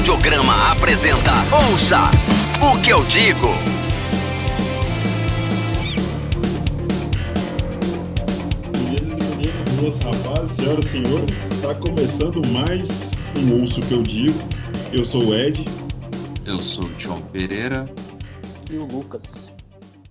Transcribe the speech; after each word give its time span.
Audiograma 0.00 0.72
apresenta 0.72 1.30
Ouça 1.52 2.10
o 2.62 2.82
que 2.82 2.90
eu 2.90 3.04
digo. 3.04 3.48
Meninas 8.78 9.18
e 9.18 9.36
meninos, 9.36 9.72
moças, 9.78 10.02
rapazes, 10.02 10.56
senhoras 10.56 10.84
e 10.86 10.88
senhores, 10.88 11.52
está 11.52 11.74
começando 11.74 12.40
mais 12.48 13.10
um 13.38 13.60
Ouço 13.60 13.82
que 13.82 13.92
eu 13.92 14.02
digo. 14.02 14.38
Eu 14.90 15.04
sou 15.04 15.22
o 15.22 15.34
Ed 15.34 15.66
Eu 16.46 16.58
sou 16.60 16.84
o 16.84 16.94
John 16.94 17.20
Pereira. 17.30 17.86
E 18.70 18.76
o 18.76 18.86
Lucas. 18.86 19.52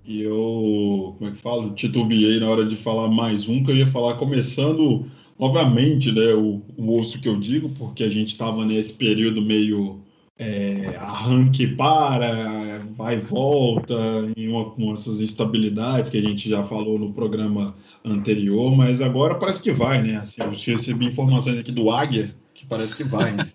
e 0.05 0.21
eu, 0.21 1.15
como 1.17 1.31
é 1.31 1.33
que 1.33 1.41
falo, 1.41 1.71
titubeei 1.71 2.39
na 2.39 2.47
hora 2.47 2.63
de 2.63 2.75
falar 2.75 3.07
mais 3.07 3.49
um, 3.49 3.63
que 3.63 3.71
eu 3.71 3.75
ia 3.75 3.89
falar 3.89 4.17
começando 4.17 5.07
novamente, 5.39 6.11
né, 6.11 6.33
o, 6.33 6.61
o 6.77 6.87
Ouço 6.91 7.19
que 7.19 7.29
eu 7.29 7.39
digo, 7.39 7.69
porque 7.69 8.03
a 8.03 8.09
gente 8.09 8.33
estava 8.33 8.65
nesse 8.65 8.93
período 8.93 9.41
meio 9.41 10.01
é, 10.37 10.95
arranque 10.99 11.65
para, 11.67 12.79
vai 12.97 13.15
e 13.15 13.19
volta, 13.19 13.95
em 14.35 14.49
uma, 14.49 14.69
com 14.71 14.93
essas 14.93 15.21
instabilidades 15.21 16.09
que 16.09 16.17
a 16.17 16.21
gente 16.21 16.49
já 16.49 16.63
falou 16.63 16.99
no 16.99 17.13
programa 17.13 17.73
anterior, 18.03 18.75
mas 18.75 19.01
agora 19.01 19.35
parece 19.35 19.63
que 19.63 19.71
vai, 19.71 20.01
né? 20.01 20.17
Assim, 20.17 20.41
eu 20.41 20.49
recebi 20.49 21.05
informações 21.05 21.57
aqui 21.57 21.71
do 21.71 21.89
Águia 21.89 22.35
que 22.59 22.65
parece 22.67 22.95
que 22.95 23.03
vai, 23.03 23.31
né? 23.31 23.47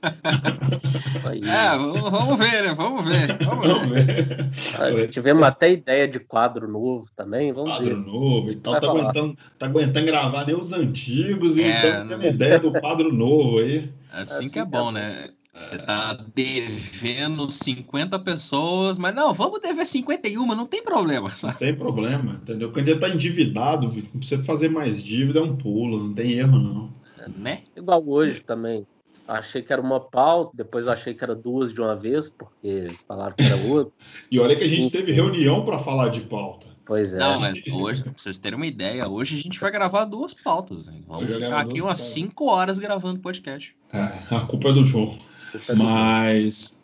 Aí, 1.25 1.41
É, 1.43 1.77
vamos 2.11 2.39
ver, 2.39 2.63
né? 2.65 2.75
Vamos 2.75 3.05
ver. 3.05 3.39
Vamos 3.45 3.67
Vamos 3.67 3.89
ver. 3.89 4.51
ver. 4.95 5.09
tivemos 5.11 5.43
até 5.45 5.73
ideia 5.73 6.09
de 6.09 6.19
quadro 6.21 6.67
novo 6.69 7.07
também, 7.17 7.53
vamos 7.53 7.71
Quadro 7.73 7.87
ver. 7.89 7.97
novo 7.97 8.51
e 8.51 8.55
tal, 8.57 8.75
tá 8.75 8.81
falar. 8.81 9.01
aguentando, 9.03 9.39
tá 9.59 9.67
aguentando 9.67 10.07
gravar 10.07 10.47
nem 10.47 10.57
os 10.57 10.73
antigos 10.73 11.57
e 11.57 11.63
É, 11.63 11.79
então 12.01 12.09
tendo 12.09 12.19
né? 12.23 12.29
ideia 12.31 12.59
do 12.59 12.73
quadro 12.73 13.13
novo 13.13 13.59
aí. 13.59 13.91
Assim 14.13 14.35
Assim 14.37 14.49
que 14.51 14.59
é 14.59 14.65
que 14.65 14.71
bom, 14.71 14.89
é 14.91 14.93
né? 14.93 15.31
Você 15.55 15.79
tá 15.79 16.19
devendo 16.35 17.49
50 17.49 18.19
pessoas, 18.19 18.99
mas 18.99 19.15
não, 19.15 19.33
vamos 19.33 19.61
dever 19.61 19.87
51, 19.87 20.47
não 20.47 20.67
tem 20.67 20.83
problema, 20.83 21.29
Não 21.29 21.37
sabe? 21.37 21.59
tem 21.61 21.75
problema, 21.77 22.41
entendeu? 22.43 22.73
Quando 22.73 22.89
ele 22.89 22.99
tá 22.99 23.09
endividado, 23.09 23.87
não 23.87 24.19
precisa 24.19 24.43
fazer 24.43 24.69
mais 24.69 25.01
dívida, 25.03 25.39
é 25.39 25.43
um 25.43 25.55
pulo, 25.57 26.03
não 26.09 26.13
tem 26.13 26.33
erro, 26.33 26.59
não. 26.59 26.93
Né? 27.39 27.63
Igual 27.77 28.05
hoje 28.07 28.41
também. 28.41 28.85
Achei 29.27 29.63
que 29.63 29.73
era 29.73 29.81
uma 29.81 30.01
pauta, 30.01 30.53
depois 30.55 30.87
achei 30.87 31.15
que 31.15 31.25
era 31.25 31.35
duas 31.35 31.73
de 31.73 31.81
uma 31.81 31.97
vez, 31.97 32.29
porque 32.29 32.89
falaram 33.09 33.35
que 33.35 33.43
era 33.45 33.57
outra. 33.57 33.93
E 34.31 34.39
olha 34.39 34.55
que 34.57 34.65
a 34.65 34.69
gente 34.69 34.91
teve 34.91 35.13
reunião 35.13 35.65
para 35.65 35.79
falar 35.79 36.09
de 36.09 36.21
pauta. 36.23 36.67
Pois 36.85 37.15
é. 37.15 37.19
Não, 37.19 37.41
mas 37.41 37.63
hoje, 37.73 38.03
pra 38.03 38.13
vocês 38.17 38.37
terem 38.37 38.57
uma 38.57 38.67
ideia, 38.67 39.09
hoje 39.09 39.39
a 39.39 39.41
gente 39.43 39.59
vai 39.59 39.71
gravar 39.71 40.05
duas 40.05 40.35
pautas. 40.35 40.89
hein? 40.89 41.03
Vamos 41.07 41.33
ficar 41.33 41.61
aqui 41.61 41.81
umas 41.81 41.99
pautas. 41.99 42.15
5 42.15 42.45
horas 42.47 42.79
gravando 42.79 43.21
podcast. 43.21 43.75
É, 43.93 43.99
a 44.35 44.41
culpa 44.43 44.69
é 44.69 44.73
do 44.73 44.87
João. 44.87 45.19
Mas 45.77 46.83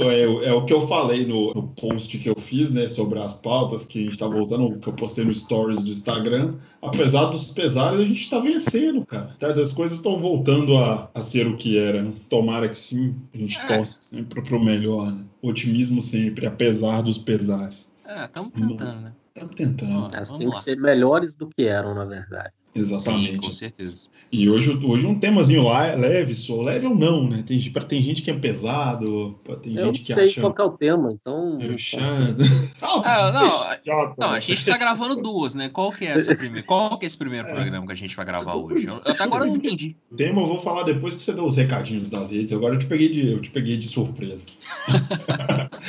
é, 0.00 0.22
é 0.48 0.52
o 0.52 0.64
que 0.64 0.72
eu 0.72 0.86
falei 0.86 1.26
no, 1.26 1.52
no 1.54 1.68
post 1.68 2.18
que 2.18 2.28
eu 2.28 2.38
fiz, 2.38 2.70
né, 2.70 2.88
sobre 2.88 3.18
as 3.18 3.34
pautas, 3.34 3.86
que 3.86 4.00
a 4.00 4.04
gente 4.04 4.18
tá 4.18 4.26
voltando, 4.26 4.78
que 4.78 4.88
eu 4.88 4.92
postei 4.92 5.24
no 5.24 5.34
Stories 5.34 5.82
do 5.84 5.90
Instagram. 5.90 6.54
Apesar 6.82 7.26
dos 7.26 7.44
pesares, 7.44 7.98
a 8.00 8.04
gente 8.04 8.28
tá 8.28 8.38
vencendo, 8.38 9.04
cara. 9.06 9.34
Tá? 9.38 9.48
As 9.52 9.72
coisas 9.72 9.96
estão 9.96 10.20
voltando 10.20 10.76
a, 10.76 11.10
a 11.14 11.22
ser 11.22 11.46
o 11.46 11.56
que 11.56 11.78
era. 11.78 12.02
né? 12.02 12.12
Tomara 12.28 12.68
que 12.68 12.78
sim, 12.78 13.14
a 13.34 13.38
gente 13.38 13.58
É. 13.58 13.66
torce 13.66 13.96
sempre 14.00 14.42
pro 14.42 14.62
melhor, 14.62 15.10
né? 15.12 15.22
Otimismo 15.42 16.02
sempre, 16.02 16.46
apesar 16.46 17.02
dos 17.02 17.18
pesares. 17.18 17.90
É, 18.06 18.24
estamos 18.24 18.52
tentando, 18.52 19.00
né? 19.00 19.12
Estamos 19.34 19.54
tentando. 19.54 20.14
Elas 20.14 20.28
Vamos 20.28 20.44
têm 20.44 20.50
que 20.50 20.60
ser 20.62 20.76
melhores 20.76 21.34
do 21.34 21.48
que 21.48 21.64
eram, 21.64 21.94
na 21.94 22.04
verdade. 22.04 22.52
Exatamente. 22.74 23.32
Sim, 23.32 23.40
com 23.40 23.50
certeza. 23.50 24.08
E 24.30 24.48
hoje, 24.50 24.76
hoje 24.84 25.06
um 25.06 25.18
temazinho 25.18 25.62
lá 25.62 25.86
é 25.86 25.94
leve, 25.96 26.34
só 26.34 26.60
leve 26.60 26.84
ou 26.86 26.94
não, 26.94 27.28
né? 27.28 27.44
Tem, 27.46 27.58
tem 27.60 28.02
gente 28.02 28.22
que 28.22 28.30
é 28.30 28.34
pesado, 28.34 29.38
tem 29.62 29.76
Eu 29.76 29.86
gente 29.86 30.00
que 30.02 30.12
sei 30.12 30.24
acha. 30.24 30.40
qual 30.40 30.52
que 30.52 30.60
é 30.60 30.64
o 30.64 30.70
tema, 30.70 31.12
então. 31.12 31.58
chato. 31.78 32.42
sei. 32.42 32.68
Ah, 32.82 33.30
não, 33.32 33.48
chato, 33.84 34.14
Não, 34.18 34.32
né? 34.32 34.36
a 34.36 34.40
gente 34.40 34.66
tá 34.66 34.76
gravando 34.76 35.22
duas, 35.22 35.54
né? 35.54 35.68
Qual 35.68 35.92
que 35.92 36.04
é 36.04 36.10
essa 36.10 36.34
primeira? 36.36 36.66
Qual 36.66 36.98
que 36.98 37.04
é 37.04 37.08
esse 37.08 37.16
primeiro 37.16 37.46
É. 37.46 37.54
programa 37.54 37.86
que 37.86 37.92
a 37.92 37.96
gente 37.96 38.16
vai 38.16 38.26
gravar 38.26 38.56
hoje? 38.56 38.86
Eu, 38.86 38.96
até 38.96 39.22
agora 39.22 39.44
eu 39.44 39.48
não 39.48 39.56
entendi. 39.56 39.96
O 40.10 40.16
tema 40.16 40.40
eu 40.42 40.46
vou 40.46 40.60
falar 40.60 40.82
depois 40.82 41.14
que 41.14 41.22
você 41.22 41.32
deu 41.32 41.46
os 41.46 41.56
recadinhos 41.56 42.10
das 42.10 42.30
redes. 42.30 42.52
Agora 42.52 42.74
eu 42.74 42.78
te 42.78 42.86
peguei 42.86 43.08
de, 43.08 43.30
eu 43.32 43.40
te 43.40 43.50
peguei 43.50 43.76
de 43.76 43.86
surpresa. 43.86 44.46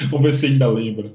Vamos 0.09 0.21
ver 0.23 0.33
se 0.33 0.39
você 0.41 0.45
ainda 0.47 0.67
lembra. 0.69 1.11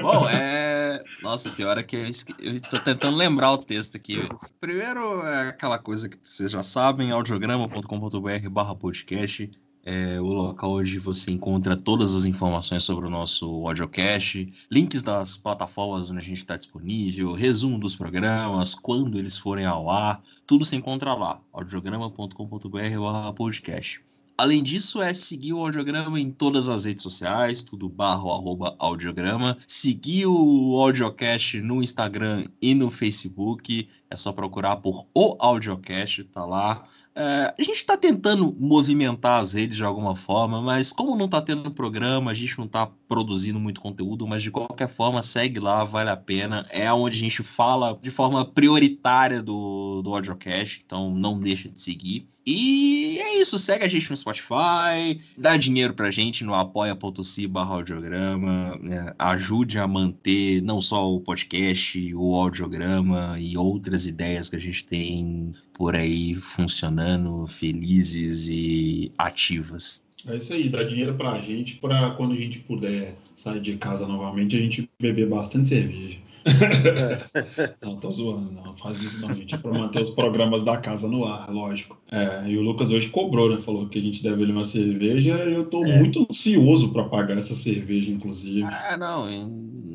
Bom, 0.00 0.28
é. 0.28 0.73
Nossa, 1.22 1.50
pior 1.50 1.78
é 1.78 1.82
que 1.82 1.96
eu, 1.96 2.06
esque... 2.06 2.34
eu 2.38 2.60
tô 2.60 2.78
tentando 2.78 3.16
lembrar 3.16 3.52
o 3.52 3.58
texto 3.58 3.96
aqui. 3.96 4.28
Primeiro 4.60 5.22
é 5.26 5.48
aquela 5.48 5.78
coisa 5.78 6.08
que 6.08 6.18
vocês 6.22 6.50
já 6.50 6.62
sabem, 6.62 7.10
audiograma.com.br 7.10 8.48
barra 8.50 8.74
podcast. 8.74 9.50
É 9.86 10.18
o 10.18 10.24
local 10.24 10.78
onde 10.78 10.98
você 10.98 11.30
encontra 11.30 11.76
todas 11.76 12.14
as 12.14 12.24
informações 12.24 12.82
sobre 12.82 13.06
o 13.06 13.10
nosso 13.10 13.46
audiocast, 13.68 14.50
links 14.70 15.02
das 15.02 15.36
plataformas 15.36 16.10
onde 16.10 16.20
a 16.20 16.22
gente 16.22 16.38
está 16.38 16.56
disponível, 16.56 17.34
resumo 17.34 17.78
dos 17.78 17.94
programas, 17.94 18.74
quando 18.74 19.18
eles 19.18 19.36
forem 19.36 19.66
ao 19.66 19.90
ar, 19.90 20.22
tudo 20.46 20.64
se 20.64 20.74
encontra 20.74 21.12
lá, 21.12 21.38
audiograma.com.br 21.52 23.32
podcast. 23.36 24.00
Além 24.36 24.64
disso, 24.64 25.00
é 25.00 25.14
seguir 25.14 25.52
o 25.52 25.60
Audiograma 25.60 26.18
em 26.18 26.28
todas 26.28 26.68
as 26.68 26.84
redes 26.84 27.04
sociais, 27.04 27.62
tudo 27.62 27.88
barra 27.88 28.24
ou 28.24 28.32
arroba 28.32 28.74
audiograma. 28.80 29.56
Seguir 29.64 30.26
o 30.26 30.76
Audiocast 30.80 31.60
no 31.60 31.80
Instagram 31.80 32.44
e 32.60 32.74
no 32.74 32.90
Facebook. 32.90 33.88
É 34.10 34.16
só 34.16 34.32
procurar 34.32 34.76
por 34.78 35.06
o 35.14 35.36
Audiocast, 35.38 36.24
tá 36.24 36.44
lá. 36.44 36.84
É, 37.16 37.54
a 37.56 37.62
gente 37.62 37.76
está 37.76 37.96
tentando 37.96 38.54
movimentar 38.58 39.40
as 39.40 39.52
redes 39.52 39.76
de 39.76 39.84
alguma 39.84 40.16
forma, 40.16 40.60
mas 40.60 40.92
como 40.92 41.14
não 41.14 41.26
está 41.26 41.40
tendo 41.40 41.70
programa, 41.70 42.32
a 42.32 42.34
gente 42.34 42.58
não 42.58 42.66
está 42.66 42.86
produzindo 43.08 43.60
muito 43.60 43.80
conteúdo, 43.80 44.26
mas 44.26 44.42
de 44.42 44.50
qualquer 44.50 44.88
forma, 44.88 45.22
segue 45.22 45.60
lá, 45.60 45.84
vale 45.84 46.10
a 46.10 46.16
pena. 46.16 46.66
É 46.70 46.92
onde 46.92 47.16
a 47.16 47.20
gente 47.20 47.42
fala 47.42 47.96
de 48.02 48.10
forma 48.10 48.44
prioritária 48.44 49.40
do, 49.40 50.02
do 50.02 50.12
Audiocast, 50.12 50.82
então 50.84 51.14
não 51.14 51.38
deixa 51.38 51.68
de 51.68 51.80
seguir. 51.80 52.26
E 52.44 53.18
é 53.20 53.38
isso, 53.38 53.58
segue 53.58 53.84
a 53.84 53.88
gente 53.88 54.10
no 54.10 54.16
Spotify, 54.16 55.20
dá 55.38 55.56
dinheiro 55.56 55.94
pra 55.94 56.10
gente 56.10 56.42
no 56.42 56.54
apoia.se 56.54 57.46
barra 57.46 57.76
audiograma, 57.76 58.76
né, 58.82 59.14
ajude 59.18 59.78
a 59.78 59.86
manter 59.86 60.60
não 60.62 60.80
só 60.80 61.12
o 61.12 61.20
podcast, 61.20 62.14
o 62.14 62.34
audiograma 62.34 63.36
e 63.38 63.56
outras 63.56 64.06
ideias 64.06 64.48
que 64.48 64.56
a 64.56 64.60
gente 64.60 64.84
tem 64.84 65.54
por 65.74 65.94
aí 65.94 66.34
funcionando, 66.34 67.46
felizes 67.46 68.48
e 68.48 69.12
ativas. 69.18 70.02
É 70.26 70.36
isso 70.36 70.54
aí, 70.54 70.70
dá 70.70 70.82
dinheiro 70.82 71.14
pra 71.14 71.38
gente 71.40 71.74
pra 71.76 72.12
quando 72.12 72.32
a 72.32 72.36
gente 72.36 72.58
puder 72.60 73.14
sair 73.36 73.60
de 73.60 73.76
casa 73.76 74.06
novamente, 74.06 74.56
a 74.56 74.60
gente 74.60 74.88
beber 74.98 75.28
bastante 75.28 75.68
cerveja. 75.68 76.18
não, 77.82 77.96
tô 77.96 78.10
zoando, 78.10 78.52
não. 78.52 78.76
Faz 78.76 79.02
isso 79.02 79.26
não, 79.26 79.34
gente. 79.34 79.54
É 79.54 79.58
pra 79.58 79.72
manter 79.72 80.02
os 80.02 80.10
programas 80.10 80.62
da 80.62 80.76
casa 80.76 81.08
no 81.08 81.24
ar, 81.24 81.50
lógico. 81.50 81.98
É, 82.10 82.48
e 82.48 82.56
o 82.56 82.62
Lucas 82.62 82.90
hoje 82.90 83.08
cobrou, 83.08 83.54
né? 83.54 83.62
Falou 83.62 83.88
que 83.88 83.98
a 83.98 84.02
gente 84.02 84.22
deve 84.22 84.42
ele 84.42 84.52
uma 84.52 84.64
cerveja 84.64 85.42
e 85.44 85.54
eu 85.54 85.64
tô 85.64 85.84
É. 85.84 85.98
muito 85.98 86.26
ansioso 86.30 86.92
pra 86.92 87.04
pagar 87.04 87.38
essa 87.38 87.54
cerveja, 87.54 88.10
inclusive. 88.10 88.62
Ah, 88.64 88.96
não, 88.96 89.26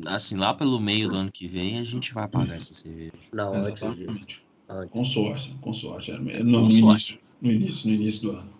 assim, 0.06 0.36
lá 0.36 0.52
pelo 0.52 0.80
meio 0.80 1.08
do 1.08 1.16
ano 1.16 1.30
que 1.32 1.46
vem 1.46 1.78
a 1.78 1.84
gente 1.84 2.12
vai 2.12 2.26
pagar 2.28 2.56
essa 2.56 2.74
cerveja. 2.74 3.12
Não. 3.32 3.54
Exatamente. 3.54 4.42
Sorte, 5.04 5.54
com 5.60 5.72
sorte. 5.72 6.10
É, 6.12 6.42
No, 6.42 6.60
início, 6.70 7.18
no 7.40 7.50
início, 7.50 7.88
no 7.88 7.94
início 7.94 8.30
do 8.30 8.36
ano. 8.36 8.50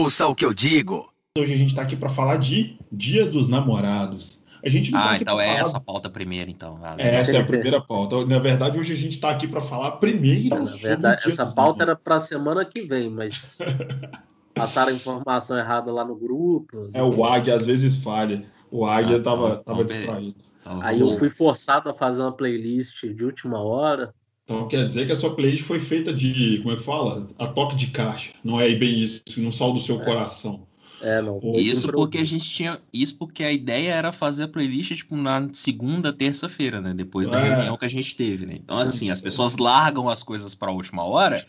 Ouça 0.00 0.26
o 0.26 0.34
que 0.34 0.44
eu 0.44 0.52
digo. 0.52 1.10
Hoje 1.38 1.52
a 1.52 1.56
gente 1.56 1.74
tá 1.74 1.82
aqui 1.82 1.96
pra 1.96 2.08
falar 2.08 2.36
de 2.36 2.78
Dia 2.90 3.26
dos 3.26 3.48
Namorados. 3.48 4.44
A 4.64 4.68
gente 4.68 4.90
não 4.90 4.98
tá 5.00 5.06
Ah, 5.06 5.12
aqui 5.12 5.22
então 5.22 5.40
é 5.40 5.46
falar- 5.48 5.60
essa 5.60 5.76
a 5.76 5.80
pauta 5.80 6.10
primeiro, 6.10 6.50
então. 6.50 6.78
Ah, 6.82 6.96
Essa 6.98 7.36
é 7.36 7.40
a 7.40 7.46
primeira 7.46 7.80
pauta. 7.80 8.24
Na 8.26 8.38
verdade, 8.38 8.78
hoje 8.78 8.92
a 8.92 8.96
gente 8.96 9.12
está 9.12 9.30
aqui 9.30 9.46
para 9.46 9.60
falar 9.60 9.92
primeiro. 9.92 10.64
Na 10.64 10.66
sobre 10.72 10.82
verdade, 10.88 11.28
essa 11.28 11.44
dos 11.44 11.54
pauta 11.54 11.82
era 11.84 11.94
para 11.96 12.18
semana 12.18 12.64
que 12.64 12.80
vem, 12.82 13.08
mas 13.10 13.58
passaram 14.54 14.90
a 14.92 14.94
informação 14.94 15.56
errada 15.58 15.92
lá 15.92 16.04
no 16.04 16.16
grupo. 16.16 16.90
É 16.92 17.02
o 17.02 17.24
Águia, 17.24 17.54
às 17.54 17.66
vezes 17.66 17.96
falha. 17.96 18.44
O 18.70 18.84
Águia 18.84 19.16
Ah, 19.16 19.18
estava 19.18 19.56
tava 19.56 19.82
então 19.82 19.86
beleza. 19.86 19.98
distraído. 20.20 20.36
Então, 20.60 20.82
Aí 20.82 21.00
eu 21.00 21.16
fui 21.18 21.28
forçado 21.30 21.88
a 21.88 21.94
fazer 21.94 22.22
uma 22.22 22.32
playlist 22.32 23.04
de 23.06 23.24
última 23.24 23.62
hora. 23.62 24.12
Então 24.46 24.68
quer 24.68 24.86
dizer 24.86 25.06
que 25.06 25.12
a 25.12 25.16
sua 25.16 25.34
playlist 25.34 25.64
foi 25.64 25.80
feita 25.80 26.12
de, 26.14 26.58
como 26.62 26.72
é 26.72 26.76
que 26.76 26.82
fala? 26.84 27.28
A 27.38 27.48
toque 27.48 27.76
de 27.76 27.90
caixa. 27.90 28.32
Não 28.44 28.60
é 28.60 28.72
bem 28.74 29.02
isso, 29.02 29.22
não 29.38 29.50
sal 29.52 29.72
do 29.74 29.80
seu 29.80 30.00
coração. 30.00 30.65
É, 31.00 31.20
não. 31.20 31.40
Isso 31.54 31.92
porque 31.92 32.18
a 32.18 32.24
gente 32.24 32.48
tinha. 32.48 32.80
Isso 32.92 33.18
porque 33.18 33.44
a 33.44 33.52
ideia 33.52 33.92
era 33.92 34.12
fazer 34.12 34.44
a 34.44 34.48
playlist, 34.48 34.92
tipo, 34.96 35.14
na 35.14 35.46
segunda, 35.52 36.12
terça-feira, 36.12 36.80
né? 36.80 36.94
Depois 36.94 37.28
da 37.28 37.38
É. 37.38 37.50
reunião 37.54 37.76
que 37.76 37.84
a 37.84 37.88
gente 37.88 38.16
teve, 38.16 38.46
né? 38.46 38.54
Então, 38.56 38.78
assim, 38.78 39.10
as 39.10 39.20
pessoas 39.20 39.56
largam 39.56 40.08
as 40.08 40.22
coisas 40.22 40.54
pra 40.54 40.70
última 40.70 41.04
hora 41.04 41.46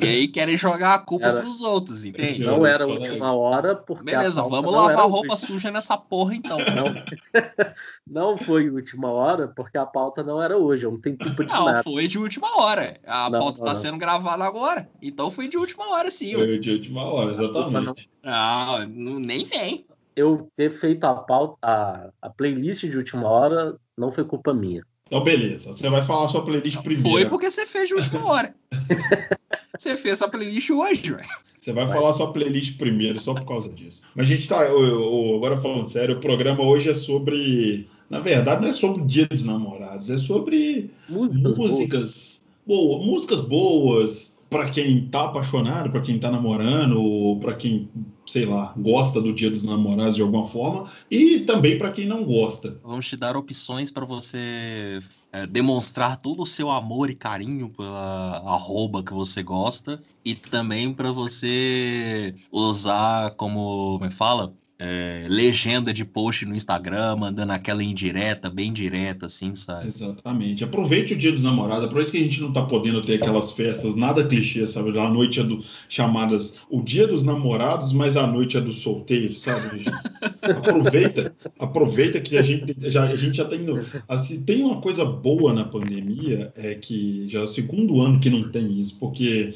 e 0.00 0.06
aí 0.06 0.28
querem 0.28 0.56
jogar 0.56 0.94
a 0.94 0.98
culpa 0.98 1.26
Era- 1.26 1.40
pros 1.40 1.60
outros, 1.62 2.04
entende? 2.04 2.44
Não 2.44 2.66
era 2.66 2.84
a 2.84 2.86
última 2.86 3.32
hora, 3.32 3.74
porque. 3.74 4.02
a 4.14 4.18
Beleza, 4.18 4.42
pauta 4.42 4.56
vamos 4.56 4.70
não 4.72 4.78
lavar 4.80 4.98
era 4.98 5.02
roupa 5.06 5.32
hoje. 5.34 5.46
suja 5.46 5.70
nessa 5.70 5.96
porra 5.96 6.34
então. 6.34 6.58
Não, 6.58 6.92
não 8.06 8.38
foi 8.38 8.68
última 8.70 9.10
hora, 9.10 9.48
porque 9.48 9.78
a 9.78 9.86
pauta 9.86 10.22
não 10.22 10.42
era 10.42 10.56
hoje. 10.58 10.84
Eu 10.84 10.92
não 10.92 11.00
tenho 11.00 11.16
culpa 11.16 11.44
de 11.44 11.52
Não, 11.52 11.64
nada. 11.66 11.82
foi 11.82 12.06
de 12.06 12.18
última 12.18 12.48
hora. 12.60 12.98
A 13.06 13.30
Não, 13.30 13.38
pauta 13.38 13.58
não, 13.58 13.64
tá 13.64 13.72
não. 13.72 13.80
sendo 13.80 13.98
gravada 13.98 14.44
agora. 14.44 14.88
Então 15.00 15.30
foi 15.30 15.48
de 15.48 15.56
última 15.56 15.88
hora, 15.90 16.10
sim. 16.10 16.34
Foi 16.34 16.58
de 16.58 16.70
última 16.70 17.02
hora, 17.04 17.32
não, 17.32 17.44
exatamente. 17.44 18.10
Ah, 18.22 18.86
não, 18.88 19.18
nem 19.18 19.44
vem. 19.44 19.84
Eu 20.14 20.50
ter 20.56 20.70
feito 20.70 21.04
a 21.04 21.14
pauta, 21.14 21.56
a, 21.62 22.10
a 22.20 22.30
playlist 22.30 22.84
de 22.84 22.96
última 22.96 23.28
hora 23.28 23.76
não 23.96 24.12
foi 24.12 24.24
culpa 24.24 24.52
minha. 24.52 24.82
Então, 25.06 25.24
beleza. 25.24 25.74
Você 25.74 25.88
vai 25.88 26.02
falar 26.06 26.26
a 26.26 26.28
sua 26.28 26.44
playlist 26.44 26.78
primeiro. 26.82 27.10
Foi 27.10 27.26
porque 27.26 27.50
você 27.50 27.66
fez 27.66 27.88
de 27.88 27.94
última 27.94 28.24
hora. 28.26 28.54
você 29.76 29.96
fez 29.96 30.22
a 30.22 30.28
playlist 30.28 30.70
hoje, 30.70 31.12
velho. 31.12 31.28
Você 31.58 31.72
vai, 31.72 31.84
vai 31.84 31.94
falar 31.94 32.12
sua 32.14 32.32
playlist 32.32 32.78
primeiro, 32.78 33.20
só 33.20 33.34
por 33.34 33.44
causa 33.44 33.68
disso. 33.70 34.02
Mas 34.14 34.26
a 34.26 34.34
gente 34.34 34.48
tá. 34.48 34.64
Eu, 34.64 34.82
eu, 34.82 35.36
agora 35.36 35.58
falando 35.58 35.88
sério, 35.88 36.16
o 36.16 36.20
programa 36.20 36.62
hoje 36.64 36.88
é 36.88 36.94
sobre. 36.94 37.88
Na 38.08 38.20
verdade, 38.20 38.62
não 38.62 38.68
é 38.68 38.72
sobre 38.72 39.02
o 39.02 39.06
Dia 39.06 39.26
dos 39.26 39.44
Namorados, 39.44 40.10
é 40.10 40.16
sobre 40.16 40.90
músicas, 41.08 41.58
músicas 41.58 42.00
boas. 42.00 42.42
Boa, 42.66 43.04
músicas 43.04 43.40
boas, 43.40 44.29
para 44.50 44.68
quem 44.68 45.06
tá 45.06 45.26
apaixonado, 45.26 45.90
para 45.90 46.00
quem 46.00 46.18
tá 46.18 46.28
namorando, 46.28 47.38
para 47.40 47.54
quem, 47.54 47.88
sei 48.26 48.44
lá, 48.44 48.74
gosta 48.76 49.20
do 49.20 49.32
Dia 49.32 49.48
dos 49.48 49.62
Namorados 49.62 50.16
de 50.16 50.22
alguma 50.22 50.44
forma, 50.44 50.90
e 51.08 51.40
também 51.40 51.78
para 51.78 51.92
quem 51.92 52.06
não 52.06 52.24
gosta. 52.24 52.78
Vamos 52.82 53.08
te 53.08 53.16
dar 53.16 53.36
opções 53.36 53.92
para 53.92 54.04
você 54.04 54.98
é, 55.32 55.46
demonstrar 55.46 56.16
todo 56.16 56.42
o 56.42 56.46
seu 56.46 56.68
amor 56.68 57.08
e 57.08 57.14
carinho 57.14 57.70
pela 57.70 58.38
arroba 58.38 59.04
que 59.04 59.14
você 59.14 59.40
gosta, 59.40 60.02
e 60.24 60.34
também 60.34 60.92
para 60.92 61.12
você 61.12 62.34
usar 62.50 63.30
como, 63.36 63.98
como 63.98 64.06
é 64.06 64.10
fala? 64.10 64.52
É, 64.80 65.26
legenda 65.28 65.92
de 65.92 66.06
post 66.06 66.46
no 66.46 66.56
Instagram, 66.56 67.16
mandando 67.16 67.52
aquela 67.52 67.84
indireta, 67.84 68.48
bem 68.48 68.72
direta, 68.72 69.26
assim, 69.26 69.54
sabe? 69.54 69.88
Exatamente. 69.88 70.64
Aproveite 70.64 71.12
o 71.12 71.18
dia 71.18 71.30
dos 71.30 71.42
namorados, 71.42 71.84
aproveite 71.84 72.12
que 72.12 72.16
a 72.16 72.22
gente 72.22 72.40
não 72.40 72.50
tá 72.50 72.62
podendo 72.62 73.02
ter 73.02 73.16
aquelas 73.16 73.52
festas, 73.52 73.94
nada 73.94 74.26
clichê, 74.26 74.66
sabe? 74.66 74.98
A 74.98 75.10
noite 75.10 75.38
é 75.38 75.44
do 75.44 75.62
chamadas 75.86 76.58
o 76.70 76.80
dia 76.80 77.06
dos 77.06 77.22
namorados, 77.22 77.92
mas 77.92 78.16
a 78.16 78.26
noite 78.26 78.56
é 78.56 78.60
do 78.60 78.72
solteiro, 78.72 79.38
sabe? 79.38 79.84
aproveita, 80.40 81.36
aproveita 81.58 82.18
que 82.18 82.38
a 82.38 82.42
gente 82.42 82.74
já, 82.90 83.04
a 83.04 83.16
gente 83.16 83.36
já 83.36 83.44
tem. 83.44 83.60
Assim, 84.08 84.40
tem 84.42 84.64
uma 84.64 84.80
coisa 84.80 85.04
boa 85.04 85.52
na 85.52 85.64
pandemia, 85.64 86.54
é 86.56 86.74
que 86.74 87.28
já 87.28 87.40
é 87.40 87.42
o 87.42 87.46
segundo 87.46 88.00
ano 88.00 88.18
que 88.18 88.30
não 88.30 88.50
tem 88.50 88.80
isso, 88.80 88.96
porque 88.98 89.54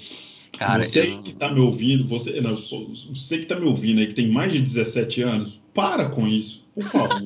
Cara, 0.59 0.85
você 0.85 1.13
eu... 1.13 1.23
que 1.23 1.31
está 1.31 1.53
me 1.53 1.61
ouvindo, 1.61 2.07
você, 2.07 2.41
não, 2.41 2.57
você 2.57 3.39
que 3.39 3.43
está 3.45 3.59
me 3.59 3.67
ouvindo 3.67 4.01
aí, 4.01 4.09
que 4.09 4.15
tem 4.15 4.29
mais 4.29 4.53
de 4.53 4.61
17 4.61 5.23
anos, 5.23 5.61
para 5.73 6.09
com 6.09 6.27
isso, 6.27 6.65
por 6.75 6.85
favor. 6.85 7.21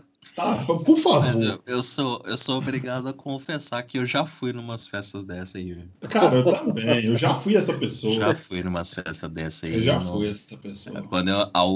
Tá, 0.36 0.66
por 0.66 0.98
favor. 0.98 1.20
Mas 1.20 1.40
eu, 1.40 1.62
eu, 1.66 1.82
sou, 1.82 2.22
eu 2.26 2.36
sou 2.36 2.58
obrigado 2.58 3.08
a 3.08 3.12
confessar 3.14 3.82
que 3.82 3.96
eu 3.98 4.04
já 4.04 4.26
fui 4.26 4.52
numas 4.52 4.86
festas 4.86 5.24
dessa 5.24 5.56
aí. 5.56 5.82
Cara, 6.10 6.36
eu 6.36 6.44
também. 6.44 7.06
Eu 7.06 7.16
já 7.16 7.34
fui 7.34 7.56
essa 7.56 7.72
pessoa. 7.72 8.12
Já 8.12 8.34
fui 8.34 8.62
numas 8.62 8.92
festas 8.92 9.30
dessa 9.30 9.64
aí. 9.64 9.76
Eu 9.76 9.82
já 9.82 9.98
não... 9.98 10.18
fui 10.18 10.28
essa 10.28 10.54
pessoa. 10.58 11.02
Quando 11.04 11.28
eu, 11.28 11.50
ao, 11.54 11.72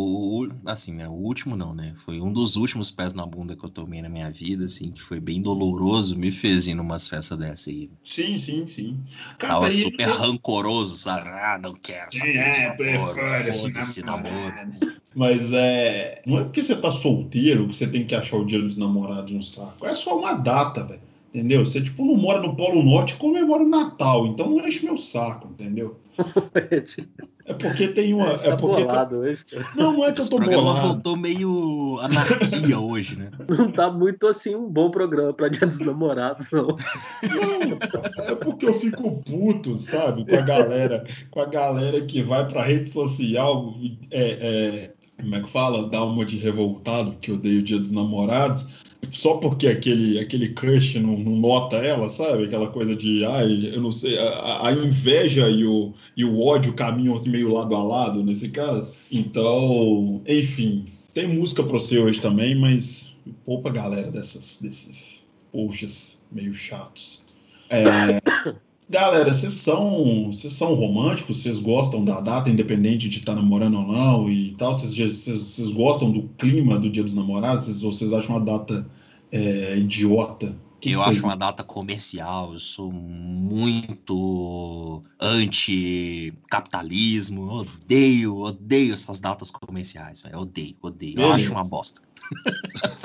assim, 0.67 0.93
né, 0.93 1.09
o 1.09 1.13
último 1.13 1.57
não, 1.57 1.75
né? 1.75 1.95
Foi 2.05 2.21
um 2.21 2.31
dos 2.31 2.57
últimos 2.57 2.91
pés 2.91 3.15
na 3.15 3.25
bunda 3.25 3.57
que 3.57 3.65
eu 3.65 3.71
tomei 3.71 4.03
na 4.03 4.11
minha 4.11 4.31
vida, 4.31 4.67
assim, 4.67 4.91
que 4.91 5.01
foi 5.01 5.21
bem 5.21 5.41
doloroso, 5.41 6.15
me 6.15 6.31
fez 6.31 6.69
ir 6.69 6.75
numas 6.75 7.09
festas 7.09 7.39
dessa 7.39 7.71
aí. 7.71 7.91
Sim, 8.05 8.37
sim, 8.37 8.67
sim. 8.67 9.03
Cara, 9.39 9.55
Tava 9.55 9.71
super 9.71 10.07
rancoroso, 10.07 10.97
sabe? 10.97 11.31
Ah, 11.31 11.59
não 11.59 11.73
quero 11.73 12.13
saber 12.13 12.37
é, 12.37 12.77
de 12.77 12.85
namoro, 12.85 13.21
foda-se 13.57 14.03
namoro. 14.03 15.00
Mas 15.15 15.53
é. 15.53 16.23
Não 16.25 16.39
é 16.39 16.45
porque 16.45 16.63
você 16.63 16.77
tá 16.77 16.91
solteiro 16.91 17.69
que 17.69 17.77
você 17.77 17.87
tem 17.87 18.07
que 18.07 18.15
achar 18.15 18.37
o 18.37 18.45
dia 18.45 18.61
dos 18.61 18.77
namorados 18.77 19.33
um 19.33 19.43
saco. 19.43 19.87
É 19.87 19.95
só 19.95 20.19
uma 20.19 20.35
data, 20.35 20.85
velho. 20.85 21.01
Entendeu? 21.33 21.65
Você, 21.65 21.81
tipo, 21.81 22.05
não 22.05 22.17
mora 22.17 22.41
no 22.41 22.57
Polo 22.57 22.83
Norte 22.83 23.15
comemora 23.17 23.63
o 23.63 23.69
Natal. 23.69 24.27
Então 24.27 24.51
não 24.51 24.67
enche 24.67 24.85
meu 24.85 24.99
saco, 24.99 25.49
entendeu? 25.49 25.97
É 27.51 27.55
porque 27.55 27.89
tem 27.89 28.15
uma. 28.15 28.29
É 28.29 28.51
tá 28.51 28.57
porque 28.57 28.85
bolado 28.85 29.17
tá... 29.17 29.23
hoje. 29.23 29.45
Não, 29.75 29.93
não 29.95 30.05
é 30.05 30.13
que 30.13 30.21
Esse 30.21 30.29
eu 30.29 30.39
tô 30.39 30.45
programa 30.45 30.63
bolado. 30.63 30.87
voltou 30.87 31.17
meio 31.17 31.99
anarquia 32.01 32.79
hoje, 32.79 33.17
né? 33.17 33.31
Não 33.49 33.73
tá 33.73 33.91
muito 33.91 34.29
assim 34.29 34.55
um 34.55 34.69
bom 34.69 34.89
programa 34.89 35.33
pra 35.33 35.49
Dia 35.49 35.67
dos 35.67 35.81
Namorados, 35.81 36.49
não. 36.53 36.69
Não, 36.69 38.25
é 38.25 38.35
porque 38.37 38.67
eu 38.67 38.75
fico 38.75 39.21
puto, 39.25 39.75
sabe? 39.75 40.25
Com 40.25 40.37
a 40.37 40.43
galera, 40.43 41.05
com 41.31 41.41
a 41.41 41.47
galera 41.47 42.01
que 42.03 42.23
vai 42.23 42.47
pra 42.47 42.63
rede 42.63 42.91
social 42.91 43.75
é, 44.13 44.31
é, 44.31 44.93
como 45.21 45.35
é 45.35 45.41
que 45.41 45.51
fala? 45.51 45.89
Dar 45.89 46.05
uma 46.05 46.25
de 46.25 46.37
revoltado, 46.37 47.17
que 47.21 47.33
odeio 47.33 47.61
o 47.61 47.63
Dia 47.63 47.79
dos 47.79 47.91
Namorados, 47.91 48.67
só 49.13 49.39
porque 49.39 49.67
aquele, 49.67 50.19
aquele 50.19 50.51
crush 50.51 50.99
não, 50.99 51.19
não, 51.19 51.37
nota 51.37 51.77
ela, 51.77 52.09
sabe? 52.09 52.45
Aquela 52.45 52.69
coisa 52.69 52.95
de, 52.95 53.25
ai, 53.25 53.71
eu 53.73 53.81
não 53.81 53.91
sei, 53.91 54.19
a, 54.19 54.69
a, 54.69 54.73
inveja 54.73 55.49
e 55.49 55.65
o, 55.65 55.93
e 56.17 56.25
o 56.25 56.41
ódio 56.41 56.73
caminham 56.75 57.17
assim 57.17 57.31
meio 57.31 57.53
lado 57.53 57.75
a 57.75 57.83
lado 57.83 58.23
nesse 58.23 58.49
caso. 58.49 58.93
Então, 59.11 60.23
enfim, 60.27 60.87
tem 61.15 61.27
música 61.27 61.63
para 61.63 61.73
você 61.73 61.99
hoje 61.99 62.21
também, 62.21 62.55
mas 62.55 63.17
poupa 63.45 63.71
a 63.71 63.73
galera 63.73 64.11
dessas, 64.11 64.59
desses 64.61 65.27
posts 65.53 66.23
meio 66.31 66.55
chatos. 66.55 67.27
É, 67.69 68.21
Galera, 68.91 69.33
vocês 69.33 69.53
são, 69.53 70.33
vocês 70.33 70.53
são 70.53 70.75
românticos? 70.75 71.41
Vocês 71.41 71.61
gostam 71.61 72.05
da 72.05 72.21
data, 72.21 72.51
independente 72.51 73.09
de 73.09 73.21
estar 73.21 73.37
tá 73.37 73.41
namorando 73.41 73.79
ou 73.79 73.87
não 73.87 74.29
e 74.29 74.57
tal? 74.57 74.75
Vocês, 74.75 74.97
vocês, 74.97 75.39
vocês 75.39 75.71
gostam 75.71 76.11
do 76.11 76.25
clima 76.31 76.77
do 76.77 76.91
Dia 76.91 77.05
dos 77.05 77.15
Namorados? 77.15 77.67
Vocês, 77.67 77.83
vocês 77.83 78.13
acham 78.13 78.35
uma 78.35 78.45
data 78.45 78.85
é, 79.31 79.79
idiota? 79.79 80.57
Que 80.81 80.91
eu 80.91 80.99
vocês... 80.99 81.19
acho 81.19 81.25
uma 81.25 81.37
data 81.37 81.63
comercial, 81.63 82.55
eu 82.55 82.59
sou 82.59 82.91
muito 82.91 85.05
anti-capitalismo, 85.21 87.49
odeio, 87.49 88.39
odeio 88.39 88.95
essas 88.95 89.21
datas 89.21 89.53
comerciais, 89.53 90.25
eu 90.33 90.41
odeio, 90.41 90.75
odeio, 90.83 91.21
eu 91.21 91.33
acho 91.33 91.53
uma 91.53 91.65
bosta. 91.65 92.03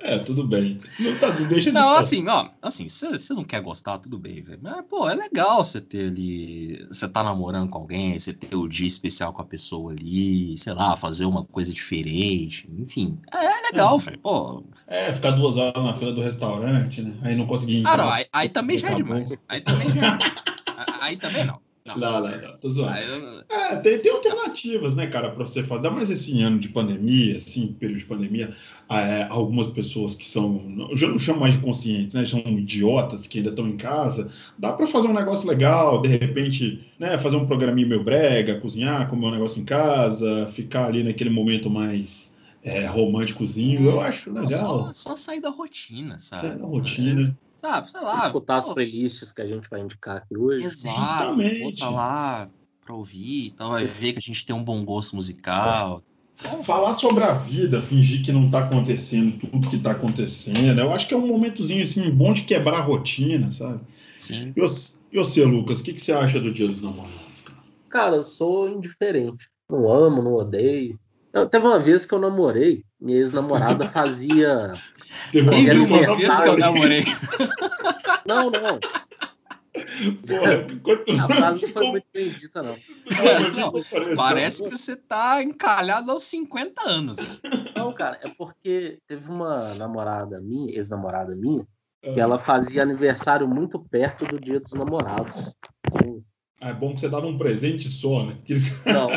É, 0.00 0.18
tudo 0.18 0.46
bem. 0.46 0.78
Não, 1.00 1.16
tá, 1.18 1.30
deixa 1.30 1.72
não 1.72 1.96
assim, 1.96 2.26
ó, 2.28 2.48
assim, 2.62 2.88
se 2.88 3.08
você 3.08 3.34
não 3.34 3.44
quer 3.44 3.60
gostar, 3.60 3.98
tudo 3.98 4.18
bem, 4.18 4.42
velho. 4.42 4.58
Mas, 4.62 4.84
pô, 4.88 5.08
é 5.08 5.14
legal 5.14 5.64
você 5.64 5.80
ter 5.80 6.08
ali. 6.08 6.86
Você 6.88 7.08
tá 7.08 7.22
namorando 7.22 7.68
com 7.68 7.78
alguém, 7.78 8.18
você 8.18 8.32
ter 8.32 8.54
o 8.54 8.68
dia 8.68 8.86
especial 8.86 9.32
com 9.32 9.42
a 9.42 9.44
pessoa 9.44 9.92
ali, 9.92 10.56
sei 10.58 10.72
lá, 10.72 10.96
fazer 10.96 11.24
uma 11.24 11.44
coisa 11.44 11.72
diferente. 11.72 12.68
Enfim, 12.78 13.18
é, 13.32 13.44
é 13.44 13.62
legal, 13.70 13.98
é. 13.98 14.02
velho. 14.02 14.18
Pô. 14.20 14.62
É, 14.86 15.12
ficar 15.12 15.32
duas 15.32 15.56
horas 15.56 15.82
na 15.82 15.94
fila 15.94 16.12
do 16.12 16.22
restaurante, 16.22 17.02
né? 17.02 17.14
Aí 17.22 17.36
não 17.36 17.46
conseguir 17.46 17.78
entrar. 17.78 17.94
Ah, 17.94 17.96
não, 17.96 18.08
aí, 18.10 18.26
aí 18.32 18.48
também 18.48 18.78
já 18.78 18.90
é 18.90 18.94
demais. 18.94 19.36
Aí 19.48 19.60
também 19.60 19.92
já 19.92 20.06
é. 20.06 20.18
aí 21.00 21.16
também 21.16 21.44
não. 21.44 21.65
Não, 21.86 21.96
não, 21.96 22.20
não, 22.20 22.42
não 22.42 22.58
tô 22.58 22.68
zoando. 22.68 23.44
É, 23.48 23.76
tem, 23.76 23.98
tem 23.98 24.12
alternativas, 24.12 24.94
né, 24.94 25.06
cara, 25.06 25.30
para 25.30 25.46
você 25.46 25.62
fazer. 25.62 25.86
Ainda 25.86 25.90
mais 25.90 26.10
esse 26.10 26.40
ano 26.42 26.58
de 26.58 26.68
pandemia, 26.68 27.38
assim, 27.38 27.68
período 27.78 28.00
de 28.00 28.06
pandemia, 28.06 28.54
é, 28.90 29.26
algumas 29.30 29.68
pessoas 29.68 30.14
que 30.14 30.26
são, 30.26 30.88
eu 30.90 30.96
já 30.96 31.08
não 31.08 31.18
chamo 31.18 31.40
mais 31.40 31.54
de 31.54 31.60
conscientes, 31.60 32.14
né, 32.14 32.26
são 32.26 32.40
idiotas 32.40 33.26
que 33.26 33.38
ainda 33.38 33.50
estão 33.50 33.68
em 33.68 33.76
casa. 33.76 34.30
Dá 34.58 34.72
para 34.72 34.86
fazer 34.86 35.06
um 35.08 35.14
negócio 35.14 35.48
legal, 35.48 36.02
de 36.02 36.08
repente, 36.08 36.84
né, 36.98 37.18
fazer 37.18 37.36
um 37.36 37.46
programinha 37.46 37.86
meio 37.86 38.02
brega, 38.02 38.60
cozinhar, 38.60 39.08
comer 39.08 39.26
um 39.26 39.30
negócio 39.30 39.60
em 39.60 39.64
casa, 39.64 40.50
ficar 40.52 40.86
ali 40.86 41.02
naquele 41.02 41.30
momento 41.30 41.70
mais 41.70 42.34
é, 42.66 42.84
românticozinho, 42.84 43.80
eu 43.80 44.00
acho 44.00 44.32
legal. 44.32 44.92
Só, 44.92 44.92
só 44.92 45.16
sair 45.16 45.40
da 45.40 45.50
rotina, 45.50 46.18
sabe? 46.18 46.48
Sair 46.48 46.58
da 46.58 46.66
rotina. 46.66 47.36
Sabe, 47.66 47.90
sei 47.90 48.00
lá. 48.00 48.26
Escutar 48.26 48.56
as 48.58 48.68
playlists 48.68 49.32
que 49.32 49.42
a 49.42 49.46
gente 49.46 49.68
vai 49.68 49.80
indicar 49.80 50.18
aqui 50.18 50.36
hoje. 50.36 50.64
Exato. 50.64 50.96
Justamente. 50.96 51.80
Botar 51.80 51.90
lá 51.90 52.48
pra 52.84 52.94
ouvir, 52.94 53.48
então 53.48 53.70
vai 53.70 53.84
ver 53.84 54.12
que 54.12 54.18
a 54.18 54.22
gente 54.22 54.46
tem 54.46 54.54
um 54.54 54.62
bom 54.62 54.84
gosto 54.84 55.16
musical. 55.16 56.00
Falar 56.64 56.94
sobre 56.96 57.24
a 57.24 57.32
vida, 57.32 57.82
fingir 57.82 58.22
que 58.22 58.30
não 58.30 58.48
tá 58.48 58.60
acontecendo 58.66 59.38
tudo 59.38 59.68
que 59.68 59.78
tá 59.78 59.92
acontecendo, 59.92 60.78
eu 60.78 60.92
acho 60.92 61.08
que 61.08 61.14
é 61.14 61.16
um 61.16 61.26
momentozinho 61.26 61.82
assim, 61.82 62.08
bom 62.10 62.32
de 62.32 62.42
quebrar 62.42 62.78
a 62.78 62.82
rotina, 62.82 63.50
sabe? 63.50 63.80
Sim. 64.20 64.52
E 64.54 64.60
você, 64.60 64.94
e 65.10 65.16
você 65.16 65.44
Lucas, 65.44 65.80
o 65.80 65.84
que, 65.84 65.94
que 65.94 66.02
você 66.02 66.12
acha 66.12 66.38
do 66.38 66.52
Dia 66.52 66.68
dos 66.68 66.82
Namorados, 66.82 67.40
cara? 67.40 67.58
Cara, 67.88 68.16
eu 68.16 68.22
sou 68.22 68.68
indiferente. 68.68 69.48
Não 69.68 69.90
amo, 69.90 70.22
não 70.22 70.34
odeio. 70.34 71.00
Eu, 71.36 71.46
teve 71.46 71.66
uma 71.66 71.78
vez 71.78 72.06
que 72.06 72.14
eu 72.14 72.18
namorei, 72.18 72.82
minha 72.98 73.18
ex-namorada 73.18 73.86
fazia. 73.92 74.72
Teve 75.30 75.50
uma 75.50 76.16
vez 76.16 76.40
que 76.40 76.48
eu 76.48 76.56
namorei. 76.56 77.04
Não, 78.24 78.50
não. 78.50 78.80
Porra. 80.26 81.22
A 81.22 81.28
frase 81.28 81.66
não 81.66 81.72
foi 81.74 81.88
muito 81.90 82.06
bem 82.10 82.30
dita, 82.30 82.62
não. 82.62 82.74
não, 83.54 83.72
não 83.72 84.16
parece 84.16 84.62
que 84.62 84.70
você 84.70 84.96
tá 84.96 85.42
encalhado 85.42 86.10
aos 86.10 86.24
50 86.24 86.88
anos. 86.88 87.18
Né? 87.18 87.38
Não, 87.76 87.92
cara, 87.92 88.18
é 88.22 88.30
porque 88.30 88.98
teve 89.06 89.30
uma 89.30 89.74
namorada 89.74 90.40
minha, 90.40 90.74
ex-namorada 90.74 91.36
minha, 91.36 91.66
que 92.00 92.18
ela 92.18 92.38
fazia 92.38 92.82
aniversário 92.82 93.46
muito 93.46 93.78
perto 93.78 94.24
do 94.24 94.40
dia 94.40 94.58
dos 94.58 94.72
namorados. 94.72 95.54
Então, 96.56 96.68
é 96.68 96.74
bom 96.74 96.94
que 96.94 97.00
você 97.00 97.08
dava 97.08 97.26
um 97.26 97.38
presente 97.38 97.88
só, 97.88 98.24
né? 98.24 98.36
Não, 98.86 99.08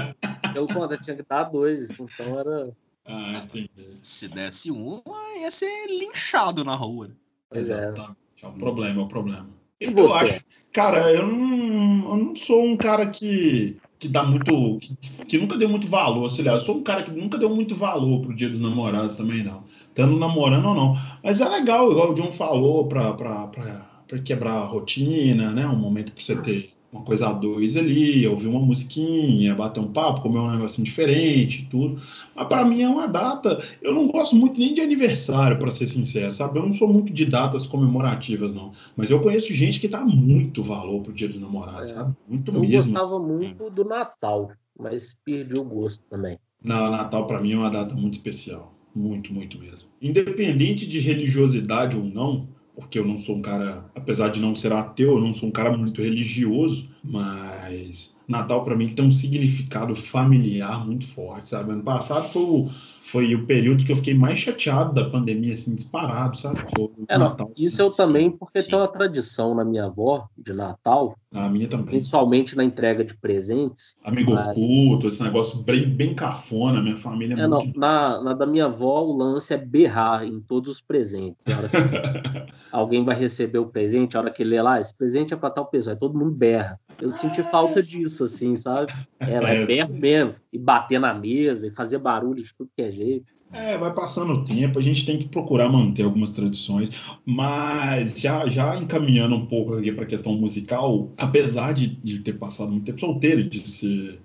eu 0.55 0.67
conta, 0.67 0.97
tinha 0.97 1.15
que 1.15 1.23
dar 1.27 1.43
dois, 1.43 1.89
então 1.89 2.39
era. 2.39 2.71
Ah, 3.05 3.41
entendi. 3.43 3.97
Se 4.01 4.27
desse 4.27 4.71
um, 4.71 5.01
ia 5.39 5.49
ser 5.49 5.87
linchado 5.87 6.63
na 6.63 6.75
rua. 6.75 7.11
Pois 7.49 7.69
é. 7.69 7.93
É 8.41 8.47
um 8.47 8.53
problema, 8.53 9.01
é 9.01 9.03
um 9.03 9.07
problema. 9.07 9.49
E 9.79 9.89
você? 9.89 9.99
Eu 10.01 10.13
acho, 10.13 10.45
cara, 10.73 11.13
eu 11.13 11.27
não, 11.27 12.09
eu 12.11 12.17
não 12.17 12.35
sou 12.35 12.65
um 12.65 12.77
cara 12.77 13.09
que 13.09 13.79
que 13.99 14.07
dá 14.07 14.23
muito. 14.23 14.79
Que, 14.79 15.25
que 15.25 15.37
nunca 15.37 15.57
deu 15.57 15.69
muito 15.69 15.87
valor. 15.87 16.29
Sei 16.31 16.43
lá, 16.43 16.53
eu 16.53 16.61
sou 16.61 16.77
um 16.77 16.83
cara 16.83 17.03
que 17.03 17.11
nunca 17.11 17.37
deu 17.37 17.53
muito 17.53 17.75
valor 17.75 18.21
pro 18.21 18.35
dia 18.35 18.49
dos 18.49 18.61
namorados 18.61 19.17
também, 19.17 19.43
não. 19.43 19.65
Estando 19.89 20.17
namorando 20.17 20.65
ou 20.65 20.75
não. 20.75 20.97
Mas 21.21 21.41
é 21.41 21.49
legal, 21.49 21.91
igual 21.91 22.11
o 22.11 22.13
John 22.13 22.31
falou, 22.31 22.87
pra, 22.87 23.13
pra, 23.13 23.47
pra, 23.47 24.03
pra 24.07 24.19
quebrar 24.19 24.53
a 24.53 24.65
rotina, 24.65 25.51
né? 25.51 25.67
Um 25.67 25.75
momento 25.75 26.13
pra 26.13 26.23
você 26.23 26.41
ter 26.41 26.71
uma 26.91 27.03
coisa 27.03 27.29
a 27.29 27.33
dois 27.33 27.77
ali, 27.77 28.25
ouvir 28.27 28.47
uma 28.47 28.59
musiquinha, 28.59 29.53
bater 29.53 29.79
um 29.79 29.91
papo, 29.91 30.21
comer 30.21 30.39
um 30.39 30.51
negocinho 30.51 30.85
diferente, 30.85 31.67
tudo. 31.69 32.01
Mas 32.35 32.47
para 32.47 32.65
mim 32.65 32.81
é 32.81 32.89
uma 32.89 33.07
data. 33.07 33.63
Eu 33.81 33.93
não 33.93 34.07
gosto 34.07 34.35
muito 34.35 34.59
nem 34.59 34.73
de 34.73 34.81
aniversário, 34.81 35.59
para 35.59 35.69
ser 35.69 35.85
sincero, 35.85 36.33
sabe? 36.33 36.57
Eu 36.57 36.65
não 36.65 36.73
sou 36.73 36.87
muito 36.87 37.13
de 37.13 37.25
datas 37.25 37.67
comemorativas, 37.67 38.53
não. 38.53 38.73
Mas 38.95 39.09
eu 39.11 39.21
conheço 39.21 39.53
gente 39.53 39.79
que 39.79 39.87
dá 39.87 40.03
muito 40.03 40.63
valor 40.63 41.01
pro 41.01 41.13
Dia 41.13 41.27
dos 41.27 41.39
Namorados, 41.39 41.91
é. 41.91 41.93
sabe? 41.93 42.15
Muito 42.27 42.51
eu 42.51 42.59
mesmo. 42.59 42.97
Eu 42.97 42.99
gostava 42.99 43.23
muito 43.23 43.69
do 43.69 43.85
Natal, 43.85 44.51
mas 44.77 45.15
perdi 45.23 45.59
o 45.59 45.63
gosto 45.63 46.03
também. 46.09 46.39
Não, 46.63 46.89
Natal 46.89 47.27
para 47.27 47.39
mim 47.39 47.53
é 47.53 47.57
uma 47.57 47.69
data 47.69 47.93
muito 47.93 48.15
especial. 48.15 48.73
Muito, 48.95 49.31
muito 49.31 49.59
mesmo. 49.59 49.87
Independente 50.01 50.87
de 50.87 50.99
religiosidade 50.99 51.95
ou 51.95 52.03
não, 52.03 52.49
porque 52.79 52.97
eu 52.97 53.05
não 53.05 53.17
sou 53.17 53.37
um 53.37 53.41
cara, 53.41 53.85
apesar 53.93 54.29
de 54.29 54.39
não 54.39 54.55
ser 54.55 54.71
ateu, 54.73 55.09
eu 55.11 55.19
não 55.19 55.33
sou 55.33 55.49
um 55.49 55.51
cara 55.51 55.75
muito 55.75 56.01
religioso, 56.01 56.89
mas 57.03 58.17
Natal 58.27 58.63
para 58.63 58.75
mim 58.75 58.89
tem 58.89 59.05
um 59.05 59.11
significado 59.11 59.95
familiar 59.95 60.85
muito 60.85 61.07
forte, 61.07 61.49
sabe? 61.49 61.71
Ano 61.71 61.83
passado 61.83 62.27
foi 62.29 62.41
o, 62.41 62.69
foi 62.99 63.35
o 63.35 63.45
período 63.45 63.83
que 63.83 63.91
eu 63.91 63.95
fiquei 63.95 64.13
mais 64.13 64.37
chateado 64.37 64.93
da 64.93 65.09
pandemia, 65.09 65.55
assim, 65.55 65.75
disparado, 65.75 66.37
sabe? 66.37 66.59
É, 67.07 67.17
Natal. 67.17 67.51
Isso 67.57 67.81
eu 67.81 67.89
também, 67.89 68.29
porque 68.29 68.61
Sim. 68.61 68.69
tem 68.69 68.79
uma 68.79 68.87
tradição 68.87 69.55
na 69.55 69.65
minha 69.65 69.85
avó 69.85 70.27
de 70.37 70.53
Natal. 70.53 71.17
A 71.33 71.49
minha 71.49 71.67
também. 71.67 71.87
Principalmente 71.87 72.55
na 72.55 72.63
entrega 72.63 73.03
de 73.03 73.15
presentes. 73.15 73.95
Amigo 74.03 74.33
mas... 74.33 74.49
oculto, 74.51 75.07
esse 75.07 75.23
negócio 75.23 75.63
bem, 75.63 75.89
bem 75.89 76.13
cafona, 76.13 76.81
minha 76.81 76.97
família 76.97 77.35
é, 77.35 77.41
é 77.41 77.47
não, 77.47 77.65
na, 77.75 78.21
na, 78.21 78.33
da 78.33 78.45
minha 78.45 78.65
avó, 78.65 79.03
o 79.03 79.17
lance 79.17 79.53
é 79.53 79.57
berrar 79.57 80.25
em 80.25 80.39
todos 80.39 80.75
os 80.75 80.81
presentes. 80.81 81.43
alguém 82.71 83.03
vai 83.03 83.15
receber 83.17 83.59
o 83.59 83.67
presente, 83.67 84.15
a 84.15 84.21
hora 84.21 84.31
que 84.31 84.43
lê 84.43 84.61
lá, 84.61 84.79
esse 84.79 84.95
presente 84.95 85.33
é 85.33 85.37
para 85.37 85.49
tal 85.49 85.65
pessoa, 85.65 85.93
aí 85.93 85.99
todo 85.99 86.17
mundo 86.17 86.31
berra. 86.31 86.79
Eu 87.01 87.11
senti 87.11 87.41
falta 87.43 87.81
disso, 87.81 88.23
assim, 88.25 88.55
sabe? 88.55 88.93
Era 89.19 89.53
é, 89.53 89.65
berro 89.65 89.93
mesmo, 89.93 90.35
e 90.51 90.57
bater 90.57 90.99
na 90.99 91.13
mesa, 91.13 91.67
e 91.67 91.71
fazer 91.71 91.97
barulho 91.97 92.43
de 92.43 92.53
tudo 92.53 92.71
que 92.75 92.81
é 92.81 92.91
jeito. 92.91 93.25
É, 93.51 93.77
vai 93.77 93.91
passando 93.93 94.33
o 94.33 94.43
tempo, 94.43 94.77
a 94.77 94.81
gente 94.81 95.05
tem 95.05 95.17
que 95.17 95.27
procurar 95.27 95.69
manter 95.69 96.03
algumas 96.03 96.29
tradições, 96.29 96.91
mas 97.25 98.19
já, 98.19 98.47
já 98.47 98.75
encaminhando 98.75 99.35
um 99.35 99.45
pouco 99.47 99.73
aqui 99.73 99.91
para 99.91 100.03
a 100.03 100.07
questão 100.07 100.33
musical, 100.33 101.11
apesar 101.17 101.73
de, 101.73 101.87
de 101.87 102.19
ter 102.19 102.33
passado 102.33 102.71
muito 102.71 102.85
tempo 102.85 102.99
solteiro, 102.99 103.43
de 103.49 103.67
ser 103.67 104.19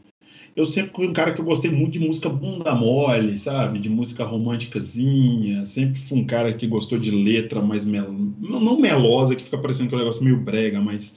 eu 0.56 0.64
sempre 0.64 0.92
fui 0.94 1.08
um 1.08 1.12
cara 1.12 1.34
que 1.34 1.40
eu 1.40 1.44
gostei 1.44 1.70
muito 1.70 1.94
de 1.94 1.98
música 1.98 2.28
bunda 2.28 2.72
mole, 2.74 3.36
sabe? 3.38 3.80
De 3.80 3.88
música 3.88 4.24
românticazinha. 4.24 5.66
Sempre 5.66 6.00
fui 6.00 6.18
um 6.18 6.24
cara 6.24 6.52
que 6.52 6.66
gostou 6.66 6.96
de 6.96 7.10
letra 7.10 7.60
mais 7.60 7.84
mel... 7.84 8.12
não, 8.12 8.60
não 8.60 8.78
melosa, 8.78 9.34
que 9.34 9.42
fica 9.42 9.58
parecendo 9.58 9.88
que 9.88 9.94
é 9.94 9.98
um 9.98 10.00
negócio 10.00 10.22
meio 10.22 10.36
brega, 10.36 10.80
mas 10.80 11.16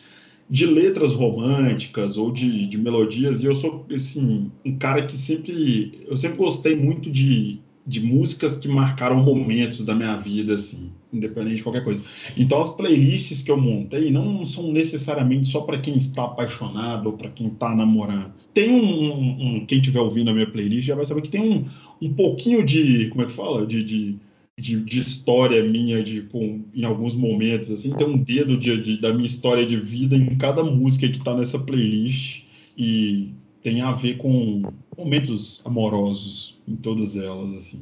de 0.50 0.66
letras 0.66 1.14
românticas 1.14 2.18
ou 2.18 2.32
de, 2.32 2.68
de 2.68 2.78
melodias. 2.78 3.44
E 3.44 3.46
eu 3.46 3.56
sou, 3.56 3.86
assim, 3.94 4.52
um 4.66 4.78
cara 4.78 5.06
que 5.06 5.18
sempre. 5.18 6.06
Eu 6.08 6.18
sempre 6.18 6.38
gostei 6.38 6.76
muito 6.76 7.12
de, 7.12 7.60
de 7.86 8.00
músicas 8.00 8.58
que 8.58 8.68
marcaram 8.68 9.24
momentos 9.24 9.84
da 9.84 9.94
minha 9.94 10.16
vida, 10.18 10.56
assim 10.56 10.92
independente 11.12 11.58
de 11.58 11.64
qualquer 11.64 11.84
coisa. 11.84 12.04
Então, 12.38 12.62
as 12.62 12.70
playlists 12.70 13.42
que 13.42 13.52
eu 13.52 13.58
montei 13.58 14.12
não 14.12 14.46
são 14.46 14.72
necessariamente 14.72 15.48
só 15.48 15.62
para 15.62 15.80
quem 15.80 15.98
está 15.98 16.26
apaixonado 16.26 17.08
ou 17.08 17.14
para 17.14 17.30
quem 17.30 17.48
está 17.48 17.74
namorando. 17.74 18.32
Tem 18.54 18.72
um, 18.72 19.58
um, 19.58 19.66
Quem 19.66 19.80
estiver 19.80 20.00
ouvindo 20.00 20.30
a 20.30 20.34
minha 20.34 20.50
playlist 20.50 20.88
já 20.88 20.96
vai 20.96 21.06
saber 21.06 21.22
que 21.22 21.30
tem 21.30 21.42
um, 21.42 21.66
um 22.02 22.14
pouquinho 22.14 22.66
de. 22.66 23.08
Como 23.10 23.22
é 23.22 23.26
que 23.26 23.34
fala? 23.34 23.66
De, 23.66 23.84
de, 23.84 24.16
de, 24.58 24.84
de 24.84 25.00
história 25.00 25.64
minha, 25.64 26.04
de, 26.04 26.24
com, 26.24 26.66
em 26.74 26.84
alguns 26.84 27.14
momentos, 27.14 27.70
assim. 27.70 27.94
Tem 27.94 28.08
um 28.08 28.18
dedo 28.18 28.58
de, 28.58 28.82
de, 28.82 28.98
da 29.00 29.14
minha 29.14 29.28
história 29.28 29.66
de 29.66 29.78
vida 29.78 30.16
em 30.16 30.36
cada 30.38 30.64
música 30.64 31.08
que 31.08 31.18
está 31.18 31.36
nessa 31.36 31.60
playlist. 31.60 32.44
E 32.76 33.32
tem 33.62 33.82
a 33.82 33.92
ver 33.92 34.18
com 34.18 34.64
momentos 34.98 35.64
amorosos 35.66 36.60
em 36.68 36.76
todas 36.76 37.16
elas, 37.16 37.54
assim. 37.56 37.82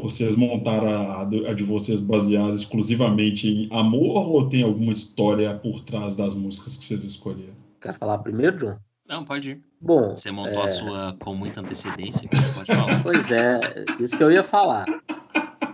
Vocês 0.00 0.36
montaram 0.36 0.88
a, 0.88 1.22
a, 1.22 1.52
de 1.52 1.64
vocês 1.64 2.00
baseada 2.00 2.54
exclusivamente 2.54 3.48
em 3.48 3.68
amor 3.70 4.28
ou 4.28 4.48
tem 4.48 4.62
alguma 4.62 4.92
história 4.92 5.54
por 5.54 5.84
trás 5.84 6.16
das 6.16 6.34
músicas 6.34 6.76
que 6.76 6.84
vocês 6.84 7.04
escolheram? 7.04 7.54
Quer 7.80 7.98
falar 7.98 8.18
primeiro, 8.18 8.58
João? 8.58 8.76
Não, 9.06 9.24
pode 9.24 9.50
ir. 9.50 9.60
Bom, 9.80 10.10
você 10.10 10.30
montou 10.30 10.62
é... 10.62 10.64
a 10.64 10.68
sua 10.68 11.16
com 11.20 11.34
muita 11.34 11.60
antecedência, 11.60 12.28
pode 12.28 12.66
falar. 12.66 13.02
Pois 13.02 13.30
é, 13.30 13.60
isso 14.00 14.16
que 14.16 14.22
eu 14.22 14.30
ia 14.30 14.42
falar. 14.42 14.86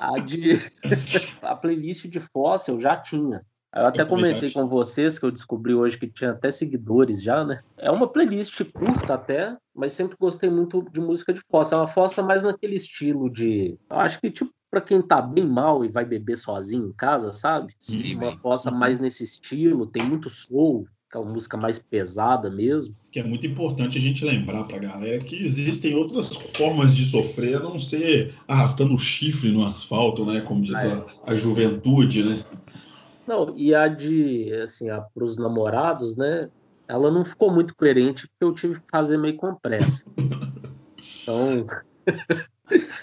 A, 0.00 0.18
de... 0.18 0.60
a 1.42 1.54
playlist 1.54 2.06
de 2.06 2.20
Fóssil 2.20 2.74
eu 2.74 2.80
já 2.80 2.96
tinha. 2.96 3.44
Eu 3.74 3.86
até 3.86 4.04
comentei 4.04 4.50
com 4.50 4.66
vocês 4.66 5.18
que 5.18 5.26
eu 5.26 5.30
descobri 5.30 5.74
hoje 5.74 5.98
que 5.98 6.08
tinha 6.08 6.30
até 6.30 6.50
seguidores 6.50 7.22
já, 7.22 7.44
né? 7.44 7.62
É 7.76 7.90
uma 7.90 8.08
playlist 8.08 8.64
curta 8.72 9.14
até, 9.14 9.56
mas 9.74 9.92
sempre 9.92 10.16
gostei 10.18 10.48
muito 10.48 10.82
de 10.90 11.00
música 11.00 11.34
de 11.34 11.40
fossa. 11.50 11.74
É 11.74 11.78
uma 11.78 11.86
fossa 11.86 12.22
mais 12.22 12.42
naquele 12.42 12.76
estilo 12.76 13.28
de. 13.28 13.78
Eu 13.90 14.00
acho 14.00 14.20
que, 14.20 14.30
tipo, 14.30 14.50
para 14.70 14.80
quem 14.80 15.02
tá 15.02 15.20
bem 15.20 15.46
mal 15.46 15.84
e 15.84 15.88
vai 15.88 16.04
beber 16.04 16.36
sozinho 16.38 16.88
em 16.88 16.92
casa, 16.92 17.32
sabe? 17.32 17.74
Sim, 17.78 18.16
uma 18.16 18.36
fossa 18.38 18.70
uhum. 18.70 18.78
mais 18.78 18.98
nesse 18.98 19.24
estilo, 19.24 19.86
tem 19.86 20.02
muito 20.02 20.30
soul, 20.30 20.86
aquela 21.08 21.24
música 21.24 21.56
mais 21.56 21.78
pesada 21.78 22.50
mesmo. 22.50 22.94
Que 23.10 23.18
é 23.18 23.24
muito 23.24 23.46
importante 23.46 23.96
a 23.96 24.00
gente 24.00 24.24
lembrar 24.24 24.64
pra 24.64 24.78
galera 24.78 25.18
que 25.24 25.42
existem 25.42 25.94
outras 25.94 26.34
formas 26.54 26.94
de 26.94 27.04
sofrer, 27.06 27.56
a 27.56 27.60
não 27.60 27.78
ser 27.78 28.34
arrastando 28.46 28.94
o 28.94 28.98
chifre 28.98 29.50
no 29.50 29.66
asfalto, 29.66 30.24
né? 30.24 30.42
Como 30.42 30.62
diz 30.62 30.78
é. 30.84 30.92
a, 30.92 31.32
a 31.32 31.34
juventude, 31.34 32.22
né? 32.22 32.44
Não, 33.26 33.54
e 33.56 33.74
a 33.74 33.88
de, 33.88 34.52
assim, 34.62 34.86
para 34.86 35.24
os 35.24 35.36
namorados, 35.36 36.16
né? 36.16 36.50
Ela 36.86 37.10
não 37.10 37.24
ficou 37.24 37.52
muito 37.52 37.74
coerente 37.74 38.26
porque 38.28 38.44
eu 38.44 38.54
tive 38.54 38.80
que 38.80 38.86
fazer 38.90 39.18
meio 39.18 39.36
com 39.36 39.54
pressa. 39.54 40.04
Então. 41.22 41.66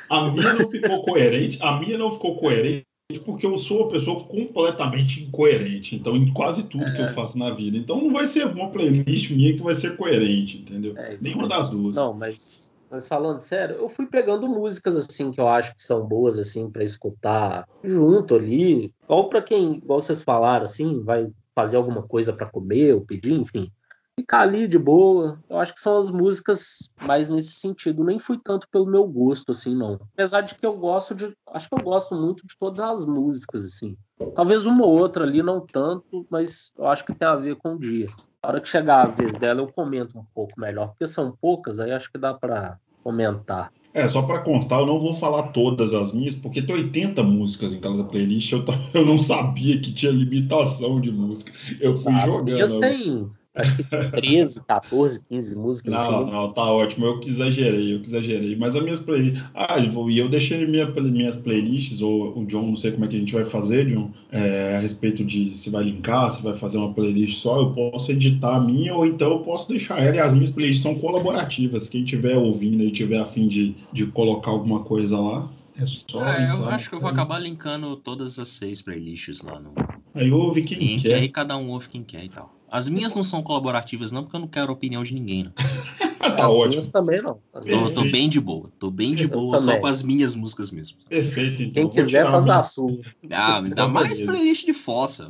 a 0.10 0.30
minha 0.30 0.54
não 0.54 0.70
ficou 0.70 1.04
coerente, 1.04 1.58
a 1.62 1.80
minha 1.80 1.98
não 1.98 2.12
ficou 2.12 2.38
coerente 2.38 2.86
porque 3.24 3.46
eu 3.46 3.58
sou 3.58 3.82
uma 3.82 3.90
pessoa 3.90 4.24
completamente 4.24 5.24
incoerente, 5.24 5.96
então 5.96 6.16
em 6.16 6.34
quase 6.34 6.68
tudo 6.68 6.86
é. 6.86 6.92
que 6.92 7.02
eu 7.02 7.06
é. 7.06 7.10
faço 7.10 7.38
na 7.38 7.52
vida. 7.52 7.78
Então 7.78 8.02
não 8.02 8.12
vai 8.12 8.26
ser 8.26 8.48
uma 8.48 8.70
playlist 8.70 9.30
minha 9.30 9.54
que 9.54 9.62
vai 9.62 9.76
ser 9.76 9.96
coerente, 9.96 10.58
entendeu? 10.58 10.98
É, 10.98 11.18
Nenhuma 11.22 11.48
das 11.48 11.70
duas. 11.70 11.96
Não, 11.96 12.14
mas 12.14 12.66
mas 12.90 13.08
falando 13.08 13.40
sério, 13.40 13.76
eu 13.76 13.90
fui 13.90 14.06
pegando 14.06 14.48
músicas 14.48 14.96
assim 14.96 15.32
que 15.32 15.42
eu 15.42 15.48
acho 15.48 15.76
que 15.76 15.84
são 15.84 16.06
boas 16.06 16.40
assim 16.40 16.70
para 16.70 16.84
escutar 16.84 17.68
junto 17.84 18.36
ali, 18.36 18.94
ou 19.08 19.28
para 19.28 19.42
quem, 19.42 19.78
igual 19.78 20.02
vocês 20.02 20.22
falaram 20.22 20.66
assim, 20.66 21.02
vai 21.04 21.28
fazer 21.54 21.78
alguma 21.78 22.04
coisa 22.04 22.32
para 22.32 22.46
comer 22.46 22.94
ou 22.94 23.02
pedir, 23.02 23.34
enfim, 23.34 23.72
ficar 24.20 24.42
ali 24.42 24.68
de 24.68 24.80
boa. 24.80 25.38
Eu 25.50 25.60
acho 25.60 25.74
que 25.74 25.80
são 25.80 25.98
as 25.98 26.10
músicas 26.10 26.90
mais 27.02 27.30
nesse 27.30 27.52
sentido. 27.52 28.04
Nem 28.04 28.18
fui 28.18 28.40
tanto 28.44 28.68
pelo 28.70 28.86
meu 28.86 29.06
gosto 29.06 29.52
assim, 29.52 29.76
não. 29.76 30.00
Apesar 30.14 30.42
de 30.42 30.56
que 30.56 30.66
eu 30.66 30.74
gosto 30.74 31.14
de, 31.14 31.34
acho 31.52 31.70
que 31.70 31.76
eu 31.76 31.84
gosto 31.84 32.16
muito 32.16 32.46
de 32.48 32.58
todas 32.58 32.80
as 32.80 33.06
músicas 33.06 33.66
assim. 33.66 33.96
Talvez 34.36 34.66
uma 34.66 34.86
ou 34.86 34.98
outra 34.98 35.26
ali 35.26 35.44
não 35.44 35.60
tanto, 35.60 36.26
mas 36.30 36.72
eu 36.78 36.88
acho 36.88 37.06
que 37.06 37.14
tem 37.14 37.28
a 37.28 37.36
ver 37.36 37.56
com 37.58 37.76
o 37.76 37.80
dia. 37.80 38.08
A 38.42 38.48
hora 38.48 38.62
que 38.62 38.70
chegar 38.70 39.04
a 39.04 39.08
vez 39.08 39.34
dela, 39.34 39.62
eu 39.62 39.68
comento 39.68 40.18
um 40.18 40.26
pouco 40.34 40.60
melhor, 40.60 40.90
porque 40.90 41.08
são 41.08 41.36
poucas, 41.42 41.80
aí 41.80 41.92
acho 41.92 42.12
que 42.12 42.18
dá 42.18 42.34
para 42.34 42.78
comentar. 43.04 43.72
É, 43.94 44.08
só 44.08 44.22
para 44.22 44.42
constar, 44.42 44.80
eu 44.80 44.86
não 44.86 45.00
vou 45.00 45.14
falar 45.14 45.44
todas 45.50 45.94
as 45.94 46.12
minhas, 46.12 46.36
porque 46.36 46.62
tem 46.62 46.76
80 46.76 47.24
músicas 47.24 47.74
em 47.74 47.80
cada 47.80 48.04
playlist, 48.04 48.52
eu, 48.52 48.64
eu 48.94 49.06
não 49.06 49.18
sabia 49.18 49.80
que 49.82 49.92
tinha 49.94 50.12
limitação 50.12 51.02
de 51.02 51.12
música. 51.12 51.52
Eu 51.80 51.98
fui 51.98 52.14
as 52.14 52.26
jogando. 52.26 52.62
As 52.62 52.74
minhas 52.74 52.76
tem 52.76 53.32
acho 53.56 53.78
que 53.78 53.84
13, 53.84 54.62
14, 54.64 55.24
15 55.28 55.58
músicas. 55.58 55.94
Não, 55.94 56.00
assim. 56.00 56.32
não, 56.32 56.52
tá 56.52 56.64
ótimo. 56.64 57.06
Eu 57.06 57.20
que 57.20 57.30
exagerei, 57.30 57.94
eu 57.94 58.00
que 58.02 58.08
exagerei. 58.08 58.56
Mas 58.56 58.76
as 58.76 58.84
minhas 58.84 59.00
playlists. 59.00 59.44
Ah, 59.54 59.78
e 59.80 60.18
eu 60.18 60.30
deixei 60.30 60.66
minha, 60.66 60.86
minhas 60.86 61.38
playlists, 61.38 62.02
ou 62.02 62.38
o 62.38 62.46
John, 62.46 62.68
não 62.68 62.76
sei 62.76 62.92
como 62.92 63.06
é 63.06 63.08
que 63.08 63.16
a 63.16 63.20
gente 63.20 63.34
vai 63.34 63.46
fazer, 63.46 63.86
John, 63.88 64.12
é, 64.32 64.76
a 64.78 64.80
respeito 64.80 65.24
de 65.24 65.56
se 65.56 65.70
vai 65.70 65.84
linkar, 65.84 66.30
se 66.32 66.44
vai 66.44 66.54
fazer 66.54 66.78
uma 66.78 66.94
playlist 66.94 67.42
só. 67.42 67.60
Eu 67.60 67.72
posso 67.72 68.12
editar 68.12 68.56
a 68.56 68.60
minha, 68.60 68.94
ou 68.94 69.06
então 69.06 69.32
eu 69.32 69.40
posso 69.40 69.70
deixar 69.70 70.02
ela. 70.02 70.16
E 70.16 70.20
as 70.20 70.34
minhas 70.34 70.52
playlists 70.52 70.84
são 70.84 70.96
colaborativas. 70.96 71.90
Quem 71.90 72.04
estiver 72.04 72.36
ouvindo 72.36 72.84
e 72.84 72.92
tiver 72.92 73.20
a 73.20 73.26
fim 73.26 73.48
de, 73.48 73.76
de 73.94 74.06
colocar 74.08 74.52
alguma 74.52 74.84
coisa 74.84 75.18
lá, 75.18 75.50
é 75.78 75.86
só. 75.86 76.26
É, 76.26 76.52
eu 76.52 76.66
acho 76.70 76.90
que 76.90 76.96
eu 76.96 77.00
vou 77.00 77.10
acabar 77.10 77.40
linkando 77.40 77.96
todas 77.98 78.40
as 78.40 78.48
seis 78.48 78.82
playlists 78.82 79.42
lá 79.42 79.60
no. 79.60 79.74
Aí 80.14 80.32
ouve 80.32 80.64
quem 80.64 80.80
Link, 80.80 81.04
quer. 81.04 81.16
Aí 81.16 81.28
cada 81.28 81.58
um 81.58 81.70
ouve 81.70 81.90
quem 81.90 82.04
quer 82.04 82.24
e 82.24 82.30
tal. 82.30 82.55
As 82.76 82.90
minhas 82.90 83.16
não 83.16 83.24
são 83.24 83.42
colaborativas, 83.42 84.12
não, 84.12 84.22
porque 84.22 84.36
eu 84.36 84.42
não 84.42 84.50
quero 84.50 84.70
a 84.70 84.74
opinião 84.74 85.02
de 85.02 85.14
ninguém. 85.14 85.46
Não. 85.46 85.54
Ah, 86.26 86.32
tá 86.32 86.46
As 86.48 86.52
ótimo. 86.52 86.68
minhas 86.70 86.90
também 86.90 87.22
não. 87.22 87.40
As 87.54 87.66
Tô, 87.66 87.90
tô 87.92 88.02
bem 88.04 88.28
de 88.30 88.40
boa. 88.40 88.70
Tô 88.80 88.90
bem 88.92 89.14
de 89.14 89.24
Eu 89.24 89.30
boa 89.30 89.58
só 89.58 89.78
com 89.78 89.88
as 89.88 90.02
minhas 90.04 90.36
músicas 90.36 90.72
mesmo. 90.72 90.98
Perfeito, 91.08 91.62
então. 91.62 91.74
Quem 91.74 91.90
quiser 91.90 92.20
tirar 92.20 92.32
faz 92.32 92.44
minha- 92.46 92.58
a 92.58 92.64
sua. 92.64 93.00
Ah, 93.32 93.62
me 93.62 93.70
dá 93.70 93.88
mais 93.88 94.20
playlist 94.22 94.66
de 94.66 94.74
fossa. 94.74 95.30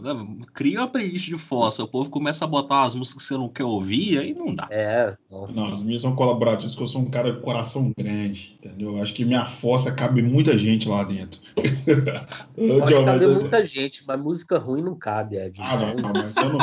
Cria 0.54 0.80
uma 0.82 0.88
playlist 0.88 1.26
de 1.28 1.38
fossa. 1.38 1.84
O 1.84 1.88
povo 1.88 2.10
começa 2.10 2.46
a 2.46 2.48
botar 2.48 2.82
umas 2.84 2.96
músicas 2.96 3.22
que 3.24 3.28
você 3.28 3.34
não 3.38 3.50
quer 3.50 3.64
ouvir, 3.64 4.20
aí 4.20 4.34
não 4.34 4.54
dá. 4.56 4.68
É, 4.72 5.16
não. 5.30 5.48
Não, 5.48 5.66
as 5.74 5.84
minhas 5.84 6.02
são 6.02 6.16
colaborativas, 6.16 6.72
porque 6.72 6.84
eu 6.84 6.88
sou 6.88 7.02
um 7.02 7.10
cara 7.10 7.32
de 7.32 7.42
coração 7.42 7.92
grande, 7.98 8.58
entendeu? 8.60 8.96
Eu 8.98 9.02
acho 9.02 9.14
que 9.14 9.26
minha 9.26 9.46
fossa 9.46 9.92
cabe 9.92 10.22
muita 10.22 10.58
gente 10.58 10.88
lá 10.88 11.04
dentro. 11.04 11.40
Pode 12.56 12.94
mas 12.94 13.06
caber 13.06 13.28
muita 13.30 13.64
gente, 13.64 14.04
mas 14.08 14.20
música 14.20 14.58
ruim 14.58 14.82
não 14.82 14.96
cabe, 14.96 15.38
Ed. 15.38 15.60
Ah, 15.62 15.78
não, 15.78 15.96
não, 15.96 16.14
mas 16.14 16.38
eu 16.38 16.50
não. 16.50 16.60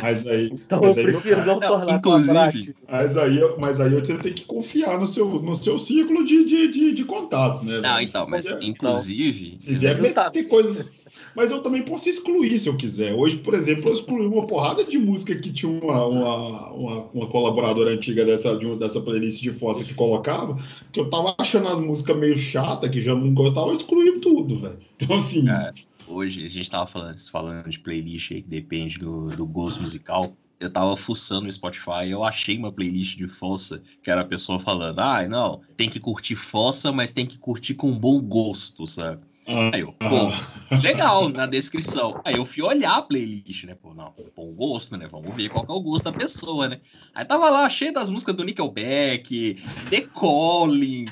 Mas 0.00 0.26
aí. 0.26 0.50
Então 0.52 0.80
mas 0.82 0.96
eu 0.96 1.06
aí 1.06 1.12
prefiro 1.12 1.46
não 1.46 1.60
Não, 1.60 1.68
tornar 1.68 1.96
inclusive-. 1.98 2.74
Mas 2.88 3.16
aí, 3.16 3.38
eu- 3.38 3.56
mas 3.78 3.80
aí 3.80 4.00
você 4.00 4.16
tem 4.18 4.32
que 4.32 4.44
confiar 4.44 4.98
no 4.98 5.06
seu, 5.06 5.28
no 5.42 5.56
seu 5.56 5.78
ciclo 5.78 6.24
de, 6.24 6.44
de, 6.44 6.68
de, 6.72 6.92
de 6.92 7.04
contatos, 7.04 7.62
né? 7.62 7.80
Não, 7.80 8.00
então, 8.00 8.26
mas 8.28 8.46
puder- 8.46 8.62
inclusive. 8.62 9.56
Se 9.60 9.74
Justamente. 9.74 10.32
ter 10.32 10.44
coisas. 10.44 10.86
Mas 11.34 11.50
eu 11.50 11.60
também 11.62 11.82
posso 11.82 12.08
excluir 12.08 12.58
se 12.58 12.68
eu 12.68 12.76
quiser. 12.76 13.12
Hoje, 13.14 13.36
por 13.36 13.54
exemplo, 13.54 13.88
eu 13.88 13.92
excluí 13.92 14.26
uma 14.26 14.46
porrada 14.46 14.84
de 14.84 14.96
música 14.98 15.34
que 15.34 15.52
tinha 15.52 15.70
uma, 15.70 16.04
uma, 16.06 16.70
uma, 16.70 16.96
uma 17.12 17.26
colaboradora 17.28 17.90
antiga 17.92 18.24
dessa, 18.24 18.56
de 18.56 18.66
uma- 18.66 18.76
dessa 18.76 19.00
playlist 19.00 19.40
de 19.40 19.50
fossa 19.52 19.82
que 19.82 19.94
colocava, 19.94 20.56
que 20.92 21.00
eu 21.00 21.10
tava 21.10 21.34
achando 21.38 21.68
as 21.68 21.80
músicas 21.80 22.16
meio 22.16 22.38
chata, 22.38 22.88
que 22.88 23.00
já 23.00 23.14
não 23.14 23.34
gostava, 23.34 23.68
eu 23.68 23.74
excluí 23.74 24.20
tudo, 24.20 24.58
velho. 24.58 24.78
Então, 25.00 25.16
assim. 25.16 25.48
É. 25.48 25.72
Hoje 26.06 26.44
a 26.44 26.48
gente 26.48 26.70
tava 26.70 26.86
falando, 26.86 27.18
falando 27.30 27.68
de 27.70 27.78
playlist 27.80 28.30
aí 28.30 28.42
que 28.42 28.48
depende 28.48 28.98
do, 28.98 29.30
do 29.30 29.46
gosto 29.46 29.80
musical. 29.80 30.36
Eu 30.64 30.70
tava 30.70 30.96
fuçando 30.96 31.42
no 31.42 31.52
Spotify, 31.52 32.08
eu 32.08 32.24
achei 32.24 32.56
uma 32.56 32.72
playlist 32.72 33.16
de 33.16 33.26
fossa 33.26 33.82
que 34.02 34.10
era 34.10 34.22
a 34.22 34.24
pessoa 34.24 34.58
falando: 34.58 34.98
ah, 34.98 35.26
não, 35.28 35.60
tem 35.76 35.88
que 35.88 36.00
curtir 36.00 36.36
fossa, 36.36 36.90
mas 36.90 37.10
tem 37.10 37.26
que 37.26 37.38
curtir 37.38 37.74
com 37.74 37.92
bom 37.92 38.20
gosto, 38.20 38.86
sabe? 38.86 39.22
Aí 39.46 39.80
eu, 39.80 39.92
pô, 39.92 40.76
legal 40.76 41.28
na 41.28 41.44
descrição. 41.44 42.18
Aí 42.24 42.36
eu 42.36 42.46
fui 42.46 42.62
olhar 42.62 42.96
a 42.96 43.02
playlist, 43.02 43.64
né? 43.64 43.74
Pô, 43.74 43.92
não, 43.92 44.14
bom 44.34 44.52
gosto, 44.52 44.96
né? 44.96 45.06
Vamos 45.06 45.34
ver 45.36 45.50
qual 45.50 45.66
é 45.68 45.72
o 45.72 45.80
gosto 45.80 46.04
da 46.04 46.12
pessoa, 46.12 46.68
né? 46.68 46.80
Aí 47.14 47.24
tava 47.26 47.50
lá 47.50 47.68
cheio 47.68 47.92
das 47.92 48.08
músicas 48.08 48.34
do 48.34 48.44
Nickelback, 48.44 49.62
The 49.90 50.00
Calling, 50.18 51.06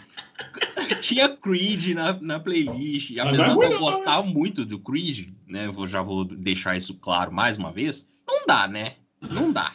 tinha 1.03 1.29
Creed 1.29 1.89
na, 1.95 2.15
na 2.21 2.41
playlist. 2.41 3.11
E 3.11 3.21
apesar 3.21 3.49
não 3.49 3.59
de 3.59 3.67
é 3.67 3.75
eu 3.75 3.79
gostar 3.79 4.23
muito 4.23 4.65
do 4.65 4.79
Creed, 4.79 5.29
né? 5.47 5.69
Vou, 5.69 5.87
já 5.87 6.01
vou 6.01 6.25
deixar 6.25 6.75
isso 6.75 6.95
claro 6.95 7.31
mais 7.31 7.59
uma 7.59 7.71
vez. 7.71 8.09
Não 8.27 8.47
dá, 8.47 8.67
né? 8.67 8.95
Não 9.31 9.53
dá. 9.53 9.73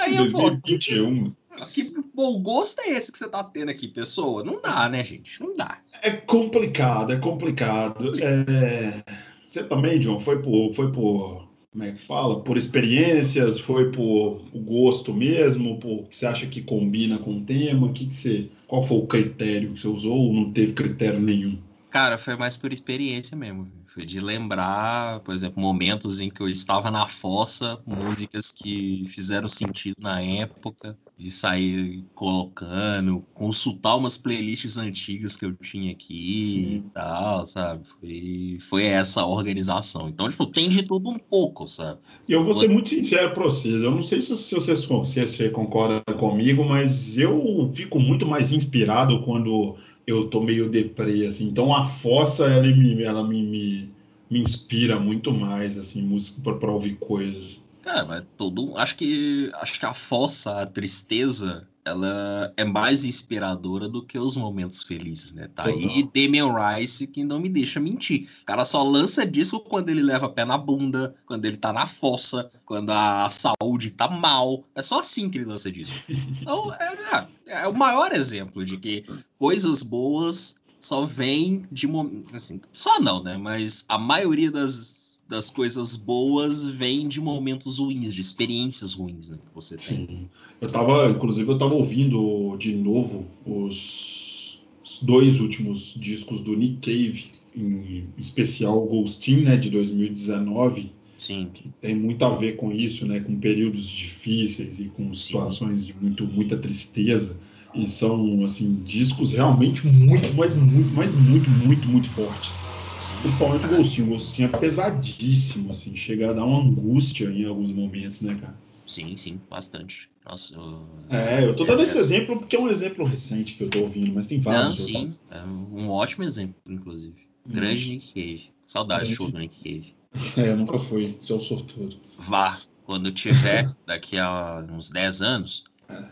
Aí 0.00 0.16
eu 0.16 0.30
pô, 0.30 0.50
que, 0.60 0.78
que, 0.78 0.94
2021. 0.94 1.34
que 1.72 1.94
bom 2.14 2.40
gosto 2.42 2.80
é 2.80 2.90
esse 2.90 3.10
que 3.10 3.18
você 3.18 3.28
tá 3.28 3.42
tendo 3.44 3.70
aqui, 3.70 3.88
pessoa? 3.88 4.44
Não 4.44 4.60
dá, 4.60 4.88
né, 4.88 5.02
gente? 5.02 5.40
Não 5.40 5.54
dá. 5.54 5.78
É 6.02 6.10
complicado, 6.10 7.12
é 7.12 7.18
complicado. 7.18 8.12
É, 8.22 9.02
Você 9.46 9.64
também, 9.64 9.98
John, 9.98 10.20
foi 10.20 10.42
por, 10.42 10.74
foi 10.74 10.92
por, 10.92 11.48
como 11.72 11.84
é 11.84 11.92
que 11.92 12.06
fala? 12.06 12.42
Por 12.42 12.56
experiências, 12.56 13.58
foi 13.58 13.90
por 13.90 14.42
o 14.52 14.58
gosto 14.58 15.12
mesmo, 15.12 15.78
por 15.78 16.08
que 16.08 16.16
você 16.16 16.26
acha 16.26 16.46
que 16.46 16.62
combina 16.62 17.18
com 17.18 17.38
o 17.38 17.40
tema? 17.42 17.92
Que 17.92 18.06
que 18.06 18.16
você, 18.16 18.48
qual 18.66 18.82
foi 18.82 18.98
o 18.98 19.06
critério 19.06 19.72
que 19.72 19.80
você 19.80 19.88
usou 19.88 20.16
ou 20.16 20.32
não 20.32 20.52
teve 20.52 20.72
critério 20.72 21.20
nenhum? 21.20 21.58
Cara, 21.90 22.18
foi 22.18 22.36
mais 22.36 22.56
por 22.56 22.72
experiência 22.72 23.36
mesmo. 23.36 23.70
Foi 23.86 24.04
de 24.04 24.20
lembrar, 24.20 25.20
por 25.20 25.34
exemplo, 25.34 25.62
momentos 25.62 26.20
em 26.20 26.28
que 26.28 26.40
eu 26.42 26.48
estava 26.48 26.90
na 26.90 27.06
fossa, 27.08 27.78
músicas 27.86 28.52
que 28.52 29.04
fizeram 29.08 29.48
sentido 29.48 29.96
na 30.00 30.20
época, 30.20 30.98
de 31.16 31.30
sair 31.30 32.04
colocando, 32.14 33.24
consultar 33.32 33.96
umas 33.96 34.18
playlists 34.18 34.76
antigas 34.76 35.34
que 35.34 35.46
eu 35.46 35.54
tinha 35.54 35.92
aqui 35.92 36.42
Sim. 36.44 36.74
e 36.74 36.84
tal, 36.92 37.46
sabe? 37.46 37.86
Foi, 37.86 38.58
foi 38.68 38.84
essa 38.84 39.24
organização. 39.24 40.08
Então, 40.08 40.28
tipo, 40.28 40.46
tem 40.46 40.68
de 40.68 40.82
tudo 40.82 41.08
um 41.08 41.18
pouco, 41.18 41.66
sabe? 41.66 42.00
E 42.28 42.32
eu 42.32 42.44
vou 42.44 42.52
ser 42.52 42.68
muito 42.68 42.90
sincero 42.90 43.32
para 43.32 43.44
vocês, 43.44 43.82
eu 43.82 43.90
não 43.90 44.02
sei 44.02 44.20
se, 44.20 44.36
se 44.36 44.54
vocês 44.54 44.80
se 44.80 45.26
você 45.26 45.48
concorda 45.48 46.02
comigo, 46.18 46.64
mas 46.64 47.16
eu 47.16 47.70
fico 47.74 47.98
muito 47.98 48.26
mais 48.26 48.52
inspirado 48.52 49.22
quando 49.22 49.76
eu 50.06 50.28
tô 50.28 50.40
meio 50.40 50.70
deprê, 50.70 51.26
assim. 51.26 51.48
Então 51.48 51.74
a 51.74 51.84
fossa, 51.84 52.46
ela 52.46 52.66
me, 52.66 53.02
ela 53.02 53.26
me, 53.26 53.42
me, 53.42 53.90
me 54.30 54.40
inspira 54.40 54.98
muito 55.00 55.32
mais, 55.32 55.78
assim, 55.78 56.02
música 56.02 56.52
para 56.52 56.70
ouvir 56.70 56.96
coisas. 56.96 57.62
Cara, 57.82 58.04
mas 58.04 58.24
todo. 58.36 58.76
Acho 58.76 58.96
que. 58.96 59.50
Acho 59.54 59.78
que 59.78 59.86
a 59.86 59.94
fossa, 59.94 60.62
a 60.62 60.66
tristeza, 60.66 61.68
ela 61.86 62.52
é 62.56 62.64
mais 62.64 63.04
inspiradora 63.04 63.88
do 63.88 64.04
que 64.04 64.18
os 64.18 64.36
momentos 64.36 64.82
felizes, 64.82 65.32
né? 65.32 65.48
Tá 65.54 65.66
aí. 65.66 66.02
Damian 66.12 66.52
Rice 66.52 67.06
que 67.06 67.22
não 67.22 67.38
me 67.38 67.48
deixa 67.48 67.78
mentir. 67.78 68.28
O 68.42 68.44
cara 68.44 68.64
só 68.64 68.82
lança 68.82 69.24
disco 69.24 69.60
quando 69.60 69.88
ele 69.88 70.02
leva 70.02 70.28
pé 70.28 70.44
na 70.44 70.58
bunda, 70.58 71.14
quando 71.24 71.44
ele 71.44 71.56
tá 71.56 71.72
na 71.72 71.86
fossa, 71.86 72.50
quando 72.64 72.90
a 72.90 73.28
saúde 73.28 73.90
tá 73.90 74.08
mal. 74.08 74.64
É 74.74 74.82
só 74.82 74.98
assim 74.98 75.30
que 75.30 75.38
ele 75.38 75.44
lança 75.44 75.70
disco. 75.70 75.96
Então, 76.08 76.74
é, 76.74 77.28
é, 77.46 77.62
é 77.62 77.68
o 77.68 77.74
maior 77.74 78.12
exemplo 78.12 78.64
de 78.64 78.76
que 78.78 79.04
coisas 79.38 79.84
boas 79.84 80.56
só 80.80 81.04
vêm 81.04 81.66
de 81.70 81.86
momentos. 81.86 82.34
Assim, 82.34 82.60
só 82.72 82.98
não, 82.98 83.22
né? 83.22 83.36
Mas 83.36 83.84
a 83.88 83.96
maioria 83.96 84.50
das, 84.50 84.95
das 85.28 85.50
coisas 85.50 85.96
boas 85.96 86.68
vem 86.68 87.08
de 87.08 87.20
momentos 87.20 87.78
ruins, 87.78 88.14
de 88.14 88.20
experiências 88.20 88.94
ruins 88.94 89.30
né, 89.30 89.38
que 89.38 89.54
você 89.54 89.76
tem. 89.76 90.06
Sim. 90.06 90.28
Eu 90.60 90.68
tava, 90.68 91.10
inclusive, 91.10 91.50
eu 91.50 91.58
tava 91.58 91.74
ouvindo 91.74 92.56
de 92.56 92.74
novo 92.74 93.26
os, 93.44 94.60
dois 95.02 95.40
últimos 95.40 95.94
discos 95.98 96.40
do 96.40 96.56
Nick 96.56 96.76
Cave, 96.80 97.24
em 97.54 98.06
especial 98.18 98.86
Ghostin, 98.86 99.42
né, 99.42 99.56
de 99.56 99.68
2019, 99.70 100.92
Sim. 101.18 101.48
que 101.52 101.70
tem 101.80 101.94
muito 101.94 102.24
a 102.24 102.36
ver 102.36 102.56
com 102.56 102.70
isso, 102.70 103.06
né, 103.06 103.20
com 103.20 103.38
períodos 103.38 103.88
difíceis 103.88 104.78
e 104.78 104.84
com 104.84 105.12
situações 105.12 105.86
de 105.86 105.94
muito, 106.00 106.26
muita 106.26 106.56
tristeza. 106.56 107.38
E 107.74 107.86
são, 107.86 108.42
assim, 108.44 108.82
discos 108.84 109.32
realmente 109.32 109.86
muito, 109.86 110.32
mas 110.34 110.54
muito, 110.54 110.94
mas 110.94 111.14
muito, 111.14 111.50
muito, 111.50 111.86
muito 111.86 112.08
fortes. 112.08 112.75
Sim. 113.06 113.16
Principalmente 113.20 113.66
o 113.66 113.68
Ghostin. 113.76 114.02
O 114.02 114.06
Ghostin 114.06 114.42
é 114.44 114.48
pesadíssimo, 114.48 115.70
assim, 115.72 115.96
chega 115.96 116.30
a 116.30 116.32
dar 116.32 116.44
uma 116.44 116.60
angústia 116.62 117.26
em 117.26 117.44
alguns 117.44 117.70
momentos, 117.70 118.22
né, 118.22 118.34
cara? 118.40 118.56
Sim, 118.86 119.16
sim, 119.16 119.40
bastante. 119.50 120.08
Nossa, 120.24 120.54
eu... 120.54 120.88
É, 121.10 121.44
eu 121.44 121.54
tô 121.56 121.64
dando 121.64 121.82
esse 121.82 121.92
Essa- 121.92 122.00
exemplo 122.00 122.38
porque 122.38 122.54
é 122.56 122.60
um 122.60 122.68
exemplo 122.68 123.04
recente 123.04 123.54
que 123.54 123.62
eu 123.64 123.70
tô 123.70 123.80
ouvindo, 123.80 124.12
mas 124.14 124.26
tem 124.26 124.38
Não, 124.38 124.44
vários 124.44 124.84
sim, 124.84 124.96
outros. 124.96 125.24
é 125.30 125.42
um 125.42 125.88
ótimo 125.88 126.24
exemplo, 126.24 126.56
inclusive. 126.68 127.26
Grande 127.46 127.90
Nick 127.90 128.12
Cave. 128.12 128.50
Saudade 128.64 129.08
do 129.10 129.14
show 129.16 129.30
do 129.30 129.38
Nick 129.38 129.56
Cave. 129.62 129.94
É, 130.36 130.54
nunca 130.54 130.78
fui, 130.78 131.16
seu 131.20 131.38
sortudo. 131.40 131.96
Vá, 132.18 132.58
quando 132.84 133.12
tiver, 133.12 133.70
daqui 133.86 134.16
a 134.18 134.64
uns 134.70 134.88
10 134.88 135.20
anos, 135.20 135.64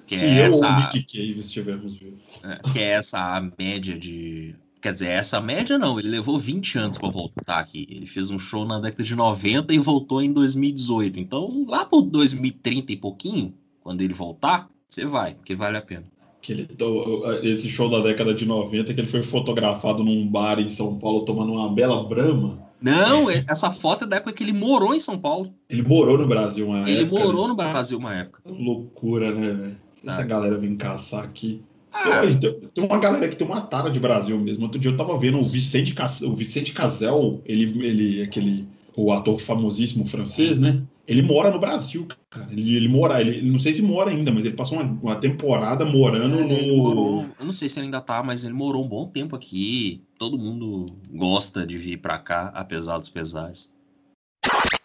Que 0.06 0.16
Se 0.18 0.24
é 0.26 0.40
eu 0.40 0.44
essa- 0.46 0.66
ou 0.68 0.72
o 0.72 0.92
Nick 0.92 1.02
Cave 1.10 1.40
estivermos 1.40 1.94
vivos. 1.96 2.20
né, 2.42 2.60
que 2.72 2.78
é 2.80 2.90
essa 2.90 3.18
a 3.36 3.40
média 3.58 3.98
de. 3.98 4.54
Quer 4.84 4.92
dizer, 4.92 5.08
essa 5.08 5.40
média 5.40 5.78
não, 5.78 5.98
ele 5.98 6.10
levou 6.10 6.36
20 6.38 6.76
anos 6.76 6.98
pra 6.98 7.08
voltar 7.08 7.58
aqui. 7.58 7.86
Ele 7.90 8.04
fez 8.04 8.30
um 8.30 8.38
show 8.38 8.66
na 8.66 8.78
década 8.78 9.02
de 9.02 9.16
90 9.16 9.72
e 9.72 9.78
voltou 9.78 10.20
em 10.20 10.30
2018. 10.30 11.18
Então, 11.18 11.64
lá 11.66 11.86
por 11.86 12.02
2030 12.02 12.92
e 12.92 12.96
pouquinho, 12.98 13.54
quando 13.80 14.02
ele 14.02 14.12
voltar, 14.12 14.68
você 14.86 15.06
vai, 15.06 15.36
porque 15.36 15.54
vale 15.56 15.78
a 15.78 15.80
pena. 15.80 16.04
Ele, 16.46 16.66
to- 16.66 17.22
esse 17.42 17.66
show 17.70 17.88
da 17.88 18.00
década 18.02 18.34
de 18.34 18.44
90, 18.44 18.92
que 18.92 19.00
ele 19.00 19.06
foi 19.08 19.22
fotografado 19.22 20.04
num 20.04 20.28
bar 20.28 20.60
em 20.60 20.68
São 20.68 20.98
Paulo 20.98 21.24
tomando 21.24 21.52
uma 21.54 21.72
bela 21.72 22.06
brama. 22.06 22.58
Não, 22.78 23.30
é- 23.30 23.42
essa 23.48 23.70
foto 23.70 24.04
é 24.04 24.06
da 24.06 24.16
época 24.16 24.34
que 24.34 24.44
ele 24.44 24.52
morou 24.52 24.94
em 24.94 25.00
São 25.00 25.16
Paulo. 25.18 25.54
Ele 25.66 25.80
morou 25.80 26.18
no 26.18 26.26
Brasil 26.28 26.66
uma 26.68 26.86
Ele 26.86 27.04
época. 27.04 27.24
morou 27.24 27.48
no 27.48 27.54
Brasil 27.54 27.96
uma 27.96 28.14
época. 28.14 28.42
né? 28.44 28.54
Loucura, 28.60 29.34
né, 29.34 29.50
velho? 29.50 29.76
Essa 30.06 30.22
galera 30.24 30.58
vem 30.58 30.76
caçar 30.76 31.24
aqui. 31.24 31.62
Ah, 31.96 32.20
Tem, 32.22 32.36
tem- 32.38 32.84
uma 32.84 32.98
galera 32.98 33.28
que 33.28 33.36
tem 33.36 33.46
uma 33.46 33.60
tara 33.60 33.88
de 33.88 34.00
Brasil 34.00 34.36
mesmo. 34.38 34.64
Outro 34.64 34.80
dia 34.80 34.90
eu 34.90 34.96
tava 34.96 35.16
vendo 35.18 35.38
o 35.38 35.42
Vicente, 35.42 35.94
Cas- 35.94 36.22
o 36.22 36.34
Vicente 36.34 36.72
Cazel, 36.72 37.40
ele, 37.46 37.64
ele, 37.86 38.22
aquele, 38.22 38.66
o 38.96 39.12
ator 39.12 39.38
famosíssimo 39.40 40.04
francês, 40.06 40.58
né? 40.58 40.82
Ele 41.06 41.22
mora 41.22 41.50
no 41.50 41.60
Brasil, 41.60 42.08
cara. 42.30 42.50
Ele, 42.50 42.76
ele 42.76 42.88
mora, 42.88 43.20
ele 43.20 43.48
não 43.48 43.58
sei 43.58 43.72
se 43.74 43.82
mora 43.82 44.10
ainda, 44.10 44.32
mas 44.32 44.44
ele 44.44 44.56
passou 44.56 44.78
uma, 44.78 44.98
uma 45.02 45.16
temporada 45.16 45.84
morando 45.84 46.40
ele 46.40 46.66
no. 46.72 46.76
morou, 46.78 47.26
eu 47.38 47.44
não 47.44 47.52
sei 47.52 47.68
se 47.68 47.78
ele 47.78 47.86
ainda 47.86 48.00
tá, 48.00 48.22
mas 48.22 48.42
ele 48.44 48.54
morou 48.54 48.84
um 48.84 48.88
bom 48.88 49.06
tempo 49.06 49.36
aqui. 49.36 50.00
Todo 50.18 50.38
mundo 50.38 50.86
gosta 51.12 51.64
de 51.66 51.76
vir 51.78 51.98
pra 51.98 52.18
cá, 52.18 52.50
apesar 52.54 52.98
dos 52.98 53.08
pesares. 53.10 53.72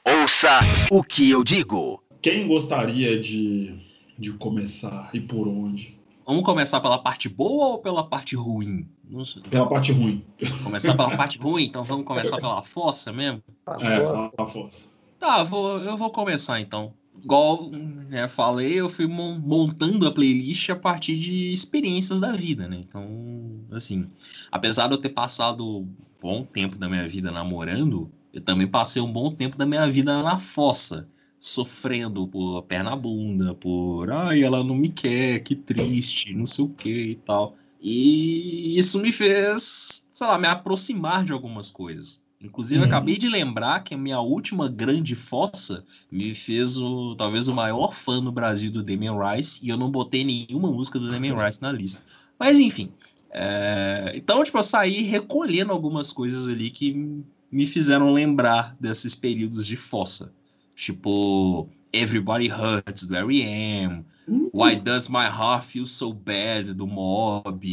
Ouça 0.05 0.59
o 0.91 1.03
que 1.03 1.29
eu 1.29 1.43
digo. 1.43 2.03
Quem 2.21 2.47
gostaria 2.47 3.19
de, 3.19 3.73
de 4.17 4.33
começar 4.33 5.09
e 5.13 5.19
por 5.21 5.47
onde? 5.47 5.97
Vamos 6.29 6.43
começar 6.43 6.79
pela 6.79 6.99
parte 6.99 7.27
boa 7.27 7.69
ou 7.69 7.79
pela 7.79 8.03
parte 8.03 8.35
ruim? 8.35 8.87
Não 9.09 9.25
sei. 9.25 9.41
Pela 9.41 9.67
parte 9.67 9.91
ruim. 9.91 10.23
Começar 10.63 10.95
pela 10.95 11.17
parte 11.17 11.39
ruim, 11.39 11.63
então 11.63 11.83
vamos 11.83 12.05
começar 12.05 12.35
pela 12.37 12.61
fossa 12.61 13.11
mesmo? 13.11 13.41
É, 13.79 13.99
nossa. 13.99 14.35
a 14.37 14.45
força. 14.45 14.85
Tá, 15.19 15.41
vou, 15.43 15.79
eu 15.79 15.97
vou 15.97 16.11
começar 16.11 16.61
então. 16.61 16.93
igual 17.23 17.71
né, 17.71 18.27
falei, 18.27 18.73
eu 18.73 18.87
fui 18.87 19.07
montando 19.07 20.07
a 20.07 20.11
playlist 20.11 20.69
a 20.69 20.75
partir 20.75 21.17
de 21.17 21.51
experiências 21.51 22.19
da 22.19 22.31
vida, 22.31 22.67
né? 22.67 22.79
Então, 22.79 23.65
assim, 23.71 24.07
apesar 24.51 24.85
de 24.85 24.93
eu 24.93 24.99
ter 24.99 25.09
passado 25.09 25.79
um 25.79 25.95
bom 26.21 26.43
tempo 26.43 26.77
da 26.77 26.87
minha 26.87 27.07
vida 27.07 27.31
namorando, 27.31 28.11
eu 28.31 28.41
também 28.41 28.67
passei 28.67 29.01
um 29.01 29.11
bom 29.11 29.33
tempo 29.33 29.57
da 29.57 29.65
minha 29.65 29.89
vida 29.89 30.21
na 30.21 30.37
fossa, 30.37 31.09
sofrendo 31.39 32.27
por 32.27 32.61
perna 32.63 32.95
bunda, 32.95 33.53
por 33.53 34.11
ai, 34.11 34.43
ela 34.43 34.63
não 34.63 34.75
me 34.75 34.89
quer, 34.89 35.39
que 35.39 35.55
triste, 35.55 36.33
não 36.33 36.45
sei 36.45 36.65
o 36.65 36.69
que 36.69 37.11
e 37.11 37.15
tal. 37.15 37.55
E 37.81 38.77
isso 38.77 38.99
me 38.99 39.13
fez, 39.13 40.05
sei 40.11 40.27
lá, 40.27 40.37
me 40.37 40.47
aproximar 40.47 41.23
de 41.23 41.31
algumas 41.31 41.71
coisas. 41.71 42.21
Inclusive, 42.41 42.79
uhum. 42.79 42.87
acabei 42.87 43.17
de 43.17 43.27
lembrar 43.27 43.83
que 43.83 43.93
a 43.93 43.97
minha 43.97 44.19
última 44.19 44.69
grande 44.69 45.13
fossa 45.13 45.83
me 46.09 46.33
fez 46.33 46.77
o 46.77 47.15
talvez 47.15 47.47
o 47.49 47.53
maior 47.53 47.93
fã 47.93 48.21
no 48.21 48.31
Brasil 48.31 48.71
do 48.71 48.83
Damien 48.83 49.17
Rice, 49.17 49.59
e 49.61 49.69
eu 49.69 49.77
não 49.77 49.91
botei 49.91 50.23
nenhuma 50.23 50.71
música 50.71 50.97
do 50.97 51.11
Damien 51.11 51.35
Rice 51.37 51.61
na 51.61 51.71
lista. 51.71 52.01
Mas 52.37 52.59
enfim. 52.59 52.93
É... 53.31 54.13
Então, 54.15 54.43
tipo, 54.43 54.57
eu 54.57 54.63
saí 54.63 55.01
recolhendo 55.03 55.71
algumas 55.71 56.13
coisas 56.13 56.47
ali 56.47 56.71
que 56.71 57.23
me 57.51 57.65
fizeram 57.65 58.13
lembrar 58.13 58.75
desses 58.79 59.15
períodos 59.15 59.65
de 59.65 59.75
fossa. 59.75 60.33
Tipo, 60.79 61.67
Everybody 61.91 62.47
Hurts, 62.47 63.05
do 63.05 63.13
R.E.M., 63.13 64.05
Why 64.53 64.75
Does 64.75 65.09
My 65.09 65.25
Heart 65.25 65.65
Feel 65.65 65.85
So 65.85 66.13
Bad, 66.13 66.73
do 66.73 66.87
Mob, 66.87 67.65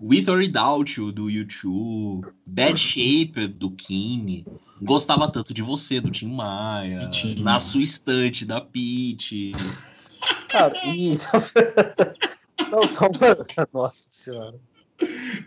With 0.00 0.28
or 0.30 0.38
Without 0.38 0.96
You, 0.96 1.12
do 1.12 1.28
YouTube, 1.28 2.26
Bad 2.46 2.78
Shape, 2.78 3.48
do 3.48 3.72
Kim, 3.72 4.46
Gostava 4.82 5.30
Tanto 5.30 5.52
de 5.52 5.60
Você, 5.60 6.00
do 6.00 6.10
Tim 6.10 6.32
Maia, 6.32 7.10
Na 7.36 7.60
Sua 7.60 7.82
Estante, 7.82 8.46
da 8.46 8.62
Pete. 8.62 9.52
Cara, 10.48 10.74
isso... 10.86 11.28
Não, 12.70 12.86
só 12.86 13.06
uma... 13.06 13.66
Nossa 13.74 14.08
Senhora. 14.10 14.58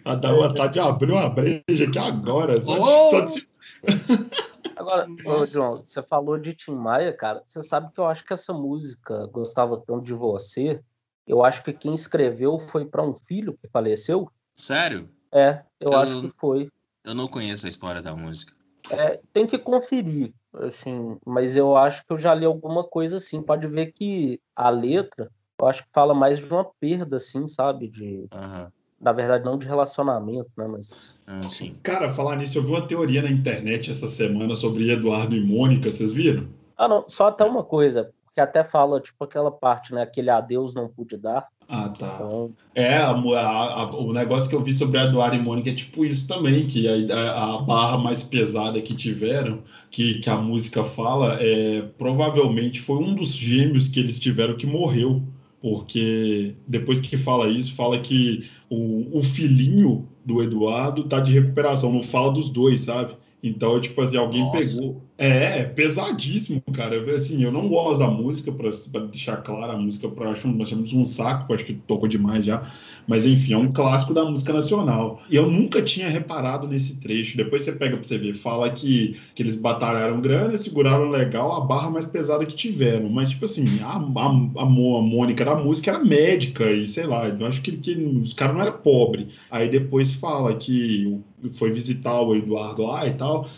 A 0.05 0.15
dá 0.15 0.31
vontade 0.31 0.73
de 0.73 0.79
abrir 0.79 1.11
uma 1.11 1.29
breja 1.29 1.85
aqui 1.87 1.99
agora. 1.99 2.61
Só, 2.61 2.79
oh! 2.79 3.09
só 3.09 3.21
de... 3.21 3.47
Agora, 4.75 5.07
ô, 5.25 5.45
João, 5.45 5.83
você 5.83 6.01
falou 6.01 6.37
de 6.37 6.53
Tim 6.53 6.71
Maia, 6.71 7.11
cara. 7.11 7.43
Você 7.45 7.61
sabe 7.61 7.91
que 7.93 7.99
eu 7.99 8.05
acho 8.05 8.25
que 8.25 8.31
essa 8.31 8.53
música, 8.53 9.27
Gostava 9.27 9.77
Tanto 9.77 10.05
de 10.05 10.13
Você, 10.13 10.81
eu 11.27 11.43
acho 11.43 11.63
que 11.63 11.73
quem 11.73 11.93
escreveu 11.93 12.57
foi 12.59 12.85
para 12.85 13.03
um 13.03 13.13
filho 13.13 13.57
que 13.61 13.67
faleceu. 13.67 14.31
Sério? 14.55 15.09
É, 15.33 15.61
eu, 15.79 15.91
eu, 15.91 15.99
acho 15.99 16.21
que 16.21 16.31
foi. 16.37 16.71
Eu 17.03 17.13
não 17.13 17.27
conheço 17.27 17.65
a 17.65 17.69
história 17.69 18.01
da 18.01 18.15
música. 18.15 18.53
É, 18.89 19.19
tem 19.33 19.45
que 19.45 19.57
conferir, 19.57 20.33
assim, 20.53 21.17
mas 21.25 21.55
eu 21.55 21.75
acho 21.75 22.05
que 22.05 22.13
eu 22.13 22.17
já 22.17 22.33
li 22.33 22.45
alguma 22.45 22.83
coisa 22.83 23.17
assim. 23.17 23.41
Pode 23.41 23.67
ver 23.67 23.91
que 23.91 24.39
a 24.55 24.69
letra, 24.69 25.29
eu 25.59 25.67
acho 25.67 25.83
que 25.83 25.89
fala 25.93 26.13
mais 26.13 26.39
de 26.39 26.45
uma 26.45 26.65
perda, 26.79 27.17
assim, 27.17 27.45
sabe? 27.47 27.89
De, 27.89 28.27
uhum. 28.33 28.71
Na 28.99 29.11
verdade, 29.11 29.45
não 29.45 29.57
de 29.57 29.67
relacionamento, 29.67 30.49
né? 30.57 30.67
Mas. 30.67 30.93
Ah, 31.25 31.43
sim. 31.43 31.75
Cara, 31.83 32.13
falar 32.13 32.35
nisso, 32.35 32.57
eu 32.57 32.63
vi 32.63 32.69
uma 32.69 32.87
teoria 32.87 33.21
na 33.21 33.29
internet 33.29 33.89
essa 33.89 34.09
semana 34.09 34.55
sobre 34.55 34.89
Eduardo 34.91 35.35
e 35.35 35.41
Mônica, 35.41 35.89
vocês 35.89 36.11
viram? 36.11 36.47
Ah, 36.77 36.87
não, 36.87 37.05
só 37.07 37.27
até 37.27 37.43
uma 37.43 37.63
coisa, 37.63 38.11
que 38.33 38.41
até 38.41 38.63
fala, 38.63 38.99
tipo, 38.99 39.23
aquela 39.23 39.51
parte, 39.51 39.93
né? 39.93 40.01
Aquele 40.01 40.29
adeus 40.29 40.73
não 40.73 40.87
pude 40.87 41.17
dar. 41.17 41.47
Ah, 41.67 41.89
tá. 41.89 42.15
Então... 42.15 42.51
É, 42.73 42.97
a, 42.97 43.11
a, 43.11 43.81
a, 43.81 43.95
o 43.95 44.11
negócio 44.11 44.49
que 44.49 44.55
eu 44.55 44.61
vi 44.61 44.73
sobre 44.73 44.99
Eduardo 44.99 45.35
e 45.35 45.39
Mônica 45.39 45.69
é 45.69 45.75
tipo 45.75 46.03
isso 46.03 46.27
também, 46.27 46.65
que 46.65 46.87
a, 47.11 47.57
barra 47.57 47.97
mais 47.97 48.23
pesada 48.23 48.81
que 48.81 48.95
tiveram, 48.95 49.59
que, 49.91 50.15
que 50.15 50.29
a 50.29 50.37
música 50.37 50.83
fala, 50.83 51.37
é 51.39 51.83
provavelmente 51.97 52.81
foi 52.81 52.97
um 52.97 53.13
dos 53.13 53.31
gêmeos 53.31 53.87
que 53.87 53.99
eles 53.99 54.19
tiveram 54.19 54.57
que 54.57 54.65
morreu. 54.65 55.21
Porque 55.61 56.55
depois 56.65 57.01
que 57.01 57.17
fala 57.17 57.49
isso, 57.49 57.75
fala 57.75 57.99
que 57.99 58.49
o, 58.69 59.17
o 59.17 59.23
filhinho 59.23 60.07
do 60.23 60.41
Eduardo 60.41 61.05
tá 61.05 61.19
de 61.19 61.33
recuperação, 61.33 61.91
não 61.91 62.03
fala 62.03 62.31
dos 62.31 62.49
dois, 62.49 62.81
sabe? 62.81 63.15
Então, 63.41 63.79
tipo 63.79 63.99
assim, 64.01 64.17
alguém 64.17 64.41
Nossa. 64.41 64.75
pegou. 64.75 65.01
É, 65.21 65.59
é, 65.59 65.63
pesadíssimo, 65.65 66.61
cara. 66.73 66.97
Assim, 67.13 67.43
eu 67.43 67.51
não 67.51 67.67
gosto 67.67 67.99
da 67.99 68.07
música, 68.07 68.53
para 68.53 69.01
deixar 69.07 69.35
claro, 69.37 69.73
a 69.73 69.77
música 69.77 70.07
pra, 70.07 70.31
acho, 70.31 70.47
nós 70.47 70.71
um 70.71 71.05
saco, 71.05 71.53
acho 71.53 71.65
que 71.65 71.73
tocou 71.73 72.07
demais 72.07 72.45
já. 72.45 72.71
Mas 73.05 73.25
enfim, 73.25 73.51
é 73.51 73.57
um 73.57 73.69
clássico 73.69 74.13
da 74.13 74.23
música 74.23 74.53
nacional. 74.53 75.21
E 75.29 75.35
eu 75.35 75.51
nunca 75.51 75.81
tinha 75.81 76.07
reparado 76.07 76.65
nesse 76.69 77.01
trecho. 77.01 77.35
Depois 77.35 77.63
você 77.63 77.73
pega 77.73 77.97
pra 77.97 78.03
você 78.05 78.17
ver, 78.17 78.33
fala 78.33 78.69
que, 78.69 79.19
que 79.35 79.43
eles 79.43 79.57
batalharam 79.57 80.21
grana, 80.21 80.57
seguraram 80.57 81.09
legal 81.09 81.51
a 81.53 81.65
barra 81.65 81.89
mais 81.89 82.07
pesada 82.07 82.45
que 82.45 82.55
tiveram. 82.55 83.09
Mas, 83.09 83.31
tipo 83.31 83.43
assim, 83.43 83.81
a, 83.81 83.97
a, 83.97 84.25
a, 84.25 84.65
Mônica 84.65 85.43
da 85.43 85.55
música 85.55 85.91
era 85.91 85.99
médica, 86.03 86.71
e 86.71 86.87
sei 86.87 87.05
lá, 87.05 87.27
eu 87.27 87.45
acho 87.45 87.61
que, 87.61 87.73
que 87.73 87.93
os 87.93 88.31
caras 88.31 88.55
não 88.55 88.61
eram 88.61 88.77
pobres. 88.77 89.27
Aí 89.51 89.67
depois 89.67 90.13
fala 90.13 90.55
que 90.55 91.19
foi 91.53 91.71
visitar 91.71 92.21
o 92.21 92.35
Eduardo 92.35 92.83
lá 92.83 93.07
e 93.07 93.13
tal, 93.13 93.49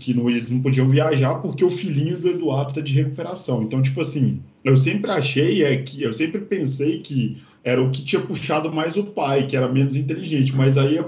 que 0.00 0.14
não, 0.14 0.28
eles 0.30 0.50
não 0.50 0.60
podiam 0.60 0.88
viajar 0.88 1.36
porque 1.36 1.64
o 1.64 1.70
filhinho 1.70 2.18
do 2.18 2.28
Eduardo 2.28 2.70
está 2.70 2.80
de 2.80 2.92
recuperação. 2.92 3.62
Então, 3.62 3.82
tipo 3.82 4.00
assim, 4.00 4.40
eu 4.64 4.76
sempre 4.76 5.10
achei, 5.10 5.62
é 5.62 5.76
que 5.76 6.02
eu 6.02 6.12
sempre 6.12 6.40
pensei 6.40 7.00
que 7.00 7.38
era 7.62 7.82
o 7.82 7.90
que 7.90 8.04
tinha 8.04 8.22
puxado 8.22 8.72
mais 8.72 8.96
o 8.96 9.04
pai, 9.04 9.46
que 9.46 9.56
era 9.56 9.68
menos 9.68 9.94
inteligente. 9.94 10.54
Mas 10.54 10.78
aí, 10.78 10.98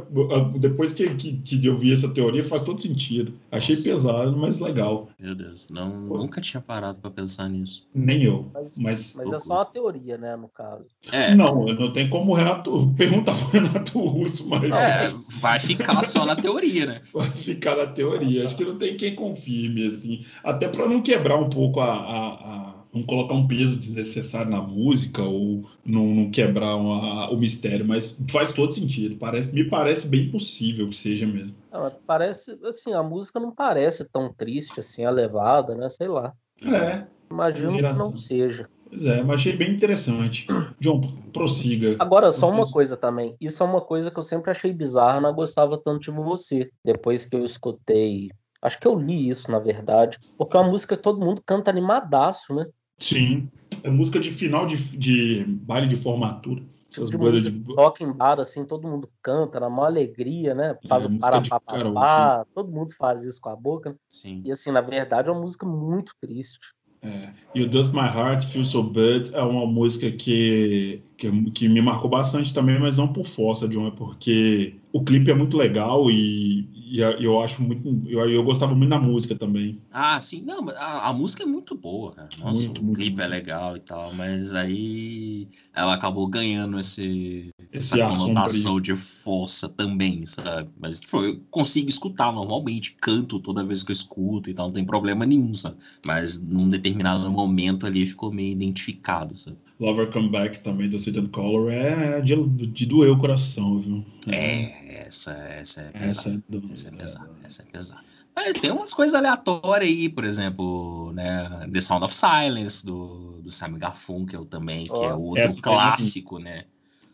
depois 0.59 0.93
que, 0.93 1.09
que, 1.15 1.37
que 1.39 1.67
eu 1.67 1.77
vi 1.77 1.93
essa 1.93 2.13
teoria, 2.13 2.45
faz 2.45 2.63
todo 2.63 2.81
sentido. 2.81 3.35
Achei 3.51 3.75
Nossa. 3.75 3.89
pesado, 3.89 4.37
mas 4.37 4.59
legal. 4.59 5.09
Meu 5.19 5.35
Deus, 5.35 5.69
não, 5.71 5.89
nunca 5.89 6.41
tinha 6.41 6.61
parado 6.61 6.99
para 6.99 7.11
pensar 7.11 7.49
nisso. 7.49 7.87
Nem 7.95 8.23
eu. 8.23 8.51
Mas, 8.53 8.79
mas, 8.79 9.15
mas 9.17 9.33
é 9.33 9.39
só 9.39 9.55
uma 9.55 9.65
teoria, 9.65 10.19
né, 10.19 10.37
no 10.37 10.49
caso. 10.49 10.85
É. 11.11 11.35
Não, 11.35 11.65
não 11.65 11.93
tem 11.93 12.09
como 12.09 12.33
o 12.33 12.35
Renato 12.35 12.93
perguntar 12.97 13.35
pro 13.35 13.49
Renato 13.49 13.99
Russo, 13.99 14.49
mas. 14.49 14.71
É, 14.71 15.11
vai 15.41 15.59
ficar 15.59 16.05
só 16.05 16.27
na 16.27 16.37
teoria, 16.37 16.87
né? 16.87 17.03
Vai 17.13 17.31
ficar 17.31 17.77
na 17.77 17.87
teoria. 17.87 18.45
Acho 18.45 18.57
que 18.57 18.65
não 18.65 18.79
tem 18.79 18.97
quem 18.97 19.15
confirme, 19.15 19.87
assim. 19.87 20.25
Até 20.43 20.69
para 20.69 20.89
não 20.89 21.03
quebrar 21.03 21.37
um 21.37 21.49
pouco 21.49 21.81
a, 21.81 21.93
a, 21.93 22.29
a 22.29 22.82
não 22.93 23.03
colocar 23.03 23.35
um 23.35 23.47
peso 23.47 23.79
desnecessário 23.79 24.51
na 24.51 24.61
música 24.61 25.23
ou 25.23 25.65
não, 25.85 26.07
não 26.07 26.31
quebrar 26.31 26.77
uma, 26.77 27.31
o 27.31 27.37
mistério, 27.37 27.87
mas 27.87 28.21
faz 28.31 28.53
todo 28.53 28.73
sentido. 28.73 29.17
Parece, 29.17 29.55
me 29.55 29.65
parece 29.65 30.07
bem 30.07 30.31
possível 30.31 30.89
que 30.89 30.97
seja 30.97 31.27
mesmo. 31.27 31.57
Não, 31.73 31.91
parece, 32.07 32.59
assim, 32.65 32.93
a 32.93 33.03
música 33.03 33.41
não 33.41 33.51
parece 33.51 34.09
tão 34.11 34.33
triste 34.33 34.81
assim, 34.81 35.05
elevada, 35.05 35.75
né? 35.75 35.89
Sei 35.89 36.07
lá. 36.07 36.33
É. 36.65 37.07
Imagino 37.31 37.77
que 37.77 37.83
não 37.83 38.17
seja. 38.17 38.69
Pois 38.91 39.07
é, 39.07 39.23
mas 39.23 39.41
achei 39.41 39.57
bem 39.57 39.73
interessante. 39.73 40.47
John, 40.79 41.01
prossiga. 41.33 41.97
Agora, 41.99 42.31
só 42.31 42.51
uma 42.51 42.71
coisa 42.71 42.95
também. 42.95 43.35
Isso 43.41 43.63
é 43.63 43.67
uma 43.67 43.81
coisa 43.81 44.11
que 44.11 44.19
eu 44.19 44.23
sempre 44.23 44.51
achei 44.51 44.71
bizarra, 44.71 45.19
não 45.19 45.33
gostava 45.33 45.79
tanto 45.79 46.03
de 46.03 46.11
você. 46.11 46.71
Depois 46.85 47.25
que 47.25 47.35
eu 47.35 47.43
escutei 47.43 48.29
Acho 48.63 48.79
que 48.79 48.87
eu 48.87 48.97
li 48.97 49.29
isso, 49.29 49.51
na 49.51 49.59
verdade. 49.59 50.19
Porque 50.39 50.57
é 50.57 50.61
uma 50.61 50.71
música 50.71 50.97
que 50.97 51.03
todo 51.03 51.19
mundo 51.19 51.43
canta 51.45 51.69
animadaço, 51.69 52.55
né? 52.55 52.65
Sim. 53.03 53.49
É 53.83 53.91
música 53.91 54.21
de 54.21 54.31
final 54.31 54.67
de, 54.67 54.77
de 54.97 55.45
baile 55.45 55.89
de 55.89 55.97
formatura. 55.97 56.63
Essas 56.91 57.11
de 57.11 57.17
música, 57.17 57.51
de... 57.51 57.75
Toca 57.75 58.05
em 58.05 58.13
bar, 58.13 58.39
assim, 58.39 58.65
todo 58.65 58.87
mundo 58.87 59.09
canta, 59.23 59.59
na 59.59 59.69
maior 59.69 59.87
alegria, 59.87 60.55
né? 60.55 60.77
Faz 60.87 61.05
é, 61.05 61.07
o 61.09 61.19
parapapapá, 61.19 62.47
todo 62.55 62.71
mundo 62.71 62.93
faz 62.93 63.25
isso 63.25 63.41
com 63.41 63.49
a 63.49 63.57
boca. 63.57 63.97
Sim. 64.09 64.43
E 64.45 64.53
assim, 64.53 64.71
na 64.71 64.83
verdade, 64.83 65.29
é 65.29 65.33
uma 65.33 65.41
música 65.41 65.67
muito 65.67 66.15
triste. 66.21 66.75
É. 67.01 67.31
E 67.53 67.63
o 67.63 67.69
Does 67.69 67.91
My 67.91 68.01
Heart 68.01 68.45
Feel 68.45 68.65
So 68.65 68.83
Bad 68.83 69.35
é 69.35 69.43
uma 69.43 69.67
música 69.67 70.09
que, 70.13 71.03
que, 71.17 71.51
que, 71.51 71.69
me 71.69 71.83
marcou 71.83 72.09
bastante 72.09 72.55
também, 72.55 72.79
mas 72.79 72.99
não 72.99 73.13
por 73.13 73.27
força, 73.27 73.67
John, 73.67 73.89
é 73.89 73.91
porque 73.91 74.77
o 74.93 75.03
clipe 75.03 75.31
é 75.31 75.35
muito 75.35 75.57
legal 75.57 76.09
e, 76.09 76.69
e 76.93 77.25
eu 77.25 77.41
acho 77.41 77.63
muito. 77.63 78.03
Eu, 78.07 78.29
eu 78.29 78.45
gostava 78.45 78.75
muito 78.75 78.91
da 78.91 78.99
música 78.99 79.35
também. 79.35 79.81
Ah, 79.91 80.21
sim. 80.21 80.43
Não, 80.43 80.69
a, 80.69 81.09
a 81.09 81.13
música 81.15 81.43
é 81.43 81.47
muito 81.47 81.75
boa, 81.75 82.13
cara. 82.13 82.29
Nossa, 82.39 82.67
muito, 82.67 82.81
o 82.83 82.85
muito, 82.85 82.97
clipe 82.99 83.17
muito. 83.17 83.25
é 83.25 83.27
legal 83.29 83.75
e 83.79 83.81
tal, 83.81 84.13
mas 84.13 84.55
aí 84.55 85.49
ela 85.75 85.95
acabou 85.95 86.27
ganhando 86.27 86.79
esse, 86.79 87.49
esse 87.73 87.99
essa 87.99 88.09
conotação 88.11 88.79
de 88.79 88.95
força 88.95 89.71
também, 89.71 90.27
sabe? 90.27 90.71
Mas 90.79 91.01
tipo, 91.01 91.23
eu 91.23 91.41
consigo 91.51 91.89
escutar 91.89 92.31
normalmente, 92.31 92.95
canto 93.01 93.41
toda 93.41 93.65
vez 93.65 93.83
que 93.83 93.91
eu 93.91 93.95
escuto 93.95 94.51
e 94.51 94.55
tal, 94.55 94.67
não 94.67 94.75
tem 94.75 94.85
problema 94.85 95.25
nenhum, 95.25 95.55
sabe? 95.55 95.77
Mas 96.05 96.39
num 96.39 96.69
determinado 96.69 97.31
momento 97.31 97.87
ali 97.87 98.05
ficou 98.05 98.31
meio 98.31 98.53
identificado, 98.53 99.35
sabe? 99.35 99.57
Lover 99.83 100.13
Come 100.13 100.29
Back 100.29 100.61
também 100.61 100.89
do 100.89 101.01
Satan 101.01 101.27
Color 101.27 101.73
é 101.73 102.21
de, 102.21 102.37
de 102.69 102.87
doer 102.87 103.11
o 103.11 103.19
coração, 103.19 103.81
viu? 103.81 104.05
É, 104.29 105.07
essa, 105.07 105.33
essa 105.33 105.81
é 105.81 105.91
pesada. 105.91 106.07
Essa 106.07 106.29
é, 106.31 106.39
do... 106.49 106.73
essa 106.73 106.89
é 106.89 106.91
pesada, 106.93 107.31
essa 107.43 107.63
é 107.63 107.65
pesada. 107.65 108.01
Mas 108.35 108.53
tem 108.61 108.71
umas 108.71 108.95
coisas 108.95 109.15
aleatórias 109.15 109.91
aí, 109.91 110.09
por 110.09 110.25
exemplo, 110.25 111.11
né? 111.13 111.69
The 111.71 111.81
Sound 111.81 112.05
of 112.05 112.15
Silence, 112.15 112.87
do, 112.87 113.43
do 113.43 113.51
Simon 113.51 113.79
Garfunkel 113.79 114.47
também, 114.47 114.87
que 114.87 114.93
oh, 114.93 115.05
é 115.05 115.15
outro 115.15 115.61
clássico, 115.61 116.39
né? 116.39 116.65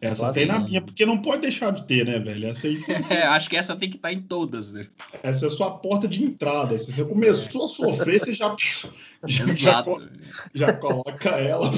Essa 0.01 0.25
Quase 0.25 0.35
tem 0.35 0.47
na 0.47 0.61
minha, 0.61 0.81
porque 0.81 1.05
não 1.05 1.21
pode 1.21 1.43
deixar 1.43 1.73
de 1.73 1.85
ter, 1.87 2.07
né, 2.07 2.21
velho? 2.21 2.47
Essa, 2.47 2.69
aí, 2.69 2.77
essa, 2.77 3.15
É, 3.15 3.25
acho 3.25 3.51
que 3.51 3.57
essa 3.57 3.75
tem 3.75 3.91
que 3.91 3.97
estar 3.97 4.13
em 4.13 4.21
todas, 4.21 4.71
né? 4.71 4.87
essa 5.23 5.47
é 5.47 5.49
a 5.49 5.51
sua 5.51 5.71
porta 5.71 6.07
de 6.07 6.23
entrada. 6.23 6.79
Se 6.79 6.93
você 6.93 7.05
começou 7.05 7.65
a 7.65 7.69
sofrer, 7.69 8.21
você 8.21 8.33
já, 8.33 8.55
já, 9.27 9.47
já, 9.47 9.85
já 10.55 10.73
coloca 10.75 11.31
ela 11.31 11.71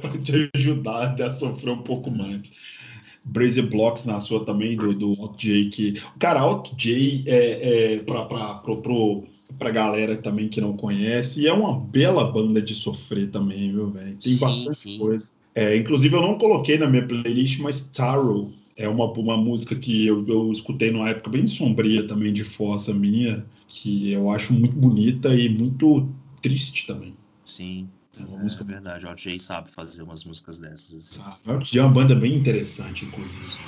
para 0.00 0.18
te 0.18 0.50
ajudar 0.54 1.20
a 1.20 1.32
sofrer 1.32 1.70
um 1.70 1.82
pouco 1.82 2.10
mais. 2.10 2.50
Brazy 3.24 3.62
Blocks 3.62 4.04
na 4.04 4.18
sua 4.18 4.44
também, 4.44 4.76
do, 4.76 4.92
do 4.92 5.16
Alt 5.20 5.40
J, 5.40 5.70
que. 5.70 6.02
Cara, 6.18 6.40
Alt 6.40 6.72
J 6.76 7.22
é, 7.28 7.94
é 7.94 7.98
para 7.98 8.24
pra 9.58 9.70
galera 9.70 10.16
também 10.16 10.48
que 10.48 10.60
não 10.60 10.76
conhece, 10.76 11.46
é 11.46 11.52
uma 11.52 11.78
bela 11.78 12.24
banda 12.32 12.60
de 12.60 12.74
sofrer 12.74 13.30
também, 13.30 13.70
viu, 13.70 13.90
velho? 13.90 14.16
Tem 14.16 14.32
Sim, 14.32 14.44
bastante 14.44 14.76
sim. 14.76 14.98
coisa. 14.98 15.28
É, 15.54 15.76
inclusive, 15.76 16.14
eu 16.14 16.22
não 16.22 16.38
coloquei 16.38 16.78
na 16.78 16.88
minha 16.88 17.06
playlist, 17.06 17.58
mas 17.60 17.82
Tarot 17.88 18.52
é 18.76 18.88
uma, 18.88 19.04
uma 19.12 19.36
música 19.36 19.76
que 19.76 20.06
eu, 20.06 20.26
eu 20.26 20.50
escutei 20.50 20.90
numa 20.90 21.10
época 21.10 21.30
bem 21.30 21.46
sombria 21.46 22.06
também 22.06 22.32
de 22.32 22.42
força 22.42 22.92
minha, 22.94 23.44
que 23.68 24.10
eu 24.12 24.30
acho 24.30 24.52
muito 24.52 24.74
bonita 24.76 25.34
e 25.34 25.48
muito 25.48 26.08
triste 26.40 26.86
também. 26.86 27.14
Sim, 27.44 27.88
É 28.18 28.24
uma 28.24 28.38
é 28.38 28.42
música- 28.42 28.64
verdade. 28.64 29.06
O 29.06 29.16
Jay 29.16 29.38
sabe 29.38 29.70
fazer 29.70 30.02
umas 30.02 30.24
músicas 30.24 30.58
dessas. 30.58 30.94
assim. 30.94 31.20
Sabe? 31.44 31.78
É 31.78 31.82
uma 31.82 31.92
banda 31.92 32.14
bem 32.14 32.34
interessante, 32.34 33.04
inclusive. 33.04 33.60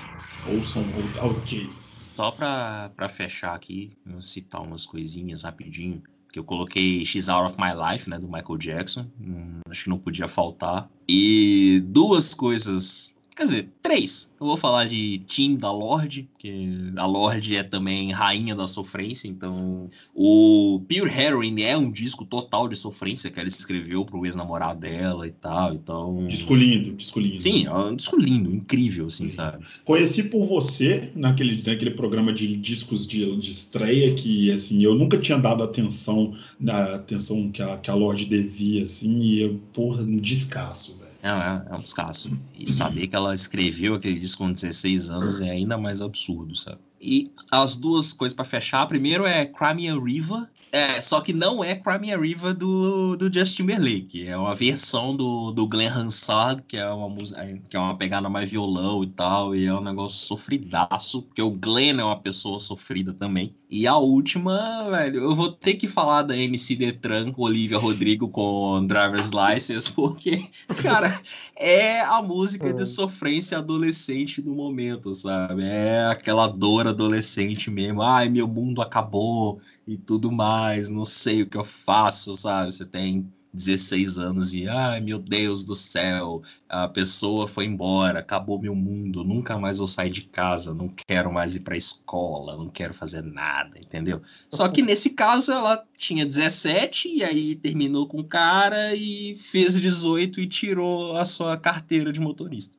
Ouçam 0.46 0.90
o 0.90 1.12
Alt 1.18 1.46
J. 1.48 1.76
Só 2.14 2.30
pra 2.30 3.08
fechar 3.08 3.54
aqui, 3.54 3.90
eu 4.06 4.22
citar 4.22 4.62
umas 4.62 4.86
coisinhas 4.86 5.42
rapidinho. 5.42 6.02
Que 6.34 6.40
eu 6.40 6.42
coloquei 6.42 7.04
She's 7.04 7.28
Out 7.28 7.52
of 7.52 7.60
My 7.60 7.70
Life, 7.72 8.10
né, 8.10 8.18
do 8.18 8.26
Michael 8.26 8.58
Jackson. 8.58 9.06
Hum, 9.20 9.60
acho 9.70 9.84
que 9.84 9.88
não 9.88 9.98
podia 9.98 10.26
faltar. 10.26 10.90
E 11.08 11.80
duas 11.86 12.34
coisas. 12.34 13.13
Quer 13.36 13.44
dizer, 13.46 13.68
três. 13.82 14.32
Eu 14.40 14.46
vou 14.46 14.56
falar 14.56 14.84
de 14.84 15.18
Tim 15.26 15.56
da 15.56 15.72
Lorde, 15.72 16.28
que 16.38 16.92
a 16.96 17.04
Lorde 17.04 17.56
é 17.56 17.64
também 17.64 18.12
rainha 18.12 18.54
da 18.54 18.66
sofrência, 18.68 19.26
então 19.26 19.90
o 20.14 20.80
Pure 20.88 21.10
Heroin 21.10 21.60
é 21.62 21.76
um 21.76 21.90
disco 21.90 22.24
total 22.24 22.68
de 22.68 22.76
sofrência 22.76 23.30
que 23.30 23.40
ela 23.40 23.48
escreveu 23.48 24.04
pro 24.04 24.24
ex-namorado 24.24 24.80
dela 24.80 25.26
e 25.26 25.32
tal, 25.32 25.74
então... 25.74 26.26
Disco 26.28 26.54
lindo, 26.54 26.94
disco 26.94 27.18
lindo. 27.18 27.42
Sim, 27.42 27.66
é 27.66 27.72
um 27.72 27.96
disco 27.96 28.16
lindo, 28.16 28.54
incrível, 28.54 29.06
assim, 29.06 29.30
Sim. 29.30 29.36
sabe? 29.36 29.64
Conheci 29.84 30.22
por 30.22 30.46
você 30.46 31.10
naquele, 31.16 31.60
naquele 31.66 31.90
programa 31.92 32.32
de 32.32 32.56
discos 32.56 33.04
de, 33.04 33.36
de 33.40 33.50
estreia 33.50 34.14
que 34.14 34.52
assim 34.52 34.82
eu 34.84 34.94
nunca 34.94 35.18
tinha 35.18 35.38
dado 35.38 35.62
atenção 35.62 36.36
na 36.60 36.94
atenção 36.94 37.50
que 37.50 37.62
a, 37.62 37.78
que 37.78 37.90
a 37.90 37.94
Lorde 37.94 38.26
devia 38.26 38.84
assim 38.84 39.20
e 39.20 39.40
eu 39.42 39.60
porra 39.72 40.04
descasso, 40.04 40.98
velho. 40.98 41.03
É, 41.24 41.28
é, 41.30 41.72
é 41.72 41.74
um 41.74 41.80
descasso. 41.80 42.30
E 42.54 42.70
saber 42.70 43.06
que 43.06 43.16
ela 43.16 43.34
escreveu 43.34 43.94
aquele 43.94 44.20
disco 44.20 44.44
com 44.44 44.52
16 44.52 45.08
anos 45.08 45.40
é 45.40 45.50
ainda 45.50 45.78
mais 45.78 46.02
absurdo, 46.02 46.54
sabe? 46.54 46.78
E 47.00 47.32
as 47.50 47.76
duas 47.76 48.12
coisas 48.12 48.36
pra 48.36 48.44
fechar. 48.44 48.86
Primeiro 48.86 49.24
é 49.24 49.46
Crimea 49.46 49.98
River. 49.98 50.46
É, 50.70 51.00
só 51.00 51.20
que 51.20 51.32
não 51.32 51.64
é 51.64 51.76
Crimea 51.76 52.18
River 52.18 52.52
do, 52.52 53.16
do 53.16 53.32
Justin 53.32 53.62
Timberlake. 53.62 54.26
É 54.26 54.36
uma 54.36 54.54
versão 54.54 55.16
do, 55.16 55.50
do 55.52 55.66
Glenn 55.66 55.88
Hansard, 55.88 56.62
que 56.68 56.76
é 56.76 56.86
uma 56.90 57.08
música 57.08 57.42
que 57.70 57.76
é 57.76 57.78
uma 57.78 57.96
pegada 57.96 58.28
mais 58.28 58.50
violão 58.50 59.02
e 59.02 59.06
tal. 59.06 59.54
E 59.54 59.64
é 59.64 59.72
um 59.72 59.80
negócio 59.80 60.26
sofridaço. 60.26 61.22
Porque 61.22 61.40
o 61.40 61.50
Glenn 61.50 62.00
é 62.00 62.04
uma 62.04 62.20
pessoa 62.20 62.58
sofrida 62.58 63.14
também. 63.14 63.54
E 63.76 63.88
a 63.88 63.96
última, 63.96 64.88
velho, 64.88 65.24
eu 65.24 65.34
vou 65.34 65.50
ter 65.50 65.74
que 65.74 65.88
falar 65.88 66.22
da 66.22 66.36
MC 66.36 66.76
Detran, 66.76 67.32
Olivia 67.36 67.76
Rodrigo 67.76 68.28
com 68.28 68.86
Driver's 68.86 69.30
License, 69.30 69.90
porque, 69.92 70.48
cara, 70.76 71.20
é 71.56 72.00
a 72.00 72.22
música 72.22 72.72
de 72.72 72.82
Hum. 72.82 72.86
sofrência 72.86 73.58
adolescente 73.58 74.40
do 74.40 74.54
momento, 74.54 75.12
sabe? 75.12 75.64
É 75.64 76.06
aquela 76.06 76.46
dor 76.46 76.86
adolescente 76.86 77.68
mesmo. 77.68 78.00
Ai, 78.00 78.28
meu 78.28 78.46
mundo 78.46 78.80
acabou 78.80 79.60
e 79.84 79.96
tudo 79.98 80.30
mais, 80.30 80.88
não 80.88 81.04
sei 81.04 81.42
o 81.42 81.48
que 81.50 81.56
eu 81.58 81.64
faço, 81.64 82.36
sabe? 82.36 82.70
Você 82.72 82.86
tem 82.86 83.28
16 83.54 84.18
anos 84.18 84.52
e, 84.52 84.68
ai, 84.68 85.00
meu 85.00 85.18
Deus 85.18 85.64
do 85.64 85.76
céu, 85.76 86.42
a 86.68 86.88
pessoa 86.88 87.46
foi 87.46 87.64
embora, 87.64 88.18
acabou 88.18 88.60
meu 88.60 88.74
mundo, 88.74 89.22
nunca 89.22 89.56
mais 89.56 89.78
vou 89.78 89.86
sair 89.86 90.10
de 90.10 90.22
casa, 90.22 90.74
não 90.74 90.90
quero 91.06 91.32
mais 91.32 91.54
ir 91.54 91.60
pra 91.60 91.76
escola, 91.76 92.56
não 92.56 92.68
quero 92.68 92.92
fazer 92.92 93.22
nada, 93.22 93.78
entendeu? 93.78 94.20
Só 94.50 94.68
que 94.68 94.82
nesse 94.82 95.10
caso 95.10 95.52
ela 95.52 95.84
tinha 95.96 96.26
17 96.26 97.08
e 97.08 97.22
aí 97.22 97.54
terminou 97.54 98.08
com 98.08 98.18
o 98.18 98.24
cara 98.24 98.94
e 98.94 99.36
fez 99.36 99.80
18 99.80 100.40
e 100.40 100.46
tirou 100.46 101.16
a 101.16 101.24
sua 101.24 101.56
carteira 101.56 102.12
de 102.12 102.20
motorista. 102.20 102.76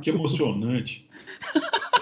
Que 0.00 0.10
emocionante. 0.10 1.06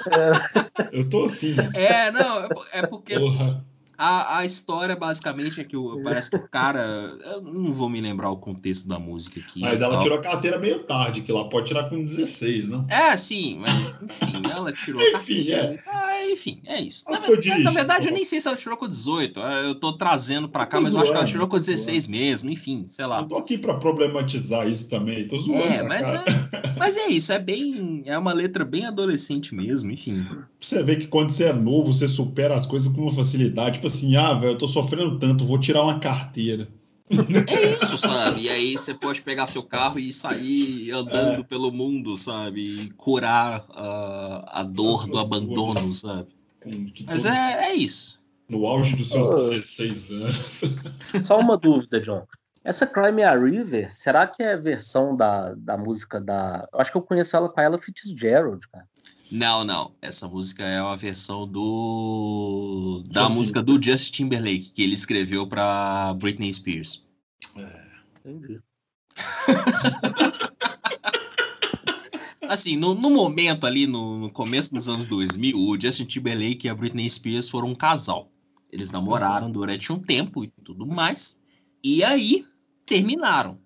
É, 0.06 0.92
Eu 0.96 1.08
tô 1.08 1.24
assim, 1.24 1.54
É, 1.74 2.10
não, 2.10 2.44
é 2.44 2.48
é 2.72 2.86
porque 2.86 3.18
porra. 3.18 3.64
A, 4.02 4.38
a 4.38 4.44
história 4.44 4.96
basicamente 4.96 5.60
é 5.60 5.64
que 5.64 5.76
o, 5.76 6.02
parece 6.02 6.28
que 6.28 6.34
o 6.34 6.48
cara. 6.48 7.16
Eu 7.24 7.40
não 7.40 7.72
vou 7.72 7.88
me 7.88 8.00
lembrar 8.00 8.30
o 8.30 8.36
contexto 8.36 8.88
da 8.88 8.98
música 8.98 9.38
aqui. 9.38 9.60
Mas 9.60 9.80
ela 9.80 9.94
tal. 9.94 10.02
tirou 10.02 10.18
a 10.18 10.20
carteira 10.20 10.58
meio 10.58 10.80
tarde, 10.80 11.22
que 11.22 11.30
lá 11.30 11.44
pode 11.44 11.68
tirar 11.68 11.88
com 11.88 12.04
16, 12.04 12.68
não? 12.68 12.84
É, 12.88 13.16
sim, 13.16 13.60
mas 13.60 14.02
enfim, 14.02 14.42
ela 14.50 14.72
tirou 14.72 15.00
a 15.00 15.04
Enfim, 15.04 15.44
carteira. 15.46 15.84
Ah, 15.86 16.26
enfim, 16.26 16.60
é 16.66 16.80
isso. 16.80 17.04
Na, 17.08 17.20
na 17.20 17.70
verdade, 17.70 18.08
eu 18.08 18.12
nem 18.12 18.24
sei 18.24 18.40
se 18.40 18.48
ela 18.48 18.56
tirou 18.56 18.76
com 18.76 18.88
18. 18.88 19.38
Eu 19.38 19.74
tô 19.76 19.92
trazendo 19.92 20.48
pra 20.48 20.66
cá, 20.66 20.78
tô 20.78 20.82
mas 20.82 20.94
eu 20.94 21.00
acho 21.00 21.10
que 21.10 21.16
ela 21.16 21.24
zoando, 21.24 21.32
tirou 21.32 21.46
com 21.46 21.56
tô 21.58 21.64
16 21.64 22.08
mesmo, 22.08 22.50
enfim, 22.50 22.86
sei 22.88 23.06
lá. 23.06 23.20
Eu 23.20 23.28
tô 23.28 23.36
aqui 23.36 23.56
pra 23.56 23.74
problematizar 23.74 24.68
isso 24.68 24.90
também. 24.90 25.28
Tô 25.28 25.38
zoando 25.38 25.62
É, 25.62 25.82
mas 25.84 26.06
cara. 26.08 26.24
é, 26.52 26.74
mas 26.76 26.96
é 26.96 27.06
isso, 27.08 27.32
é 27.32 27.38
bem. 27.38 27.72
É 28.04 28.16
uma 28.18 28.32
letra 28.32 28.64
bem 28.64 28.84
adolescente 28.86 29.54
mesmo, 29.54 29.90
enfim. 29.90 30.26
Você 30.60 30.82
vê 30.82 30.96
que 30.96 31.06
quando 31.06 31.30
você 31.30 31.44
é 31.44 31.52
novo, 31.52 31.92
você 31.92 32.06
supera 32.08 32.54
as 32.56 32.66
coisas 32.66 32.92
com 32.92 33.02
uma 33.02 33.12
facilidade. 33.12 33.74
Tipo 33.76 33.86
assim, 33.86 34.16
ah, 34.16 34.34
velho, 34.34 34.52
eu 34.52 34.58
tô 34.58 34.66
sofrendo 34.68 35.18
tanto, 35.18 35.44
vou 35.44 35.58
tirar 35.58 35.82
uma 35.82 35.98
carteira. 35.98 36.68
É 37.10 37.72
isso, 37.72 37.98
sabe? 37.98 38.42
E 38.42 38.48
aí 38.48 38.72
você 38.72 38.94
pode 38.94 39.20
pegar 39.20 39.44
seu 39.46 39.62
carro 39.62 39.98
e 39.98 40.12
sair 40.12 40.90
andando 40.92 41.40
É. 41.40 41.44
pelo 41.44 41.70
mundo, 41.70 42.16
sabe? 42.16 42.60
E 42.84 42.90
curar 42.92 43.66
a, 43.70 44.60
a 44.60 44.62
dor 44.62 45.06
do 45.06 45.18
abandono, 45.18 45.92
sabe? 45.92 46.28
Mas 47.04 47.26
é, 47.26 47.70
é 47.70 47.74
isso. 47.74 48.18
No 48.48 48.66
auge 48.66 48.96
dos 48.96 49.08
seus 49.10 49.26
Oh. 49.28 49.50
16 49.50 50.10
anos. 50.10 50.62
Só 51.22 51.38
uma 51.38 51.56
dúvida, 51.58 52.00
John. 52.00 52.22
Essa 52.64 52.86
Crimea 52.86 53.36
River, 53.36 53.92
será 53.94 54.26
que 54.26 54.42
é 54.42 54.52
a 54.52 54.56
versão 54.56 55.16
da, 55.16 55.52
da 55.56 55.76
música 55.76 56.20
da. 56.20 56.68
Eu 56.72 56.80
acho 56.80 56.92
que 56.92 56.96
eu 56.96 57.02
conheço 57.02 57.36
ela 57.36 57.48
com 57.48 57.58
a 57.58 57.62
Ella 57.62 57.78
Fitzgerald, 57.78 58.66
cara. 58.68 58.88
Não, 59.30 59.64
não. 59.64 59.94
Essa 60.00 60.28
música 60.28 60.62
é 60.62 60.80
uma 60.80 60.96
versão 60.96 61.48
do 61.48 63.02
da 63.10 63.22
Justin. 63.22 63.36
música 63.36 63.62
do 63.62 63.82
Justin 63.82 64.12
Timberlake 64.12 64.70
que 64.74 64.82
ele 64.82 64.94
escreveu 64.94 65.46
pra 65.46 66.14
Britney 66.14 66.52
Spears. 66.52 67.04
Entendi. 68.24 68.60
Assim, 72.48 72.76
no, 72.76 72.94
no 72.94 73.08
momento 73.08 73.66
ali, 73.66 73.86
no, 73.86 74.18
no 74.18 74.30
começo 74.30 74.74
dos 74.74 74.86
anos 74.86 75.06
2000, 75.06 75.56
o 75.58 75.80
Justin 75.80 76.04
Timberlake 76.04 76.66
e 76.66 76.70
a 76.70 76.74
Britney 76.74 77.08
Spears 77.08 77.48
foram 77.48 77.68
um 77.68 77.74
casal. 77.74 78.30
Eles 78.70 78.90
namoraram 78.90 79.50
durante 79.50 79.90
um 79.92 79.98
tempo 79.98 80.44
e 80.44 80.48
tudo 80.62 80.86
mais. 80.86 81.40
E 81.82 82.04
aí, 82.04 82.44
terminaram. 82.86 83.58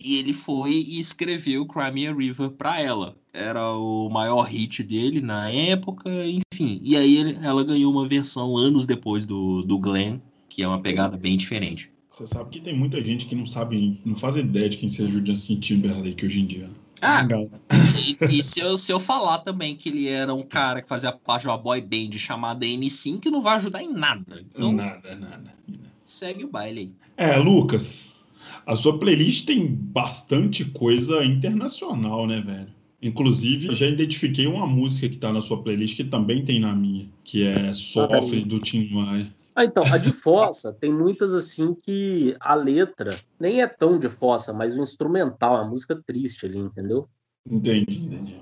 E 0.00 0.16
ele 0.16 0.32
foi 0.32 0.72
e 0.72 0.98
escreveu 0.98 1.64
Crimea 1.66 2.12
River 2.14 2.50
pra 2.50 2.80
ela. 2.80 3.16
Era 3.32 3.72
o 3.72 4.08
maior 4.10 4.42
hit 4.42 4.82
dele 4.82 5.20
na 5.20 5.48
época, 5.48 6.10
enfim. 6.26 6.80
E 6.82 6.96
aí 6.96 7.16
ele- 7.16 7.38
ela 7.42 7.62
ganhou 7.62 7.92
uma 7.92 8.06
versão 8.06 8.56
anos 8.56 8.84
depois 8.84 9.26
do, 9.26 9.62
do 9.62 9.78
Glenn, 9.78 10.18
que 10.48 10.62
é 10.62 10.68
uma 10.68 10.80
pegada 10.80 11.16
bem 11.16 11.36
diferente. 11.36 11.90
Você 12.10 12.26
sabe 12.26 12.50
que 12.50 12.60
tem 12.60 12.76
muita 12.76 13.02
gente 13.02 13.24
que 13.26 13.34
não 13.34 13.46
sabe, 13.46 14.00
não 14.04 14.16
faz 14.16 14.36
ideia 14.36 14.68
de 14.68 14.76
quem 14.76 14.90
seja 14.90 15.16
o 15.16 15.24
Justin 15.24 15.60
Timberlake 15.60 16.26
hoje 16.26 16.40
em 16.40 16.46
dia. 16.46 16.68
Ah, 17.00 17.22
Legal. 17.22 17.48
E, 18.30 18.38
e 18.38 18.42
se, 18.42 18.60
eu, 18.60 18.76
se 18.76 18.92
eu 18.92 19.00
falar 19.00 19.38
também 19.38 19.74
que 19.76 19.88
ele 19.88 20.06
era 20.08 20.34
um 20.34 20.42
cara 20.42 20.82
que 20.82 20.88
fazia 20.88 21.10
parte 21.10 21.42
de 21.42 21.48
uma 21.48 21.56
boy 21.58 21.80
band 21.80 22.12
chamada 22.18 22.66
N5, 22.66 23.24
não 23.26 23.40
vai 23.40 23.56
ajudar 23.56 23.82
em 23.82 23.92
nada. 23.92 24.40
Então, 24.40 24.72
Nada, 24.72 25.14
nada. 25.16 25.54
segue 26.04 26.44
o 26.44 26.48
baile 26.48 26.92
aí. 27.16 27.26
É, 27.30 27.36
Lucas, 27.38 28.06
a 28.66 28.76
sua 28.76 28.98
playlist 28.98 29.46
tem 29.46 29.66
bastante 29.66 30.64
coisa 30.64 31.24
internacional, 31.24 32.26
né, 32.26 32.40
velho? 32.40 32.68
Inclusive, 33.00 33.68
eu 33.68 33.74
já 33.74 33.86
identifiquei 33.86 34.46
uma 34.46 34.66
música 34.66 35.08
que 35.08 35.16
tá 35.18 35.32
na 35.32 35.42
sua 35.42 35.60
playlist 35.62 35.96
que 35.96 36.04
também 36.04 36.44
tem 36.44 36.60
na 36.60 36.72
minha, 36.74 37.08
que 37.24 37.44
é 37.44 37.74
Sofre 37.74 38.44
do 38.44 38.60
Tim 38.60 38.88
Maia. 38.92 39.32
Ah, 39.54 39.64
então, 39.64 39.84
a 39.84 39.98
de 39.98 40.12
fossa 40.12 40.72
tem 40.72 40.90
muitas 40.92 41.34
assim 41.34 41.74
que 41.82 42.34
a 42.40 42.54
letra 42.54 43.18
nem 43.38 43.60
é 43.60 43.66
tão 43.66 43.98
de 43.98 44.08
fossa, 44.08 44.52
mas 44.52 44.76
o 44.78 44.82
instrumental, 44.82 45.56
é 45.56 45.60
uma 45.62 45.70
música 45.70 46.00
triste 46.06 46.46
ali, 46.46 46.58
entendeu? 46.58 47.08
Entendi, 47.50 47.98
entendi. 47.98 48.36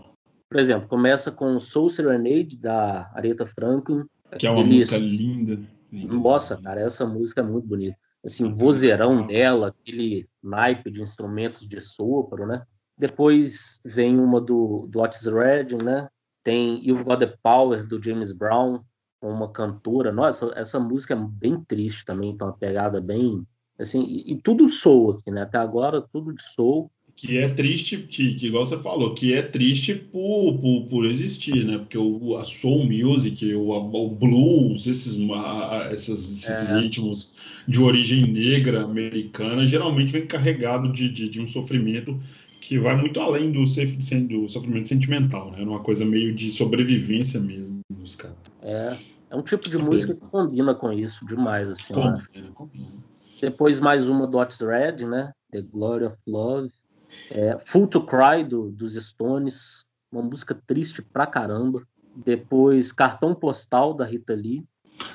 Por 0.49 0.61
exemplo, 0.61 0.87
começa 0.89 1.33
com 1.33 1.59
Soul 1.59 1.89
Serenade, 1.91 2.59
da 2.59 3.11
Aretha 3.15 3.47
Franklin. 3.47 4.05
Que 4.39 4.47
é 4.47 4.51
uma 4.51 4.61
Aqueles- 4.61 4.91
música 4.91 4.99
linda. 4.99 5.59
linda. 5.91 6.15
Nossa, 6.15 6.57
cara, 6.61 6.81
essa 6.81 7.07
música 7.07 7.41
é 7.41 7.45
muito 7.45 7.67
bonita. 7.67 7.97
Assim, 8.25 8.53
vozeirão 8.53 9.27
dela, 9.27 9.69
aquele 9.69 10.29
naipe 10.43 10.91
de 10.91 11.01
instrumentos 11.01 11.67
de 11.67 11.81
sopro, 11.81 12.47
né? 12.47 12.65
Depois 12.97 13.81
vem 13.85 14.19
uma 14.19 14.41
do, 14.41 14.87
do 14.89 15.01
Otis 15.01 15.27
Redding, 15.27 15.83
né? 15.83 16.09
Tem 16.45 16.87
You've 16.87 17.05
Got 17.05 17.19
the 17.19 17.35
Power, 17.43 17.87
do 17.87 18.03
James 18.03 18.33
Brown, 18.33 18.83
uma 19.23 19.51
cantora. 19.51 20.13
Nossa, 20.13 20.53
essa 20.55 20.79
música 20.79 21.15
é 21.15 21.17
bem 21.17 21.63
triste 21.65 22.05
também, 22.05 22.37
tem 22.37 22.47
uma 22.47 22.57
pegada 22.57 23.01
bem. 23.01 23.47
Assim, 23.79 24.03
e, 24.05 24.33
e 24.33 24.43
tudo 24.43 24.69
soul 24.69 25.13
aqui, 25.13 25.31
né? 25.31 25.43
Até 25.43 25.59
agora, 25.59 26.07
tudo 26.13 26.35
de 26.35 26.43
soul 26.43 26.91
que 27.21 27.37
é 27.37 27.51
triste, 27.51 27.99
que, 27.99 28.35
que 28.35 28.47
igual 28.47 28.65
você 28.65 28.79
falou, 28.79 29.15
que 29.15 29.35
é 29.35 29.43
triste 29.43 29.95
por, 29.95 30.57
por, 30.59 30.87
por 30.87 31.05
existir, 31.05 31.67
né? 31.67 31.77
Porque 31.77 31.99
o, 31.99 32.39
a 32.39 32.45
soul 32.45 32.87
music, 32.87 33.55
o, 33.55 33.69
o 33.73 34.09
blues, 34.09 34.87
esses, 34.87 35.21
a, 35.31 35.91
esses, 35.93 36.39
esses 36.39 36.71
é. 36.71 36.81
ritmos 36.81 37.37
de 37.69 37.79
origem 37.79 38.27
negra 38.27 38.85
americana, 38.85 39.67
geralmente 39.67 40.13
vem 40.13 40.27
carregado 40.27 40.91
de, 40.91 41.11
de, 41.11 41.29
de, 41.29 41.43
um 41.43 41.47
sofrimento 41.47 42.19
que 42.59 42.79
vai 42.79 42.97
muito 42.97 43.21
além 43.21 43.53
do, 43.53 43.65
do 43.65 44.49
sofrimento 44.49 44.89
sentimental, 44.89 45.51
né? 45.51 45.63
Uma 45.63 45.81
coisa 45.81 46.07
meio 46.07 46.35
de 46.35 46.51
sobrevivência 46.51 47.39
mesmo 47.39 47.81
dos 47.91 48.17
caras. 48.17 48.39
É, 48.63 48.97
é 49.29 49.37
um 49.37 49.43
tipo 49.43 49.69
de 49.69 49.77
música 49.77 50.15
que 50.15 50.27
combina 50.31 50.75
com 50.75 50.91
isso 50.91 51.27
demais, 51.27 51.69
assim. 51.69 51.93
Combina, 51.93 52.51
combina. 52.55 52.89
Depois 53.43 53.79
mais 53.79 54.09
uma 54.09 54.27
do 54.27 54.39
Otis 54.39 54.61
Red, 54.61 55.05
né? 55.05 55.33
The 55.53 55.61
Glory 55.61 56.07
of 56.07 56.17
Love. 56.27 56.80
É, 57.31 57.59
Full 57.59 57.87
to 57.89 58.03
Cry, 58.03 58.45
do, 58.45 58.71
dos 58.71 58.95
Stones, 58.95 59.85
uma 60.13 60.23
música 60.23 60.61
triste 60.67 61.03
pra 61.03 61.27
caramba. 61.27 61.83
Depois, 62.15 62.93
Cartão 62.93 63.35
Postal, 63.35 63.95
da 63.95 64.05
Rita 64.05 64.35
Lee. 64.35 64.65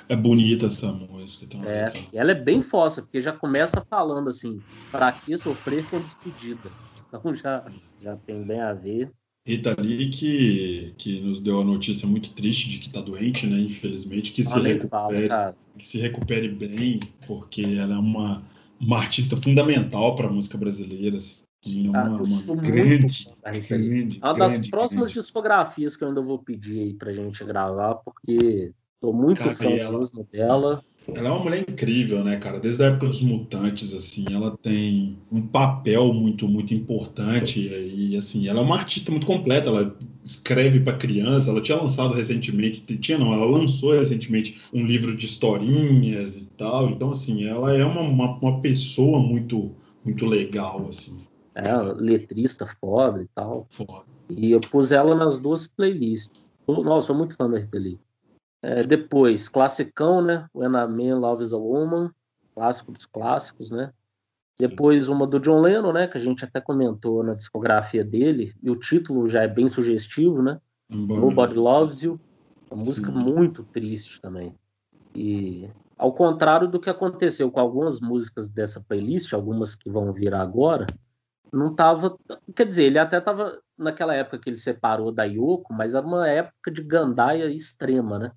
É 0.09 0.15
bonita 0.15 0.67
essa 0.67 0.91
música. 0.91 1.45
Então, 1.45 1.63
é, 1.63 1.91
ela 2.13 2.31
é 2.31 2.35
bem 2.35 2.61
fossa, 2.61 3.01
porque 3.01 3.21
já 3.21 3.31
começa 3.31 3.85
falando 3.89 4.29
assim, 4.29 4.59
para 4.91 5.11
que 5.11 5.35
sofrer 5.37 5.87
com 5.89 5.99
despedida? 5.99 6.71
Então 7.07 7.33
já, 7.33 7.65
já 8.01 8.15
tem 8.15 8.43
bem 8.43 8.59
a 8.59 8.73
ver. 8.73 9.11
Rita 9.45 9.75
Lee 9.79 10.09
que, 10.09 10.93
que 10.97 11.19
nos 11.19 11.39
deu 11.39 11.61
a 11.61 11.63
notícia 11.63 12.07
muito 12.07 12.31
triste 12.31 12.67
de 12.67 12.79
que 12.79 12.87
está 12.87 12.99
doente, 12.99 13.45
né? 13.45 13.59
Infelizmente, 13.59 14.31
que 14.31 14.43
se, 14.43 14.59
recupere, 14.59 15.27
fala, 15.27 15.55
que 15.77 15.87
se 15.87 15.99
recupere 15.99 16.49
bem, 16.49 16.99
porque 17.27 17.61
ela 17.61 17.93
é 17.93 17.99
uma, 17.99 18.43
uma 18.79 18.97
artista 18.97 19.37
fundamental 19.37 20.15
para 20.15 20.27
a 20.27 20.31
música 20.31 20.57
brasileira. 20.57 21.17
Assim. 21.17 21.44
Uma, 21.67 21.99
ah, 21.99 22.21
uma 22.21 22.55
grande, 22.61 23.27
grande, 23.67 24.19
É 24.21 24.25
uma 24.25 24.33
das 24.33 24.53
grande, 24.53 24.69
próximas 24.69 25.09
grande. 25.09 25.19
discografias 25.19 25.97
que 25.97 26.03
eu 26.03 26.09
ainda 26.09 26.21
vou 26.21 26.37
pedir 26.37 26.79
aí 26.79 26.93
pra 26.93 27.11
gente 27.11 27.43
gravar, 27.43 27.95
porque 27.95 28.71
tô 29.01 29.11
muito 29.11 29.39
cara, 29.39 29.55
fã 29.55 29.69
ela, 29.69 29.99
dela. 30.31 30.83
Ela 31.07 31.29
é 31.29 31.31
uma 31.31 31.43
mulher 31.43 31.65
incrível, 31.67 32.23
né, 32.23 32.37
cara? 32.37 32.59
Desde 32.59 32.83
a 32.83 32.87
época 32.87 33.07
dos 33.07 33.21
Mutantes, 33.21 33.93
assim, 33.93 34.25
ela 34.31 34.55
tem 34.57 35.17
um 35.31 35.41
papel 35.41 36.13
muito, 36.13 36.47
muito 36.47 36.73
importante 36.73 37.59
e, 37.59 38.15
assim, 38.15 38.47
ela 38.47 38.59
é 38.59 38.63
uma 38.63 38.77
artista 38.77 39.11
muito 39.11 39.25
completa. 39.25 39.69
Ela 39.69 39.95
escreve 40.23 40.79
para 40.79 40.97
criança. 40.97 41.49
Ela 41.49 41.61
tinha 41.61 41.79
lançado 41.79 42.13
recentemente, 42.13 42.81
tinha 42.97 43.17
não, 43.17 43.33
ela 43.33 43.45
lançou 43.45 43.93
recentemente 43.93 44.59
um 44.73 44.85
livro 44.85 45.15
de 45.15 45.25
historinhas 45.25 46.37
e 46.37 46.45
tal. 46.57 46.89
Então, 46.89 47.11
assim, 47.11 47.45
ela 47.45 47.75
é 47.75 47.83
uma, 47.83 48.01
uma, 48.01 48.37
uma 48.39 48.61
pessoa 48.61 49.19
muito, 49.19 49.71
muito 50.03 50.25
legal, 50.25 50.87
assim 50.89 51.24
é, 51.55 51.73
letrista 51.95 52.67
foda 52.67 53.23
e 53.23 53.27
tal. 53.33 53.65
Foda. 53.71 54.03
E 54.29 54.51
eu 54.51 54.59
pus 54.59 54.91
ela 54.91 55.15
nas 55.15 55.39
duas 55.39 55.65
playlists. 55.65 56.45
Nossa, 56.67 57.07
sou 57.07 57.15
muito 57.15 57.35
fã 57.35 57.49
da 57.49 57.59
Rita 57.59 57.77
Lee. 57.77 57.99
É, 58.61 58.83
depois, 58.83 59.47
classicão, 59.47 60.21
né? 60.21 60.47
When 60.53 60.75
a 60.75 60.87
Man 60.87 61.19
Loves 61.19 61.53
a 61.53 61.57
Woman, 61.57 62.11
clássico 62.53 62.91
dos 62.91 63.05
clássicos, 63.05 63.71
né? 63.71 63.93
Depois 64.57 65.07
uma 65.07 65.27
do 65.27 65.39
John 65.39 65.61
Lennon, 65.61 65.93
né? 65.93 66.07
Que 66.07 66.17
a 66.17 66.21
gente 66.21 66.43
até 66.43 66.59
comentou 66.59 67.23
na 67.23 67.35
discografia 67.35 68.03
dele. 68.03 68.53
E 68.63 68.69
o 68.69 68.75
título 68.75 69.29
já 69.29 69.43
é 69.43 69.47
bem 69.47 69.67
sugestivo, 69.67 70.41
né? 70.41 70.59
Nobody 70.89 71.55
Loves 71.55 72.03
You. 72.03 72.19
Uma 72.71 72.83
música 72.83 73.11
Sim. 73.11 73.17
muito 73.17 73.63
triste 73.63 74.19
também. 74.19 74.55
E 75.13 75.69
ao 75.97 76.13
contrário 76.13 76.67
do 76.67 76.79
que 76.79 76.89
aconteceu 76.89 77.51
com 77.51 77.59
algumas 77.59 77.99
músicas 77.99 78.49
dessa 78.49 78.81
playlist, 78.81 79.33
algumas 79.33 79.75
que 79.75 79.89
vão 79.89 80.11
vir 80.11 80.33
agora, 80.33 80.87
não 81.55 81.71
estava. 81.71 82.17
Quer 82.55 82.67
dizer, 82.67 82.83
ele 82.83 82.99
até 82.99 83.17
estava 83.17 83.59
naquela 83.77 84.13
época 84.13 84.39
que 84.39 84.49
ele 84.49 84.57
separou 84.57 85.11
da 85.11 85.23
Yoko, 85.23 85.73
mas 85.73 85.93
era 85.95 86.05
uma 86.05 86.27
época 86.27 86.69
de 86.69 86.81
gandaia 86.83 87.45
extrema, 87.45 88.19
né? 88.19 88.31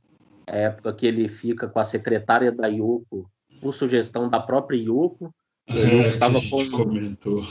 A 0.46 0.56
época 0.56 0.92
que 0.94 1.06
ele 1.06 1.28
fica 1.28 1.68
com 1.68 1.78
a 1.80 1.84
secretária 1.84 2.52
da 2.52 2.68
Yoko, 2.68 3.28
por 3.60 3.74
sugestão 3.74 4.28
da 4.28 4.40
própria 4.40 4.78
Yoko. 4.78 5.34
É, 5.66 6.16
tava 6.16 6.40
com... 6.48 6.70
comentou. 6.70 7.42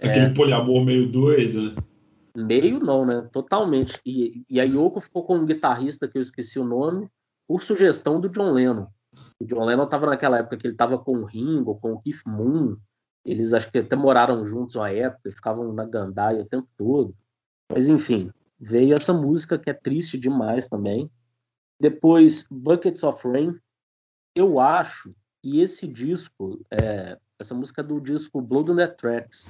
É. 0.00 0.08
Aquele 0.08 0.26
é, 0.26 0.34
poliamor 0.34 0.84
meio 0.84 1.10
doido, 1.10 1.62
né? 1.62 1.76
Meio 2.36 2.78
não, 2.78 3.06
né? 3.06 3.28
Totalmente. 3.32 4.00
E, 4.04 4.44
e 4.48 4.60
a 4.60 4.64
Yoko 4.64 5.00
ficou 5.00 5.24
com 5.24 5.36
um 5.36 5.46
guitarrista 5.46 6.06
que 6.06 6.18
eu 6.18 6.22
esqueci 6.22 6.58
o 6.58 6.64
nome, 6.64 7.08
por 7.48 7.62
sugestão 7.62 8.20
do 8.20 8.28
John 8.28 8.52
Lennon. 8.52 8.86
O 9.40 9.44
John 9.44 9.64
Lennon 9.64 9.84
estava 9.84 10.06
naquela 10.06 10.38
época 10.38 10.56
que 10.56 10.66
ele 10.66 10.74
estava 10.74 10.98
com 10.98 11.18
o 11.18 11.24
Ringo, 11.24 11.76
com 11.80 11.92
o 11.92 12.00
Keith 12.00 12.22
Moon, 12.26 12.76
eles 13.24 13.52
acho 13.52 13.70
que 13.70 13.78
até 13.78 13.96
moraram 13.96 14.44
juntos 14.46 14.76
uma 14.76 14.90
época, 14.90 15.32
ficavam 15.32 15.72
na 15.72 15.84
gandaia 15.84 16.42
o 16.42 16.46
tempo 16.46 16.68
todo. 16.76 17.14
Mas 17.70 17.88
enfim, 17.88 18.30
veio 18.60 18.94
essa 18.94 19.12
música 19.12 19.58
que 19.58 19.70
é 19.70 19.74
triste 19.74 20.18
demais 20.18 20.68
também. 20.68 21.10
Depois, 21.80 22.46
Buckets 22.50 23.02
of 23.02 23.26
Rain. 23.26 23.58
Eu 24.34 24.60
acho 24.60 25.14
que 25.42 25.60
esse 25.60 25.86
disco, 25.86 26.60
é, 26.70 27.18
essa 27.38 27.54
música 27.54 27.80
é 27.80 27.84
do 27.84 28.00
disco 28.00 28.40
Blood 28.40 28.72
on 28.72 28.76
the 28.76 28.86
Tracks, 28.86 29.48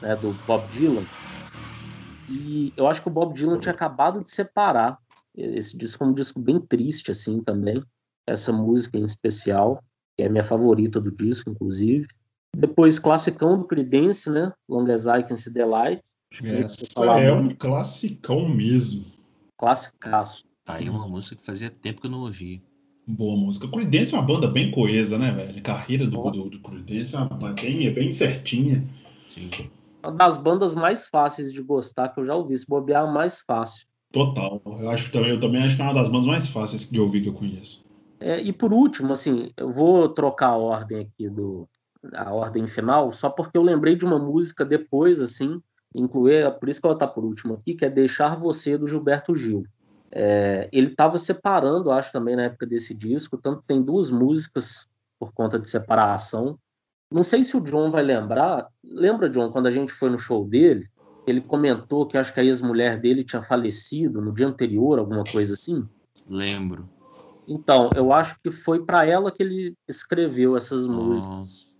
né, 0.00 0.14
do 0.16 0.32
Bob 0.32 0.70
Dylan. 0.70 1.04
E 2.28 2.72
eu 2.76 2.86
acho 2.86 3.02
que 3.02 3.08
o 3.08 3.12
Bob 3.12 3.34
Dylan 3.34 3.58
tinha 3.58 3.74
acabado 3.74 4.22
de 4.22 4.30
separar. 4.30 4.98
Esse 5.34 5.76
disco 5.76 6.04
é 6.04 6.06
um 6.06 6.14
disco 6.14 6.40
bem 6.40 6.60
triste, 6.60 7.10
assim, 7.10 7.42
também. 7.42 7.82
Essa 8.26 8.52
música 8.52 8.96
em 8.96 9.04
especial, 9.04 9.82
que 10.16 10.22
é 10.22 10.26
a 10.26 10.30
minha 10.30 10.44
favorita 10.44 11.00
do 11.00 11.10
disco, 11.10 11.50
inclusive. 11.50 12.06
Depois, 12.56 12.98
classicão 12.98 13.58
do 13.58 13.64
Creedence, 13.64 14.30
né? 14.30 14.52
Long 14.68 14.90
as 14.90 15.06
I 15.06 15.22
Can 15.22 15.36
See 15.36 15.52
the 15.52 15.64
Light. 15.64 16.02
Essa 16.44 17.04
é 17.20 17.32
um 17.32 17.48
classicão 17.48 18.48
mesmo. 18.48 19.06
Classicaço. 19.58 20.44
Tá 20.64 20.74
aí 20.74 20.88
uma 20.88 21.08
música 21.08 21.36
que 21.36 21.44
fazia 21.44 21.70
tempo 21.70 22.00
que 22.00 22.06
eu 22.06 22.10
não 22.10 22.20
ouvia. 22.20 22.60
Boa 23.06 23.36
música. 23.36 23.66
Creedence 23.68 24.14
é 24.14 24.18
uma 24.18 24.26
banda 24.26 24.46
bem 24.46 24.70
coesa, 24.70 25.18
né, 25.18 25.32
velho? 25.32 25.58
A 25.58 25.62
carreira 25.62 26.06
do, 26.06 26.30
do, 26.30 26.50
do 26.50 26.60
Creedence 26.60 27.16
é 27.16 27.52
bem, 27.54 27.86
é 27.86 27.90
bem 27.90 28.12
certinha. 28.12 28.86
Sim. 29.28 29.50
Uma 30.02 30.12
das 30.12 30.36
bandas 30.36 30.74
mais 30.74 31.08
fáceis 31.08 31.52
de 31.52 31.62
gostar 31.62 32.10
que 32.10 32.20
eu 32.20 32.26
já 32.26 32.34
ouvi. 32.34 32.56
Se 32.56 32.66
bobear, 32.66 33.04
a 33.04 33.10
mais 33.10 33.40
fácil. 33.40 33.86
Total. 34.12 34.62
Eu 34.66 34.90
acho 34.90 35.10
também, 35.10 35.30
eu 35.30 35.40
também 35.40 35.62
acho 35.62 35.74
que 35.74 35.82
é 35.82 35.84
uma 35.84 35.94
das 35.94 36.08
bandas 36.08 36.26
mais 36.26 36.48
fáceis 36.48 36.88
de 36.88 37.00
ouvir 37.00 37.22
que 37.22 37.28
eu 37.28 37.34
conheço. 37.34 37.84
É, 38.20 38.40
e 38.40 38.52
por 38.52 38.72
último, 38.72 39.12
assim, 39.12 39.50
eu 39.56 39.72
vou 39.72 40.08
trocar 40.08 40.48
a 40.48 40.56
ordem 40.56 41.00
aqui 41.00 41.28
do, 41.28 41.68
a 42.12 42.32
ordem 42.32 42.66
final, 42.66 43.12
só 43.12 43.30
porque 43.30 43.56
eu 43.56 43.62
lembrei 43.62 43.96
de 43.96 44.04
uma 44.04 44.18
música 44.18 44.64
depois, 44.64 45.20
assim, 45.20 45.60
incluir, 45.94 46.50
por 46.58 46.68
isso 46.68 46.80
que 46.80 46.86
ela 46.86 46.94
está 46.94 47.06
por 47.06 47.24
último 47.24 47.54
aqui, 47.54 47.74
que 47.74 47.84
é 47.84 47.90
Deixar 47.90 48.36
Você, 48.36 48.76
do 48.76 48.88
Gilberto 48.88 49.36
Gil. 49.36 49.64
É, 50.10 50.68
ele 50.72 50.88
estava 50.88 51.16
separando, 51.16 51.90
acho 51.90 52.12
também 52.12 52.36
na 52.36 52.44
época 52.44 52.66
desse 52.66 52.94
disco, 52.94 53.38
tanto 53.38 53.62
tem 53.66 53.80
duas 53.82 54.10
músicas 54.10 54.86
por 55.18 55.32
conta 55.32 55.58
de 55.58 55.68
separação. 55.68 56.58
Não 57.10 57.24
sei 57.24 57.44
se 57.44 57.56
o 57.56 57.60
John 57.60 57.90
vai 57.90 58.02
lembrar. 58.02 58.66
Lembra, 58.84 59.28
John, 59.30 59.50
quando 59.50 59.66
a 59.66 59.70
gente 59.70 59.92
foi 59.92 60.10
no 60.10 60.18
show 60.18 60.46
dele, 60.46 60.88
ele 61.26 61.40
comentou 61.40 62.06
que 62.06 62.18
acho 62.18 62.32
que 62.32 62.40
a 62.40 62.44
ex-mulher 62.44 62.98
dele 62.98 63.24
tinha 63.24 63.42
falecido 63.42 64.20
no 64.20 64.32
dia 64.32 64.48
anterior, 64.48 64.98
alguma 64.98 65.24
coisa 65.24 65.54
assim? 65.54 65.86
Lembro. 66.28 66.88
Então, 67.46 67.90
eu 67.94 68.12
acho 68.12 68.36
que 68.42 68.50
foi 68.50 68.84
para 68.84 69.06
ela 69.06 69.30
que 69.30 69.42
ele 69.42 69.74
escreveu 69.88 70.56
essas 70.56 70.86
músicas. 70.86 71.78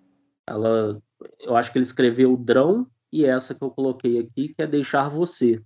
Ela, 0.49 1.01
eu 1.41 1.57
acho 1.57 1.71
que 1.71 1.79
ele 1.79 1.85
escreveu 1.85 2.33
o 2.33 2.37
Drão 2.37 2.87
e 3.13 3.25
essa 3.25 3.55
que 3.55 3.63
eu 3.63 3.71
coloquei 3.71 4.19
aqui, 4.19 4.55
que 4.55 4.63
é 4.63 4.67
Deixar 4.67 5.09
Você. 5.09 5.63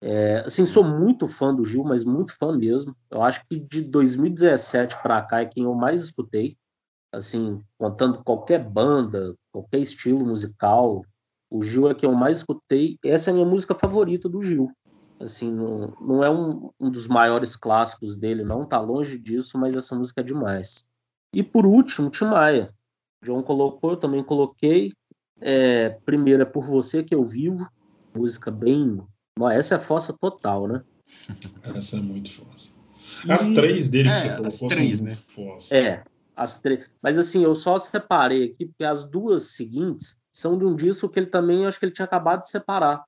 É, 0.00 0.38
assim, 0.44 0.66
sou 0.66 0.82
muito 0.82 1.28
fã 1.28 1.54
do 1.54 1.64
Gil, 1.64 1.84
mas 1.84 2.04
muito 2.04 2.36
fã 2.36 2.56
mesmo. 2.56 2.96
Eu 3.08 3.22
acho 3.22 3.46
que 3.48 3.60
de 3.60 3.82
2017 3.82 5.00
para 5.00 5.22
cá 5.22 5.42
é 5.42 5.46
quem 5.46 5.64
eu 5.64 5.74
mais 5.74 6.02
escutei. 6.02 6.56
Assim, 7.12 7.62
contando 7.78 8.24
qualquer 8.24 8.58
banda, 8.58 9.36
qualquer 9.52 9.78
estilo 9.78 10.24
musical, 10.24 11.04
o 11.48 11.62
Gil 11.62 11.88
é 11.88 11.94
quem 11.94 12.08
eu 12.08 12.16
mais 12.16 12.38
escutei. 12.38 12.98
Essa 13.04 13.30
é 13.30 13.32
a 13.32 13.34
minha 13.34 13.46
música 13.46 13.74
favorita 13.74 14.28
do 14.28 14.42
Gil. 14.42 14.72
Assim, 15.20 15.52
não, 15.52 15.94
não 16.00 16.24
é 16.24 16.28
um, 16.28 16.70
um 16.80 16.90
dos 16.90 17.06
maiores 17.06 17.54
clássicos 17.54 18.16
dele, 18.16 18.42
não, 18.42 18.66
tá 18.66 18.80
longe 18.80 19.16
disso, 19.18 19.56
mas 19.56 19.74
essa 19.76 19.94
música 19.94 20.20
é 20.20 20.24
demais. 20.24 20.84
E 21.32 21.42
por 21.44 21.64
último, 21.64 22.10
Tim 22.10 22.24
Maia. 22.24 22.74
John 23.22 23.42
colocou, 23.42 23.92
eu 23.92 23.96
também 23.96 24.22
coloquei. 24.22 24.92
É, 25.40 25.90
primeiro 26.04 26.42
é 26.42 26.46
Por 26.46 26.64
Você 26.66 27.02
Que 27.02 27.14
Eu 27.14 27.24
Vivo, 27.24 27.66
música 28.14 28.50
bem. 28.50 29.00
Essa 29.50 29.76
é 29.76 29.78
fossa 29.78 30.12
total, 30.12 30.68
né? 30.68 30.82
Essa 31.74 31.96
é 31.96 32.00
muito 32.00 32.30
fossa. 32.32 32.70
As 33.28 33.46
e... 33.46 33.54
três 33.54 33.88
dele 33.88 34.10
que 34.10 34.16
é, 34.16 34.20
você 34.20 34.36
colocou 34.36 34.68
três, 34.68 34.98
são 34.98 35.06
né? 35.06 35.14
fossa. 35.14 35.76
É, 35.76 36.04
as 36.36 36.58
três. 36.58 36.88
Mas 37.00 37.18
assim, 37.18 37.44
eu 37.44 37.54
só 37.54 37.78
separei 37.78 38.44
aqui, 38.44 38.66
porque 38.66 38.84
as 38.84 39.04
duas 39.04 39.54
seguintes 39.54 40.16
são 40.32 40.58
de 40.58 40.64
um 40.64 40.74
disco 40.74 41.08
que 41.08 41.18
ele 41.20 41.26
também, 41.26 41.66
acho 41.66 41.78
que 41.78 41.84
ele 41.84 41.92
tinha 41.92 42.06
acabado 42.06 42.42
de 42.42 42.50
separar. 42.50 43.04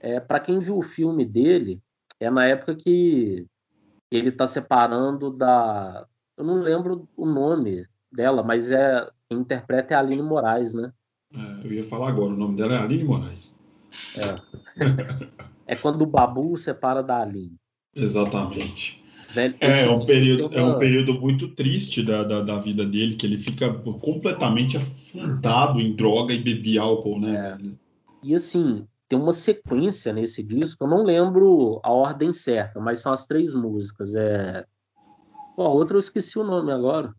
É, 0.00 0.20
para 0.20 0.40
quem 0.40 0.58
viu 0.58 0.76
o 0.76 0.82
filme 0.82 1.24
dele, 1.24 1.80
é 2.20 2.30
na 2.30 2.44
época 2.44 2.74
que 2.74 3.46
ele 4.10 4.28
está 4.28 4.46
separando 4.46 5.30
da. 5.30 6.06
Eu 6.36 6.44
não 6.44 6.60
lembro 6.60 7.08
o 7.16 7.24
nome 7.24 7.86
dela, 8.12 8.42
mas 8.42 8.70
é 8.70 9.08
quem 9.34 9.40
interpreta 9.40 9.94
é 9.94 9.96
a 9.96 10.00
Aline 10.00 10.22
Moraes, 10.22 10.72
né? 10.74 10.92
É, 11.34 11.66
eu 11.66 11.72
ia 11.72 11.84
falar 11.84 12.08
agora, 12.08 12.32
o 12.32 12.36
nome 12.36 12.56
dela 12.56 12.74
é 12.74 12.78
Aline 12.78 13.04
Moraes. 13.04 13.54
É, 14.16 14.36
é 15.66 15.76
quando 15.76 16.02
o 16.02 16.06
Babu 16.06 16.56
separa 16.56 17.02
da 17.02 17.20
Aline. 17.20 17.56
Exatamente. 17.94 19.02
Velho, 19.32 19.56
É, 19.60 19.84
é 19.84 19.90
um 19.90 20.04
período, 20.04 20.48
tem 20.48 20.58
é 20.58 20.62
um 20.62 20.70
uma- 20.70 20.78
período 20.78 21.14
muito 21.14 21.48
triste 21.48 22.02
da, 22.04 22.22
da, 22.22 22.40
da 22.40 22.58
vida 22.58 22.84
dele, 22.86 23.16
que 23.16 23.26
ele 23.26 23.38
fica 23.38 23.72
completamente 23.72 24.76
afundado 24.76 25.80
em 25.80 25.94
droga 25.94 26.32
e 26.32 26.42
bebia 26.42 26.82
álcool, 26.82 27.18
né? 27.20 27.56
velho? 27.58 27.78
E 28.22 28.34
assim, 28.34 28.86
tem 29.08 29.18
uma 29.18 29.32
sequência 29.32 30.12
nesse 30.12 30.42
disco, 30.42 30.84
eu 30.84 30.88
não 30.88 31.02
lembro 31.02 31.80
a 31.82 31.90
ordem 31.90 32.32
certa, 32.32 32.78
mas 32.80 33.00
são 33.00 33.12
as 33.12 33.26
três 33.26 33.52
músicas. 33.54 34.14
É... 34.14 34.64
Pô, 35.56 35.62
a 35.62 35.68
outra 35.68 35.96
eu 35.96 36.00
esqueci 36.00 36.38
o 36.38 36.44
nome 36.44 36.70
agora. 36.70 37.12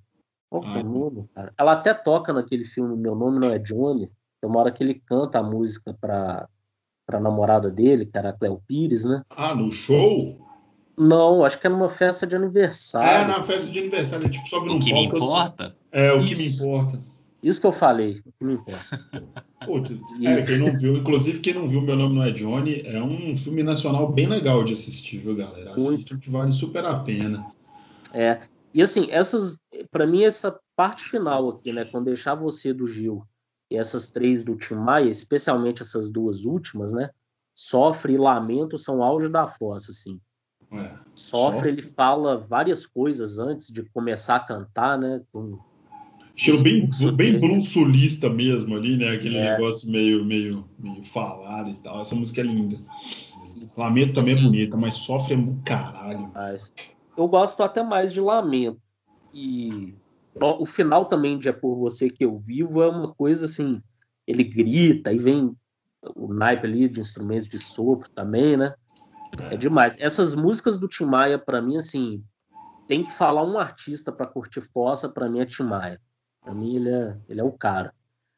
Qual 0.49 0.61
que 0.61 0.67
é 0.69 0.81
Ah. 0.81 0.83
o 0.83 0.83
nome, 0.83 1.29
cara? 1.33 1.53
Ela 1.57 1.71
até 1.73 1.93
toca 1.93 2.31
naquele 2.33 2.65
filme 2.65 2.95
Meu 2.95 3.15
Nome 3.15 3.39
Não 3.39 3.49
É 3.49 3.59
Johnny. 3.59 4.09
Tem 4.41 4.49
uma 4.49 4.59
hora 4.59 4.71
que 4.71 4.83
ele 4.83 4.95
canta 5.05 5.39
a 5.39 5.43
música 5.43 5.93
pra, 5.99 6.47
pra 7.05 7.19
namorada 7.19 7.69
dele, 7.71 8.05
que 8.05 8.17
era 8.17 8.29
a 8.29 8.33
Cleo 8.33 8.61
Pires, 8.67 9.05
né? 9.05 9.23
Ah, 9.29 9.55
no 9.55 9.71
show? 9.71 10.39
Não, 10.97 11.43
acho 11.43 11.59
que 11.59 11.67
é 11.67 11.69
numa 11.69 11.89
festa 11.89 12.25
de 12.25 12.35
É, 12.35 12.37
aniversário. 12.37 13.27
na 13.27 13.43
festa 13.43 13.69
de 13.71 13.79
aniversário, 13.79 14.25
ele, 14.27 14.33
tipo, 14.33 14.47
sobe 14.47 14.69
O 14.69 14.73
num 14.73 14.79
que 14.79 14.93
me 14.93 15.09
palco, 15.09 15.17
eu- 15.17 15.23
importa? 15.29 15.75
É, 15.91 16.11
o 16.13 16.19
que 16.19 16.35
me 16.35 16.47
Isso. 16.47 16.63
importa. 16.63 17.01
Isso 17.43 17.61
que 17.61 17.67
eu 17.67 17.71
falei, 17.71 18.21
o 18.25 18.31
que 18.31 18.45
me 18.45 18.53
importa. 18.53 18.79
Putz, 19.65 19.91
é, 20.23 20.41
quem 20.43 20.57
não 20.59 20.71
viu, 20.79 20.95
inclusive 20.97 21.39
quem 21.39 21.53
não 21.53 21.67
viu 21.67 21.81
Meu 21.81 21.95
Nome 21.95 22.15
Não 22.15 22.23
É 22.23 22.31
Johnny, 22.31 22.81
é 22.85 23.01
um 23.01 23.35
filme 23.37 23.61
nacional 23.61 24.07
bem 24.11 24.27
legal 24.27 24.63
de 24.63 24.73
assistir, 24.73 25.17
viu, 25.19 25.35
galera? 25.35 25.73
Assistam 25.75 26.17
que 26.17 26.29
vale 26.29 26.51
super 26.53 26.85
a 26.85 26.95
pena. 26.99 27.45
É, 28.13 28.39
e 28.76 28.82
assim, 28.82 29.07
essas, 29.09 29.55
para 29.89 30.05
mim, 30.05 30.23
essa 30.23 30.59
parte 30.76 31.05
final 31.05 31.49
aqui, 31.49 31.71
né, 31.71 31.86
quando 31.86 32.05
deixar 32.05 32.36
você 32.36 32.73
do 32.73 32.86
Gil 32.88 33.23
e 33.71 33.78
essas 33.78 34.11
três 34.11 34.43
do 34.43 34.55
Tim 34.57 34.76
Maia, 34.76 35.09
especialmente 35.09 35.82
essas 35.82 36.09
duas 36.09 36.43
últimas, 36.43 36.91
né, 36.91 37.09
Sofre 37.55 38.13
e 38.13 38.17
Lamento 38.17 38.78
são 38.78 39.01
auge 39.01 39.30
da 39.30 39.47
força, 39.47 39.91
assim. 39.91 40.19
É. 40.73 40.91
Sofre, 41.15 41.55
Sofre. 41.55 41.69
ele 41.69 41.82
fala 41.82 42.38
várias 42.38 42.86
coisas 42.86 43.39
antes 43.39 43.71
de 43.71 43.82
começar 43.91 44.36
a 44.36 44.39
cantar, 44.41 44.97
né, 44.99 45.21
com- 45.32 45.57
Estilo 46.36 46.61
bem, 46.61 46.89
bem 47.15 47.32
mesmo. 47.39 47.47
blues 47.47 47.73
mesmo 48.36 48.76
ali, 48.76 48.97
né? 48.97 49.11
Aquele 49.11 49.38
É. 49.38 49.51
negócio 49.53 49.89
meio, 49.89 50.26
meio, 50.26 50.65
meio 50.78 51.05
falado 51.05 51.69
e 51.69 51.76
tal. 51.76 52.01
Essa 52.01 52.13
música 52.13 52.41
é 52.41 52.43
linda. 52.43 52.78
Lamento 53.78 54.13
também 54.15 54.38
é 54.38 54.41
bonita, 54.41 54.76
mas 54.76 54.95
sofre 54.95 55.34
é 55.34 55.38
muito 55.38 55.63
caralho. 55.63 56.30
Mas 56.34 56.73
eu 57.18 57.28
gosto 57.28 57.61
até 57.63 57.82
mais 57.84 58.11
de 58.13 58.22
Lamento. 58.22 58.80
E 59.34 59.95
o 60.39 60.66
final 60.66 61.05
também 61.05 61.38
de 61.38 61.49
É 61.49 61.53
Por 61.53 61.76
Você 61.78 62.09
Que 62.09 62.26
Eu 62.26 62.38
Vivo 62.39 62.82
é 62.82 62.89
uma 62.89 63.13
coisa 63.13 63.45
assim, 63.45 63.82
ele 64.28 64.43
grita, 64.43 65.09
aí 65.09 65.18
vem 65.18 65.55
o 66.16 66.34
naipe 66.34 66.66
ali 66.68 66.88
de 66.88 66.99
instrumentos 66.99 67.47
de 67.47 67.57
sopro 67.57 68.09
também, 68.13 68.55
né? 68.57 68.74
É 69.51 69.57
demais. 69.57 69.95
Essas 69.99 70.36
músicas 70.36 70.78
do 70.78 70.88
Tim 70.88 71.05
Maia, 71.05 71.38
pra 71.39 71.61
mim, 71.61 71.78
assim, 71.78 72.24
tem 72.88 73.03
que 73.03 73.11
falar 73.11 73.43
um 73.43 73.57
artista 73.57 74.11
pra 74.11 74.28
curtir 74.28 74.61
fossa, 74.61 75.09
pra 75.09 75.30
mim 75.30 75.39
é 75.39 75.45
Tim 75.45 75.63
Maia. 75.63 75.99
Pra 76.43 76.53
mim 76.53 76.76
ele 76.76 76.89
é, 76.89 77.18
ele 77.28 77.41
é 77.41 77.43
o 77.43 77.51
cara. 77.51 77.93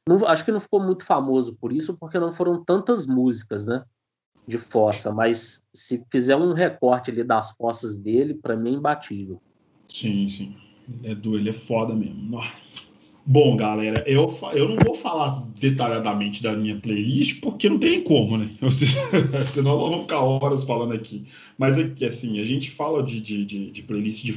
Não- 0.08 0.26
acho 0.26 0.46
que 0.46 0.52
não 0.52 0.60
ficou 0.60 0.80
muito 0.82 1.04
famoso 1.04 1.56
por 1.56 1.74
isso, 1.74 1.98
porque 1.98 2.18
não 2.18 2.32
foram 2.32 2.64
tantas 2.64 3.06
músicas, 3.06 3.66
né? 3.66 3.84
De 4.48 4.58
fossa, 4.58 5.12
mas 5.12 5.62
se 5.74 6.02
fizer 6.10 6.36
um 6.38 6.54
recorte 6.54 7.12
ali 7.12 7.24
das 7.24 7.52
fossas 7.52 7.98
dele, 7.98 8.34
pra 8.34 8.56
mim 8.56 8.70
é 8.70 8.78
imbatível. 8.78 9.42
Sim, 9.90 10.30
sim. 10.30 10.56
Ele 11.04 11.12
é, 11.12 11.16
do, 11.16 11.38
ele 11.38 11.50
é 11.50 11.54
foda 11.54 11.94
mesmo. 11.94 12.40
Bom, 13.26 13.58
galera, 13.58 14.06
eu, 14.08 14.34
eu 14.54 14.70
não 14.70 14.78
vou 14.78 14.96
falar 14.96 15.44
detalhadamente 15.60 16.42
da 16.42 16.56
minha 16.56 16.78
playlist, 16.80 17.42
porque 17.42 17.68
não 17.68 17.78
tem 17.78 18.02
como, 18.02 18.38
né? 18.38 18.50
Senão 19.52 19.78
nós 19.78 19.90
vamos 19.90 20.02
ficar 20.04 20.22
horas 20.22 20.64
falando 20.64 20.94
aqui. 20.94 21.26
Mas 21.58 21.78
é 21.78 21.90
que, 21.90 22.06
assim, 22.06 22.40
a 22.40 22.46
gente 22.46 22.72
fala 22.72 23.04
de, 23.04 23.20
de, 23.20 23.44
de, 23.46 23.72
de 23.72 23.82
playlist 23.84 24.24
de. 24.24 24.34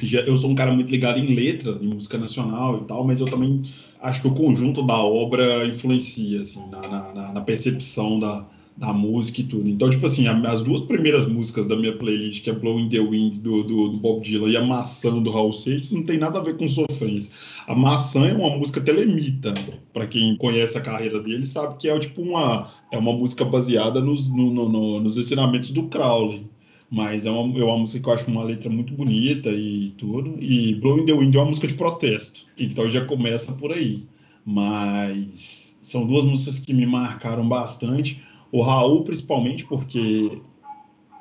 Já, 0.00 0.20
eu 0.22 0.36
sou 0.36 0.50
um 0.50 0.54
cara 0.56 0.72
muito 0.72 0.90
ligado 0.90 1.18
em 1.20 1.34
letra, 1.34 1.78
em 1.80 1.86
música 1.86 2.18
nacional 2.18 2.82
e 2.82 2.84
tal, 2.84 3.04
mas 3.04 3.20
eu 3.20 3.26
também 3.26 3.62
acho 4.00 4.22
que 4.22 4.28
o 4.28 4.34
conjunto 4.34 4.82
da 4.84 4.96
obra 5.02 5.64
influencia, 5.66 6.42
assim, 6.42 6.68
na, 6.68 7.12
na- 7.14 7.32
na 7.32 7.40
percepção 7.40 8.18
da, 8.18 8.44
da 8.78 8.92
música 8.92 9.40
e 9.40 9.44
tudo. 9.44 9.68
Então, 9.68 9.90
tipo 9.90 10.06
assim, 10.06 10.28
as 10.28 10.62
duas 10.62 10.82
primeiras 10.82 11.26
músicas 11.26 11.66
da 11.66 11.74
minha 11.76 11.96
playlist, 11.96 12.44
que 12.44 12.50
é 12.50 12.52
Blowing 12.52 12.88
the 12.88 13.00
Wind 13.00 13.38
do, 13.38 13.64
do, 13.64 13.88
do 13.88 13.96
Bob 13.96 14.22
Dylan 14.22 14.48
e 14.50 14.56
a 14.56 14.62
Maçã 14.64 15.20
do 15.20 15.30
Raul 15.32 15.52
Seixas, 15.52 15.90
não 15.92 16.04
tem 16.04 16.16
nada 16.16 16.38
a 16.38 16.42
ver 16.42 16.56
com 16.56 16.68
sofrência. 16.68 17.32
A 17.66 17.74
Maçã 17.74 18.26
é 18.28 18.32
uma 18.34 18.56
música 18.56 18.80
telemita, 18.80 19.52
para 19.92 20.06
quem 20.06 20.36
conhece 20.36 20.78
a 20.78 20.80
carreira 20.80 21.20
dele, 21.20 21.44
sabe 21.46 21.76
que 21.76 21.88
é 21.88 21.98
tipo 21.98 22.22
uma, 22.22 22.70
é 22.92 22.96
uma 22.98 23.12
música 23.12 23.44
baseada 23.44 24.00
nos, 24.00 24.28
no- 24.28 24.52
no- 24.52 24.68
no- 24.68 25.00
nos 25.00 25.18
ensinamentos 25.18 25.70
do 25.70 25.84
Crowley. 25.88 26.46
Mas 26.90 27.26
é 27.26 27.30
uma, 27.30 27.58
é 27.58 27.64
uma 27.64 27.78
música 27.78 28.00
que 28.02 28.08
eu 28.08 28.12
acho 28.14 28.30
uma 28.30 28.42
letra 28.44 28.70
muito 28.70 28.94
bonita 28.94 29.50
e 29.50 29.92
tudo. 29.98 30.36
E 30.42 30.74
Blowing 30.76 31.04
the 31.04 31.12
Wind 31.12 31.34
é 31.34 31.38
uma 31.38 31.46
música 31.48 31.66
de 31.66 31.74
protesto. 31.74 32.46
Então 32.56 32.88
já 32.88 33.04
começa 33.04 33.52
por 33.52 33.72
aí. 33.72 34.04
Mas 34.46 35.76
são 35.82 36.06
duas 36.06 36.24
músicas 36.24 36.58
que 36.58 36.72
me 36.72 36.86
marcaram 36.86 37.46
bastante. 37.48 38.22
O 38.50 38.62
Raul, 38.62 39.04
principalmente, 39.04 39.64
porque 39.64 40.40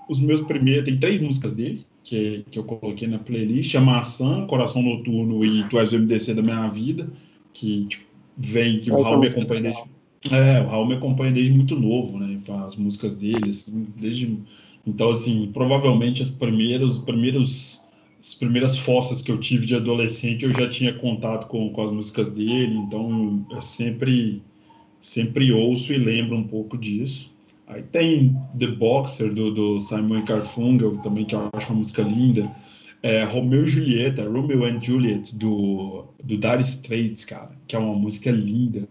os 0.08 0.20
meus 0.20 0.42
primeiros. 0.42 0.86
Tem 0.86 0.98
três 0.98 1.22
músicas 1.22 1.54
dele 1.54 1.86
que, 2.04 2.46
que 2.50 2.58
eu 2.58 2.64
coloquei 2.64 3.08
na 3.08 3.20
playlist: 3.20 3.76
a 3.76 3.82
Maçã, 3.82 4.46
Coração 4.46 4.82
Noturno 4.82 5.44
e 5.44 5.68
Tu 5.68 5.80
és 5.80 5.92
o 5.92 6.00
MDC 6.00 6.34
da 6.34 6.42
Minha 6.42 6.68
Vida, 6.70 7.10
que 7.54 7.86
tipo, 7.86 8.06
vem, 8.38 8.80
que 8.80 8.92
o 8.92 9.00
Essa 9.00 9.10
Raul 9.10 9.22
me 9.22 9.28
é 9.28 9.30
acompanha 9.30 9.62
desde. 9.62 9.84
É, 10.32 10.62
o 10.62 10.68
Raul 10.68 10.88
me 10.88 10.96
acompanha 10.96 11.32
desde 11.32 11.54
muito 11.54 11.76
novo, 11.76 12.18
né? 12.18 12.40
As 12.66 12.76
músicas 12.76 13.16
dele, 13.16 13.50
assim, 13.50 13.88
desde. 13.98 14.38
Então, 14.86 15.10
assim, 15.10 15.50
provavelmente 15.54 16.22
as 16.22 16.32
primeiros, 16.32 16.98
primeiros, 17.00 17.86
as 18.20 18.34
primeiras 18.34 18.78
fossas 18.78 19.22
que 19.22 19.32
eu 19.32 19.38
tive 19.38 19.66
de 19.66 19.76
adolescente 19.76 20.46
eu 20.46 20.54
já 20.54 20.70
tinha 20.70 20.94
contato 20.94 21.48
com, 21.48 21.70
com 21.72 21.84
as 21.84 21.92
músicas 21.92 22.30
dele, 22.30 22.74
então 22.74 23.46
eu 23.52 23.62
sempre 23.62 24.42
sempre 25.02 25.52
ouço 25.52 25.94
e 25.94 25.98
lembro 25.98 26.36
um 26.36 26.48
pouco 26.48 26.78
disso. 26.78 27.32
Aí 27.68 27.84
tem 27.84 28.36
The 28.58 28.68
Boxer, 28.68 29.34
do, 29.34 29.52
do 29.52 29.80
Simon 29.80 30.24
Garfunkel, 30.24 30.98
também, 31.00 31.26
que 31.26 31.36
eu 31.36 31.50
acho 31.54 31.72
uma 31.72 31.80
música 31.80 32.02
linda. 32.02 32.50
É, 33.04 33.24
Romeo 33.26 33.66
e 33.66 33.70
Julieta, 33.70 34.28
Romeo 34.28 34.66
and 34.66 34.82
Juliet, 34.82 35.36
do, 35.36 36.06
do 36.24 36.38
Dire 36.38 36.62
Straits, 36.62 37.26
cara, 37.26 37.52
que 37.68 37.76
é 37.76 37.80
uma 37.80 37.94
música 37.94 38.32
linda. 38.32 38.88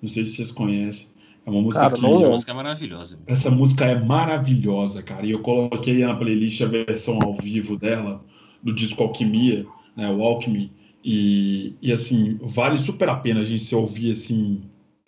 Não 0.00 0.08
sei 0.08 0.24
se 0.26 0.36
vocês 0.36 0.52
conhecem. 0.52 1.08
É 1.44 1.50
uma 1.50 1.60
música 1.60 1.82
Cara, 1.82 1.98
que... 1.98 2.06
Essa 2.06 2.28
música 2.28 2.52
é 2.52 2.54
maravilhosa. 2.54 3.18
Essa 3.26 3.50
música 3.50 3.84
é 3.84 3.98
maravilhosa, 3.98 5.02
cara. 5.02 5.26
E 5.26 5.32
eu 5.32 5.40
coloquei 5.40 5.98
na 5.98 6.14
playlist 6.14 6.60
a 6.62 6.66
versão 6.66 7.18
ao 7.22 7.34
vivo 7.34 7.76
dela, 7.76 8.24
do 8.62 8.72
disco 8.72 9.02
Alquimia, 9.02 9.66
né, 9.96 10.08
o 10.10 10.22
Alchemy. 10.22 10.70
E, 11.04 11.74
e 11.82 11.92
assim, 11.92 12.38
vale 12.42 12.78
super 12.78 13.08
a 13.08 13.16
pena 13.16 13.40
a 13.40 13.44
gente 13.44 13.62
se 13.62 13.74
ouvir 13.74 14.12
assim 14.12 14.62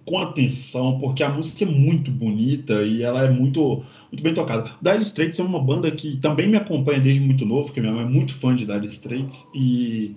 com 0.05 0.18
atenção, 0.18 0.98
porque 0.98 1.22
a 1.22 1.28
música 1.28 1.64
é 1.64 1.66
muito 1.66 2.11
bonita 2.11 2.82
e 2.82 3.03
ela 3.03 3.24
é 3.24 3.30
muito, 3.30 3.84
muito 4.11 4.22
bem 4.22 4.34
tocada. 4.34 4.70
Dire 4.80 5.03
Straits 5.03 5.38
é 5.38 5.42
uma 5.42 5.61
banda 5.61 5.90
que 5.90 6.16
também 6.16 6.48
me 6.48 6.57
acompanha 6.57 7.00
desde 7.00 7.20
muito 7.20 7.46
novo, 7.46 7.66
porque 7.66 7.80
minha 7.80 7.92
mãe 7.92 8.05
é 8.05 8.09
muito 8.09 8.34
fã 8.34 8.55
de 8.55 8.66
Dire 8.66 8.86
Straits 8.86 9.48
e 9.55 10.16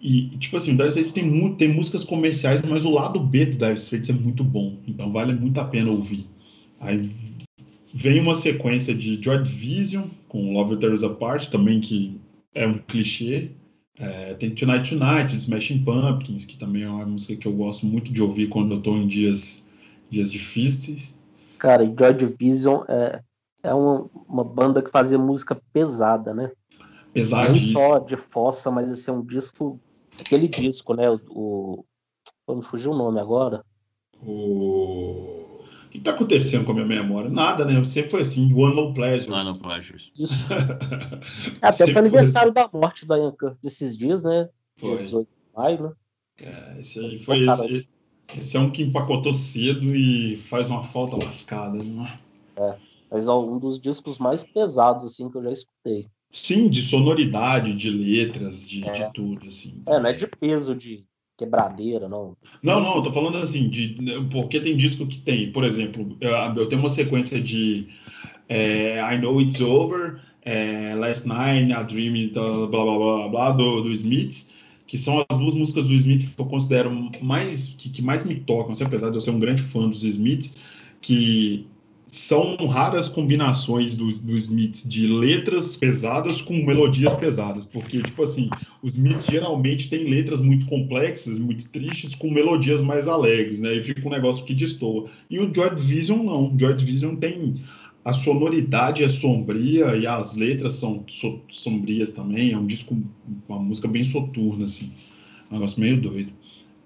e, 0.00 0.30
tipo 0.38 0.56
assim, 0.56 0.72
o 0.72 0.76
Dire 0.76 0.88
Straits 0.88 1.12
tem, 1.12 1.24
muito, 1.24 1.56
tem 1.56 1.68
músicas 1.68 2.02
comerciais, 2.02 2.62
mas 2.62 2.84
o 2.86 2.90
lado 2.90 3.20
B 3.20 3.44
do 3.44 3.58
Dire 3.58 3.74
Straits 3.74 4.08
é 4.08 4.12
muito 4.14 4.42
bom. 4.42 4.78
Então 4.88 5.12
vale 5.12 5.34
muito 5.34 5.60
a 5.60 5.64
pena 5.64 5.90
ouvir. 5.90 6.26
Aí 6.80 7.10
vem 7.92 8.18
uma 8.18 8.34
sequência 8.34 8.94
de 8.94 9.22
Joy 9.22 9.42
Division, 9.42 10.04
com 10.26 10.54
Love 10.54 10.70
Will 10.70 10.80
Tear 10.80 10.94
Us 10.94 11.02
Apart, 11.02 11.48
também 11.50 11.80
que 11.80 12.18
é 12.54 12.66
um 12.66 12.78
clichê. 12.78 13.50
É, 14.00 14.32
tem 14.34 14.54
Tonight 14.54 14.96
Tonight, 14.96 15.36
do 15.36 15.38
Smashing 15.38 15.84
Pumpkins, 15.84 16.46
que 16.46 16.56
também 16.56 16.84
é 16.84 16.88
uma 16.88 17.04
música 17.04 17.36
que 17.36 17.46
eu 17.46 17.52
gosto 17.52 17.84
muito 17.84 18.10
de 18.10 18.22
ouvir 18.22 18.48
quando 18.48 18.72
eu 18.72 18.78
estou 18.78 18.96
em 18.96 19.06
dias, 19.06 19.68
dias 20.10 20.32
difíceis. 20.32 21.20
Cara, 21.58 21.84
e 21.84 21.94
Joy 21.96 22.14
Division 22.14 22.82
é, 22.88 23.20
é 23.62 23.74
uma, 23.74 24.08
uma 24.26 24.42
banda 24.42 24.80
que 24.80 24.90
fazia 24.90 25.18
música 25.18 25.60
pesada, 25.70 26.32
né? 26.32 26.50
Não 26.80 27.12
Pesadíssimo. 27.12 27.78
só 27.78 27.98
de 27.98 28.16
fossa, 28.16 28.70
mas 28.70 28.90
esse 28.90 29.10
é 29.10 29.12
um 29.12 29.22
disco, 29.22 29.78
aquele 30.18 30.48
disco, 30.48 30.94
né? 30.94 31.10
O, 31.28 31.84
o 32.46 32.54
me 32.54 32.62
fugiu 32.62 32.92
o 32.92 32.96
nome 32.96 33.20
agora. 33.20 33.62
O... 34.22 35.39
o 35.90 35.92
que 35.92 35.98
está 35.98 36.12
acontecendo 36.12 36.64
com 36.64 36.70
a 36.70 36.74
minha 36.76 36.86
memória? 36.86 37.28
Nada, 37.28 37.64
né? 37.64 37.82
Sempre 37.82 38.12
foi 38.12 38.20
assim, 38.20 38.52
One 38.54 38.76
No 38.76 38.94
Pleasures. 38.94 39.26
Lá 39.26 39.42
no 39.42 39.58
Pleasures. 39.58 40.12
Isso. 40.16 40.34
Até 41.60 41.90
foi 41.90 42.00
aniversário 42.00 42.52
da 42.52 42.70
morte 42.72 43.04
da 43.04 43.18
Ian 43.18 43.32
Curtis 43.32 43.64
esses 43.64 43.98
dias, 43.98 44.22
né? 44.22 44.48
Dia 44.78 44.88
Foi. 44.88 45.02
18 45.02 45.26
de 45.26 45.58
maio, 45.58 45.82
né? 45.82 45.92
É, 46.38 46.80
esse 46.80 47.00
aí 47.00 47.18
foi 47.18 47.40
esse. 47.40 47.88
Esse 48.38 48.56
é 48.56 48.60
um 48.60 48.70
que 48.70 48.84
empacotou 48.84 49.34
cedo 49.34 49.92
e 49.96 50.36
faz 50.36 50.70
uma 50.70 50.84
falta 50.84 51.16
lascada, 51.16 51.82
não 51.82 52.06
é? 52.06 52.20
É, 52.56 52.76
mas 53.10 53.26
é 53.26 53.32
um 53.32 53.58
dos 53.58 53.80
discos 53.80 54.16
mais 54.20 54.44
pesados, 54.44 55.04
assim, 55.04 55.28
que 55.28 55.38
eu 55.38 55.42
já 55.42 55.50
escutei. 55.50 56.06
Sim, 56.30 56.68
de 56.68 56.82
sonoridade, 56.82 57.74
de 57.74 57.90
letras, 57.90 58.68
de, 58.68 58.86
É. 58.88 58.92
de 59.08 59.12
tudo, 59.12 59.48
assim. 59.48 59.82
É, 59.86 59.98
não 59.98 60.08
é 60.08 60.12
de 60.12 60.28
peso 60.28 60.76
de 60.76 61.04
quebradeira, 61.40 62.06
não. 62.08 62.36
Não, 62.62 62.80
não, 62.80 62.96
eu 62.96 63.02
tô 63.02 63.12
falando 63.12 63.38
assim, 63.38 63.68
de, 63.68 63.96
porque 64.30 64.60
tem 64.60 64.76
disco 64.76 65.06
que 65.06 65.18
tem, 65.18 65.50
por 65.50 65.64
exemplo, 65.64 66.16
eu, 66.20 66.30
eu 66.30 66.68
tenho 66.68 66.82
uma 66.82 66.90
sequência 66.90 67.40
de 67.40 67.88
é, 68.48 69.00
I 69.00 69.18
Know 69.18 69.40
It's 69.40 69.60
Over, 69.60 70.20
é, 70.42 70.94
Last 70.94 71.26
Night, 71.26 71.72
A 71.72 71.82
Dream, 71.82 72.30
blá 72.32 72.66
blá 72.66 72.84
blá 72.84 72.98
blá, 72.98 73.28
blá 73.28 73.50
do, 73.52 73.82
do 73.82 73.92
Smiths, 73.92 74.52
que 74.86 74.98
são 74.98 75.24
as 75.28 75.38
duas 75.38 75.54
músicas 75.54 75.86
do 75.86 75.94
Smiths 75.94 76.28
que 76.28 76.40
eu 76.40 76.46
considero 76.46 76.90
mais, 77.22 77.74
que, 77.78 77.88
que 77.88 78.02
mais 78.02 78.24
me 78.24 78.34
tocam, 78.34 78.72
assim, 78.72 78.84
apesar 78.84 79.08
de 79.10 79.16
eu 79.16 79.20
ser 79.20 79.30
um 79.30 79.40
grande 79.40 79.62
fã 79.62 79.88
dos 79.88 80.04
Smiths, 80.04 80.56
que 81.00 81.66
são 82.10 82.56
raras 82.66 83.08
combinações 83.08 83.96
dos, 83.96 84.18
dos 84.18 84.44
Smiths 84.44 84.88
de 84.88 85.06
letras 85.06 85.76
pesadas 85.76 86.40
com 86.40 86.54
melodias 86.54 87.14
pesadas, 87.14 87.64
porque, 87.64 88.02
tipo 88.02 88.22
assim, 88.22 88.50
os 88.82 88.94
Smiths 88.94 89.26
geralmente 89.26 89.88
têm 89.88 90.08
letras 90.08 90.40
muito 90.40 90.66
complexas, 90.66 91.38
muito 91.38 91.70
tristes, 91.70 92.14
com 92.14 92.30
melodias 92.30 92.82
mais 92.82 93.06
alegres, 93.06 93.60
né? 93.60 93.74
E 93.74 93.84
fica 93.84 94.06
um 94.06 94.10
negócio 94.10 94.44
que 94.44 94.54
destoa. 94.54 95.08
E 95.30 95.38
o 95.38 95.54
Joy 95.54 95.74
Division 95.74 96.22
não. 96.24 96.52
O 96.52 96.58
Joy 96.58 96.74
Division 96.74 97.14
tem 97.14 97.62
a 98.04 98.12
sonoridade 98.12 99.04
é 99.04 99.08
sombria 99.08 99.94
e 99.94 100.06
as 100.06 100.34
letras 100.34 100.74
são 100.74 101.04
so, 101.06 101.40
sombrias 101.48 102.10
também. 102.10 102.52
É 102.52 102.58
um 102.58 102.66
disco, 102.66 102.96
uma 103.48 103.58
música 103.58 103.86
bem 103.86 104.02
soturna, 104.04 104.64
assim. 104.64 104.92
Um 105.50 105.54
negócio 105.54 105.80
meio 105.80 106.00
doido. 106.00 106.32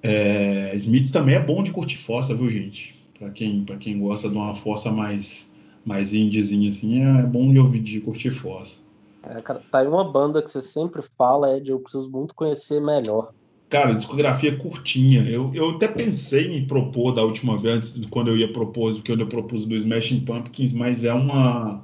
É, 0.03 0.75
Smiths 0.77 1.11
também 1.11 1.35
é 1.35 1.41
bom 1.41 1.63
de 1.63 1.71
curtir 1.71 1.97
fossa, 1.97 2.35
viu, 2.35 2.51
gente? 2.51 2.95
Para 3.19 3.31
quem, 3.31 3.65
pra 3.65 3.77
quem 3.77 3.99
gosta 3.99 4.29
de 4.29 4.35
uma 4.35 4.55
força 4.55 4.91
mais, 4.91 5.51
mais 5.85 6.15
indiezinha, 6.15 6.69
assim, 6.69 7.01
é 7.01 7.23
bom 7.23 7.53
de 7.53 7.59
ouvir 7.59 7.81
de 7.81 8.01
curtir 8.01 8.31
fossa. 8.31 8.83
É, 9.23 9.41
cara, 9.41 9.63
tá 9.71 9.79
aí 9.79 9.87
uma 9.87 10.11
banda 10.11 10.43
que 10.43 10.51
você 10.51 10.61
sempre 10.61 11.03
fala, 11.17 11.57
Ed, 11.57 11.71
eu 11.71 11.81
preciso 11.81 12.11
muito 12.11 12.35
conhecer 12.35 12.81
melhor. 12.81 13.33
Cara, 13.71 13.95
discografia 13.95 14.57
curtinha. 14.57 15.29
Eu, 15.29 15.53
eu 15.55 15.71
até 15.71 15.89
pensei 15.89 16.57
em 16.57 16.67
propor 16.67 17.13
da 17.13 17.23
última 17.25 17.59
vez, 17.59 18.01
quando 18.11 18.29
eu 18.29 18.37
ia 18.37 18.53
propor, 18.53 18.95
porque 18.95 19.11
eu 19.11 19.27
propus 19.27 19.67
do 19.67 19.75
Smashing 19.75 20.21
Pumpkins, 20.21 20.73
mas 20.73 21.05
é 21.05 21.13
uma. 21.13 21.83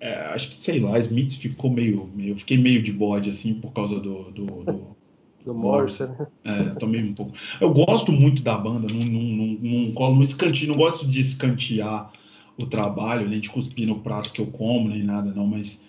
é, 0.00 0.14
acho 0.26 0.50
que, 0.50 0.56
sei 0.56 0.80
lá, 0.80 0.98
Smiths 0.98 1.36
ficou 1.36 1.70
meio, 1.70 2.10
meio. 2.14 2.32
Eu 2.32 2.38
fiquei 2.38 2.58
meio 2.58 2.82
de 2.82 2.92
bode, 2.92 3.30
assim, 3.30 3.54
por 3.54 3.72
causa 3.72 3.98
do. 4.00 4.30
do, 4.32 4.46
do 4.64 4.96
Do 5.44 5.54
Morrison, 5.54 6.06
né? 6.18 6.26
é, 6.44 6.64
tomei 6.78 7.02
um 7.02 7.12
pouco. 7.12 7.32
Eu 7.60 7.72
gosto 7.72 8.10
muito 8.10 8.42
da 8.42 8.56
banda, 8.56 8.86
não, 8.92 9.00
não, 9.00 9.22
não, 9.22 9.46
não 9.86 9.92
colo 9.92 10.16
no 10.16 10.22
escanteio, 10.22 10.68
não 10.68 10.76
gosto 10.76 11.06
de 11.06 11.20
escantear 11.20 12.10
o 12.56 12.66
trabalho, 12.66 13.28
nem 13.28 13.40
de 13.40 13.50
cuspir 13.50 13.86
no 13.86 14.00
prato 14.00 14.32
que 14.32 14.40
eu 14.40 14.46
como, 14.46 14.88
nem 14.88 15.02
nada, 15.02 15.32
não, 15.34 15.46
mas 15.46 15.84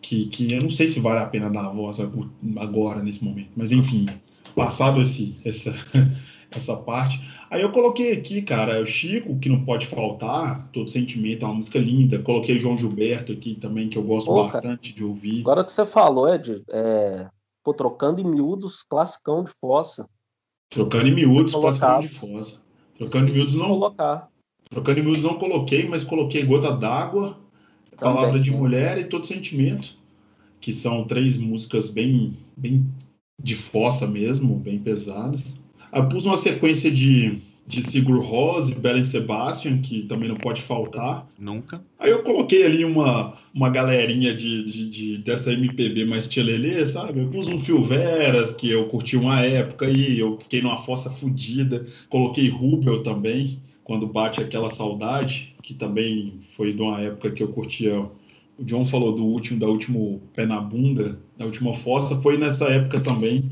que, 0.00 0.26
que 0.26 0.52
eu 0.52 0.62
não 0.62 0.70
sei 0.70 0.88
se 0.88 1.00
vale 1.00 1.20
a 1.20 1.26
pena 1.26 1.50
dar 1.50 1.64
a 1.64 1.70
voz 1.70 1.98
agora, 2.56 3.02
nesse 3.02 3.24
momento. 3.24 3.50
Mas 3.56 3.72
enfim, 3.72 4.06
passado 4.54 5.00
esse, 5.00 5.36
essa, 5.44 5.74
essa 6.50 6.76
parte. 6.76 7.20
Aí 7.50 7.62
eu 7.62 7.72
coloquei 7.72 8.12
aqui, 8.12 8.42
cara, 8.42 8.80
o 8.80 8.86
Chico, 8.86 9.38
que 9.38 9.48
não 9.48 9.64
pode 9.64 9.86
faltar, 9.86 10.68
Todo 10.72 10.88
Sentimento, 10.88 11.44
é 11.44 11.48
uma 11.48 11.56
música 11.56 11.78
linda. 11.78 12.20
Coloquei 12.20 12.58
João 12.58 12.78
Gilberto 12.78 13.32
aqui 13.32 13.56
também, 13.56 13.88
que 13.88 13.98
eu 13.98 14.04
gosto 14.04 14.26
Pô, 14.28 14.36
cara. 14.36 14.52
bastante 14.52 14.94
de 14.94 15.02
ouvir. 15.02 15.40
Agora 15.40 15.64
que 15.64 15.72
você 15.72 15.84
falou, 15.84 16.32
Ed, 16.32 16.62
é, 16.68 17.26
pô, 17.62 17.74
trocando 17.74 18.20
em 18.20 18.24
miúdos, 18.24 18.82
classicão 18.82 19.44
de 19.44 19.52
fossa. 19.60 20.08
Trocando 20.70 21.08
em 21.08 21.14
miúdos, 21.14 21.54
classicando 21.54 22.08
de 22.08 22.14
fossa. 22.14 22.62
Trocando 22.96 23.30
em 23.30 23.34
miúdos 23.34 23.54
não, 23.54 23.68
colocar. 23.68 24.28
trocando 24.70 25.00
em 25.00 25.02
miúdos 25.02 25.22
não 25.24 25.38
coloquei, 25.38 25.88
mas 25.88 26.04
coloquei 26.04 26.44
Gota 26.44 26.72
d'Água, 26.72 27.38
Palavra 27.96 28.40
de 28.40 28.50
né? 28.50 28.56
Mulher 28.56 28.98
e 28.98 29.04
Todo 29.04 29.26
Sentimento, 29.26 29.94
que 30.60 30.72
são 30.72 31.04
três 31.04 31.36
músicas 31.36 31.90
bem, 31.90 32.36
bem 32.56 32.86
de 33.40 33.54
fossa 33.54 34.06
mesmo, 34.06 34.56
bem 34.56 34.78
pesadas. 34.78 35.58
Eu 35.92 36.08
pus 36.08 36.24
uma 36.24 36.36
sequência 36.36 36.90
de, 36.90 37.42
de 37.70 37.84
Sigur 37.84 38.20
Rós 38.22 38.68
e 38.68 38.74
Belen 38.74 39.04
Sebastian, 39.04 39.78
que 39.78 40.02
também 40.02 40.28
não 40.28 40.36
pode 40.36 40.60
faltar. 40.60 41.26
Nunca. 41.38 41.80
Aí 41.98 42.10
eu 42.10 42.22
coloquei 42.24 42.64
ali 42.64 42.84
uma, 42.84 43.34
uma 43.54 43.70
galerinha 43.70 44.34
de, 44.34 44.64
de, 44.64 44.90
de- 44.90 45.18
dessa 45.18 45.52
MPB 45.52 46.04
mais 46.04 46.26
tchelelê, 46.26 46.84
sabe? 46.86 47.20
Eu 47.20 47.28
pus 47.28 47.46
um 47.48 47.60
Fio 47.60 47.82
Veras, 47.84 48.52
que 48.52 48.68
eu 48.70 48.86
curti 48.86 49.16
uma 49.16 49.40
época 49.40 49.88
e 49.88 50.18
eu 50.18 50.36
fiquei 50.40 50.60
numa 50.60 50.78
fossa 50.78 51.08
fodida. 51.10 51.86
Coloquei 52.08 52.48
Rubel 52.48 53.02
também, 53.04 53.60
quando 53.84 54.06
bate 54.06 54.40
aquela 54.40 54.70
saudade, 54.70 55.54
que 55.62 55.72
também 55.72 56.34
foi 56.56 56.72
de 56.72 56.82
uma 56.82 57.00
época 57.00 57.30
que 57.30 57.42
eu 57.42 57.48
curtia. 57.48 58.00
O 58.58 58.64
John 58.64 58.84
falou 58.84 59.14
do 59.14 59.24
último, 59.24 59.58
da 59.60 59.68
último 59.68 60.20
pé 60.34 60.44
na 60.44 60.60
bunda, 60.60 61.18
da 61.38 61.46
última 61.46 61.72
fossa, 61.74 62.20
foi 62.20 62.36
nessa 62.36 62.66
época 62.66 63.00
também. 63.00 63.44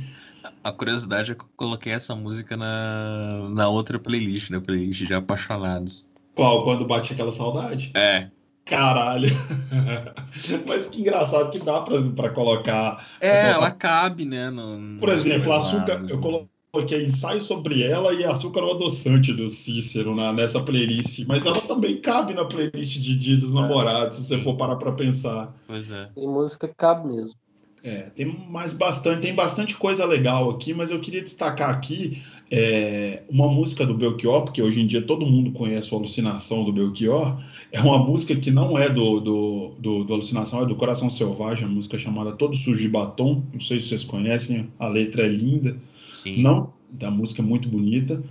A 0.62 0.72
curiosidade 0.72 1.32
é 1.32 1.34
que 1.34 1.42
eu 1.42 1.48
coloquei 1.56 1.92
essa 1.92 2.14
música 2.14 2.56
na, 2.56 3.48
na 3.50 3.68
outra 3.68 3.98
playlist, 3.98 4.50
na 4.50 4.60
playlist 4.60 5.04
de 5.06 5.14
Apaixonados. 5.14 6.04
Qual? 6.34 6.64
Quando 6.64 6.84
bate 6.86 7.12
aquela 7.12 7.32
saudade? 7.32 7.90
É. 7.94 8.28
Caralho! 8.64 9.30
Mas 10.66 10.86
que 10.88 11.00
engraçado 11.00 11.50
que 11.50 11.58
dá 11.58 11.80
pra, 11.80 12.02
pra 12.14 12.30
colocar 12.30 13.06
É, 13.20 13.50
ela 13.50 13.70
cabe, 13.70 14.24
né? 14.24 14.50
no- 14.50 14.98
Por 15.00 15.08
exemplo, 15.08 15.52
açúcar, 15.52 15.94
lados, 15.94 16.10
eu 16.10 16.20
né? 16.20 16.44
coloquei 16.72 17.06
ensaio 17.06 17.40
sobre 17.40 17.82
ela 17.82 18.12
e 18.12 18.24
açúcar 18.24 18.62
o 18.62 18.72
adoçante 18.72 19.32
do 19.32 19.48
Cícero 19.48 20.14
na, 20.14 20.32
nessa 20.32 20.60
playlist, 20.62 21.24
mas 21.26 21.46
ela 21.46 21.60
também 21.62 22.00
cabe 22.00 22.34
na 22.34 22.44
playlist 22.44 22.98
de 23.00 23.18
Dia 23.18 23.36
dos 23.38 23.54
Namorados, 23.54 24.18
se 24.18 24.24
você 24.26 24.38
for 24.42 24.54
parar 24.56 24.76
para 24.76 24.92
pensar. 24.92 25.52
Pois 25.66 25.90
é. 25.90 26.10
Tem 26.14 26.28
música 26.28 26.68
que 26.68 26.74
cabe 26.74 27.08
mesmo. 27.08 27.38
É, 27.88 28.10
tem 28.14 28.26
mais 28.26 28.74
bastante, 28.74 29.22
tem 29.22 29.34
bastante 29.34 29.74
coisa 29.74 30.04
legal 30.04 30.50
aqui, 30.50 30.74
mas 30.74 30.90
eu 30.90 31.00
queria 31.00 31.22
destacar 31.22 31.70
aqui 31.70 32.20
é, 32.50 33.22
uma 33.30 33.48
música 33.48 33.86
do 33.86 33.94
Belchior, 33.94 34.42
porque 34.44 34.60
hoje 34.60 34.82
em 34.82 34.86
dia 34.86 35.00
todo 35.00 35.24
mundo 35.24 35.52
conhece 35.52 35.94
o 35.94 35.96
Alucinação 35.96 36.64
do 36.64 36.72
Belchior. 36.72 37.42
É 37.72 37.80
uma 37.80 37.98
música 37.98 38.36
que 38.36 38.50
não 38.50 38.78
é 38.78 38.90
do, 38.90 39.20
do, 39.20 39.74
do, 39.78 40.04
do 40.04 40.12
Alucinação, 40.12 40.62
é 40.62 40.66
do 40.66 40.76
Coração 40.76 41.10
Selvagem, 41.10 41.64
a 41.64 41.68
música 41.68 41.98
chamada 41.98 42.32
Todo 42.32 42.54
Sujo 42.54 42.78
de 42.78 42.88
Batom. 42.90 43.42
Não 43.54 43.60
sei 43.60 43.80
se 43.80 43.88
vocês 43.88 44.04
conhecem, 44.04 44.68
a 44.78 44.86
letra 44.86 45.22
é 45.22 45.28
linda. 45.28 45.74
Sim. 46.12 46.42
Não, 46.42 46.70
da 46.90 47.10
música 47.10 47.40
é 47.40 47.44
muito 47.44 47.70
bonita. 47.70 48.22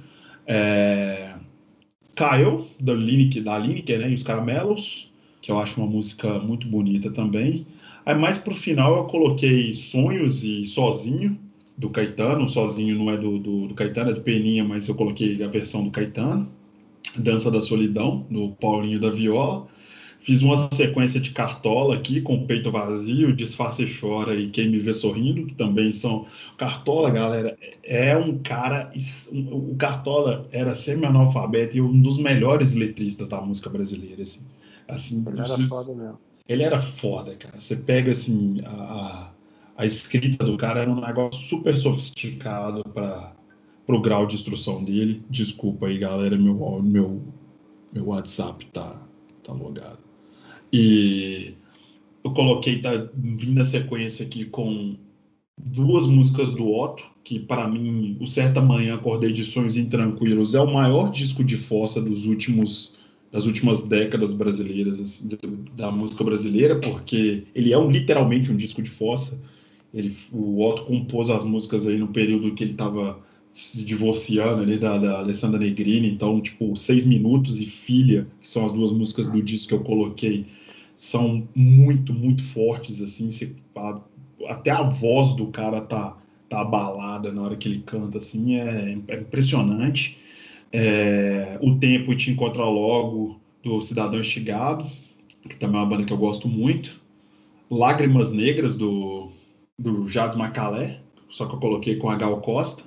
É... 0.46 1.34
Kyle, 2.16 2.66
da 2.80 2.94
Lineker, 2.94 3.44
da 3.44 3.58
Lineker, 3.58 4.00
né? 4.00 4.12
E 4.12 4.14
os 4.14 4.22
Caramelos, 4.22 5.12
que 5.42 5.52
eu 5.52 5.58
acho 5.58 5.82
uma 5.82 5.90
música 5.90 6.38
muito 6.38 6.68
bonita 6.68 7.10
também. 7.10 7.66
Aí 8.08 8.16
mais 8.16 8.38
pro 8.38 8.56
final 8.56 8.96
eu 8.96 9.04
coloquei 9.04 9.76
Sonhos 9.76 10.42
e 10.42 10.66
Sozinho, 10.66 11.38
do 11.78 11.90
Caetano. 11.90 12.48
Sozinho 12.48 12.98
não 12.98 13.12
é 13.12 13.18
do, 13.18 13.38
do, 13.38 13.68
do 13.68 13.76
Caetano, 13.76 14.12
é 14.12 14.14
do 14.14 14.22
Peninha, 14.22 14.64
mas 14.64 14.88
eu 14.88 14.96
coloquei 14.96 15.44
a 15.44 15.48
versão 15.50 15.84
do 15.84 15.92
Caetano. 15.92 16.48
Dança 17.18 17.52
da 17.52 17.62
Solidão, 17.62 18.26
do 18.32 18.52
Paulinho 18.52 19.02
da 19.02 19.10
Viola. 19.10 19.68
Fiz 20.22 20.42
uma 20.42 20.56
sequência 20.72 21.20
de 21.20 21.32
Cartola 21.32 21.96
aqui, 21.96 22.22
com 22.22 22.36
o 22.36 22.48
Peito 22.48 22.72
Vazio, 22.72 23.36
Disfarce 23.36 23.84
e 23.84 23.94
Chora 23.94 24.36
e 24.36 24.50
Quem 24.52 24.70
Me 24.70 24.80
Vê 24.80 24.94
Sorrindo, 24.94 25.46
que 25.46 25.56
também 25.56 25.92
são... 25.92 26.28
Cartola, 26.58 27.10
galera, 27.10 27.58
é 27.84 28.16
um 28.16 28.38
cara... 28.38 28.90
O 29.52 29.76
Cartola 29.76 30.48
era 30.54 30.74
semi-analfabeto 30.76 31.76
e 31.76 31.82
um 31.82 32.00
dos 32.00 32.18
melhores 32.18 32.74
letristas 32.74 33.28
da 33.28 33.42
música 33.42 33.70
brasileira, 33.70 34.24
assim. 34.24 34.40
assim 34.88 35.26
Ele 35.28 35.40
era 35.40 35.50
vocês- 35.50 35.68
foda 35.68 35.94
mesmo. 35.94 36.27
Ele 36.48 36.64
era 36.64 36.82
foda, 36.82 37.36
cara. 37.36 37.60
Você 37.60 37.76
pega 37.76 38.12
assim 38.12 38.62
a, 38.66 38.72
a, 38.72 39.32
a 39.78 39.86
escrita 39.86 40.46
do 40.46 40.58
cara 40.58 40.82
era 40.82 40.90
um 40.92 41.00
negócio 41.02 41.42
super 41.42 41.76
sofisticado 41.78 42.84
para 42.94 43.34
o 43.88 44.02
grau 44.02 44.26
de 44.26 44.36
instrução 44.36 44.84
dele. 44.84 45.24
Desculpa 45.30 45.88
aí, 45.88 45.98
galera, 45.98 46.38
meu 46.38 46.82
meu 46.82 47.22
meu 47.94 48.08
WhatsApp 48.08 48.66
tá 48.68 49.02
tá 49.44 49.54
logado. 49.54 50.00
E 50.72 51.54
eu 52.24 52.32
coloquei 52.34 52.82
tá 52.82 52.92
vindo 53.14 53.54
na 53.54 53.64
sequência 53.64 54.26
aqui 54.26 54.46
com 54.46 54.98
duas 55.58 56.06
músicas 56.06 56.50
do 56.52 56.72
Otto, 56.72 57.04
que 57.24 57.40
para 57.40 57.68
mim, 57.68 58.18
o 58.22 58.28
Certa 58.28 58.62
Manhã 58.62 58.96
Acordei 58.96 59.34
de 59.34 59.44
Sonhos 59.44 59.76
Intranquilos 59.76 60.54
é 60.56 60.62
o 60.62 60.72
maior 60.72 61.12
disco 61.12 61.44
de 61.44 61.58
fossa 61.58 62.02
dos 62.02 62.26
últimos 62.26 62.97
das 63.32 63.46
últimas 63.46 63.84
décadas 63.84 64.34
brasileiras 64.34 65.00
assim, 65.02 65.30
da 65.76 65.92
música 65.92 66.24
brasileira, 66.24 66.80
porque 66.80 67.44
ele 67.54 67.74
é 67.74 67.78
um, 67.78 67.92
literalmente 67.92 68.52
um 68.52 68.56
disco 68.56 68.82
de 68.82 68.90
fossa. 68.90 69.40
Ele, 69.94 70.16
o 70.32 70.62
Otto 70.64 70.84
compôs 70.86 71.30
as 71.30 71.44
músicas 71.46 71.88
aí 71.88 71.98
no 71.98 72.08
período 72.10 72.54
que 72.54 72.64
ele 72.64 72.72
estava 72.72 73.20
se 73.54 73.84
divorciando 73.84 74.62
ali 74.62 74.78
da, 74.78 74.98
da 74.98 75.20
Alessandra 75.20 75.58
Negrini, 75.60 76.12
então, 76.12 76.40
tipo, 76.40 76.76
Seis 76.78 77.06
Minutos 77.06 77.60
e 77.60 77.66
Filha, 77.66 78.28
que 78.40 78.48
são 78.50 78.66
as 78.66 78.72
duas 78.72 78.92
músicas 78.92 79.30
do 79.32 79.42
disco 79.42 79.70
que 79.70 79.74
eu 79.74 79.80
coloquei, 79.84 80.46
são 80.96 81.48
muito, 81.56 82.14
muito 82.14 82.44
fortes, 82.44 83.02
assim, 83.02 83.32
você, 83.32 83.56
a- 83.76 84.00
até 84.48 84.70
a 84.70 84.84
voz 84.84 85.36
do 85.36 85.48
cara 85.48 85.82
tá, 85.82 86.18
tá 86.50 86.62
abalada 86.62 87.32
na 87.32 87.42
hora 87.42 87.56
que 87.56 87.68
ele 87.68 87.82
canta, 87.86 88.20
assim, 88.20 88.56
é, 88.56 88.96
é 89.08 89.16
impressionante. 89.20 90.18
É, 90.72 91.58
o 91.62 91.76
Tempo 91.76 92.16
Te 92.16 92.32
Encontra 92.32 92.64
Logo, 92.64 93.40
do 93.64 93.82
Cidadão 93.82 94.20
Estigado, 94.20 94.90
que 95.48 95.56
também 95.56 95.80
é 95.80 95.84
uma 95.84 95.90
banda 95.90 96.06
que 96.06 96.14
eu 96.14 96.18
gosto 96.18 96.48
muito. 96.48 97.00
Lágrimas 97.70 98.32
Negras, 98.32 98.78
do, 98.78 99.32
do 99.78 100.08
Jades 100.08 100.38
Macalé, 100.38 101.02
só 101.30 101.46
que 101.46 101.56
eu 101.56 101.60
coloquei 101.60 101.96
com 101.98 102.10
a 102.10 102.16
Gal 102.16 102.40
Costa. 102.42 102.84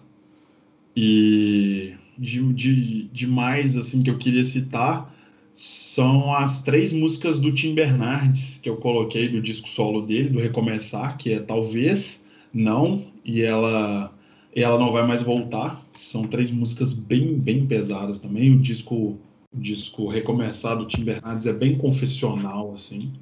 E 0.97 1.95
de, 2.19 2.53
de, 2.53 3.05
de 3.05 3.27
mais 3.27 3.77
assim, 3.77 4.03
que 4.03 4.11
eu 4.11 4.19
queria 4.19 4.45
citar 4.45 5.15
são 5.55 6.35
as 6.35 6.63
três 6.63 6.93
músicas 6.93 7.39
do 7.39 7.53
Tim 7.53 7.75
Bernardes 7.75 8.59
que 8.63 8.69
eu 8.69 8.77
coloquei 8.77 9.29
do 9.29 9.43
disco 9.43 9.69
solo 9.69 10.03
dele, 10.03 10.31
do 10.31 10.39
Recomeçar, 10.39 11.17
que 11.19 11.33
é 11.33 11.41
Talvez, 11.41 12.25
Não 12.53 13.07
e 13.25 13.43
Ela, 13.43 14.13
ela 14.55 14.79
Não 14.79 14.93
Vai 14.93 15.07
Mais 15.07 15.23
Voltar. 15.23 15.85
São 16.01 16.27
três 16.27 16.51
músicas 16.51 16.93
bem, 16.93 17.39
bem 17.39 17.67
pesadas 17.67 18.19
também. 18.19 18.55
O 18.55 18.59
disco, 18.59 19.19
o 19.53 19.61
disco 19.61 20.09
Recomeçar 20.09 20.77
do 20.77 20.87
Tim 20.87 21.05
Bernardes 21.05 21.47
é 21.47 21.53
bem 21.53 21.77
confessional, 21.77 22.73
assim. 22.73 23.13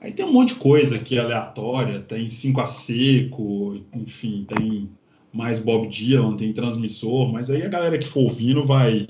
Aí 0.00 0.12
tem 0.12 0.24
um 0.24 0.32
monte 0.32 0.54
de 0.54 0.60
coisa 0.60 0.96
aqui 0.96 1.18
aleatória, 1.18 2.00
tem 2.00 2.26
Cinco 2.28 2.60
a 2.60 2.66
Seco, 2.66 3.78
enfim, 3.94 4.46
tem 4.48 4.88
mais 5.30 5.60
Bob 5.60 5.88
Dylan, 5.88 6.36
tem 6.36 6.54
transmissor, 6.54 7.30
mas 7.30 7.50
aí 7.50 7.62
a 7.62 7.68
galera 7.68 7.98
que 7.98 8.08
for 8.08 8.20
ouvindo 8.20 8.64
vai 8.64 9.06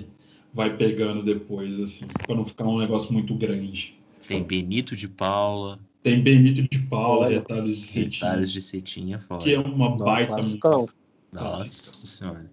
vai 0.53 0.77
pegando 0.77 1.23
depois, 1.23 1.79
assim, 1.79 2.07
para 2.27 2.35
não 2.35 2.45
ficar 2.45 2.67
um 2.67 2.79
negócio 2.79 3.13
muito 3.13 3.33
grande. 3.35 3.95
Tem 4.27 4.43
Benito 4.43 4.97
de 4.97 5.07
Paula. 5.09 5.79
Tem 6.03 6.21
Benito 6.21 6.63
de 6.63 6.79
Paula, 6.81 7.29
Retalhos 7.29 7.79
de 7.79 7.87
Cetim. 7.87 8.25
Retalhos 8.25 8.53
de 8.53 8.61
Cetim 8.61 9.13
é 9.13 9.19
foda. 9.21 9.45
Que 9.45 9.55
é 9.55 9.61
uma 9.61 9.97
baita 9.97 10.37
música. 10.37 10.69
Nossa 11.33 12.07
senhora. 12.07 12.51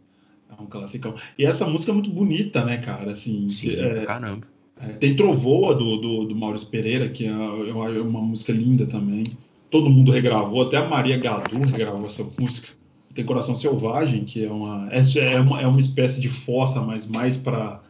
É 0.49 0.61
um 0.61 0.65
classicão. 0.65 1.15
E 1.37 1.45
essa 1.45 1.65
música 1.65 1.91
é 1.91 1.93
muito 1.93 2.09
bonita, 2.09 2.63
né, 2.63 2.77
cara? 2.77 3.11
Assim, 3.11 3.49
Sim, 3.49 3.71
é, 3.71 4.05
caramba. 4.05 4.47
é, 4.79 4.93
tem 4.93 5.15
Trovoa 5.15 5.75
do, 5.75 5.97
do, 5.97 6.25
do 6.25 6.35
Maurício 6.35 6.69
Pereira, 6.69 7.09
que 7.09 7.25
é, 7.25 7.29
é 7.29 8.01
uma 8.01 8.21
música 8.21 8.51
linda 8.51 8.85
também. 8.85 9.25
Todo 9.69 9.89
mundo 9.89 10.11
regravou, 10.11 10.61
até 10.61 10.77
a 10.77 10.87
Maria 10.87 11.17
Gadu 11.17 11.59
regravou 11.59 12.05
essa 12.05 12.25
música. 12.39 12.69
Tem 13.13 13.25
Coração 13.25 13.57
Selvagem, 13.57 14.23
que 14.23 14.45
é 14.45 14.49
uma, 14.49 14.87
é, 14.91 15.01
é 15.33 15.39
uma, 15.39 15.61
é 15.61 15.67
uma 15.67 15.79
espécie 15.79 16.21
de 16.21 16.29
fossa, 16.29 16.81
mas 16.81 17.07
mais 17.07 17.35
para 17.35 17.81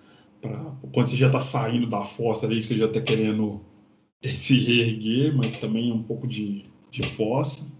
quando 0.94 1.08
você 1.08 1.18
já 1.18 1.28
está 1.28 1.42
saindo 1.42 1.88
da 1.88 2.06
fossa 2.06 2.46
ali, 2.46 2.62
que 2.62 2.68
você 2.68 2.78
já 2.78 2.86
está 2.86 3.02
querendo 3.02 3.62
se 4.24 4.60
reerguer, 4.60 5.36
mas 5.36 5.58
também 5.58 5.92
um 5.92 6.02
pouco 6.02 6.28
de, 6.28 6.66
de 6.92 7.04
fossa. 7.16 7.72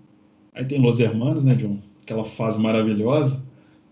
Aí 0.54 0.66
tem 0.66 0.82
Los 0.82 1.00
Hermanos, 1.00 1.46
né, 1.46 1.56
John? 1.56 1.80
Aquela 2.02 2.26
fase 2.26 2.60
maravilhosa. 2.60 3.44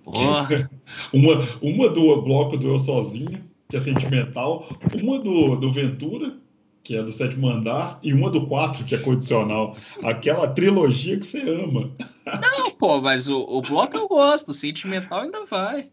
Porra. 0.05 0.69
uma, 1.11 1.59
uma 1.61 1.89
do 1.89 2.21
bloco 2.21 2.55
do 2.57 2.67
Eu 2.67 2.79
Sozinho, 2.79 3.43
que 3.69 3.75
é 3.75 3.81
sentimental, 3.81 4.69
uma 5.01 5.19
do, 5.19 5.55
do 5.55 5.71
Ventura, 5.71 6.37
que 6.83 6.95
é 6.95 7.01
do 7.01 7.11
sétimo 7.11 7.49
andar, 7.49 7.99
e 8.03 8.13
uma 8.13 8.29
do 8.29 8.45
4, 8.45 8.85
que 8.85 8.93
é 8.93 8.99
condicional. 8.99 9.75
Aquela 10.03 10.47
trilogia 10.47 11.17
que 11.17 11.25
você 11.25 11.41
ama. 11.41 11.91
Não, 12.25 12.71
pô, 12.71 13.01
mas 13.01 13.27
o, 13.27 13.39
o 13.39 13.61
bloco 13.61 13.97
eu 13.97 14.07
gosto, 14.07 14.49
o 14.49 14.53
sentimental 14.53 15.21
ainda 15.21 15.45
vai. 15.45 15.89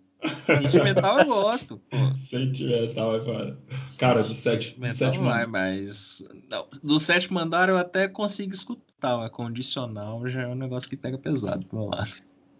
Sentimental 0.61 1.21
eu 1.21 1.25
gosto, 1.25 1.81
pô. 1.91 1.97
Sentimental, 2.17 3.25
cara. 3.25 3.59
Cara, 3.99 4.23
do, 4.23 4.35
sete, 4.35 4.79
do 4.79 4.93
sétimo 4.93 5.25
vai, 5.25 5.47
mas. 5.47 6.23
Não, 6.49 6.67
do 6.83 7.01
sétimo 7.01 7.39
andar 7.39 7.71
eu 7.71 7.77
até 7.79 8.07
consigo 8.07 8.53
escutar, 8.53 9.17
mas 9.17 9.31
condicional 9.31 10.29
já 10.29 10.43
é 10.43 10.47
um 10.47 10.55
negócio 10.55 10.89
que 10.89 10.97
pega 10.97 11.17
pesado 11.17 11.67
pro 11.67 11.79
meu 11.79 11.89
lado. 11.89 12.11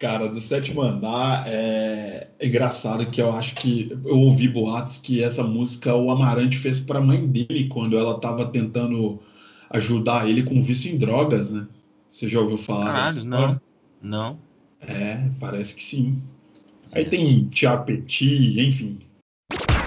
Cara, 0.03 0.27
do 0.27 0.41
sétimo 0.41 0.81
andar 0.81 1.47
é... 1.47 2.27
é 2.37 2.45
engraçado 2.45 3.09
que 3.09 3.21
eu 3.21 3.31
acho 3.31 3.55
que 3.55 3.89
eu 4.03 4.17
ouvi 4.17 4.49
boatos 4.49 4.97
que 4.97 5.23
essa 5.23 5.45
música 5.45 5.95
o 5.95 6.11
Amarante 6.11 6.57
fez 6.57 6.77
para 6.77 6.99
a 6.99 7.01
mãe 7.01 7.25
dele 7.25 7.69
quando 7.69 7.97
ela 7.97 8.17
estava 8.17 8.45
tentando 8.47 9.23
ajudar 9.69 10.29
ele 10.29 10.43
com 10.43 10.61
vício 10.61 10.93
em 10.93 10.97
drogas, 10.97 11.51
né? 11.51 11.65
Você 12.09 12.27
já 12.27 12.41
ouviu 12.41 12.57
falar 12.57 12.87
Caralho, 12.87 13.15
dessa 13.15 13.29
não. 13.29 13.61
Não. 14.01 14.39
É, 14.81 15.23
parece 15.39 15.73
que 15.73 15.81
sim. 15.81 16.21
Aí 16.91 17.05
tem 17.05 17.45
Tiago 17.45 17.85
Petit, 17.85 18.59
enfim. 18.59 18.99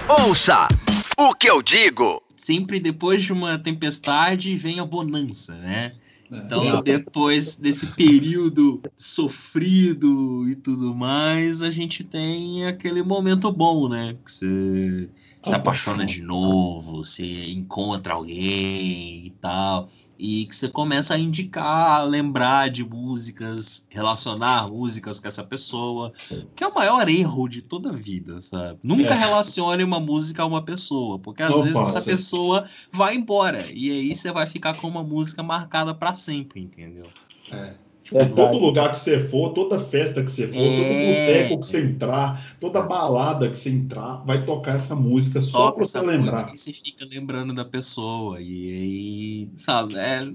Ouça 0.09 0.67
o 1.15 1.35
que 1.35 1.47
eu 1.47 1.61
digo. 1.61 2.23
Sempre 2.35 2.79
depois 2.79 3.21
de 3.21 3.31
uma 3.31 3.59
tempestade 3.59 4.55
vem 4.55 4.79
a 4.79 4.85
bonança, 4.85 5.53
né? 5.57 5.93
Então, 6.29 6.81
depois 6.83 7.55
desse 7.55 7.87
período 7.87 8.81
sofrido 8.97 10.47
e 10.47 10.55
tudo 10.55 10.93
mais, 10.93 11.61
a 11.61 11.69
gente 11.69 12.03
tem 12.03 12.65
aquele 12.65 13.01
momento 13.01 13.51
bom, 13.51 13.87
né? 13.87 14.17
Que 14.25 14.31
você 14.31 15.09
se 15.41 15.55
apaixona 15.55 16.05
de 16.05 16.21
novo, 16.21 17.03
você 17.03 17.49
encontra 17.51 18.13
alguém 18.15 19.27
e 19.27 19.31
tal. 19.39 19.89
E 20.19 20.45
que 20.45 20.55
você 20.55 20.67
começa 20.67 21.13
a 21.13 21.19
indicar, 21.19 22.05
lembrar 22.05 22.69
de 22.69 22.83
músicas, 22.83 23.85
relacionar 23.89 24.67
músicas 24.67 25.19
com 25.19 25.27
essa 25.27 25.43
pessoa, 25.43 26.11
que 26.55 26.63
é 26.63 26.67
o 26.67 26.73
maior 26.73 27.07
erro 27.07 27.47
de 27.47 27.61
toda 27.61 27.89
a 27.89 27.93
vida, 27.93 28.41
sabe? 28.41 28.79
Nunca 28.83 29.13
É. 29.13 29.17
relacione 29.17 29.83
uma 29.83 29.99
música 29.99 30.41
a 30.43 30.45
uma 30.45 30.63
pessoa, 30.63 31.19
porque 31.19 31.43
às 31.43 31.51
Não 31.51 31.63
vezes 31.63 31.77
essa 31.79 32.01
pessoa 32.01 32.67
vai 32.91 33.15
embora. 33.15 33.71
E 33.71 33.91
aí 33.91 34.15
você 34.15 34.31
vai 34.31 34.47
ficar 34.47 34.73
com 34.75 34.87
uma 34.87 35.03
música 35.03 35.43
marcada 35.43 35.93
pra 35.93 36.13
sempre, 36.13 36.61
entendeu? 36.61 37.07
É. 37.51 37.86
Tipo, 38.07 38.35
todo 38.35 38.57
lugar 38.57 38.93
que 38.93 38.99
você 39.01 39.19
for, 39.19 39.49
toda 39.49 39.81
festa 39.81 40.23
que 40.23 40.31
você 40.31 40.47
for, 40.47 40.53
todo 40.53 40.93
É. 40.93 41.13
boteco 41.13 41.59
que 41.59 41.67
você 41.67 41.83
entrar, 41.83 42.55
toda 42.57 42.81
balada 42.81 43.49
que 43.49 43.57
você 43.57 43.69
entrar, 43.69 44.23
vai 44.25 44.45
tocar 44.45 44.75
essa 44.75 44.95
música 44.95 45.41
só 45.41 45.65
Toca 45.65 45.77
pra 45.79 45.85
você 45.85 45.99
lembrar. 45.99 46.31
música 46.31 46.53
E 46.53 46.57
você 46.57 46.73
fica 46.73 47.05
lembrando 47.05 47.53
da 47.53 47.65
pessoa. 47.65 48.39
E 48.39 48.71
aí, 48.71 49.51
sabe, 49.57 49.97
é, 49.97 50.31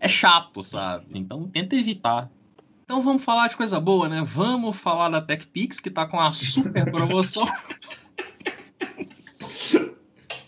é 0.00 0.08
chato, 0.08 0.64
sabe? 0.64 1.06
Então 1.14 1.48
tenta 1.48 1.76
evitar. 1.76 2.28
Então 2.84 3.00
vamos 3.00 3.22
falar 3.22 3.46
de 3.46 3.56
coisa 3.56 3.78
boa, 3.78 4.08
né? 4.08 4.24
Vamos 4.26 4.76
falar 4.76 5.08
da 5.08 5.20
TechPix, 5.22 5.78
que 5.78 5.90
tá 5.90 6.04
com 6.04 6.16
uma 6.16 6.32
super 6.32 6.90
promoção. 6.90 7.46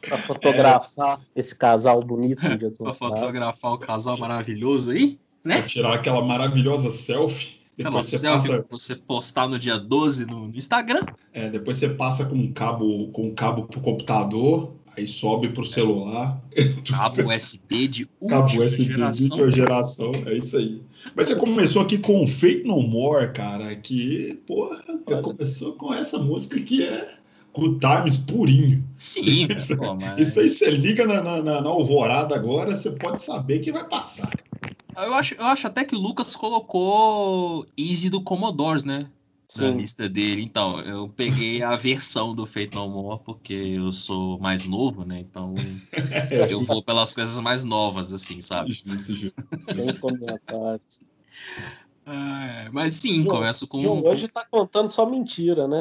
Pra 0.03 0.19
fotografar 0.19 1.21
esse 1.35 1.55
casal 1.55 2.03
bonito 2.03 2.43
pra 2.77 2.93
fotografar 2.93 3.73
o 3.73 3.79
casal 3.79 4.19
maravilhoso 4.19 4.91
aí, 4.91 5.19
né? 5.45 5.59
Pra 5.59 5.67
tirar 5.69 5.95
aquela 5.95 6.25
maravilhosa 6.25 6.91
selfie. 6.91 7.63
Aquela 7.79 7.91
Depois 7.91 8.07
você, 8.07 8.19
selfie 8.19 8.49
passa, 8.49 8.67
você 8.71 8.97
postar 8.97 9.49
no 9.49 9.59
dia 9.59 9.77
12 9.79 10.25
no, 10.27 10.47
no 10.49 10.57
Instagram. 10.57 11.03
é, 11.33 11.51
depois 11.51 11.77
você 11.77 11.89
passa 11.89 12.25
com 12.25 12.37
um 12.37 12.53
cabo, 12.53 13.09
com 13.09 13.27
um 13.29 13.35
cabo 13.35 13.65
pro 13.65 13.81
computador, 13.81 14.73
aí 14.97 15.09
sobe 15.09 15.49
pro 15.49 15.67
celular. 15.67 16.41
Cabo 16.89 17.29
USB 17.29 17.89
de 17.89 18.07
Cabo 18.29 18.43
última 18.45 18.65
USB 18.65 18.85
de 18.85 18.91
geração. 18.93 19.27
última 19.39 19.51
geração, 19.53 20.13
é 20.27 20.37
isso 20.37 20.57
aí. 20.57 20.81
Mas 21.17 21.27
você 21.27 21.35
começou 21.35 21.83
aqui 21.83 21.99
com 21.99 22.25
Fate 22.29 22.63
No 22.65 22.81
More, 22.81 23.33
cara, 23.33 23.75
que, 23.75 24.39
porra, 24.47 24.81
Olha. 25.07 25.21
começou 25.21 25.73
com 25.75 25.93
essa 25.93 26.17
música 26.17 26.61
que 26.61 26.85
é 26.85 27.13
Good 27.53 27.81
Times 27.81 28.17
purinho. 28.19 28.85
Sim, 28.97 29.49
Isso- 29.53 29.77
pô, 29.77 29.95
mas... 29.97 30.29
Isso 30.29 30.39
aí 30.39 30.49
você 30.49 30.71
liga 30.71 31.05
na, 31.09 31.21
na- 31.43 31.61
na 31.61 31.69
alvorada 31.69 32.37
agora, 32.37 32.77
você 32.77 32.93
pode 32.93 33.21
saber 33.21 33.59
que 33.59 33.73
vai 33.73 33.87
passar. 33.89 34.31
Eu 34.97 35.15
acho, 35.15 35.35
eu 35.35 35.45
acho 35.45 35.67
até 35.67 35.85
que 35.85 35.95
o 35.95 35.99
Lucas 35.99 36.37
colocou 36.37 37.67
Easy 37.77 38.09
do 38.11 38.23
Commodores, 38.23 38.85
né? 38.85 39.11
Na 39.57 39.71
Sim. 39.71 39.77
lista 39.77 40.09
dele. 40.09 40.43
Então, 40.43 40.81
eu 40.81 41.09
peguei 41.09 41.63
a 41.63 41.75
versão 41.77 42.35
do 42.35 42.47
Fate 42.47 42.75
No 42.75 42.89
More, 42.89 43.21
porque 43.25 43.53
eu 43.53 43.93
sou 43.93 44.39
mais 44.39 44.67
novo, 44.67 45.05
né? 45.05 45.21
Então, 45.21 45.55
eu 46.51 46.63
vou 46.65 46.83
pelas 46.83 47.13
coisas 47.13 47.39
mais 47.41 47.65
novas, 47.65 48.13
assim, 48.13 48.41
sabe? 48.41 48.73
Justo, 48.73 50.01
comentários. 50.01 51.03
É, 52.07 52.69
mas 52.71 52.95
sim, 52.95 53.23
João, 53.23 53.37
começo 53.37 53.67
com. 53.67 53.81
João 53.81 54.05
hoje 54.05 54.29
tá 54.29 54.45
contando 54.51 54.91
só 54.91 55.07
mentira, 55.07 55.67
né? 55.67 55.81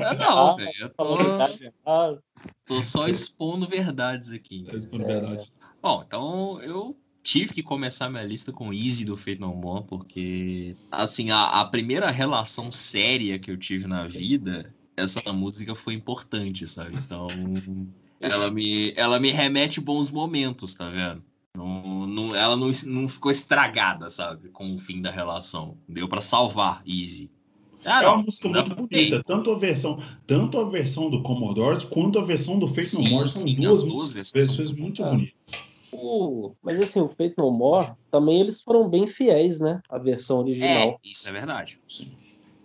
Ah, 0.00 0.14
não, 0.18 0.48
Ah, 0.48 0.56
velho. 0.56 0.72
Eu 0.78 0.88
tô, 0.90 1.22
errada. 1.22 2.22
tô 2.66 2.82
só 2.82 3.08
expondo 3.08 3.66
verdades 3.66 4.30
aqui. 4.30 4.64
É 4.68 4.76
isso, 4.76 4.88
por 4.88 5.02
verdade. 5.04 5.52
Bom, 5.82 6.02
então 6.06 6.62
eu 6.62 6.96
tive 7.24 7.54
que 7.54 7.62
começar 7.62 8.10
minha 8.10 8.22
lista 8.22 8.52
com 8.52 8.72
Easy 8.72 9.04
do 9.04 9.16
Fate 9.16 9.40
No 9.40 9.54
More, 9.54 9.84
porque, 9.88 10.76
assim, 10.92 11.30
a, 11.30 11.60
a 11.60 11.64
primeira 11.64 12.10
relação 12.10 12.70
séria 12.70 13.38
que 13.38 13.50
eu 13.50 13.56
tive 13.56 13.86
na 13.86 14.06
vida, 14.06 14.72
essa 14.94 15.20
música 15.32 15.74
foi 15.74 15.94
importante, 15.94 16.66
sabe? 16.66 16.96
Então, 16.96 17.26
ela 18.20 18.50
me, 18.50 18.92
ela 18.94 19.18
me 19.18 19.30
remete 19.30 19.80
bons 19.80 20.10
momentos, 20.10 20.74
tá 20.74 20.90
vendo? 20.90 21.24
Não, 21.56 22.06
não, 22.06 22.34
ela 22.34 22.56
não, 22.56 22.70
não 22.84 23.08
ficou 23.08 23.32
estragada, 23.32 24.10
sabe? 24.10 24.50
Com 24.50 24.74
o 24.74 24.78
fim 24.78 25.00
da 25.00 25.10
relação. 25.10 25.78
Deu 25.88 26.06
pra 26.06 26.20
salvar 26.20 26.82
Easy. 26.86 27.30
Ah, 27.84 28.02
é 28.02 28.08
uma 28.08 28.22
música 28.22 28.48
muito 28.48 28.74
bonita, 28.74 29.22
tanto 29.24 29.50
a 29.50 29.58
versão, 29.58 30.02
tanto 30.26 30.58
a 30.58 30.64
versão 30.68 31.10
do 31.10 31.22
Commodores 31.22 31.84
quanto 31.84 32.18
a 32.18 32.24
versão 32.24 32.58
do 32.58 32.66
Fate 32.66 32.86
Sim, 32.86 33.04
No 33.04 33.10
More 33.10 33.30
são 33.30 33.42
sim, 33.42 33.56
duas, 33.56 33.80
as 33.80 33.86
duas 33.86 33.92
músicas- 33.94 34.32
versões 34.32 34.56
versões 34.56 34.78
muito 34.78 35.02
bonitas. 35.02 35.34
Bonitas. 35.96 36.50
O- 36.50 36.56
Mas 36.62 36.80
assim, 36.80 37.00
o 37.00 37.08
Fate 37.08 37.34
No 37.38 37.50
More, 37.50 37.92
também 38.10 38.40
eles 38.40 38.60
foram 38.62 38.88
bem 38.88 39.06
fiéis, 39.06 39.58
né? 39.58 39.80
A 39.88 39.98
versão 39.98 40.38
É, 40.38 40.42
original. 40.42 41.00
isso 41.04 41.28
é 41.28 41.32
verdade. 41.32 41.78
Sim. 41.88 42.12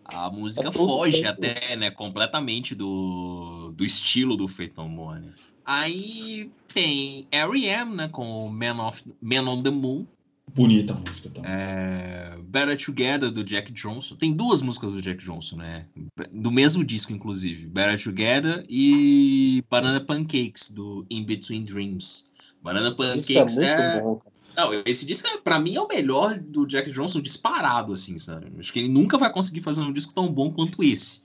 A 0.05 0.29
música 0.31 0.69
É 0.69 0.71
foge 0.71 1.21
feito. 1.21 1.27
até, 1.29 1.75
né, 1.75 1.91
completamente 1.91 2.73
do, 2.73 3.71
do 3.75 3.85
estilo 3.85 4.35
do 4.35 4.47
Fate 4.47 4.73
No 4.75 4.89
More, 4.89 5.19
né? 5.19 5.33
Aí 5.63 6.49
tem 6.73 7.27
R.E.M., 7.29 7.93
né, 7.95 8.07
com 8.07 8.49
Man, 8.49 8.87
of, 8.87 9.03
Man 9.21 9.47
on 9.47 9.61
the 9.61 9.69
Moon. 9.69 10.07
Bonita 10.51 10.93
a 10.93 10.95
música 10.95 11.29
também. 11.29 11.51
É, 11.51 12.35
Better 12.41 12.83
Together, 12.83 13.29
do 13.29 13.43
Jack 13.43 13.71
Johnson. 13.71 14.15
Tem 14.15 14.33
duas 14.33 14.63
músicas 14.63 14.93
do 14.93 15.01
Jack 15.01 15.23
Johnson, 15.23 15.57
né? 15.57 15.85
Do 16.31 16.51
mesmo 16.51 16.83
disco, 16.83 17.13
inclusive. 17.13 17.67
Better 17.67 18.03
Together 18.03 18.65
e 18.67 19.63
Banana 19.69 20.01
Pancakes, 20.01 20.71
do 20.71 21.05
In 21.07 21.23
Between 21.23 21.65
Dreams. 21.65 22.27
Banana 22.61 22.93
Pancakes 22.95 23.57
é 23.57 23.65
é... 23.65 24.01
bom. 24.01 24.21
Não, 24.55 24.71
esse 24.85 25.05
disco, 25.05 25.27
é, 25.27 25.37
pra 25.37 25.57
mim, 25.57 25.75
é 25.75 25.81
o 25.81 25.87
melhor 25.87 26.37
do 26.37 26.65
Jack 26.65 26.91
Johnson 26.91 27.21
disparado, 27.21 27.93
assim, 27.93 28.19
sabe? 28.19 28.51
Acho 28.59 28.73
que 28.73 28.79
ele 28.79 28.89
nunca 28.89 29.17
vai 29.17 29.31
conseguir 29.31 29.61
fazer 29.61 29.81
um 29.81 29.93
disco 29.93 30.13
tão 30.13 30.31
bom 30.33 30.51
quanto 30.51 30.83
esse. 30.83 31.21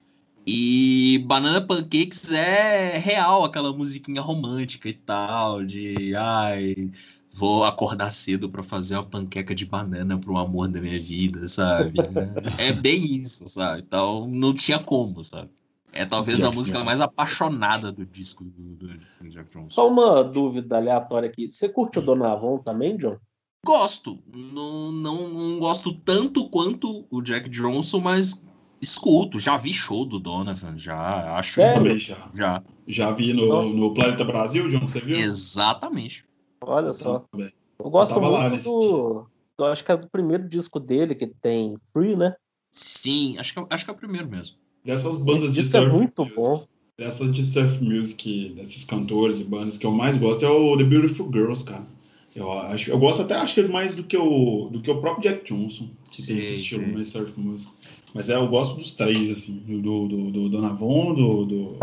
E 0.46 1.24
Banana 1.26 1.60
Pancakes 1.60 2.30
é 2.30 2.98
real, 2.98 3.44
aquela 3.44 3.74
musiquinha 3.74 4.20
romântica 4.20 4.88
e 4.88 4.92
tal, 4.92 5.64
de 5.64 6.14
ai, 6.14 6.90
vou 7.34 7.64
acordar 7.64 8.10
cedo 8.10 8.48
pra 8.48 8.62
fazer 8.62 8.94
uma 8.94 9.06
panqueca 9.06 9.54
de 9.54 9.64
banana 9.64 10.18
pro 10.18 10.36
amor 10.36 10.68
da 10.68 10.80
minha 10.80 11.00
vida, 11.00 11.48
sabe? 11.48 11.94
é 12.58 12.72
bem 12.72 13.04
isso, 13.04 13.48
sabe? 13.48 13.82
Então 13.86 14.28
não 14.28 14.52
tinha 14.52 14.78
como, 14.78 15.24
sabe? 15.24 15.50
É 15.94 16.04
talvez 16.04 16.42
a 16.42 16.46
Jack 16.46 16.56
música 16.56 16.76
Johnson. 16.78 16.84
mais 16.86 17.00
apaixonada 17.00 17.92
do 17.92 18.04
disco 18.04 18.42
do, 18.44 18.74
do- 18.74 18.98
do 19.20 19.28
Jack 19.30 19.50
Johnson. 19.50 19.70
Só 19.70 19.88
uma 19.88 20.22
dúvida 20.24 20.76
aleatória 20.76 21.28
aqui. 21.28 21.50
Você 21.50 21.68
curte 21.68 21.98
o 21.98 22.02
Donavon 22.02 22.58
também, 22.58 22.96
John? 22.96 23.16
Gosto. 23.64 24.18
Não, 24.34 24.90
não, 24.92 25.28
não 25.28 25.58
gosto 25.58 25.92
tanto 25.94 26.48
quanto 26.50 27.06
o 27.10 27.22
Jack 27.22 27.48
Johnson, 27.48 28.00
mas 28.00 28.44
escuto. 28.80 29.38
Já 29.38 29.56
vi 29.56 29.72
show 29.72 30.04
do 30.04 30.18
Donovan, 30.18 30.76
já. 30.76 31.38
Acho. 31.38 31.54
Sério? 31.54 31.98
Já. 31.98 32.28
Já. 32.34 32.62
Já 32.86 33.12
vi 33.12 33.32
no, 33.32 33.72
no 33.72 33.94
Planeta 33.94 34.24
Brasil, 34.24 34.68
John, 34.68 34.86
você 34.88 35.00
viu? 35.00 35.16
Exatamente. 35.18 36.24
Olha 36.62 36.92
só. 36.92 37.20
Também. 37.30 37.52
Eu 37.78 37.90
gosto 37.90 38.18
lá 38.18 38.48
muito 38.50 38.64
do. 38.64 39.26
Eu 39.56 39.66
acho 39.66 39.84
que 39.84 39.92
é 39.92 39.96
do 39.96 40.08
primeiro 40.10 40.48
disco 40.48 40.78
dele, 40.80 41.14
que 41.14 41.26
tem 41.28 41.76
Free, 41.92 42.16
né? 42.16 42.34
Sim, 42.72 43.38
acho 43.38 43.54
que, 43.54 43.60
é- 43.60 43.66
acho 43.70 43.84
que 43.84 43.90
é 43.90 43.94
o 43.94 43.96
primeiro 43.96 44.28
mesmo. 44.28 44.56
Dessas 44.84 45.18
bandas 45.18 45.52
de 45.52 45.60
é 45.60 45.62
surf 45.62 45.90
muito 45.96 46.22
music, 46.22 46.36
bom. 46.36 46.66
Dessas 46.98 47.34
de 47.34 47.44
surf 47.44 47.82
music, 47.82 48.52
desses 48.54 48.84
cantores 48.84 49.40
e 49.40 49.44
bandas 49.44 49.78
que 49.78 49.86
eu 49.86 49.90
mais 49.92 50.16
gosto 50.16 50.44
é 50.44 50.48
o 50.48 50.76
The 50.76 50.84
Beautiful 50.84 51.30
Girls, 51.32 51.64
cara. 51.64 51.86
Eu, 52.34 52.52
acho, 52.52 52.90
eu 52.90 52.98
gosto 52.98 53.22
até, 53.22 53.34
acho 53.34 53.54
que 53.54 53.62
mais 53.62 53.94
do 53.94 54.02
que 54.02 54.16
o, 54.16 54.68
do 54.68 54.80
que 54.82 54.90
o 54.90 55.00
próprio 55.00 55.22
Jack 55.22 55.44
Johnson, 55.44 55.88
que 56.10 56.26
tem 56.26 56.36
esse 56.36 56.54
estilo 56.56 56.86
mais 56.92 57.08
surf 57.08 57.32
music. 57.38 57.72
Mas 58.12 58.28
é, 58.28 58.34
eu 58.34 58.46
gosto 58.48 58.76
dos 58.76 58.94
três, 58.94 59.30
assim, 59.30 59.62
do, 59.66 60.08
do, 60.08 60.30
do 60.30 60.48
Donavon, 60.48 61.14
do, 61.14 61.44
do, 61.44 61.78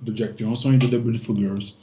do 0.00 0.12
Jack 0.12 0.34
Johnson 0.42 0.72
e 0.74 0.78
do 0.78 0.88
The 0.88 0.98
Beautiful 0.98 1.36
Girls. 1.36 1.76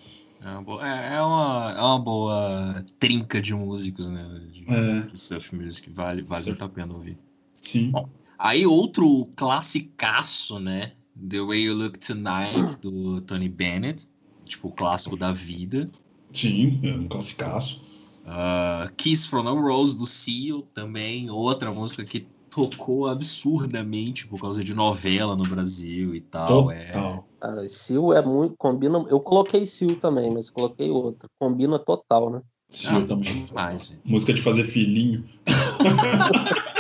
É 0.44 0.50
uma 0.50 0.62
boa, 0.62 0.88
é, 0.88 1.16
é 1.16 1.22
uma, 1.22 1.76
é 1.78 1.82
uma 1.82 2.00
boa 2.00 2.86
trinca 3.00 3.42
de 3.42 3.54
músicos, 3.54 4.10
né? 4.10 4.42
De, 4.52 4.66
É, 4.70 5.08
surf 5.16 5.56
music. 5.56 5.90
Vale, 5.90 6.22
vale 6.22 6.44
Surf. 6.44 6.50
muito 6.60 6.66
a 6.66 6.70
pena 6.70 6.94
ouvir. 6.94 7.18
sim. 7.62 7.92
Bom. 7.92 8.10
Aí 8.44 8.66
outro 8.66 9.26
classicaço, 9.38 10.60
né? 10.60 10.92
The 11.30 11.40
Way 11.40 11.62
You 11.62 11.76
Look 11.76 11.98
Tonight, 11.98 12.78
do 12.82 13.22
Tony 13.22 13.48
Bennett. 13.48 14.06
Tipo, 14.44 14.68
o 14.68 14.72
clássico 14.72 15.16
da 15.16 15.32
vida. 15.32 15.90
Sim, 16.34 16.78
é 16.84 16.94
um 16.94 17.08
classicaço. 17.08 17.82
Ah, 18.26 18.92
Kiss 18.98 19.26
from 19.30 19.48
a 19.48 19.52
Rose, 19.52 19.98
do 19.98 20.06
Seal, 20.06 20.64
também. 20.74 21.30
Outra 21.30 21.72
música 21.72 22.04
que 22.04 22.28
tocou 22.50 23.08
absurdamente 23.08 24.28
por 24.28 24.42
causa 24.42 24.62
de 24.62 24.74
novela 24.74 25.38
no 25.38 25.44
Brasil 25.44 26.14
e 26.14 26.20
tal. 26.20 26.70
É, 26.70 26.88
Total. 26.88 27.26
Cara, 27.40 27.68
Seal 27.70 28.14
é 28.14 28.22
muito. 28.26 28.56
Combina. 28.58 29.06
Eu 29.10 29.22
coloquei 29.22 29.66
Seal 29.66 29.96
também, 29.96 30.30
mas 30.30 30.50
coloquei 30.50 30.90
outra. 30.90 31.30
Combina 31.40 31.80
total, 31.80 32.30
né? 32.30 32.42
Sim, 32.70 32.88
Ah, 32.90 33.02
também. 33.08 33.46
velho. 33.46 34.02
Música 34.04 34.34
de 34.34 34.42
fazer 34.42 34.66
filhinho. 34.66 35.24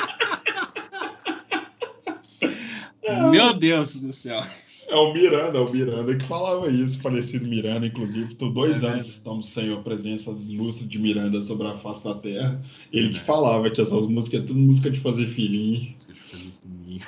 Meu 3.34 3.54
Deus 3.54 3.96
do 3.96 4.12
céu. 4.12 4.42
É 4.90 4.96
o 4.96 5.14
Miranda, 5.14 5.58
é 5.58 5.62
o 5.62 5.72
Miranda 5.72 6.16
que 6.18 6.26
falava 6.26 6.70
isso, 6.70 7.02
falecido 7.02 7.48
Miranda, 7.48 7.88
inclusive. 7.88 8.36
Tô 8.36 8.50
dois 8.50 8.84
É 8.84 8.88
anos 8.90 9.08
estamos 9.08 9.48
sem 9.48 9.72
a 9.74 9.78
presença 9.78 10.30
ilustre 10.32 10.86
de 10.86 11.00
Miranda 11.00 11.42
sobre 11.42 11.68
a 11.68 11.78
face 11.78 12.04
da 12.04 12.14
terra. 12.16 12.62
Ele 12.92 13.10
que 13.10 13.18
É. 13.18 13.22
falava 13.22 13.70
que 13.72 13.82
essas 13.82 14.06
músicas 14.08 14.42
é 14.42 14.46
tudo 14.46 14.60
música 14.60 14.92
de 14.92 15.00
fazer 15.00 15.28
filhinho. 15.28 15.94
Você 15.96 16.14
fez 16.14 16.46
isso 16.46 16.62
comigo. 16.64 17.06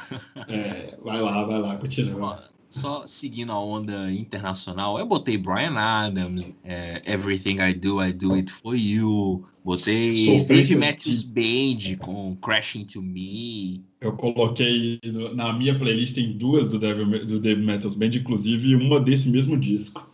É, 0.48 0.98
vai 1.04 1.22
lá, 1.22 1.44
vai 1.44 1.60
lá, 1.60 1.76
continua. 1.76 2.44
Só 2.76 3.08
seguindo 3.08 3.54
a 3.54 3.58
onda 3.60 4.12
internacional, 4.12 5.00
eu 5.00 5.06
botei 5.06 5.38
Brian 5.38 5.78
Adams, 5.78 6.54
é, 6.62 7.02
Everything 7.06 7.62
I 7.62 7.74
Do, 7.74 8.04
I 8.04 8.12
Do 8.12 8.34
It 8.34 8.52
For 8.52 8.76
You. 8.76 9.46
Botei 9.64 10.44
Dave 10.44 10.76
Matthews 10.76 11.24
Band 11.24 11.96
com 12.00 12.36
Crash 12.36 12.76
Into 12.76 13.02
Me. 13.02 13.82
Eu 14.02 14.12
coloquei 14.12 15.00
no- 15.06 15.34
na 15.34 15.54
minha 15.54 15.80
playlist 15.80 16.16
tem 16.16 16.38
duas 16.38 16.68
do 16.68 16.78
Dave, 16.78 17.20
do 17.26 17.40
Dave 17.40 17.62
Metals 17.62 17.96
Band, 17.96 18.08
inclusive 18.14 18.76
uma 18.76 19.00
desse 19.00 19.30
mesmo 19.30 19.58
disco. 19.58 20.06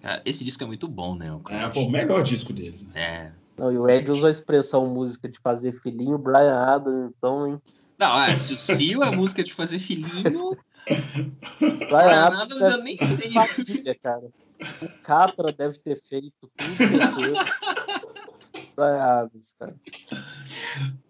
Cara, 0.00 0.22
esse 0.24 0.44
disco 0.44 0.62
é 0.62 0.66
muito 0.68 0.86
bom, 0.86 1.16
né? 1.16 1.32
o 1.32 1.42
É 1.50 1.68
pô, 1.68 1.80
o 1.80 1.90
melhor 1.90 2.22
disco 2.22 2.52
deles, 2.52 2.86
né? 2.86 2.92
É. 2.94 3.32
Não, 3.58 3.72
e 3.72 3.76
o 3.76 3.88
Ed 3.90 4.08
usou 4.08 4.28
a 4.28 4.30
expressão 4.30 4.86
música 4.86 5.28
de 5.28 5.40
fazer 5.40 5.72
filhinho, 5.80 6.16
Brian 6.16 6.54
Adams, 6.54 7.12
então, 7.18 7.48
hein? 7.48 7.58
Não, 7.98 8.22
é, 8.22 8.36
se 8.36 8.54
o 8.54 8.58
Seal 8.58 9.02
é 9.02 9.10
música 9.14 9.42
de 9.44 9.52
fazer 9.52 9.78
filhinho, 9.78 10.56
Brian 11.88 12.26
Adams 12.26 12.62
eu 12.62 12.78
nem 12.82 12.96
ter 12.96 13.16
sei. 13.16 13.32
família, 13.32 13.98
cara. 14.00 14.28
O 14.80 14.88
Catra 15.02 15.52
deve 15.52 15.78
ter 15.78 16.00
feito 16.00 16.32
tudo. 16.40 16.76
Brian 18.76 19.02
Adams, 19.02 19.54
cara. 19.58 19.74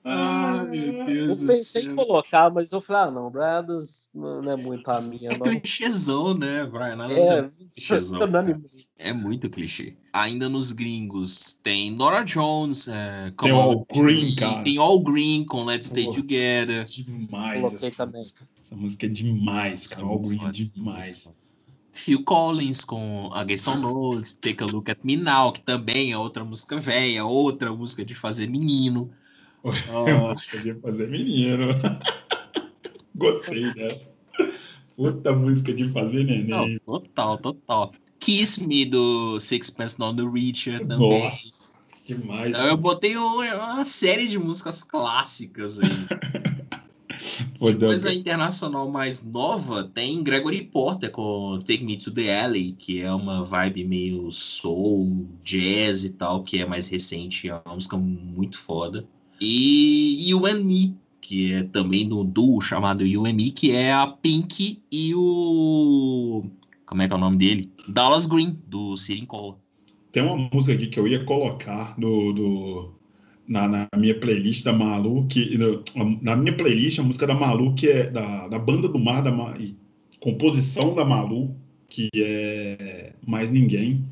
Ah, 0.04 0.66
meu 0.68 1.04
Deus 1.04 1.28
Eu 1.30 1.36
do 1.36 1.46
pensei 1.46 1.82
em 1.82 1.86
céu. 1.86 1.94
colocar, 1.96 2.50
mas 2.50 2.72
eu 2.72 2.80
falei, 2.80 3.02
ah, 3.02 3.10
não, 3.12 3.30
Brian 3.30 3.58
Adams 3.58 4.08
não 4.12 4.50
é 4.50 4.56
muito 4.56 4.90
a 4.90 5.00
minha, 5.00 5.30
É 5.30 5.38
não. 5.38 5.44
clichêzão, 5.44 6.34
né? 6.34 6.66
Brian 6.66 6.94
Adams 6.94 7.28
é, 7.28 7.38
É, 7.38 7.50
clichêzão, 7.72 8.22
animei. 8.22 8.56
é 8.98 9.12
muito 9.12 9.48
clichê. 9.48 9.96
Ainda 10.12 10.48
nos 10.48 10.72
gringos 10.72 11.58
tem 11.62 11.90
Nora 11.90 12.24
Jones, 12.24 12.88
é, 12.88 13.32
Tem 13.38 13.50
All 13.52 13.86
Green, 13.94 14.34
cara. 14.34 14.64
tem 14.64 14.76
All 14.78 14.98
Green 15.00 15.44
com 15.44 15.64
Let's 15.64 15.86
Stay 15.86 16.06
Pô. 16.06 16.12
Together. 16.14 16.84
Demais. 16.86 17.60
Coloquei 17.62 17.88
essa 17.88 17.96
também. 18.04 18.18
música. 18.20 18.48
Essa 18.60 18.74
música 18.76 19.06
é 19.06 19.08
demais, 19.08 19.86
cara. 19.88 20.02
é 20.02 20.04
All 20.04 20.18
muito 20.20 20.28
Green 20.38 20.48
é 20.48 20.52
demais. 20.52 21.32
Phil 21.94 22.24
Collins 22.24 22.84
com 22.84 23.30
Against 23.34 23.68
All 23.68 23.84
Odds, 24.14 24.32
Take 24.32 24.62
a 24.64 24.66
Look 24.66 24.90
at 24.90 24.98
Me 25.04 25.14
Now, 25.16 25.52
que 25.52 25.60
também 25.60 26.10
é 26.10 26.16
outra 26.18 26.42
música 26.44 26.78
velha, 26.80 27.24
outra 27.24 27.70
música 27.72 28.02
de 28.04 28.14
fazer 28.14 28.48
menino. 28.48 29.10
Música 29.64 30.58
de 30.58 30.74
fazer 30.74 31.08
menino. 31.08 31.68
Gostei 33.14 33.72
dessa. 33.74 34.10
Puta 34.96 35.32
música 35.32 35.72
de 35.72 35.88
fazer 35.88 36.24
não, 36.46 36.64
neném. 36.64 36.80
total, 36.84 37.38
total. 37.38 37.92
Kiss 38.18 38.64
Me 38.64 38.84
do 38.84 39.38
Sixpence 39.40 39.98
None 39.98 40.16
the 40.16 40.28
Richer 40.28 40.86
também. 40.86 41.24
Nossa, 41.24 41.74
demais. 42.06 42.50
Então, 42.50 42.66
eu 42.66 42.76
botei 42.76 43.16
um- 43.16 43.40
uma 43.40 43.84
série 43.84 44.28
de 44.28 44.38
músicas 44.38 44.82
clássicas 44.82 45.78
aí. 45.78 45.88
Foi 47.58 47.74
Coisa 47.76 48.12
internacional 48.12 48.90
mais 48.90 49.22
nova 49.22 49.84
tem 49.84 50.22
Gregory 50.24 50.64
Porter 50.64 51.10
com 51.10 51.60
Take 51.60 51.84
Me 51.84 51.96
to 51.96 52.10
the 52.10 52.42
Alley, 52.42 52.72
que 52.72 53.00
é 53.00 53.12
uma 53.12 53.44
vibe 53.44 53.84
meio 53.84 54.30
soul, 54.32 55.28
jazz 55.44 56.04
e 56.04 56.10
tal, 56.10 56.42
que 56.42 56.58
é 56.58 56.66
mais 56.66 56.88
recente, 56.88 57.48
é 57.48 57.54
uma 57.64 57.74
música 57.74 57.96
muito 57.96 58.58
foda. 58.58 59.06
E 59.40 60.28
You 60.30 60.46
and 60.46 60.64
Me, 60.64 60.94
que 61.20 61.52
é 61.52 61.62
também 61.64 62.08
do 62.08 62.22
duo 62.24 62.60
chamado 62.60 63.04
You 63.06 63.26
and 63.26 63.34
Me, 63.34 63.50
que 63.50 63.72
é 63.72 63.92
a 63.92 64.06
Pink 64.06 64.82
e 64.90 65.14
o. 65.14 66.44
Como 66.86 67.02
é 67.02 67.06
que 67.08 67.12
é 67.12 67.16
o 67.16 67.20
nome 67.20 67.36
dele? 67.36 67.70
Dallas 67.88 68.26
Green, 68.26 68.58
do 68.66 68.96
Sirin 68.96 69.24
Cola. 69.26 69.56
Tem 70.12 70.22
uma 70.22 70.48
música 70.52 70.74
aqui 70.74 70.86
que 70.88 71.00
eu 71.00 71.08
ia 71.08 71.24
colocar 71.24 71.98
no, 71.98 72.32
do- 72.32 72.92
na, 73.48 73.66
na 73.66 73.88
minha 73.96 74.18
playlist 74.18 74.62
da 74.62 74.72
Malu, 74.72 75.26
que 75.26 75.56
na 76.20 76.36
minha 76.36 76.56
playlist 76.56 76.98
a 76.98 77.02
música 77.02 77.26
da 77.26 77.34
Malu, 77.34 77.74
que 77.74 77.88
é 77.88 78.10
da, 78.10 78.46
da 78.48 78.58
banda 78.58 78.88
do 78.88 78.98
mar, 78.98 79.22
da 79.22 79.30
e 79.58 79.74
composição 80.20 80.94
da 80.94 81.04
Malu, 81.04 81.56
que 81.88 82.08
é 82.14 83.12
Mais 83.26 83.50
Ninguém. 83.50 84.04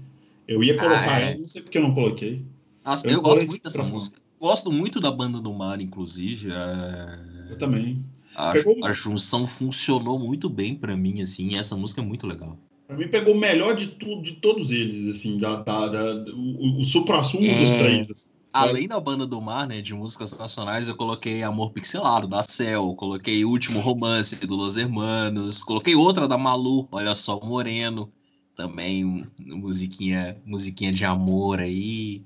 Eu 0.49 0.65
ia 0.65 0.77
colocar 0.77 1.17
Ah, 1.17 1.21
é. 1.21 1.31
ela, 1.33 1.39
não 1.41 1.47
sei 1.47 1.63
porque 1.63 1.79
eu 1.79 1.83
não 1.83 1.95
coloquei. 1.95 2.43
Nossa, 2.85 3.07
Eu 3.07 3.13
eu, 3.15 3.23
gosto 3.23 3.47
muito 3.47 3.63
dessa 3.63 3.83
música. 3.83 4.21
Gosto 4.41 4.73
muito 4.73 5.01
da 5.01 5.11
banda 5.13 5.41
do 5.41 5.53
mar, 5.53 5.81
inclusive. 5.81 6.51
é- 6.51 7.53
Eu 7.53 7.59
também. 7.59 8.03
A, 8.35 8.53
Pegou- 8.53 8.85
a 8.85 8.93
junção 8.93 9.47
funcionou 9.47 10.19
muito 10.19 10.49
bem 10.49 10.75
pra 10.75 10.97
mim, 10.97 11.21
assim, 11.21 11.49
e 11.49 11.57
essa 11.57 11.77
música 11.77 12.01
é 12.01 12.05
muito 12.05 12.27
legal. 12.27 12.57
Pra 12.87 12.97
mim 12.97 13.09
pegou 13.09 13.35
o 13.35 13.39
melhor 13.39 13.75
de 13.77 13.89
tudo, 13.89 14.23
de 14.23 14.33
todos 14.33 14.71
eles, 14.71 15.15
assim, 15.17 15.37
da, 15.37 15.57
da, 15.57 15.89
da- 15.89 16.23
o, 16.33 16.81
o 16.81 16.85
supra-sumo 16.85 17.45
É. 17.45 17.59
dos 17.59 17.75
três. 17.75 18.11
assim. 18.11 18.31
Além 18.53 18.89
da 18.89 18.99
banda 18.99 19.27
do 19.27 19.41
mar, 19.41 19.67
né, 19.69 19.81
de 19.81 19.95
músicas 19.95 20.37
nacionais, 20.37 20.89
eu 20.89 20.97
coloquei 20.97 21.43
Amor 21.43 21.71
Pixelado, 21.71 22.27
da 22.27 22.43
Cell, 22.49 22.95
coloquei 22.97 23.45
Último 23.45 23.79
Romance, 23.79 24.35
do 24.37 24.57
Los 24.57 24.77
Hermanos, 24.77 25.63
coloquei 25.63 25.95
outra 25.95 26.27
da 26.27 26.37
Malu, 26.39 26.89
Olha 26.91 27.15
Só 27.15 27.39
o 27.39 27.47
Moreno. 27.47 28.11
Também 28.57 29.05
um- 29.05 29.25
musiquinha, 29.39 30.37
musiquinha 30.45 30.91
de 30.91 31.05
amor 31.05 31.61
aí. 31.61 32.23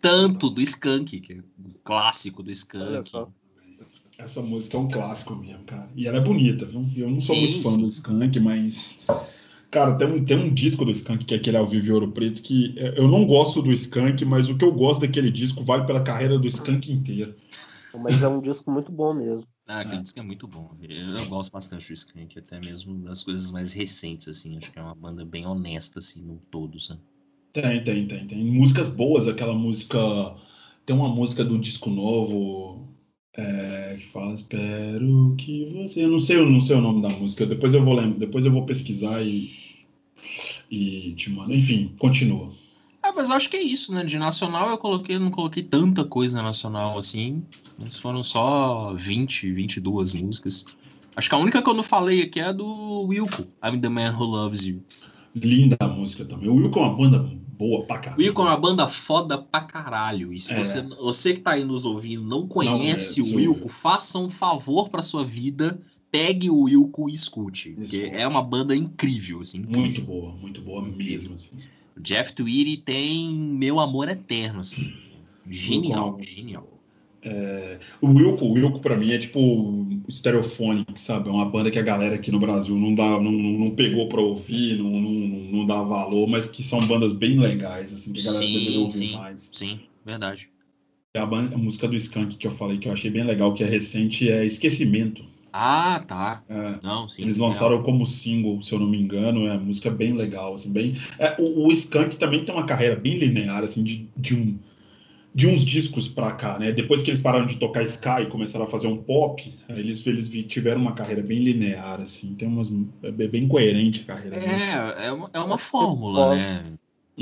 Tanto 0.00 0.48
do 0.50 0.60
Skank, 0.60 1.20
que 1.20 1.32
é 1.32 1.36
o 1.38 1.74
clássico 1.84 2.42
do 2.42 2.50
Olha 2.50 2.52
Skank. 2.52 3.10
só. 3.10 3.28
Essa 4.16 4.42
música 4.42 4.76
é 4.76 4.80
um 4.80 4.88
clássico 4.88 5.34
mesmo, 5.36 5.64
cara. 5.64 5.88
E 5.94 6.06
ela 6.06 6.18
é 6.18 6.20
bonita, 6.20 6.66
viu? 6.66 6.84
Eu 6.96 7.10
não 7.10 7.20
sou 7.20 7.36
Sim, 7.36 7.46
muito 7.46 7.62
fã 7.62 7.70
sim. 7.70 7.82
do 7.82 7.88
Skank, 7.88 8.40
mas. 8.40 8.98
Cara, 9.70 9.94
tem 9.96 10.06
um, 10.08 10.24
tem 10.24 10.36
um 10.38 10.52
disco 10.52 10.84
do 10.84 10.90
Skank, 10.90 11.24
que 11.24 11.34
é 11.34 11.36
aquele 11.36 11.56
ao 11.56 11.66
vivo 11.66 11.86
e 11.86 11.92
ouro 11.92 12.10
preto, 12.10 12.40
que 12.42 12.74
é, 12.78 12.98
eu 12.98 13.06
não 13.06 13.26
gosto 13.26 13.60
do 13.60 13.70
Skank, 13.72 14.24
mas 14.24 14.48
o 14.48 14.56
que 14.56 14.64
eu 14.64 14.72
gosto 14.72 15.02
daquele 15.02 15.30
disco 15.30 15.62
vale 15.62 15.86
pela 15.86 16.02
carreira 16.02 16.38
do 16.38 16.46
Skank 16.46 16.90
inteira. 16.90 17.36
Mas 18.00 18.22
é 18.22 18.28
um 18.28 18.40
disco 18.40 18.70
muito 18.70 18.90
bom 18.90 19.12
mesmo. 19.14 19.46
Ah, 19.66 19.80
aquele 19.80 20.00
É. 20.00 20.02
disco 20.02 20.18
é 20.18 20.22
muito 20.22 20.48
bom. 20.48 20.74
Eu, 20.80 20.90
eu 20.90 21.26
gosto 21.26 21.52
bastante 21.52 21.86
do 21.86 21.92
Skank, 21.92 22.38
até 22.38 22.58
mesmo 22.58 22.98
das 23.04 23.22
coisas 23.22 23.52
mais 23.52 23.72
recentes, 23.74 24.26
assim. 24.28 24.56
Acho 24.56 24.72
que 24.72 24.78
é 24.78 24.82
uma 24.82 24.94
banda 24.94 25.24
bem 25.24 25.46
honesta, 25.46 25.98
assim, 25.98 26.22
no 26.22 26.38
todo, 26.50 26.80
sabe? 26.80 27.00
Tem, 27.52 27.82
tem, 27.82 28.06
tem. 28.06 28.26
Tem 28.26 28.44
músicas 28.44 28.88
boas, 28.88 29.26
aquela 29.28 29.54
música. 29.54 29.98
Tem 30.86 30.94
uma 30.94 31.08
música 31.08 31.44
do 31.44 31.58
disco 31.58 31.90
novo. 31.90 32.88
é, 33.36 33.96
que 34.00 34.06
fala, 34.08 34.34
espero 34.34 35.34
que 35.38 35.66
você. 35.72 36.04
Eu 36.04 36.10
não 36.10 36.18
sei, 36.18 36.36
eu 36.36 36.50
não 36.50 36.60
sei 36.60 36.76
o 36.76 36.80
nome 36.80 37.02
da 37.02 37.08
música. 37.08 37.46
Depois 37.46 37.74
eu 37.74 37.82
vou 37.82 37.94
lembrar, 37.94 38.18
depois 38.18 38.44
eu 38.46 38.52
vou 38.52 38.66
pesquisar 38.66 39.22
e. 39.22 39.50
E 40.70 41.14
te 41.16 41.30
mando. 41.30 41.54
Enfim, 41.54 41.94
continua. 41.98 42.52
Ah, 43.02 43.12
mas 43.14 43.30
acho 43.30 43.48
que 43.48 43.56
é 43.56 43.62
isso, 43.62 43.92
né? 43.92 44.04
De 44.04 44.18
nacional 44.18 44.68
eu 44.70 44.78
coloquei, 44.78 45.18
não 45.18 45.30
coloquei 45.30 45.62
tanta 45.62 46.04
coisa 46.04 46.42
nacional 46.42 46.98
assim. 46.98 47.42
Foram 48.02 48.22
só 48.22 48.92
20, 48.94 49.52
22 49.52 50.12
músicas. 50.12 50.64
Acho 51.16 51.28
que 51.28 51.34
a 51.34 51.38
única 51.38 51.62
que 51.62 51.68
eu 51.68 51.74
não 51.74 51.82
falei 51.82 52.22
aqui 52.22 52.38
é 52.38 52.44
a 52.44 52.52
do 52.52 53.06
Wilco, 53.06 53.46
I'm 53.64 53.80
the 53.80 53.88
Man 53.88 54.16
Who 54.16 54.24
Loves 54.24 54.66
You. 54.66 54.82
Linda 55.34 55.76
a 55.80 55.88
música 55.88 56.24
também. 56.24 56.48
O 56.48 56.54
Wilco 56.54 56.78
é 56.78 56.82
uma 56.82 56.96
banda 56.96 57.18
boa 57.58 57.84
pra 57.84 57.98
caralho. 57.98 58.22
Wilco 58.22 58.40
é 58.42 58.44
uma 58.44 58.56
banda 58.56 58.88
foda 58.88 59.38
pra 59.38 59.60
caralho. 59.60 60.32
E 60.32 60.38
se 60.38 60.52
É. 60.52 60.58
você, 60.58 60.82
você 60.82 61.34
que 61.34 61.40
tá 61.40 61.52
aí 61.52 61.64
nos 61.64 61.84
ouvindo 61.84 62.22
não 62.24 62.46
conhece 62.46 63.20
conhece 63.20 63.22
o 63.22 63.34
o 63.34 63.36
Wilco, 63.36 63.68
faça 63.68 64.18
um 64.18 64.30
favor 64.30 64.88
pra 64.88 65.02
sua 65.02 65.24
vida, 65.24 65.80
pegue 66.10 66.48
o 66.50 66.62
Wilco 66.62 67.08
e 67.08 67.14
escute. 67.14 67.70
Porque 67.70 68.10
é 68.12 68.26
uma 68.26 68.42
banda 68.42 68.74
incrível, 68.74 69.40
assim. 69.40 69.58
Muito 69.58 69.78
incrível. 69.78 70.04
boa, 70.04 70.32
muito 70.32 70.60
boa 70.62 70.82
mesmo. 70.82 71.34
Assim. 71.34 71.56
O 71.96 72.00
Jeff 72.00 72.32
Tweedy 72.32 72.76
tem 72.78 73.28
meu 73.34 73.80
amor 73.80 74.08
eterno, 74.08 74.60
assim. 74.60 74.92
Genial, 75.48 76.18
genial. 76.20 76.77
É, 77.22 77.78
o 78.00 78.08
Wilco, 78.08 78.44
o 78.44 78.52
Wilco 78.52 78.80
pra 78.80 78.96
mim 78.96 79.10
é 79.12 79.18
tipo 79.18 79.86
Stereophonic, 80.10 81.00
sabe? 81.00 81.28
É 81.28 81.32
uma 81.32 81.44
banda 81.48 81.70
que 81.70 81.78
a 81.78 81.82
galera 81.82 82.14
aqui 82.14 82.30
no 82.30 82.38
Brasil 82.38 82.76
não, 82.76 82.94
dá, 82.94 83.20
não, 83.20 83.32
não 83.32 83.70
pegou 83.74 84.08
pra 84.08 84.20
ouvir, 84.20 84.78
não, 84.78 85.00
não, 85.00 85.10
não 85.10 85.66
dá 85.66 85.82
valor, 85.82 86.28
mas 86.28 86.48
que 86.48 86.62
são 86.62 86.86
bandas 86.86 87.12
bem 87.12 87.38
legais, 87.38 87.92
assim, 87.92 88.12
que 88.12 88.20
a 88.20 88.24
galera 88.24 88.46
Sim, 88.46 88.52
deveria 88.52 88.80
ouvir 88.80 88.98
sim. 88.98 89.12
mais. 89.12 89.48
Sim, 89.52 89.80
verdade. 90.04 90.48
A, 91.16 91.26
ban- 91.26 91.50
a 91.52 91.58
música 91.58 91.88
do 91.88 91.96
Skank 91.96 92.36
que 92.36 92.46
eu 92.46 92.52
falei 92.52 92.78
que 92.78 92.86
eu 92.88 92.92
achei 92.92 93.10
bem 93.10 93.24
legal, 93.24 93.52
que 93.54 93.64
é 93.64 93.66
recente, 93.66 94.30
é 94.30 94.44
Esquecimento. 94.44 95.24
Ah, 95.52 96.04
tá. 96.06 96.42
É, 96.48 96.78
Não, 96.82 97.08
sim. 97.08 97.22
Eles 97.22 97.36
real. 97.36 97.48
lançaram 97.48 97.82
como 97.82 98.06
single, 98.06 98.62
se 98.62 98.72
eu 98.72 98.78
não 98.78 98.86
me 98.88 99.00
engano, 99.00 99.46
é 99.46 99.52
uma 99.52 99.60
música 99.60 99.90
bem 99.90 100.14
legal, 100.14 100.54
assim, 100.54 100.72
bem... 100.72 100.94
É, 101.18 101.34
o, 101.40 101.66
o 101.66 101.72
Skank 101.72 102.16
também 102.16 102.44
tem 102.44 102.54
uma 102.54 102.66
carreira 102.66 102.96
bem 102.96 103.18
linear, 103.18 103.64
assim, 103.64 103.82
de, 103.82 104.08
de, 104.16 104.34
um, 104.34 104.58
de 105.38 105.46
uns 105.46 105.64
discos 105.64 106.08
pra 106.08 106.32
cá, 106.32 106.58
né? 106.58 106.72
Depois 106.72 107.00
que 107.00 107.10
eles 107.10 107.20
pararam 107.20 107.46
de 107.46 107.60
tocar 107.60 107.84
Sky 107.84 108.22
e 108.22 108.26
começaram 108.26 108.64
a 108.64 108.68
fazer 108.68 108.88
um 108.88 109.00
pop, 109.00 109.56
eles, 109.68 110.04
eles 110.04 110.26
vi- 110.26 110.42
tiveram 110.42 110.80
uma 110.80 110.94
carreira 110.94 111.22
bem 111.22 111.38
linear, 111.38 112.00
assim, 112.00 112.34
tem 112.34 112.48
umas... 112.48 112.72
é 113.04 113.12
bem 113.28 113.46
coerente 113.46 114.00
a 114.00 114.04
carreira 114.04 114.36
deles. 114.36 114.62
É, 114.62 115.06
é 115.06 115.12
uma, 115.12 115.30
é 115.32 115.38
uma 115.38 115.56
fórmula, 115.56 116.34
né? 116.34 116.76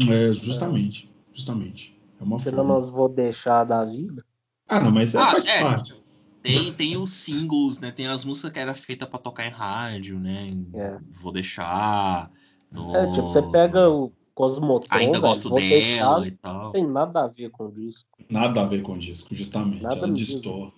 É, 0.09 0.33
justamente, 0.33 1.11
justamente. 1.35 1.95
É 2.19 2.25
uma 2.25 2.39
Tirando 2.39 2.57
forma. 2.57 2.73
nós 2.73 2.89
vou 2.89 3.07
deixar 3.07 3.65
da 3.65 3.85
vida. 3.85 4.25
Ah, 4.67 4.81
não, 4.81 4.91
mas 4.91 5.15
é, 5.15 5.19
Ah, 5.19 5.33
faz 5.33 5.47
é. 5.47 5.61
parte. 5.61 5.95
Tem, 6.43 6.73
tem 6.73 6.97
os 6.97 7.13
singles, 7.13 7.79
né? 7.79 7.91
Tem 7.91 8.07
as 8.07 8.25
músicas 8.25 8.51
que 8.51 8.59
era 8.59 8.75
feita 8.75 9.07
pra 9.07 9.19
tocar 9.19 9.47
em 9.47 9.51
rádio, 9.51 10.19
né? 10.19 10.57
É. 10.73 10.97
Vou 11.21 11.33
deixar. 11.33 12.31
no- 12.73 12.97
É, 12.97 13.13
tipo, 13.13 13.29
você 13.31 13.43
pega 13.43 13.91
o 13.91 14.11
Cosmotron, 14.37 14.95
Ainda 14.95 15.13
velho, 15.13 15.23
gosto 15.23 15.49
vou 15.49 15.59
deixar, 15.59 16.05
dela 16.15 16.29
e 16.29 16.31
não 16.31 16.37
tal. 16.43 16.71
tem 16.73 16.87
nada 16.87 17.25
a 17.25 17.27
ver 17.27 17.51
com 17.51 17.69
o 17.69 17.73
disco. 17.73 18.07
Nada 18.29 18.61
a 18.61 18.67
ver 18.67 18.83
com 18.83 18.93
o 18.93 18.99
disco, 18.99 19.35
justamente. 19.35 19.83
Nada 19.83 19.97
Ela 19.97 20.13
distor. 20.13 20.73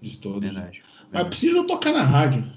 Distor. 0.00 0.32
do- 0.32 0.40
Verdade. 0.40 0.82
Mas 1.12 1.28
precisa 1.28 1.62
tocar 1.66 1.92
na 1.92 2.02
rádio. 2.02 2.50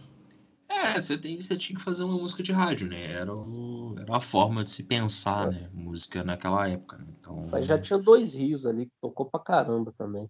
É, 0.69 0.99
você, 1.01 1.17
tem, 1.17 1.39
você 1.41 1.57
tinha 1.57 1.77
que 1.77 1.83
fazer 1.83 2.05
uma 2.05 2.17
música 2.17 2.41
de 2.41 2.53
rádio, 2.53 2.87
né? 2.87 3.03
Era, 3.11 3.35
o, 3.35 3.95
era 3.99 4.15
a 4.15 4.19
forma 4.21 4.63
de 4.63 4.71
se 4.71 4.83
pensar, 4.83 5.49
É. 5.49 5.51
né? 5.51 5.69
Música 5.73 6.23
naquela 6.23 6.67
época. 6.69 6.97
né? 6.99 7.05
Então, 7.19 7.49
Mas 7.51 7.65
já 7.67 7.77
tinha 7.77 7.99
dois 7.99 8.33
rios 8.33 8.65
ali 8.65 8.85
que 8.85 8.91
tocou 9.01 9.25
pra 9.25 9.41
caramba 9.41 9.93
também. 9.97 10.29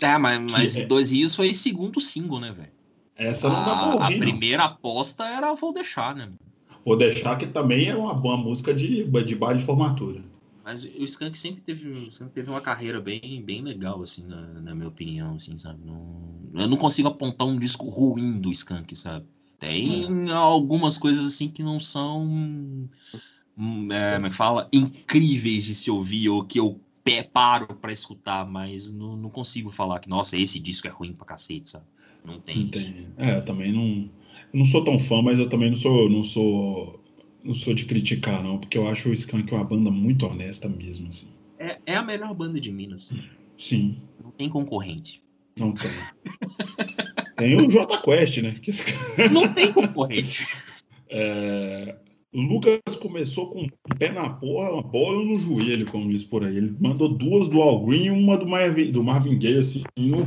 É, 0.00 0.16
mas, 0.18 0.40
mas 0.52 0.74
Que 0.76 0.82
é- 0.82 0.86
Dois 0.86 1.10
Rios 1.10 1.34
foi 1.34 1.52
segundo 1.52 2.00
single, 2.00 2.38
né, 2.40 2.52
velho? 2.52 2.72
Essa 3.16 3.48
não 3.48 3.56
dá 3.56 3.64
pra 3.64 3.72
A, 3.72 3.90
a 3.90 3.94
ouvir, 3.96 4.14
não. 4.14 4.20
primeira 4.20 4.64
aposta 4.64 5.24
era 5.26 5.52
Vou 5.54 5.72
Deixar, 5.74 6.14
né? 6.14 6.30
Vou 6.84 6.96
deixar 6.96 7.36
que 7.36 7.46
também 7.46 7.88
é 7.88 7.96
uma 7.96 8.14
boa 8.14 8.36
música 8.36 8.72
de, 8.74 9.04
de 9.04 9.34
baile 9.34 9.60
de 9.60 9.66
formatura. 9.66 10.22
Mas 10.64 10.84
o 10.84 11.04
Skank 11.04 11.38
sempre 11.38 11.62
teve, 11.62 12.10
sempre 12.10 12.32
teve 12.34 12.50
uma 12.50 12.60
carreira 12.60 13.00
bem, 13.00 13.42
bem 13.42 13.62
legal, 13.62 14.02
assim, 14.02 14.26
na, 14.26 14.40
na 14.60 14.74
minha 14.74 14.88
opinião, 14.88 15.34
assim, 15.34 15.56
sabe? 15.58 15.80
Não, 15.84 16.38
eu 16.54 16.68
não 16.68 16.76
consigo 16.76 17.08
apontar 17.08 17.46
um 17.46 17.58
disco 17.58 17.88
ruim 17.88 18.38
do 18.40 18.52
Skank, 18.52 18.94
sabe? 18.94 19.26
Tem 19.58 20.30
algumas 20.30 20.96
coisas, 20.96 21.26
assim, 21.26 21.48
que 21.48 21.62
não 21.62 21.80
são, 21.80 22.22
hum, 23.58 23.88
é, 23.90 24.14
como 24.14 24.26
é 24.26 24.30
fala? 24.30 24.68
Incríveis 24.72 25.64
de 25.64 25.74
se 25.74 25.90
ouvir, 25.90 26.28
ou 26.28 26.44
que 26.44 26.58
eu 26.60 26.80
paro 27.32 27.74
pra 27.74 27.92
escutar, 27.92 28.46
mas 28.46 28.92
não, 28.92 29.16
não 29.16 29.30
consigo 29.30 29.70
falar 29.70 29.98
que, 29.98 30.08
nossa, 30.08 30.36
esse 30.36 30.60
disco 30.60 30.86
é 30.86 30.90
ruim 30.90 31.12
pra 31.12 31.26
cacete, 31.26 31.70
sabe? 31.70 31.84
Não 32.24 32.38
tem 32.38 32.70
isso. 32.72 32.72
tem- 32.72 33.08
É, 33.16 33.38
eu 33.38 33.44
também 33.44 33.72
não. 33.72 34.08
Eu 34.52 34.58
não 34.58 34.66
sou 34.66 34.84
tão 34.84 34.98
fã, 34.98 35.22
mas 35.22 35.38
eu 35.38 35.48
também 35.48 35.70
não 35.70 35.76
sou, 35.76 36.08
não 36.10 36.24
sou, 36.24 37.00
não 37.44 37.54
sou 37.54 37.72
de 37.74 37.84
criticar, 37.84 38.42
não, 38.42 38.58
porque 38.58 38.76
eu 38.76 38.86
acho 38.88 39.08
o 39.08 39.12
Skank 39.12 39.52
uma 39.54 39.64
banda 39.64 39.90
muito 39.90 40.26
honesta 40.26 40.68
mesmo, 40.68 41.08
assim. 41.08 41.28
É, 41.58 41.78
é 41.86 41.96
a 41.96 42.02
melhor 42.02 42.34
banda 42.34 42.60
de 42.60 42.70
Minas. 42.72 43.10
Sim, 43.58 43.98
Não 44.22 44.30
tem 44.30 44.48
concorrente. 44.48 45.22
não 45.58 45.72
tem. 45.72 45.90
tem 47.36 47.56
o 47.56 47.68
J 47.70 48.02
Quest, 48.02 48.38
né? 48.38 48.54
Não 49.30 49.52
tem 49.52 49.72
concorrente. 49.72 50.46
É, 51.08 51.96
Lucas 52.32 52.80
começou 53.00 53.48
com 53.50 53.62
o 53.64 53.94
pé 53.98 54.12
na 54.12 54.30
porra, 54.30 54.72
uma 54.72 54.82
bola 54.82 55.24
no 55.24 55.38
joelho, 55.38 55.86
como 55.90 56.08
diz 56.10 56.22
por 56.22 56.44
aí. 56.44 56.56
Ele 56.56 56.76
mandou 56.80 57.08
duas 57.08 57.48
do 57.48 57.60
Al 57.60 57.84
Green 57.84 58.04
e 58.04 58.10
uma 58.10 58.36
do 58.38 58.46
Marvin, 58.46 58.92
do 58.92 59.02
Marvin 59.02 59.38
Gaye, 59.38 59.58
assim. 59.58 59.82
no- 59.98 60.26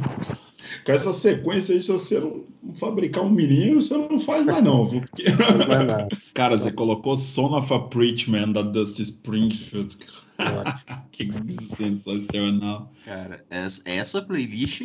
com 0.86 0.92
essa 0.92 1.14
sequência 1.14 1.76
aí, 1.76 1.82
se 1.82 1.92
você 1.92 2.20
não 2.20 2.44
fabricar 2.76 3.24
um 3.24 3.30
menino, 3.30 3.82
você 3.82 3.96
não 3.98 4.20
faz 4.20 4.46
mais 4.46 4.64
não, 4.64 4.86
viu? 4.86 5.02
Porque- 5.02 5.24
Não. 5.30 6.08
Cara, 6.34 6.58
você 6.58 6.72
colocou 6.72 7.16
Son 7.16 7.56
of 7.58 7.74
a 7.74 7.80
Preachman 7.80 8.52
da 8.52 8.62
Dusty 8.62 9.02
Springfield. 9.04 9.98
Que 11.12 11.30
sensacional. 11.52 12.92
Cara, 13.06 13.46
essa, 13.50 13.82
essa 13.86 14.22
playlist, 14.22 14.82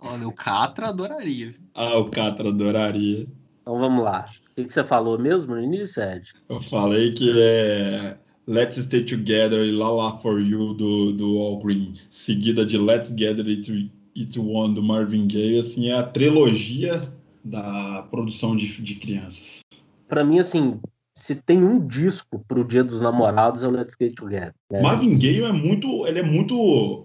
olha, 0.00 0.28
o 0.28 0.32
Catra 0.32 0.88
adoraria. 0.90 1.54
Ah, 1.74 1.98
o 1.98 2.08
Catra 2.08 2.48
adoraria. 2.50 3.26
Então 3.60 3.78
vamos 3.78 4.04
lá. 4.04 4.30
O 4.52 4.64
que, 4.64 4.72
você 4.72 4.84
falou 4.84 5.18
mesmo 5.18 5.54
no 5.54 5.62
início, 5.62 6.02
Ed? 6.02 6.28
Eu 6.48 6.60
falei 6.60 7.12
que 7.12 7.32
é 7.40 8.18
Let's 8.46 8.76
Stay 8.76 9.04
Together 9.04 9.64
e 9.64 9.72
La 9.72 9.90
La 9.90 10.18
For 10.18 10.40
You 10.40 10.74
do, 10.74 11.12
do 11.12 11.38
All 11.38 11.58
Green, 11.62 11.94
seguida 12.10 12.66
de 12.66 12.76
Let's 12.76 13.10
Gather 13.12 13.46
It, 13.46 13.90
It 14.16 14.38
One 14.38 14.74
do 14.74 14.82
Marvin 14.82 15.26
Gaye, 15.26 15.58
assim, 15.58 15.88
é 15.88 15.94
a 15.94 16.02
trilogia 16.02 17.10
da 17.42 18.06
produção 18.10 18.54
de, 18.54 18.66
de 18.82 18.94
crianças. 18.96 19.60
Pra 20.06 20.22
mim, 20.22 20.38
assim, 20.38 20.78
se 21.14 21.34
tem 21.34 21.62
um 21.62 21.86
disco 21.86 22.42
pro 22.48 22.64
Dia 22.64 22.82
dos 22.82 23.00
Namorados, 23.02 23.62
é 23.62 23.68
o 23.68 23.70
Let's 23.70 23.94
Get 24.00 24.14
Together. 24.14 24.54
né? 24.70 24.80
Marvin 24.80 25.18
Gaye 25.18 25.42
é 25.42 25.52
muito, 25.52 26.06
ele 26.06 26.20
é 26.20 26.22
muito, 26.22 26.54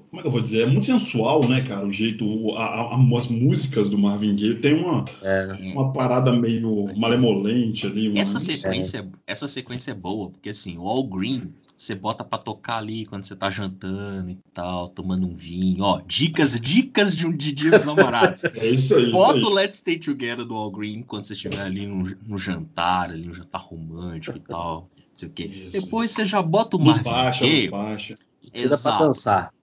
como 0.10 0.20
é 0.20 0.22
que 0.22 0.28
eu 0.28 0.32
vou 0.32 0.40
dizer, 0.42 0.62
é 0.62 0.66
muito 0.66 0.86
sensual, 0.86 1.48
né, 1.48 1.62
cara, 1.68 1.86
o 1.86 1.92
jeito, 1.92 2.26
a, 2.56 2.64
a- 2.96 2.96
as 3.18 3.28
músicas 3.28 3.90
do 3.90 3.98
Marvin 3.98 4.36
Gaye 4.36 4.56
tem 4.56 4.74
uma, 4.76 5.04
É, 5.22 5.74
uma 5.74 5.92
parada 5.92 6.32
meio 6.32 6.88
malemolente 6.98 7.86
ali. 7.86 8.08
uma- 8.08 8.20
Essa 8.20 8.40
sequência, 8.40 9.08
essa 9.26 9.48
sequência 9.48 9.92
é 9.92 9.96
boa, 9.96 10.30
porque 10.30 10.50
assim, 10.50 10.78
o 10.78 10.88
All 10.88 11.04
Green, 11.04 11.54
você 11.78 11.94
bota 11.94 12.24
pra 12.24 12.40
tocar 12.40 12.78
ali 12.78 13.06
quando 13.06 13.24
você 13.24 13.36
tá 13.36 13.52
jantando 13.52 14.32
e 14.32 14.38
tal, 14.52 14.90
tomando 14.90 15.28
um 15.28 15.36
vinho. 15.36 15.84
Ó, 15.84 16.02
dicas, 16.08 16.60
dicas 16.60 17.16
de 17.16 17.28
um 17.28 17.32
de 17.36 17.52
dia 17.52 17.70
dos 17.72 17.86
namorados. 17.86 18.42
É 18.56 18.68
isso 18.68 18.96
aí, 18.96 19.04
isso 19.04 19.12
Bota 19.12 19.38
aí. 19.38 19.44
o 19.44 19.50
Let's 19.50 19.78
Stay 19.78 20.00
Together 20.00 20.44
do 20.44 20.56
All 20.56 20.72
Green 20.72 21.04
quando 21.04 21.26
você 21.26 21.34
estiver 21.34 21.62
ali 21.62 21.86
no, 21.86 22.18
no 22.26 22.38
jantar, 22.38 23.12
ali 23.12 23.28
no 23.28 23.34
jantar 23.34 23.62
romântico 23.62 24.38
e 24.38 24.42
tal. 24.42 24.90
Não 24.98 25.06
sei 25.16 25.28
o 25.30 25.32
quê. 25.32 25.44
Isso. 25.44 25.82
Depois 25.82 26.12
você 26.12 26.26
já 26.26 26.42
bota 26.42 26.78
o 26.78 26.80
Marvin 26.84 27.04
baixa, 27.04 27.46
Gaye. 27.46 27.70
baixa. 27.70 28.16
tira 28.42 28.70
pra 28.70 28.76
Exato. 28.78 29.04
dançar. 29.06 29.54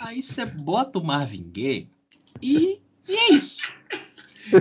Aí 0.00 0.22
você 0.22 0.44
bota 0.44 0.98
o 0.98 1.04
Marvin 1.04 1.48
Gaye 1.52 1.88
e, 2.42 2.80
e 3.08 3.12
é 3.14 3.32
isso. 3.32 3.62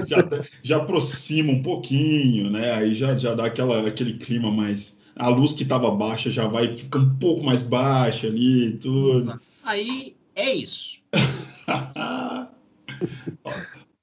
já, 0.07 0.17
já 0.61 0.77
aproxima 0.77 1.51
um 1.51 1.63
pouquinho, 1.63 2.51
né? 2.51 2.71
Aí 2.73 2.93
já, 2.93 3.15
já 3.15 3.33
dá 3.33 3.45
aquela, 3.45 3.87
aquele 3.87 4.13
clima 4.13 4.51
mais, 4.51 4.97
a 5.15 5.29
luz 5.29 5.53
que 5.53 5.63
estava 5.63 5.89
baixa 5.91 6.29
já 6.31 6.47
vai 6.47 6.75
ficar 6.75 6.99
um 6.99 7.15
pouco 7.17 7.43
mais 7.43 7.61
baixa 7.63 8.27
ali 8.27 8.67
e 8.69 8.77
tudo. 8.77 9.39
Aí 9.63 10.15
é 10.35 10.53
isso. 10.53 10.99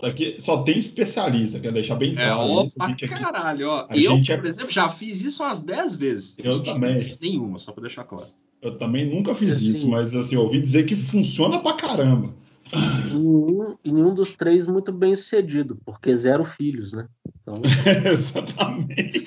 Aqui 0.02 0.36
só 0.38 0.62
tem 0.62 0.78
especialista, 0.78 1.60
quero 1.60 1.74
deixar 1.74 1.94
bem 1.96 2.12
É, 2.12 2.26
claro. 2.30 2.64
isso. 2.64 2.76
A 2.78 2.84
opa, 2.84 2.88
gente 2.88 3.04
aqui- 3.04 3.14
caralho, 3.22 3.68
ó. 3.68 3.86
a 3.88 3.96
Eu, 3.96 4.12
gente 4.12 4.32
é- 4.32 4.36
por 4.38 4.46
exemplo, 4.46 4.70
já 4.72 4.88
fiz 4.88 5.20
isso 5.20 5.42
umas 5.42 5.60
10 5.60 5.94
vezes. 5.96 6.34
Eu 6.38 6.62
também. 6.62 6.94
Não 6.94 7.00
fiz 7.02 7.20
nenhuma, 7.20 7.58
só 7.58 7.70
pra 7.72 7.82
deixar 7.82 8.04
claro. 8.04 8.28
Eu 8.62 8.78
também 8.78 9.04
nunca 9.14 9.34
fiz 9.34 9.56
Assim- 9.56 9.66
isso, 9.66 9.88
mas 9.90 10.14
assim, 10.14 10.36
eu 10.36 10.42
ouvi 10.42 10.58
dizer 10.60 10.84
que 10.86 10.96
funciona 10.96 11.58
pra 11.60 11.74
caramba. 11.74 12.32
E 12.72 12.76
nenhum, 13.10 13.76
e 13.84 13.92
nenhum 13.92 14.14
dos 14.14 14.34
três 14.36 14.66
muito 14.66 14.90
bem 14.90 15.14
sucedido, 15.14 15.76
porque 15.84 16.14
zero 16.16 16.44
filhos, 16.46 16.92
né? 16.94 17.06
Então, 17.42 17.60
Exatamente. 18.10 19.26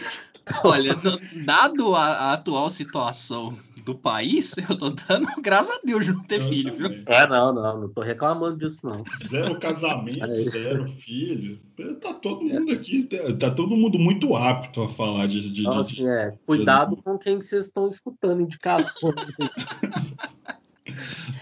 Olha, 0.64 0.96
no- 0.96 1.46
dado 1.46 1.96
a, 1.96 2.06
a 2.06 2.34
atual 2.34 2.70
situação 2.70 3.58
do 3.86 3.96
país, 3.96 4.56
eu 4.70 4.78
tô 4.78 4.90
dando 4.90 5.28
graças 5.42 5.76
a 5.76 5.80
Deus 5.84 6.06
de 6.06 6.14
não 6.14 6.24
ter 6.24 6.42
Eu 6.42 6.48
filho, 6.50 6.74
viu? 6.74 6.90
também. 6.90 7.04
é, 7.06 7.28
não, 7.28 7.54
não, 7.54 7.82
não 7.82 7.90
tô 7.90 8.02
reclamando 8.02 8.58
disso, 8.58 8.80
não. 8.86 9.04
Zero 9.26 9.58
casamento, 9.60 10.24
É 10.26 10.44
zero 10.46 10.88
filho. 10.88 11.60
Tá 12.02 12.14
todo 12.14 12.44
mundo 12.44 12.72
aqui, 12.72 13.04
tá, 13.04 13.18
tá 13.38 13.52
todo 13.52 13.76
mundo 13.76 13.98
muito 14.00 14.36
apto 14.36 14.82
a 14.84 14.90
falar 14.90 15.28
de. 15.28 15.50
de, 15.50 15.62
Então, 15.62 15.74
de- 15.74 15.80
assim, 15.80 16.08
é, 16.08 16.34
cuidado 16.46 16.96
com 16.98 17.18
quem 17.18 17.40
que 17.40 17.46
vocês 17.46 17.66
estão 17.66 17.88
escutando, 17.88 18.42
indicações. 18.42 19.16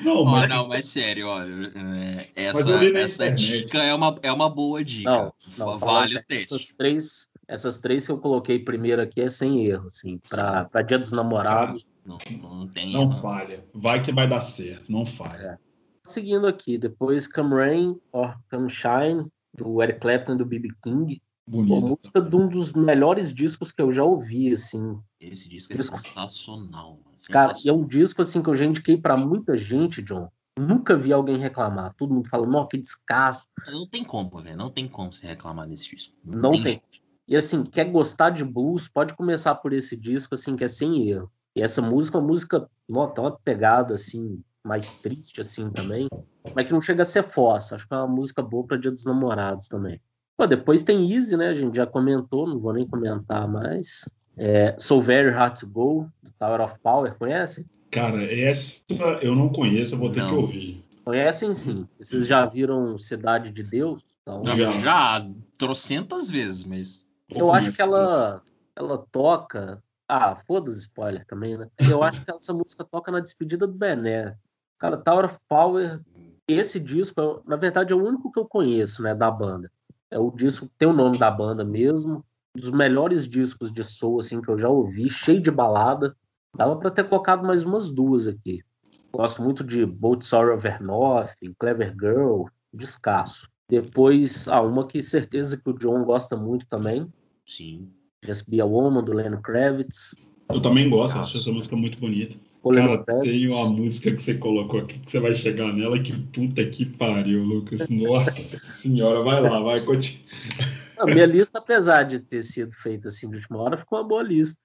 Não, 0.01 0.23
mas 0.25 0.49
não, 0.49 0.67
mas 0.67 0.87
sério, 0.87 1.27
olha, 1.27 1.71
é, 1.75 2.29
essa, 2.35 2.83
essa 2.97 3.31
dica 3.31 3.79
é 3.83 3.93
uma, 3.93 4.15
é 4.21 4.31
uma 4.31 4.49
boa 4.49 4.83
dica. 4.83 5.09
Não, 5.09 5.33
não, 5.57 5.79
vale 5.79 6.15
o 6.17 6.23
teste. 6.23 6.53
Essas 6.55 6.73
três, 6.77 7.27
essas 7.51 7.79
três 7.79 8.05
que 8.05 8.11
eu 8.11 8.17
coloquei 8.17 8.57
primeiro 8.59 9.01
aqui 9.01 9.19
é 9.21 9.29
sem 9.29 9.65
erro, 9.65 9.87
assim, 9.87 10.17
pra, 10.29 10.65
pra 10.65 10.81
Dia 10.81 10.97
dos 10.97 11.11
Namorados. 11.11 11.85
Não, 12.05 12.17
não 12.39 12.67
tem. 12.67 12.93
não 12.93 13.05
não. 13.05 13.15
falha. 13.17 13.65
Vai 13.73 14.01
que 14.01 14.11
vai 14.11 14.27
dar 14.27 14.41
certo, 14.41 14.91
não 14.91 15.05
falha. 15.05 15.59
Seguindo 16.05 16.47
aqui, 16.47 16.77
depois 16.77 17.27
Come 17.27 17.53
Rain 17.55 17.99
or 18.11 18.35
Come 18.49 18.69
Shine, 18.69 19.27
do 19.53 19.83
Eric 19.83 19.99
Clapton 19.99 20.33
e 20.33 20.37
do 20.37 20.45
B.B. 20.45 20.69
King. 20.81 21.21
Bonito. 21.45 21.81
música 21.81 22.21
de 22.21 22.35
um 22.35 22.47
dos 22.47 22.71
melhores 22.71 23.33
discos 23.33 23.71
que 23.71 23.81
eu 23.81 23.91
já 23.91 24.03
ouvi, 24.03 24.51
assim. 24.53 24.97
Esse 25.19 25.49
disco 25.49 25.73
é 25.73 25.75
Disco. 25.75 25.99
sensacional. 25.99 26.91
mano, 27.03 27.17
Cara, 27.29 27.49
e 27.49 27.51
é 27.51 27.53
sensacional. 27.55 27.81
um 27.81 27.87
disco, 27.87 28.21
assim, 28.21 28.41
que 28.41 28.49
eu 28.49 28.55
já 28.55 28.63
indiquei 28.65 28.95
pra 28.95 29.17
muita 29.17 29.57
gente, 29.57 30.01
John. 30.01 30.29
Nunca 30.57 30.95
vi 30.95 31.11
alguém 31.11 31.37
reclamar. 31.37 31.93
Todo 31.97 32.13
mundo 32.13 32.29
fala, 32.29 32.47
não, 32.47 32.67
que 32.67 32.77
descasso. 32.77 33.47
Não 33.67 33.85
tem 33.87 34.03
como, 34.03 34.41
velho. 34.41 34.55
Não 34.55 34.69
tem 34.69 34.87
como 34.87 35.11
você 35.11 35.27
reclamar 35.27 35.67
desse 35.67 35.89
disco. 35.93 36.13
Não 36.23 36.51
tem. 36.51 36.81
E 37.31 37.35
assim, 37.37 37.63
quer 37.63 37.85
gostar 37.85 38.31
de 38.31 38.43
blues, 38.43 38.89
pode 38.89 39.13
começar 39.13 39.55
por 39.55 39.71
esse 39.71 39.95
disco, 39.95 40.33
assim, 40.35 40.57
que 40.57 40.65
é 40.65 40.67
sem 40.67 41.07
erro. 41.07 41.31
E 41.55 41.61
essa 41.61 41.81
música 41.81 42.17
é 42.17 42.19
uma 42.19 42.27
música, 42.27 42.69
nota, 42.89 43.21
uma 43.21 43.31
pegada, 43.31 43.93
assim, 43.93 44.41
mais 44.61 44.95
triste, 44.95 45.39
assim, 45.39 45.69
também. 45.69 46.09
Mas 46.53 46.67
que 46.67 46.73
não 46.73 46.81
chega 46.81 47.03
a 47.03 47.05
ser 47.05 47.23
força. 47.23 47.75
Acho 47.75 47.87
que 47.87 47.93
é 47.93 47.97
uma 47.97 48.05
música 48.05 48.41
boa 48.41 48.65
para 48.67 48.75
Dia 48.75 48.91
dos 48.91 49.05
Namorados 49.05 49.69
também. 49.69 50.01
Pô, 50.35 50.45
depois 50.45 50.83
tem 50.83 51.09
Easy, 51.09 51.37
né? 51.37 51.47
A 51.47 51.53
gente 51.53 51.77
já 51.77 51.87
comentou, 51.87 52.45
não 52.45 52.59
vou 52.59 52.73
nem 52.73 52.85
comentar 52.85 53.47
mais. 53.47 54.09
É, 54.35 54.75
so 54.77 54.99
Very 54.99 55.31
Hard 55.31 55.57
to 55.57 55.67
Go, 55.67 56.09
do 56.21 56.31
Tower 56.37 56.59
of 56.59 56.77
Power, 56.83 57.15
conhecem? 57.17 57.63
Cara, 57.91 58.21
essa 58.23 58.81
eu 59.21 59.37
não 59.37 59.47
conheço, 59.47 59.95
eu 59.95 59.99
vou 59.99 60.11
ter 60.11 60.19
Não. 60.19 60.27
que 60.27 60.35
ouvir. 60.35 60.83
Conhecem 61.05 61.53
sim. 61.53 61.87
Vocês 61.97 62.27
já 62.27 62.45
viram 62.45 62.99
Cidade 62.99 63.51
de 63.51 63.63
Deus? 63.63 64.01
Então, 64.21 64.43
Não, 64.43 64.57
Já. 64.57 64.71
já 64.81 65.27
trocentas 65.57 66.29
vezes, 66.29 66.65
mas. 66.65 67.09
Eu 67.35 67.51
acho 67.51 67.71
que 67.71 67.81
ela, 67.81 68.41
ela 68.75 69.05
toca. 69.11 69.81
Ah, 70.07 70.35
foda-se 70.35 70.79
spoiler 70.79 71.25
também, 71.25 71.57
né? 71.57 71.67
Eu 71.79 72.03
acho 72.03 72.23
que 72.23 72.31
essa 72.31 72.53
música 72.53 72.83
toca 72.83 73.11
na 73.11 73.19
despedida 73.21 73.65
do 73.65 73.73
Bené. 73.73 74.35
Cara, 74.77 74.97
Tower 74.97 75.25
of 75.25 75.37
Power, 75.47 76.01
esse 76.47 76.79
disco, 76.79 77.19
eu- 77.21 77.41
na 77.45 77.55
verdade, 77.55 77.93
é 77.93 77.95
o 77.95 78.03
único 78.05 78.31
que 78.31 78.39
eu 78.39 78.45
conheço, 78.45 79.01
né, 79.01 79.15
da 79.15 79.31
banda. 79.31 79.71
É 80.09 80.19
o 80.19 80.29
disco 80.31 80.67
que 80.67 80.73
tem 80.77 80.87
o 80.87 80.93
nome 80.93 81.17
da 81.17 81.31
banda 81.31 81.63
mesmo. 81.63 82.25
Um 82.55 82.59
dos 82.59 82.71
melhores 82.71 83.25
discos 83.27 83.71
de 83.71 83.83
soul, 83.83 84.19
assim, 84.19 84.41
que 84.41 84.49
eu 84.49 84.57
já 84.57 84.67
ouvi, 84.67 85.09
cheio 85.09 85.41
de 85.41 85.49
balada. 85.49 86.13
Dava 86.53 86.75
pra 86.75 86.91
ter 86.91 87.07
colocado 87.07 87.45
mais 87.47 87.63
umas 87.63 87.89
duas 87.89 88.27
aqui. 88.27 88.61
Gosto 89.15 89.41
muito 89.41 89.63
de 89.63 89.85
Boat 89.85 90.25
Sorrow 90.25 90.55
Over 90.55 90.83
North, 90.83 91.35
Clever 91.57 91.93
Girl, 91.97 92.43
descasso. 92.73 93.47
Depois, 93.69 94.49
ah, 94.49 94.61
uma 94.61 94.85
que 94.85 95.01
certeza 95.01 95.55
que 95.55 95.69
o 95.69 95.73
John 95.77 96.03
gosta 96.03 96.35
muito 96.35 96.65
também, 96.67 97.07
Sim. 97.51 97.89
Just 98.23 98.49
Be 98.49 98.61
a 98.61 98.65
Woman, 98.65 99.03
do 99.03 99.13
Lennon 99.13 99.41
Kravitz. 99.41 100.15
Eu 100.49 100.61
também 100.61 100.89
gosto, 100.89 101.17
Nossa. 101.17 101.29
acho 101.29 101.37
essa 101.39 101.51
música 101.51 101.75
muito 101.75 101.97
bonita. 101.99 102.37
O 102.63 102.71
Cara, 102.71 103.03
tem 103.03 103.49
uma 103.49 103.69
música 103.71 104.11
que 104.11 104.21
você 104.21 104.35
colocou 104.35 104.81
aqui 104.81 104.99
que 104.99 105.09
você 105.09 105.19
vai 105.19 105.33
chegar 105.33 105.73
nela 105.73 105.99
que 105.99 106.13
puta 106.13 106.63
que 106.65 106.85
pariu, 106.85 107.43
Lucas. 107.43 107.89
Nossa 107.89 108.31
senhora, 108.81 109.21
vai 109.23 109.41
lá, 109.41 109.59
vai, 109.61 109.81
continua. 109.81 110.21
A 110.99 111.05
minha 111.05 111.25
lista, 111.25 111.57
apesar 111.57 112.03
de 112.03 112.19
ter 112.19 112.43
sido 112.43 112.71
feita 112.71 113.07
assim 113.07 113.29
de 113.29 113.37
última 113.37 113.57
hora, 113.57 113.77
ficou 113.77 113.97
uma 113.99 114.07
boa 114.07 114.23
lista. 114.23 114.57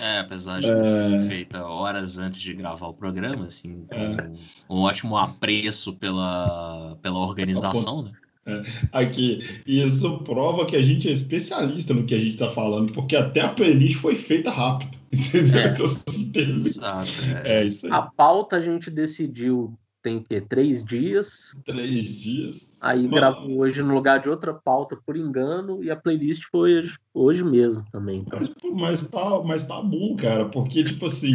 É, 0.00 0.20
apesar 0.20 0.60
de 0.60 0.68
ter 0.68 0.84
sido 0.84 1.28
feita 1.28 1.64
horas 1.64 2.18
antes 2.18 2.40
de 2.40 2.54
gravar 2.54 2.86
o 2.86 2.94
programa, 2.94 3.46
assim, 3.46 3.86
com 3.86 4.76
um 4.76 4.80
ótimo 4.82 5.16
apreço 5.16 5.94
pela, 5.94 6.96
pela 7.02 7.18
organização, 7.18 8.02
né? 8.02 8.12
Aqui, 8.92 9.42
isso 9.66 10.18
prova 10.18 10.66
que 10.66 10.76
a 10.76 10.82
gente 10.82 11.08
é 11.08 11.12
especialista 11.12 11.92
no 11.92 12.04
que 12.04 12.14
a 12.14 12.20
gente 12.20 12.36
tá 12.36 12.50
falando, 12.50 12.92
porque 12.92 13.16
até 13.16 13.40
a 13.40 13.48
playlist 13.48 13.96
foi 13.96 14.14
feita 14.14 14.50
rápido. 14.50 14.96
Entendeu? 15.12 15.60
É. 15.60 15.68
Então, 15.68 15.86
assim, 15.86 16.32
Exato. 16.34 17.10
é. 17.44 17.60
É 17.60 17.64
isso 17.64 17.86
aí. 17.86 17.92
A 17.92 18.02
pauta 18.02 18.56
a 18.56 18.60
gente 18.60 18.90
decidiu 18.90 19.76
tem 20.06 20.22
que 20.22 20.40
três 20.40 20.84
dias. 20.84 21.56
Três 21.64 22.04
dias. 22.04 22.76
Aí 22.80 23.02
Mano. 23.02 23.14
gravou 23.16 23.58
hoje 23.58 23.82
no 23.82 23.92
lugar 23.92 24.20
de 24.20 24.30
outra 24.30 24.54
pauta 24.54 24.96
por 25.04 25.16
engano 25.16 25.82
e 25.82 25.90
a 25.90 25.96
playlist 25.96 26.44
foi 26.48 26.78
hoje, 26.78 26.96
hoje 27.12 27.44
mesmo 27.44 27.84
também. 27.90 28.20
Então, 28.20 28.38
Mas, 28.38 28.54
mas, 28.72 29.10
tá, 29.10 29.42
mas 29.44 29.66
tá 29.66 29.82
bom, 29.82 30.14
cara, 30.14 30.44
porque, 30.44 30.84
tipo 30.84 31.06
assim, 31.06 31.34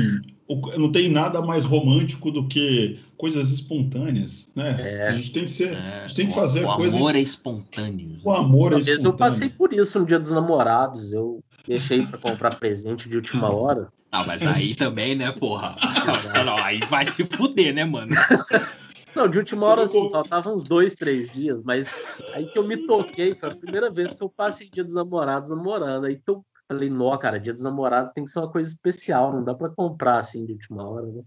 não 0.77 0.91
tem 0.91 1.09
nada 1.09 1.41
mais 1.41 1.63
romântico 1.65 2.31
do 2.31 2.47
que 2.47 2.99
coisas 3.17 3.51
espontâneas, 3.51 4.51
né? 4.55 4.75
É. 4.79 5.07
A 5.07 5.11
gente 5.13 5.31
tem 5.31 5.45
que 5.45 5.51
ser. 5.51 5.73
É, 5.73 5.77
a 5.77 6.07
gente 6.07 6.15
tem 6.15 6.25
que 6.27 6.31
o- 6.31 6.35
fazer 6.35 6.65
o 6.65 6.71
a 6.71 6.75
coisa. 6.75 6.97
amor 6.97 7.15
é 7.15 7.19
espontâneo. 7.21 8.19
O 8.23 8.31
amor 8.31 8.73
é 8.73 8.77
às 8.77 8.85
vezes 8.85 9.05
eu 9.05 9.13
passei 9.13 9.49
por 9.49 9.73
isso 9.73 9.99
no 9.99 10.05
dia 10.05 10.19
dos 10.19 10.31
namorados. 10.31 11.11
Eu 11.13 11.43
deixei 11.67 12.05
para 12.05 12.17
comprar 12.17 12.55
presente 12.55 13.07
de 13.07 13.15
última 13.15 13.49
hora. 13.49 13.89
Ah, 14.11 14.23
mas 14.25 14.41
aí 14.41 14.73
também, 14.75 15.15
né, 15.15 15.31
porra? 15.31 15.75
Não, 16.45 16.57
aí 16.57 16.79
vai 16.89 17.05
se 17.05 17.23
fuder, 17.25 17.73
né, 17.73 17.85
mano? 17.85 18.11
Não, 19.15 19.27
de 19.27 19.37
última 19.39 19.65
hora, 19.67 19.83
assim, 19.83 20.09
faltavam 20.09 20.55
uns 20.55 20.63
dois, 20.63 20.95
três 20.95 21.29
dias, 21.29 21.61
mas 21.63 21.93
aí 22.33 22.45
que 22.45 22.57
eu 22.57 22.65
me 22.65 22.77
toquei, 22.87 23.35
foi 23.35 23.49
a 23.49 23.55
primeira 23.55 23.91
vez 23.91 24.13
que 24.13 24.23
eu 24.23 24.29
passei 24.29 24.69
dia 24.69 24.83
dos 24.85 24.95
namorados 24.95 25.49
namorando. 25.49 26.05
Aí 26.05 26.15
que 26.15 26.29
eu 26.29 26.45
falei, 26.71 26.89
nó, 26.89 27.17
cara, 27.17 27.39
dia 27.39 27.53
dos 27.53 27.63
namorados 27.63 28.13
tem 28.13 28.23
que 28.23 28.31
ser 28.31 28.39
uma 28.39 28.51
coisa 28.51 28.69
especial, 28.69 29.33
não 29.33 29.43
dá 29.43 29.53
pra 29.53 29.69
comprar 29.69 30.19
assim 30.19 30.45
de 30.45 30.53
última 30.53 30.87
hora, 30.87 31.07
né? 31.07 31.23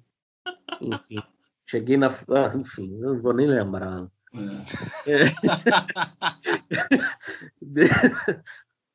Enfim, 0.81 1.23
cheguei 1.69 1.97
na. 1.97 2.09
ah, 2.09 2.57
enfim, 2.57 2.91
eu 3.01 3.15
não 3.15 3.23
vou 3.23 3.35
nem 3.35 3.47
lembrar. 3.47 4.07
É. 5.07 5.27
De- 7.61 7.89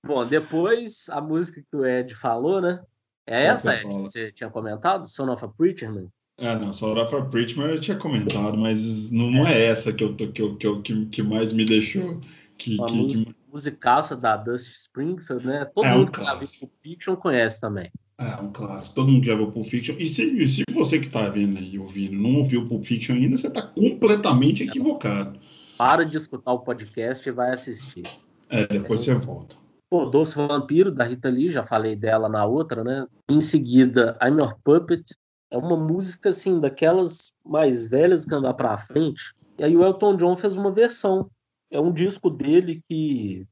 Bom, 0.06 0.26
depois 0.26 1.08
a 1.10 1.22
música 1.22 1.62
que 1.62 1.76
o 1.76 1.86
Ed 1.86 2.16
falou, 2.16 2.62
né? 2.62 2.82
É 3.28 3.46
essa, 3.46 3.76
Ed, 3.76 3.86
que 3.88 3.94
você 3.94 4.32
tinha 4.32 4.50
comentado? 4.50 5.08
Son 5.08 5.30
of 5.30 5.44
a 5.44 5.48
Preacher 5.48 5.92
Man? 5.94 6.08
Ah, 6.42 6.56
não, 6.56 6.72
só 6.72 6.94
Rafa 6.94 7.22
Preachman 7.26 7.68
eu 7.68 7.82
tinha 7.82 7.98
comentado, 7.98 8.58
mas 8.58 9.12
não, 9.12 9.30
não 9.30 9.46
é 9.46 9.62
essa 9.66 9.92
que, 9.92 10.02
eu 10.02 10.16
tô, 10.16 10.32
que, 10.32 10.42
eu, 10.42 10.56
que, 10.56 10.66
eu, 10.66 10.82
que, 10.82 11.06
que 11.08 11.22
mais 11.22 11.52
me 11.52 11.66
deixou. 11.66 12.18
Que, 12.58 12.78
que, 12.78 12.86
que- 12.86 12.96
música, 12.96 13.36
musicaça 13.52 14.16
da 14.16 14.38
Dusty 14.38 14.72
Springfield, 14.72 15.46
né? 15.46 15.66
Todo 15.66 15.86
É 15.86 15.94
um 15.94 16.00
mundo 16.00 16.12
que 16.12 16.24
já 16.24 16.34
viu. 16.36 16.48
Pulp 16.60 16.72
Fiction 16.82 17.16
conhece 17.16 17.60
também. 17.60 17.92
É 18.18 18.36
um 18.36 18.52
clássico. 18.52 18.96
Todo 18.96 19.12
mundo 19.12 19.26
já 19.26 19.36
viu 19.36 19.52
Pulp 19.52 19.66
Fiction. 19.66 19.96
E 19.98 20.08
se, 20.08 20.48
se 20.48 20.64
você 20.74 21.00
que 21.00 21.10
tá 21.10 21.30
vendo 21.30 21.58
aí, 21.58 21.80
ouvindo, 21.80 22.14
não 22.14 22.36
ouviu 22.36 22.68
Pulp 22.68 22.84
Fiction 22.84 23.16
ainda, 23.16 23.38
você 23.38 23.50
tá 23.50 23.62
completamente 23.62 24.64
equivocado. 24.64 25.40
Para 25.78 26.04
de 26.04 26.18
escutar 26.18 26.52
o 26.52 26.60
podcast 26.60 27.28
e 27.28 27.32
vai 27.32 27.54
assistir. 27.54 28.04
É, 28.50 28.68
depois 28.68 29.02
você 29.02 29.14
volta. 29.14 29.56
Pô, 29.90 30.06
Doce 30.06 30.36
Vampiro, 30.36 30.92
da 30.92 31.04
Rita 31.04 31.30
Lee, 31.30 31.50
já 31.50 31.66
falei 31.66 31.96
dela 31.96 32.30
na 32.30 32.46
outra, 32.46 32.84
né? 32.84 33.08
Em 33.30 33.42
seguida, 33.42 34.18
I'm 34.22 34.38
Your 34.40 34.56
Puppet. 34.64 35.04
É 35.50 35.58
uma 35.58 35.76
música, 35.76 36.30
assim, 36.30 36.60
daquelas 36.60 37.34
mais 37.44 37.88
velhas 37.88 38.24
que 38.24 38.36
andar 38.36 38.54
pra 38.54 38.78
frente. 38.78 39.34
E 39.58 39.64
aí 39.64 39.76
o 39.76 39.84
Elton 39.84 40.16
John 40.16 40.36
fez 40.36 40.56
uma 40.56 40.72
versão. 40.72 41.30
É 41.72 41.80
um 41.80 41.92
disco 41.92 42.30
dele 42.30 42.84
que... 42.88 43.46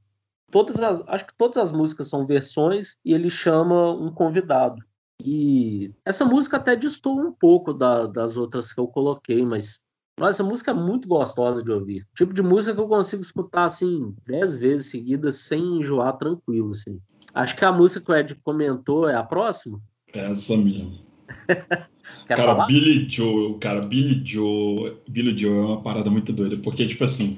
Todas 0.49 0.82
as, 0.82 1.03
acho 1.07 1.28
que 1.28 1.34
todas 1.38 1.57
as 1.57 1.72
músicas 1.72 2.09
são 2.09 2.26
versões 2.26 2.95
e 3.03 3.13
ele 3.13 3.30
chama 3.30 3.91
um 3.91 4.09
convidado. 4.09 4.82
E 5.22 5.91
essa 6.05 6.24
música 6.24 6.55
até 6.57 6.76
distou 6.76 7.20
um 7.20 7.34
pouco 7.34 7.74
da- 7.74 8.05
das 8.05 8.38
outras 8.38 8.72
que 8.72 8.80
eu 8.80 8.88
coloquei, 8.88 9.43
mas 9.45 9.80
nossa, 10.18 10.30
essa 10.32 10.43
música 10.43 10.72
é 10.72 10.74
muito 10.74 11.07
gostosa 11.07 11.61
de 11.61 11.70
ouvir. 11.70 12.07
Tipo 12.15 12.34
de 12.34 12.41
música 12.41 12.74
que 12.74 12.82
eu 12.82 12.88
consigo 12.88 13.22
escutar 13.22 13.65
assim 13.65 14.15
dez 14.26 14.57
vezes 14.57 14.88
seguidas 14.88 15.38
sem 15.39 15.80
enjoar 15.80 16.18
tranquilo, 16.18 16.72
assim. 16.72 16.99
Acho 17.34 17.55
que 17.55 17.65
a 17.65 17.72
música 17.72 18.03
que 18.05 18.11
o 18.11 18.15
Ed 18.15 18.36
comentou 18.36 19.07
é 19.09 19.15
a 19.15 19.24
próxima. 19.24 19.80
É 20.13 20.32
essa 20.32 20.55
mesmo. 20.55 20.99
Cara, 22.26 22.43
falar? 22.43 22.68
Billy 22.68 23.09
Joe, 23.09 23.57
cara, 23.59 23.82
Billy 23.82 24.22
Joe, 24.26 24.97
Billy 25.09 25.38
Joe 25.38 25.57
é 25.57 25.61
uma 25.61 25.82
parada 25.82 26.09
muito 26.09 26.32
doida, 26.32 26.57
porque, 26.57 26.88
tipo 26.88 27.03
assim, 27.03 27.38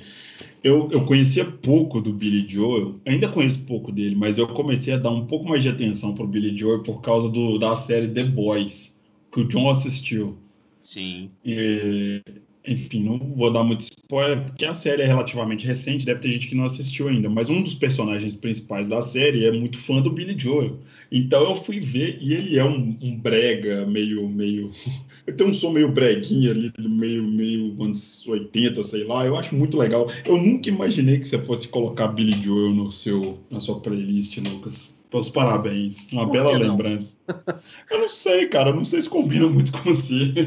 eu, 0.63 0.89
eu 0.91 1.05
conhecia 1.05 1.45
pouco 1.45 2.01
do 2.01 2.11
Billy 2.11 2.47
Joel, 2.47 2.99
ainda 3.05 3.29
conheço 3.29 3.59
pouco 3.65 3.91
dele, 3.91 4.15
mas 4.15 4.37
eu 4.37 4.47
comecei 4.47 4.93
a 4.93 4.97
dar 4.97 5.11
um 5.11 5.25
pouco 5.25 5.47
mais 5.47 5.63
de 5.63 5.69
atenção 5.69 6.13
pro 6.13 6.27
Billy 6.27 6.57
Joel 6.57 6.83
por 6.83 7.01
causa 7.01 7.29
do, 7.29 7.57
da 7.57 7.75
série 7.75 8.07
The 8.07 8.23
Boys, 8.23 8.99
que 9.31 9.41
o 9.41 9.47
John 9.47 9.69
assistiu. 9.69 10.37
Sim. 10.81 11.31
E, 11.45 12.21
enfim, 12.69 13.03
não 13.03 13.17
vou 13.17 13.51
dar 13.51 13.63
muito 13.63 13.81
spoiler, 13.81 14.43
porque 14.43 14.65
a 14.65 14.73
série 14.73 15.01
é 15.01 15.05
relativamente 15.05 15.65
recente, 15.65 16.05
deve 16.05 16.19
ter 16.19 16.31
gente 16.31 16.47
que 16.47 16.55
não 16.55 16.65
assistiu 16.65 17.07
ainda, 17.07 17.29
mas 17.29 17.49
um 17.49 17.61
dos 17.61 17.73
personagens 17.73 18.35
principais 18.35 18.87
da 18.87 19.01
série 19.01 19.45
é 19.45 19.51
muito 19.51 19.77
fã 19.77 20.01
do 20.01 20.11
Billy 20.11 20.35
Joel. 20.37 20.79
Então 21.11 21.49
eu 21.49 21.55
fui 21.55 21.79
ver, 21.79 22.19
e 22.21 22.33
ele 22.33 22.57
é 22.57 22.63
um, 22.63 22.95
um 23.01 23.17
brega, 23.17 23.85
meio, 23.85 24.29
meio. 24.29 24.71
Ele 25.27 25.37
tem 25.37 25.47
um 25.47 25.53
som 25.53 25.71
meio 25.71 25.91
breguinho 25.91 26.49
ali, 26.49 26.71
meio, 26.79 27.23
meio 27.23 27.83
anos 27.83 28.27
80, 28.27 28.83
sei 28.83 29.03
lá. 29.03 29.25
Eu 29.25 29.35
acho 29.35 29.55
muito 29.55 29.77
legal. 29.77 30.11
Eu 30.25 30.37
nunca 30.37 30.69
imaginei 30.69 31.19
que 31.19 31.27
você 31.27 31.37
fosse 31.45 31.67
colocar 31.67 32.07
Billy 32.07 32.33
Joel 32.43 32.73
no 32.73 32.91
seu, 32.91 33.37
na 33.51 33.59
sua 33.59 33.79
playlist, 33.79 34.37
Lucas. 34.37 34.98
Os 35.11 35.29
parabéns. 35.29 36.11
Uma 36.11 36.25
Por 36.25 36.33
bela 36.33 36.51
que 36.51 36.59
não? 36.59 36.69
lembrança. 36.71 37.17
Eu 37.89 37.99
não 37.99 38.09
sei, 38.09 38.47
cara. 38.47 38.69
Eu 38.69 38.75
não 38.75 38.85
sei 38.85 39.01
se 39.01 39.09
combina 39.09 39.47
muito 39.47 39.71
com 39.71 39.79
você. 39.79 40.33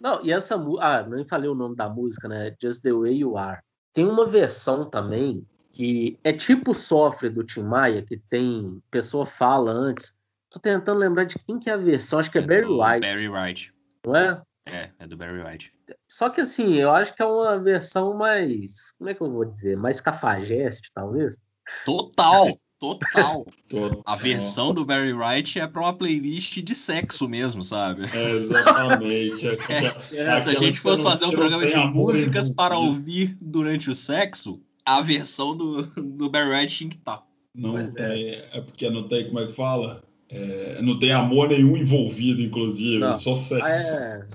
Não, 0.00 0.24
e 0.24 0.32
essa 0.32 0.58
música. 0.58 0.84
Ah, 0.84 1.02
nem 1.04 1.24
falei 1.24 1.48
o 1.48 1.54
nome 1.54 1.76
da 1.76 1.88
música, 1.88 2.28
né? 2.28 2.54
Just 2.60 2.82
the 2.82 2.92
Way 2.92 3.18
You 3.18 3.38
Are. 3.38 3.60
Tem 3.94 4.04
uma 4.04 4.26
versão 4.26 4.90
também 4.90 5.46
que 5.72 6.18
é 6.24 6.32
tipo 6.32 6.74
Sofre 6.74 7.30
do 7.30 7.44
Tim 7.44 7.62
Maia, 7.62 8.02
que 8.02 8.16
tem. 8.16 8.82
Pessoa 8.90 9.24
fala 9.24 9.70
antes. 9.70 10.12
Tô 10.50 10.58
tentando 10.58 10.98
lembrar 10.98 11.24
de 11.24 11.38
quem 11.38 11.58
que 11.58 11.70
é 11.70 11.74
a 11.74 11.76
versão, 11.76 12.18
acho 12.18 12.30
que 12.30 12.38
é 12.38 12.42
Barry 12.42 12.66
do 12.66 12.82
White, 12.82 13.00
Barry 13.00 13.28
White. 13.28 13.74
não 14.04 14.16
é? 14.16 14.42
É, 14.66 14.90
é 14.98 15.06
do 15.06 15.16
Barry 15.16 15.42
White. 15.42 15.72
Só 16.06 16.28
que 16.28 16.40
assim, 16.40 16.74
eu 16.74 16.90
acho 16.90 17.14
que 17.14 17.22
é 17.22 17.26
uma 17.26 17.58
versão 17.58 18.14
mais. 18.14 18.92
Como 18.98 19.08
é 19.08 19.14
que 19.14 19.22
eu 19.22 19.30
vou 19.30 19.44
dizer? 19.44 19.76
Mais 19.76 20.00
cafajeste, 20.00 20.90
talvez. 20.92 21.38
Total, 21.84 22.58
total. 22.78 23.46
Tô- 23.68 24.02
A 24.04 24.16
versão 24.16 24.72
do 24.74 24.84
Barry 24.84 25.12
White 25.12 25.58
é 25.60 25.66
pra 25.66 25.80
uma 25.82 25.92
playlist 25.94 26.58
de 26.60 26.74
sexo 26.74 27.28
mesmo, 27.28 27.62
sabe? 27.62 28.04
É, 28.12 28.30
exatamente. 28.32 29.46
É, 29.48 29.54
É, 30.16 30.36
é 30.36 30.40
Se 30.40 30.50
a 30.50 30.54
gente 30.54 30.78
fosse 30.80 31.02
não- 31.02 31.10
fazer 31.10 31.24
um 31.24 31.28
não 31.28 31.34
programa 31.38 31.66
de 31.66 31.76
músicas 31.76 32.50
para 32.50 32.76
ouvir 32.78 33.36
durante 33.40 33.90
o 33.90 33.94
sexo, 33.94 34.60
a 34.84 35.00
versão 35.00 35.56
do, 35.56 35.82
do 35.96 36.28
Barry 36.30 36.50
White 36.60 36.76
tinha 36.76 36.90
que 36.90 36.98
tá. 36.98 37.14
estar. 37.14 37.26
Não 37.54 37.72
Pois 37.72 37.94
é. 37.96 38.08
tem, 38.08 38.28
é. 38.30 38.60
porque 38.62 38.88
não 38.90 39.06
tem, 39.08 39.26
como 39.26 39.40
é 39.40 39.46
que 39.46 39.52
fala? 39.52 40.02
É, 40.28 40.80
não 40.80 40.98
tem 40.98 41.12
amor 41.12 41.48
nenhum 41.50 41.76
envolvido, 41.76 42.40
inclusive, 42.40 42.98
Não. 42.98 43.18
só 43.18 43.34
sexo. 43.34 43.62
Ah, 43.64 43.70
é, 43.70 44.26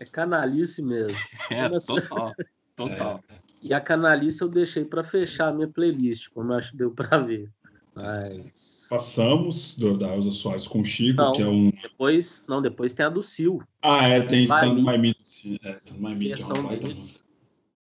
é 0.00 0.04
canalice 0.04 0.82
mesmo. 0.82 1.16
É, 1.50 1.68
Nossa. 1.68 1.94
total. 1.94 2.32
Total. 2.76 3.20
E 3.62 3.74
a 3.74 3.80
canalice 3.80 4.42
eu 4.42 4.48
deixei 4.48 4.84
para 4.84 5.02
fechar 5.02 5.48
a 5.48 5.52
minha 5.52 5.68
playlist, 5.68 6.28
como 6.32 6.52
eu 6.52 6.56
acho 6.58 6.72
que 6.72 6.78
deu 6.78 6.90
para 6.90 7.18
ver. 7.18 7.50
Mas. 7.94 8.86
Passamos 8.88 9.76
do, 9.78 9.96
da 9.96 10.14
Elza 10.14 10.30
Soares 10.30 10.66
com 10.68 10.80
o 10.80 10.84
Chico, 10.84 11.20
Não. 11.20 11.32
que 11.32 11.42
é 11.42 11.48
um. 11.48 11.72
Depois, 11.82 12.44
não, 12.46 12.62
depois 12.62 12.92
tem 12.92 13.04
a 13.04 13.08
do 13.08 13.22
Sil. 13.24 13.58
Ah, 13.82 14.06
é, 14.06 14.20
tem 14.20 14.46
sim, 14.46 14.52
É, 14.52 14.58
Stand 14.58 14.84
By 14.84 14.98
Me, 14.98 15.14
que 15.14 15.60
é. 15.64 15.78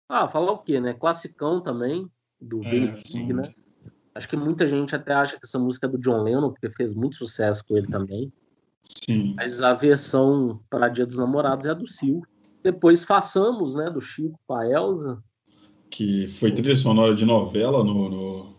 Ah, 0.09 0.27
falar 0.27 0.53
o 0.53 0.59
quê, 0.59 0.81
né? 0.81 0.95
Classicão 0.95 1.61
também, 1.61 2.11
do 2.41 2.64
É, 2.64 2.71
Billy 2.71 3.33
né? 3.33 3.55
Acho 4.14 4.29
que 4.29 4.37
muita 4.37 4.66
gente 4.66 4.97
até 4.97 5.12
acha 5.12 5.37
que 5.37 5.45
essa 5.45 5.59
música 5.59 5.87
é 5.87 5.91
do 5.91 5.99
John 5.99 6.23
Lennon, 6.23 6.51
porque 6.51 6.71
fez 6.71 6.95
muito 6.95 7.16
sucesso 7.16 7.64
com 7.64 7.77
ele 7.77 7.87
também. 7.87 8.33
Sim. 9.05 9.35
Mas 9.37 9.62
a 9.62 9.75
versão 9.75 10.61
para 10.69 10.89
Dia 10.89 11.07
dos 11.07 11.19
Namorados 11.19 11.66
é 11.66 11.71
a 11.71 11.75
do 11.75 11.87
Sil. 11.87 12.25
Depois 12.62 13.05
façamos, 13.05 13.77
né? 13.77 13.89
Do 13.91 14.01
Chico 14.01 14.41
com 14.47 14.55
a 14.55 14.66
Elza. 14.66 15.23
Que 15.91 16.28
foi 16.28 16.53
trilha 16.53 16.76
sonora 16.76 17.14
de 17.14 17.24
novela 17.24 17.82
no, 17.82 18.09
no- 18.09 18.57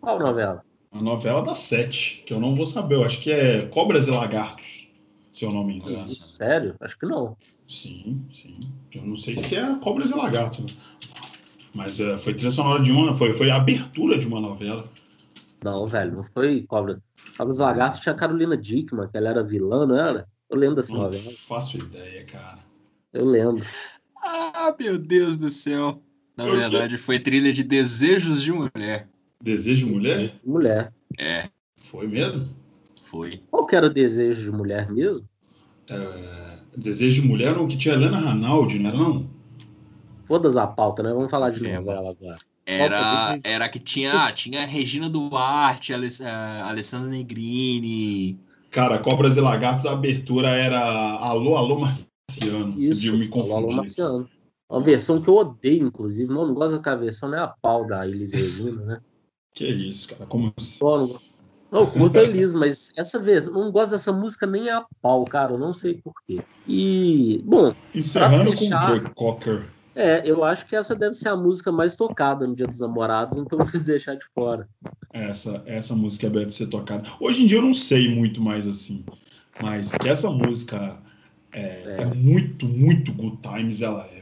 Qual 0.00 0.18
novela? 0.18 0.62
a 0.90 1.02
novela 1.02 1.42
da 1.42 1.54
Sete, 1.54 2.22
que 2.26 2.32
eu 2.32 2.40
não 2.40 2.54
vou 2.54 2.64
saber. 2.66 2.94
Eu 2.96 3.04
acho 3.04 3.20
que 3.20 3.30
é 3.30 3.66
Cobras 3.66 4.06
e 4.06 4.10
Lagartos, 4.10 4.88
se 5.32 5.44
eu 5.44 5.52
não 5.52 5.64
me 5.64 5.76
engano. 5.76 6.06
Sério? 6.08 6.74
Acho 6.80 6.98
que 6.98 7.06
não. 7.06 7.36
Sim, 7.68 8.26
sim. 8.32 8.54
Eu 8.94 9.02
não 9.02 9.16
sei 9.16 9.36
se 9.36 9.54
é 9.56 9.74
Cobras 9.80 10.10
e 10.10 10.14
Lagartos, 10.14 10.60
né? 10.60 10.66
mas 11.74 12.00
é, 12.00 12.16
foi 12.18 12.32
trilha 12.34 12.50
sonora 12.50 12.82
de 12.82 12.90
uma, 12.90 13.14
foi, 13.14 13.34
foi 13.34 13.50
a 13.50 13.56
abertura 13.56 14.18
de 14.18 14.26
uma 14.26 14.40
novela. 14.40 14.88
Não, 15.62 15.86
velho, 15.86 16.12
não 16.16 16.24
foi 16.32 16.62
Cobra. 16.62 17.02
Cobra 17.36 17.46
dos 17.52 17.58
Lagartos 17.58 18.00
tinha 18.00 18.14
a 18.14 18.18
Carolina 18.18 18.56
Dickman, 18.56 19.08
que 19.08 19.16
ela 19.16 19.28
era 19.28 19.44
vilã, 19.44 19.86
não 19.86 19.98
era? 19.98 20.26
Eu 20.48 20.56
lembro 20.56 20.76
dessa 20.76 20.92
Não 20.92 21.00
novela. 21.02 21.30
faço 21.46 21.76
ideia, 21.76 22.24
cara. 22.24 22.58
Eu 23.12 23.24
lembro. 23.26 23.64
Ah, 24.16 24.74
meu 24.78 24.98
Deus 24.98 25.36
do 25.36 25.50
céu. 25.50 26.02
Na 26.38 26.46
Eu- 26.46 26.52
verdade, 26.52 26.96
foi 26.96 27.18
trilha 27.18 27.52
de 27.52 27.64
Desejos 27.64 28.40
de 28.44 28.52
Mulher. 28.52 29.08
Desejo 29.42 29.86
de 29.86 29.92
mulher? 29.92 30.32
Mulher. 30.44 30.92
É, 31.18 31.48
Foi 31.80 32.06
mesmo? 32.06 32.48
foi. 33.02 33.42
Qual 33.50 33.66
que 33.66 33.74
era 33.74 33.86
o 33.86 33.90
desejo 33.92 34.42
de 34.48 34.56
mulher 34.56 34.88
mesmo? 34.88 35.26
É, 35.88 36.58
Desejo 36.76 37.22
de 37.22 37.26
mulher 37.28 37.48
era 37.48 37.60
o 37.60 37.66
que 37.66 37.76
tinha 37.76 37.94
Helena 37.94 38.18
Ranaldi, 38.18 38.78
não 38.78 38.88
era 38.90 38.98
não? 38.98 39.28
Foda-se 40.26 40.58
a 40.60 40.66
pauta, 40.66 41.02
né? 41.02 41.12
Vamos 41.12 41.30
falar 41.30 41.50
de 41.50 41.66
É, 41.66 41.76
novela 41.80 42.10
agora. 42.10 42.36
Era, 42.64 43.36
era 43.42 43.68
que 43.68 43.80
tinha, 43.80 44.26
ah, 44.26 44.32
tinha 44.32 44.62
a 44.62 44.66
Regina 44.66 45.08
Duarte, 45.08 45.92
Aless- 45.92 46.22
a 46.22 46.68
Alessandra 46.68 47.08
Negrini. 47.10 48.38
Cara, 48.70 48.98
Cobras 49.00 49.36
e 49.36 49.40
Lagartos, 49.40 49.86
a 49.86 49.92
abertura 49.92 50.50
era 50.50 50.78
Alô, 50.78 51.56
Alô 51.56 51.80
Marciano. 51.80 52.78
Isso, 52.78 53.00
de 53.00 53.08
eu 53.08 53.16
me 53.18 53.26
Alô, 53.32 53.42
Alô, 53.56 53.60
confundir. 53.60 53.76
Marciano. 53.76 54.28
Uma 54.70 54.82
versão 54.82 55.20
que 55.22 55.28
eu 55.28 55.36
odeio, 55.36 55.86
inclusive. 55.86 56.32
Não, 56.32 56.46
não 56.46 56.54
gosto 56.54 56.76
daquela 56.76 56.96
versão, 56.96 57.30
nem 57.30 57.40
a 57.40 57.48
pau 57.48 57.86
da 57.86 58.06
Elis 58.06 58.34
Regina, 58.34 58.84
né? 58.84 59.00
Que 59.54 59.66
isso, 59.66 60.08
cara? 60.08 60.26
Como 60.26 60.52
assim? 60.56 60.78
Não, 60.84 61.20
não, 61.70 61.80
eu 61.80 61.86
curto 61.90 62.18
a 62.18 62.22
Elis, 62.22 62.52
mas 62.52 62.92
essa 62.96 63.18
vez, 63.18 63.46
não 63.46 63.72
gosto 63.72 63.92
dessa 63.92 64.12
música 64.12 64.46
nem 64.46 64.68
a 64.68 64.84
pau, 65.00 65.24
cara. 65.24 65.54
Eu 65.54 65.58
não 65.58 65.72
sei 65.72 65.94
porquê. 66.02 66.42
E, 66.66 67.42
bom, 67.44 67.74
Encerrando 67.94 68.50
fechar- 68.56 68.80
com 68.82 68.94
o 68.94 68.98
Joe 68.98 69.14
Cocker. 69.14 69.70
é, 69.94 70.22
eu 70.30 70.44
acho 70.44 70.66
que 70.66 70.76
essa 70.76 70.94
deve 70.94 71.14
ser 71.14 71.30
a 71.30 71.36
música 71.36 71.72
mais 71.72 71.96
tocada 71.96 72.46
no 72.46 72.54
Dia 72.54 72.66
dos 72.66 72.78
Namorados, 72.78 73.38
então 73.38 73.58
eu 73.58 73.66
quis 73.66 73.82
deixar 73.82 74.16
de 74.16 74.26
fora. 74.34 74.68
Essa, 75.12 75.62
essa 75.64 75.94
música 75.96 76.28
deve 76.28 76.52
ser 76.52 76.66
tocada. 76.68 77.08
Hoje 77.18 77.42
em 77.42 77.46
dia 77.46 77.56
eu 77.58 77.62
não 77.62 77.72
sei 77.72 78.14
muito 78.14 78.40
mais 78.42 78.68
assim, 78.68 79.02
mas 79.62 79.92
que 79.92 80.06
essa 80.08 80.30
música 80.30 81.02
é, 81.52 82.02
é 82.02 82.04
muito, 82.04 82.66
muito 82.68 83.12
good 83.14 83.38
times 83.38 83.80
ela 83.80 84.04
é. 84.04 84.17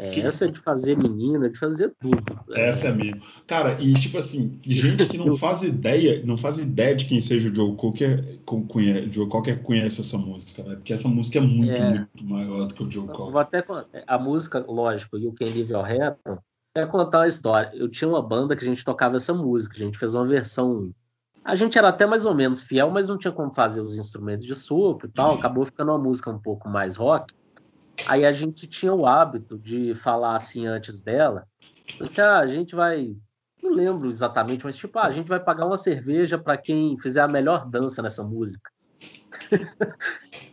É, 0.00 0.20
essa 0.20 0.46
é 0.46 0.48
de 0.48 0.58
fazer 0.60 0.96
menina, 0.96 1.48
de 1.50 1.58
fazer 1.58 1.92
tudo. 2.00 2.22
Essa 2.54 2.88
é 2.88 2.92
mesmo. 2.92 3.20
Cara, 3.46 3.80
e 3.80 3.92
tipo 3.94 4.16
assim, 4.18 4.58
gente 4.64 5.06
que 5.06 5.18
não 5.18 5.36
faz 5.36 5.62
ideia, 5.62 6.24
não 6.24 6.36
faz 6.36 6.58
ideia 6.58 6.94
de 6.96 7.04
quem 7.04 7.20
seja 7.20 7.50
o 7.50 7.54
Joe 7.54 7.76
Cocker, 7.76 8.38
co- 8.46 8.62
conhece, 8.62 9.12
Joe 9.12 9.28
Cocker 9.28 9.62
conhece 9.62 10.00
essa 10.00 10.16
música, 10.16 10.62
né? 10.62 10.76
Porque 10.76 10.92
essa 10.92 11.08
música 11.08 11.38
é 11.38 11.42
muito, 11.42 11.70
É. 11.72 11.90
muito 11.90 12.24
maior 12.24 12.66
do 12.66 12.74
que 12.74 12.82
o 12.82 12.90
Joe 12.90 13.06
Cocker. 13.08 13.32
Vou 13.32 13.38
até 13.40 13.60
con- 13.62 13.84
a 14.06 14.18
música, 14.18 14.64
lógico, 14.66 15.18
e 15.18 15.26
o 15.26 15.32
Quem 15.32 15.48
Live 15.52 15.74
ao 15.74 15.84
Happen, 15.84 16.38
é 16.74 16.86
contar 16.86 17.18
uma 17.18 17.28
história. 17.28 17.70
Eu 17.74 17.88
tinha 17.90 18.08
uma 18.08 18.22
banda 18.22 18.56
que 18.56 18.64
a 18.64 18.68
gente 18.68 18.84
tocava 18.84 19.16
essa 19.16 19.34
música, 19.34 19.74
a 19.76 19.78
gente 19.78 19.98
fez 19.98 20.14
uma 20.14 20.26
versão. 20.26 20.90
A 21.44 21.54
gente 21.54 21.76
era 21.76 21.88
até 21.88 22.06
mais 22.06 22.24
ou 22.24 22.34
menos 22.34 22.62
fiel, 22.62 22.90
mas 22.90 23.08
não 23.08 23.18
tinha 23.18 23.32
como 23.32 23.52
fazer 23.52 23.80
os 23.80 23.98
instrumentos 23.98 24.46
de 24.46 24.54
sopro 24.54 25.08
e 25.08 25.10
tal. 25.10 25.34
Acabou 25.34 25.64
ficando 25.66 25.90
uma 25.90 25.98
música 25.98 26.30
um 26.30 26.38
pouco 26.38 26.68
mais 26.68 26.96
rock. 26.96 27.34
Aí 28.06 28.24
a 28.24 28.32
gente 28.32 28.66
tinha 28.66 28.92
o 28.92 29.06
hábito 29.06 29.58
de 29.58 29.94
falar 29.94 30.36
assim 30.36 30.66
antes 30.66 31.00
dela. 31.00 31.46
Assim, 32.00 32.20
ah, 32.20 32.38
a 32.38 32.46
gente 32.46 32.74
vai. 32.74 33.16
Não 33.62 33.72
lembro 33.72 34.08
exatamente, 34.08 34.64
mas 34.64 34.76
tipo, 34.76 34.98
ah, 34.98 35.06
a 35.06 35.10
gente 35.12 35.28
vai 35.28 35.38
pagar 35.38 35.66
uma 35.66 35.76
cerveja 35.76 36.38
para 36.38 36.56
quem 36.56 36.98
fizer 36.98 37.20
a 37.20 37.28
melhor 37.28 37.68
dança 37.68 38.02
nessa 38.02 38.22
música. 38.22 38.70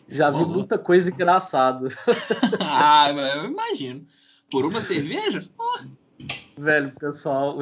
Já 0.09 0.29
vi 0.29 0.43
Bom. 0.43 0.49
muita 0.49 0.77
coisa 0.77 1.09
engraçada. 1.09 1.87
ah, 2.61 3.11
eu 3.11 3.45
imagino. 3.45 4.05
Por 4.49 4.65
uma 4.65 4.79
cerveja? 4.79 5.39
Velho, 6.57 6.89
o 6.89 6.99
pessoal. 6.99 7.57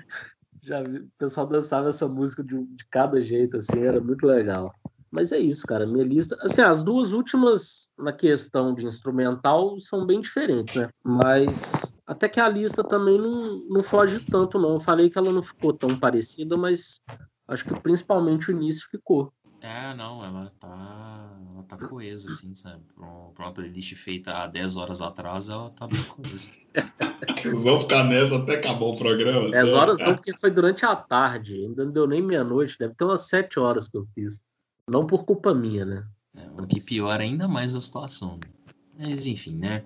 Já 0.62 0.82
vi, 0.82 0.98
o 0.98 1.10
pessoal 1.18 1.46
dançava 1.46 1.90
essa 1.90 2.08
música 2.08 2.42
de, 2.42 2.56
de 2.56 2.86
cada 2.90 3.22
jeito, 3.22 3.58
assim, 3.58 3.80
era 3.80 4.00
muito 4.00 4.26
legal. 4.26 4.74
Mas 5.14 5.30
é 5.30 5.38
isso, 5.38 5.64
cara. 5.64 5.86
Minha 5.86 6.04
lista. 6.04 6.36
Assim, 6.40 6.60
as 6.60 6.82
duas 6.82 7.12
últimas, 7.12 7.88
na 7.96 8.12
questão 8.12 8.74
de 8.74 8.84
instrumental, 8.84 9.80
são 9.80 10.04
bem 10.04 10.20
diferentes, 10.20 10.74
né? 10.74 10.88
Mas 11.04 11.72
até 12.04 12.28
que 12.28 12.40
a 12.40 12.48
lista 12.48 12.82
também 12.82 13.16
não, 13.16 13.60
não 13.68 13.80
foge 13.84 14.18
tanto, 14.28 14.58
não. 14.58 14.74
Eu 14.74 14.80
falei 14.80 15.08
que 15.08 15.16
ela 15.16 15.32
não 15.32 15.42
ficou 15.42 15.72
tão 15.72 15.96
parecida, 15.96 16.56
mas 16.56 17.00
acho 17.46 17.64
que 17.64 17.80
principalmente 17.80 18.50
o 18.50 18.52
início 18.52 18.88
ficou. 18.90 19.32
É, 19.60 19.94
não, 19.94 20.24
ela 20.24 20.50
tá. 20.58 21.38
Ela 21.54 21.62
tá 21.62 21.78
coesa, 21.78 22.28
assim, 22.28 22.52
sabe? 22.52 22.82
Pra 22.96 23.46
uma, 23.46 23.52
playlist 23.52 23.94
feita 23.94 24.32
há 24.32 24.48
10 24.48 24.76
horas 24.76 25.00
atrás, 25.00 25.48
ela 25.48 25.70
tá 25.70 25.86
bem 25.86 26.02
coesa. 26.02 26.50
Vocês 27.40 27.62
vão 27.62 27.80
ficar 27.80 28.02
nessa 28.02 28.34
até 28.34 28.56
acabar 28.56 28.86
o 28.86 28.96
programa? 28.96 29.48
10 29.48 29.52
sério? 29.52 29.76
horas 29.76 30.00
não, 30.00 30.16
porque 30.16 30.36
foi 30.36 30.50
durante 30.50 30.84
a 30.84 30.96
tarde. 30.96 31.54
Ainda 31.54 31.84
não 31.84 31.92
deu 31.92 32.08
nem 32.08 32.20
meia-noite. 32.20 32.76
Deve 32.76 32.96
ter 32.96 33.04
umas 33.04 33.28
7 33.28 33.60
horas 33.60 33.88
que 33.88 33.96
eu 33.96 34.04
fiz. 34.12 34.42
Não 34.88 35.06
por 35.06 35.24
culpa 35.24 35.54
minha, 35.54 35.84
né? 35.84 36.04
É, 36.36 36.62
o 36.62 36.66
que 36.66 36.80
piora 36.80 37.22
ainda 37.22 37.48
mais 37.48 37.74
a 37.74 37.80
situação. 37.80 38.38
Mas 38.98 39.26
enfim, 39.26 39.56
né? 39.56 39.84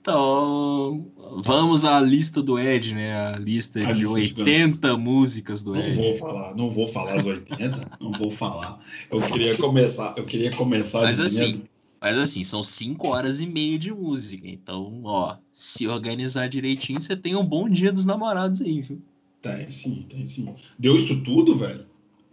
Então, 0.00 1.06
vamos 1.42 1.84
à 1.84 2.00
lista 2.00 2.42
do 2.42 2.58
Ed, 2.58 2.94
né? 2.94 3.14
A 3.34 3.38
lista 3.38 3.80
A 3.80 3.92
de 3.92 4.00
lista 4.00 4.20
de 4.20 4.40
80 4.42 4.96
músicas 4.96 5.62
do 5.62 5.74
Não 5.74 5.82
Ed. 5.82 5.96
vou 5.96 6.16
falar, 6.16 6.54
não 6.56 6.70
vou 6.70 6.88
falar 6.88 7.16
as 7.16 7.26
80, 7.26 7.90
não 8.00 8.12
vou 8.12 8.30
falar. 8.30 8.80
Eu 9.10 9.20
queria 9.20 9.56
começar, 9.56 10.14
eu 10.16 10.24
queria 10.24 10.50
começar 10.54 11.02
Mas 11.02 11.18
dizendo- 11.18 11.56
assim, 11.58 11.64
mas 12.00 12.16
assim, 12.16 12.44
são 12.44 12.62
5 12.62 13.08
horas 13.08 13.40
e 13.40 13.46
meia 13.46 13.78
de 13.78 13.92
música. 13.92 14.48
Então, 14.48 15.00
ó, 15.04 15.36
se 15.52 15.86
organizar 15.88 16.48
direitinho, 16.48 17.00
você 17.00 17.16
tem 17.16 17.34
um 17.36 17.44
bom 17.44 17.68
dia 17.68 17.92
dos 17.92 18.06
namorados 18.06 18.60
aí, 18.62 18.80
viu? 18.80 19.02
Tem 19.42 19.70
sim, 19.70 20.06
tem 20.08 20.24
sim. 20.24 20.54
Deu 20.78 20.96
isso 20.96 21.20
tudo, 21.22 21.56
velho? 21.56 21.84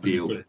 Deu. 0.01 0.43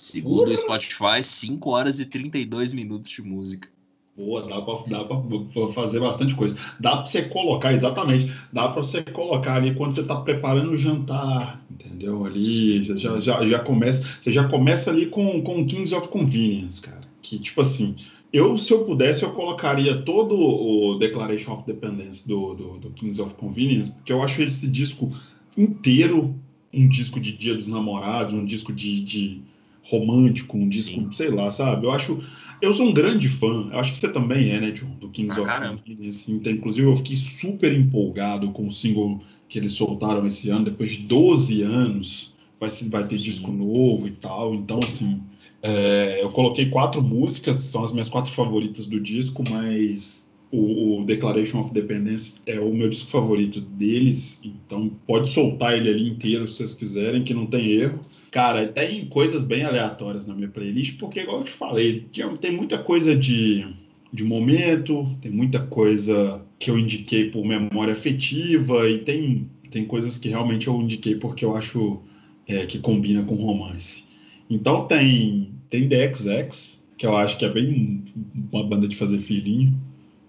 Segundo 0.00 0.50
o 0.50 0.56
Spotify, 0.56 1.22
5 1.22 1.68
horas 1.68 2.00
e 2.00 2.06
32 2.06 2.72
minutos 2.72 3.10
de 3.10 3.20
música. 3.20 3.68
Boa, 4.16 4.48
dá 4.48 4.62
pra 4.62 5.72
fazer 5.74 6.00
bastante 6.00 6.34
coisa. 6.34 6.56
Dá 6.80 6.96
pra 6.96 7.06
você 7.06 7.22
colocar, 7.22 7.74
exatamente, 7.74 8.34
dá 8.50 8.68
pra 8.68 8.82
você 8.82 9.02
colocar 9.02 9.56
ali 9.56 9.74
quando 9.74 9.94
você 9.94 10.02
tá 10.02 10.16
preparando 10.16 10.70
o 10.70 10.76
jantar, 10.76 11.62
entendeu? 11.70 12.24
Ali, 12.24 12.82
você 12.82 12.96
já, 12.96 13.20
já, 13.20 13.46
já 13.46 13.58
começa, 13.58 14.02
você 14.18 14.32
já 14.32 14.48
começa 14.48 14.90
ali 14.90 15.04
com, 15.04 15.42
com 15.42 15.66
Kings 15.66 15.94
of 15.94 16.08
Convenience, 16.08 16.80
cara. 16.80 17.02
Que, 17.20 17.38
tipo 17.38 17.60
assim, 17.60 17.94
eu, 18.32 18.56
se 18.56 18.72
eu 18.72 18.86
pudesse, 18.86 19.22
eu 19.22 19.32
colocaria 19.32 20.00
todo 20.00 20.34
o 20.34 20.98
Declaration 20.98 21.52
of 21.52 21.66
Dependence 21.66 22.26
do, 22.26 22.54
do, 22.54 22.78
do 22.78 22.90
Kings 22.92 23.20
of 23.20 23.34
Convenience, 23.34 23.92
porque 23.92 24.14
eu 24.14 24.22
acho 24.22 24.40
esse 24.40 24.66
disco 24.66 25.12
inteiro 25.54 26.34
um 26.72 26.88
disco 26.88 27.20
de 27.20 27.36
Dia 27.36 27.54
dos 27.54 27.66
Namorados, 27.66 28.32
um 28.32 28.44
disco 28.44 28.72
de, 28.72 29.02
de 29.02 29.42
romântico, 29.82 30.56
um 30.56 30.68
disco, 30.68 31.00
Sim. 31.00 31.12
sei 31.12 31.30
lá, 31.30 31.50
sabe? 31.52 31.86
Eu 31.86 31.92
acho. 31.92 32.22
Eu 32.60 32.74
sou 32.74 32.86
um 32.86 32.92
grande 32.92 33.26
fã, 33.26 33.70
eu 33.72 33.78
acho 33.78 33.92
que 33.92 33.98
você 33.98 34.12
também 34.12 34.50
é, 34.50 34.60
né, 34.60 34.70
John, 34.72 34.94
do 35.00 35.08
Kings 35.08 35.38
Ah, 35.38 35.42
of 35.42 35.50
caramba. 35.50 35.78
Convenience. 35.78 36.30
Então, 36.30 36.52
inclusive, 36.52 36.86
eu 36.86 36.96
fiquei 36.96 37.16
super 37.16 37.72
empolgado 37.72 38.50
com 38.50 38.68
o 38.68 38.72
single 38.72 39.22
que 39.48 39.58
eles 39.58 39.72
soltaram 39.72 40.26
esse 40.26 40.50
ano, 40.50 40.66
depois 40.66 40.90
de 40.90 40.98
12 40.98 41.62
anos, 41.62 42.34
vai, 42.60 42.68
vai 42.68 43.06
ter 43.08 43.16
Sim. 43.16 43.24
disco 43.24 43.50
novo 43.50 44.06
e 44.06 44.10
tal. 44.10 44.54
Então, 44.54 44.78
assim, 44.84 45.22
é, 45.62 46.22
eu 46.22 46.30
coloquei 46.30 46.66
quatro 46.66 47.00
músicas, 47.02 47.56
são 47.56 47.82
as 47.82 47.92
minhas 47.92 48.10
quatro 48.10 48.30
favoritas 48.32 48.86
do 48.86 49.00
disco, 49.00 49.42
mas 49.48 50.30
o, 50.50 51.00
o 51.00 51.04
Declaration 51.04 51.60
of 51.60 51.72
Dependence 51.72 52.40
é 52.46 52.58
o 52.58 52.72
meu 52.74 52.88
disco 52.88 53.10
favorito 53.10 53.60
deles, 53.60 54.40
então 54.44 54.90
pode 55.06 55.30
soltar 55.30 55.76
ele 55.76 55.88
ali 55.88 56.08
inteiro 56.08 56.48
se 56.48 56.56
vocês 56.56 56.74
quiserem, 56.74 57.24
que 57.24 57.32
não 57.34 57.46
tem 57.46 57.70
erro. 57.70 58.00
Cara, 58.30 58.68
tem 58.68 59.06
coisas 59.06 59.44
bem 59.44 59.64
aleatórias 59.64 60.26
na 60.26 60.34
minha 60.34 60.48
playlist, 60.48 60.98
porque, 60.98 61.20
igual 61.20 61.38
eu 61.38 61.44
te 61.44 61.50
falei, 61.50 62.06
tem 62.40 62.52
muita 62.52 62.82
coisa 62.82 63.16
de, 63.16 63.66
de 64.12 64.22
momento, 64.22 65.04
tem 65.20 65.30
muita 65.30 65.66
coisa 65.66 66.44
que 66.58 66.70
eu 66.70 66.78
indiquei 66.78 67.30
por 67.30 67.44
memória 67.44 67.92
afetiva, 67.92 68.88
e 68.88 68.98
tem, 68.98 69.50
tem 69.70 69.84
coisas 69.84 70.18
que 70.18 70.28
realmente 70.28 70.68
eu 70.68 70.80
indiquei 70.80 71.16
porque 71.16 71.44
eu 71.44 71.56
acho 71.56 72.00
é, 72.46 72.66
que 72.66 72.78
combina 72.78 73.24
com 73.24 73.34
romance. 73.34 74.04
Então 74.48 74.86
tem, 74.86 75.52
tem 75.68 75.88
The 75.88 76.14
XX, 76.14 76.86
que 76.96 77.06
eu 77.06 77.16
acho 77.16 77.36
que 77.36 77.44
é 77.44 77.48
bem 77.50 78.04
uma 78.52 78.62
banda 78.62 78.86
de 78.86 78.94
fazer 78.96 79.20
filhinho 79.20 79.72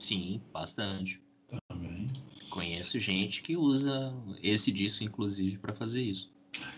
Sim, 0.02 0.41
bastante. 0.52 1.19
também. 1.69 2.07
Conheço 2.49 2.99
gente 2.99 3.44
que 3.44 3.56
usa 3.56 4.11
esse 4.41 4.72
disco, 4.72 5.03
inclusive, 5.03 5.60
pra 5.60 5.76
fazer 5.76 6.02
isso. 6.02 6.32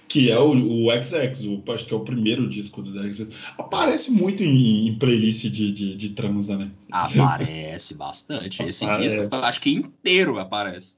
Que 0.08 0.30
é 0.30 0.38
o, 0.38 0.52
o 0.52 1.04
XX, 1.04 1.45
o, 1.45 1.72
acho 1.72 1.86
que 1.86 1.94
é 1.94 1.98
o 1.98 2.02
primeiro 2.02 2.48
disco 2.50 2.84
do 2.84 3.14
XX. 3.14 3.34
Aparece 3.58 4.12
muito 4.12 4.44
em, 4.44 4.88
em 4.88 4.95
playlist 5.00 5.45
de, 5.45 5.72
de, 5.72 5.95
de 5.95 6.10
transa, 6.10 6.58
né? 6.58 6.70
Aparece 6.91 7.95
bastante. 7.95 8.62
Esse 8.62 8.86
Aparece. 8.86 9.20
disco, 9.20 9.36
acho 9.36 9.62
que 9.62 9.74
inteiro 9.74 10.38
aparece. 10.38 10.98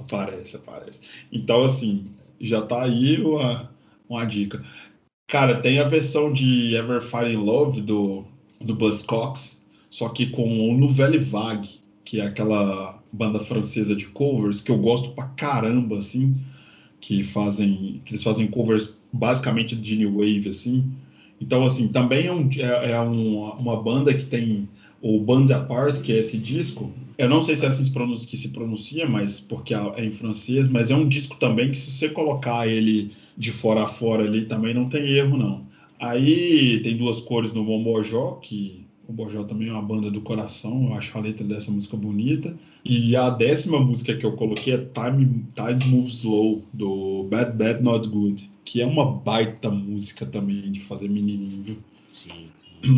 Aparece, 0.00 0.56
aparece. 0.56 1.00
Então, 1.30 1.62
assim, 1.64 2.06
já 2.40 2.62
tá 2.62 2.82
aí 2.82 3.20
uma, 3.20 3.70
uma 4.08 4.24
dica. 4.24 4.64
Cara, 5.28 5.60
tem 5.60 5.78
a 5.78 5.88
versão 5.88 6.32
de 6.32 6.74
Ever 6.74 7.02
Fire 7.02 7.32
in 7.32 7.36
Love 7.36 7.80
do, 7.80 8.24
do 8.60 8.74
Buzzcocks, 8.74 9.64
só 9.90 10.08
que 10.08 10.26
com 10.26 10.70
o 10.70 10.76
Nouvelle 10.76 11.18
Vague, 11.18 11.80
que 12.04 12.20
é 12.20 12.26
aquela 12.26 13.02
banda 13.12 13.42
francesa 13.42 13.96
de 13.96 14.06
covers 14.06 14.60
que 14.60 14.70
eu 14.70 14.78
gosto 14.78 15.10
pra 15.12 15.26
caramba, 15.28 15.98
assim, 15.98 16.36
que 17.06 17.22
fazem, 17.22 18.00
que 18.04 18.12
eles 18.14 18.24
fazem 18.24 18.48
covers 18.48 19.00
basicamente 19.12 19.76
de 19.76 19.94
New 19.96 20.14
Wave, 20.14 20.48
assim. 20.48 20.84
Então, 21.40 21.62
assim, 21.64 21.86
também 21.86 22.26
é, 22.26 22.32
um, 22.32 22.50
é, 22.56 22.90
é 22.90 23.00
um- 23.00 23.44
uma 23.52 23.80
banda 23.80 24.12
que 24.12 24.24
tem 24.24 24.68
o 25.00 25.20
Bands 25.20 25.52
Apart, 25.52 26.00
que 26.02 26.12
é 26.12 26.16
esse 26.18 26.36
disco, 26.36 26.92
eu 27.16 27.28
não 27.28 27.42
sei 27.42 27.54
se 27.54 27.64
é 27.64 27.68
assim 27.68 27.84
que 28.26 28.36
se 28.36 28.48
pronuncia, 28.48 29.08
mas 29.08 29.40
porque 29.40 29.72
é 29.72 30.04
em 30.04 30.10
francês, 30.10 30.66
mas 30.68 30.90
é 30.90 30.96
um 30.96 31.08
disco 31.08 31.36
também 31.36 31.70
que 31.70 31.78
se 31.78 31.92
você 31.92 32.08
colocar 32.08 32.66
ele 32.66 33.12
de 33.38 33.52
fora 33.52 33.84
a 33.84 33.86
fora 33.86 34.24
ali 34.24 34.46
também 34.46 34.74
não 34.74 34.88
tem 34.88 35.08
erro, 35.12 35.36
não. 35.36 35.64
Aí 36.00 36.80
tem 36.82 36.96
duas 36.96 37.20
cores 37.20 37.52
no 37.54 37.64
Bombojó, 37.64 38.32
que 38.42 38.84
o 39.08 39.12
Bombojó 39.12 39.44
também 39.44 39.68
é 39.68 39.72
uma 39.72 39.82
banda 39.82 40.10
do 40.10 40.20
coração, 40.20 40.88
eu 40.88 40.94
acho 40.94 41.16
a 41.16 41.20
letra 41.20 41.44
dessa 41.44 41.70
música 41.70 41.96
bonita. 41.96 42.56
E 42.84 43.14
a 43.16 43.30
décima 43.30 43.78
música 43.80 44.16
que 44.16 44.26
eu 44.26 44.32
coloquei 44.32 44.74
é 44.74 44.78
Time, 44.78 45.44
Time 45.54 45.84
Moves 45.90 46.14
Slow, 46.14 46.64
do 46.72 47.24
Bad 47.30 47.56
Bad 47.56 47.82
Not 47.82 48.08
Good, 48.08 48.50
que 48.64 48.80
é 48.80 48.86
uma 48.86 49.04
baita 49.04 49.70
música 49.70 50.26
também 50.26 50.72
de 50.72 50.80
fazer 50.80 51.08
menininho, 51.08 51.62
viu? 51.62 51.76
Sim. 52.12 52.46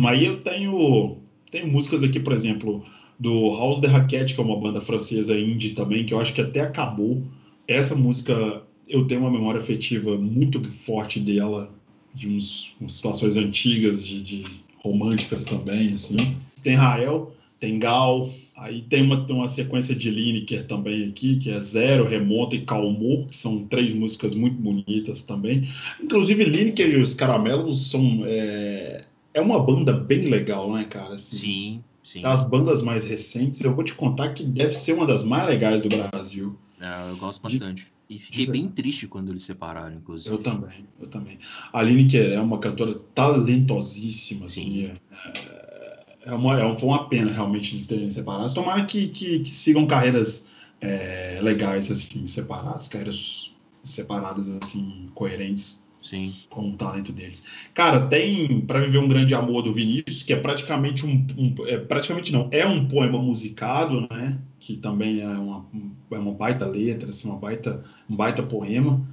Aí 0.07 0.25
eu 0.25 0.37
tenho, 0.37 1.17
tenho 1.51 1.67
músicas 1.67 2.03
aqui, 2.03 2.19
por 2.19 2.33
exemplo, 2.33 2.83
do 3.19 3.51
House 3.51 3.79
de 3.79 3.87
Raquette, 3.87 4.33
que 4.33 4.41
é 4.41 4.43
uma 4.43 4.59
banda 4.59 4.81
francesa 4.81 5.37
indie 5.37 5.71
também, 5.71 6.05
que 6.05 6.13
eu 6.13 6.19
acho 6.19 6.33
que 6.33 6.41
até 6.41 6.61
acabou. 6.61 7.21
Essa 7.67 7.95
música 7.95 8.63
eu 8.87 9.05
tenho 9.05 9.21
uma 9.21 9.31
memória 9.31 9.59
afetiva 9.59 10.17
muito 10.17 10.63
forte 10.71 11.19
dela, 11.19 11.71
de 12.15 12.27
uns, 12.27 12.75
umas 12.81 12.95
situações 12.95 13.37
antigas, 13.37 14.03
de, 14.03 14.23
de 14.23 14.43
românticas 14.83 15.43
também, 15.43 15.93
assim. 15.93 16.37
Tem 16.63 16.75
Rael, 16.75 17.33
tem 17.59 17.79
Gal, 17.79 18.31
aí 18.55 18.81
tem 18.83 19.03
uma, 19.03 19.25
tem 19.25 19.35
uma 19.35 19.49
sequência 19.49 19.95
de 19.95 20.09
Lineker 20.09 20.65
também 20.67 21.09
aqui, 21.09 21.37
que 21.37 21.51
é 21.51 21.59
Zero, 21.59 22.07
Remonta 22.07 22.55
e 22.55 22.65
Calmou, 22.65 23.25
que 23.27 23.37
são 23.37 23.65
três 23.65 23.93
músicas 23.93 24.33
muito 24.35 24.57
bonitas 24.57 25.23
também. 25.23 25.67
Inclusive, 26.01 26.43
Lineker 26.43 26.89
e 26.89 27.01
os 27.01 27.13
Caramelos 27.13 27.89
são... 27.89 28.23
É, 28.25 29.03
é 29.33 29.41
uma 29.41 29.59
banda 29.59 29.93
bem 29.93 30.21
legal, 30.21 30.71
né, 30.73 30.85
cara? 30.85 31.15
Assim, 31.15 31.35
Sim, 31.35 31.83
sim. 32.03 32.21
Das 32.21 32.47
bandas 32.47 32.81
mais 32.81 33.03
recentes, 33.03 33.61
eu 33.61 33.75
vou 33.75 33.83
te 33.83 33.93
contar 33.93 34.33
que 34.33 34.43
deve 34.43 34.73
ser 34.73 34.93
uma 34.93 35.05
das 35.05 35.23
mais 35.23 35.47
legais 35.47 35.83
do 35.83 35.89
Brasil. 35.89 36.57
É, 36.81 37.11
eu 37.11 37.17
gosto 37.17 37.41
bastante. 37.41 37.87
E 38.09 38.17
fiquei 38.17 38.47
bem 38.47 38.67
triste 38.67 39.07
quando 39.07 39.29
eles 39.29 39.43
separaram, 39.43 39.95
inclusive. 39.95 40.33
Eu 40.33 40.41
também, 40.41 40.85
eu 40.99 41.07
também. 41.07 41.37
A 41.71 41.81
Lineker 41.83 42.31
é 42.31 42.41
uma 42.41 42.59
cantora 42.59 42.95
talentosíssima, 43.13 44.45
assim. 44.45 44.63
Sim. 44.87 44.91
É, 45.25 46.03
é 46.25 46.33
uma, 46.33 46.59
é 46.59 46.65
um- 46.65 46.77
foi 46.77 46.89
uma 46.89 47.07
pena 47.07 47.31
realmente 47.31 47.75
eles 47.75 47.87
terem 47.87 48.09
separados. 48.09 48.53
Tomara 48.53 48.85
que, 48.85 49.09
que, 49.09 49.39
que 49.39 49.55
sigam 49.55 49.85
carreiras 49.85 50.47
é, 50.81 51.39
legais, 51.41 51.91
assim, 51.91 52.25
separadas, 52.25 52.87
carreiras 52.87 53.53
separadas, 53.83 54.49
assim, 54.49 55.07
coerentes 55.13 55.87
Sim. 56.01 56.33
com 56.49 56.69
o 56.71 56.77
talento 56.77 57.11
deles. 57.11 57.45
Cara, 57.73 58.07
tem 58.07 58.61
Pra 58.65 58.79
Viver 58.79 58.99
um 58.99 59.07
Grande 59.07 59.33
Amor 59.35 59.61
do 59.63 59.73
Vinícius, 59.73 60.23
que 60.23 60.31
é 60.33 60.37
praticamente 60.39 61.05
um, 61.05 61.25
um- 61.37 61.55
é, 61.67 61.77
praticamente 61.77 62.31
não, 62.31 62.47
é 62.51 62.65
um 62.65 62.87
poema 62.87 63.21
musicado, 63.21 64.07
né? 64.09 64.39
Que 64.59 64.77
também 64.77 65.19
é 65.21 65.27
uma, 65.27 65.65
é 66.11 66.17
uma 66.17 66.33
baita 66.33 66.65
letra, 66.65 67.09
assim, 67.09 67.27
uma 67.27 67.37
baita, 67.37 67.83
um 68.09 68.15
baita 68.15 68.41
poema. 68.41 69.05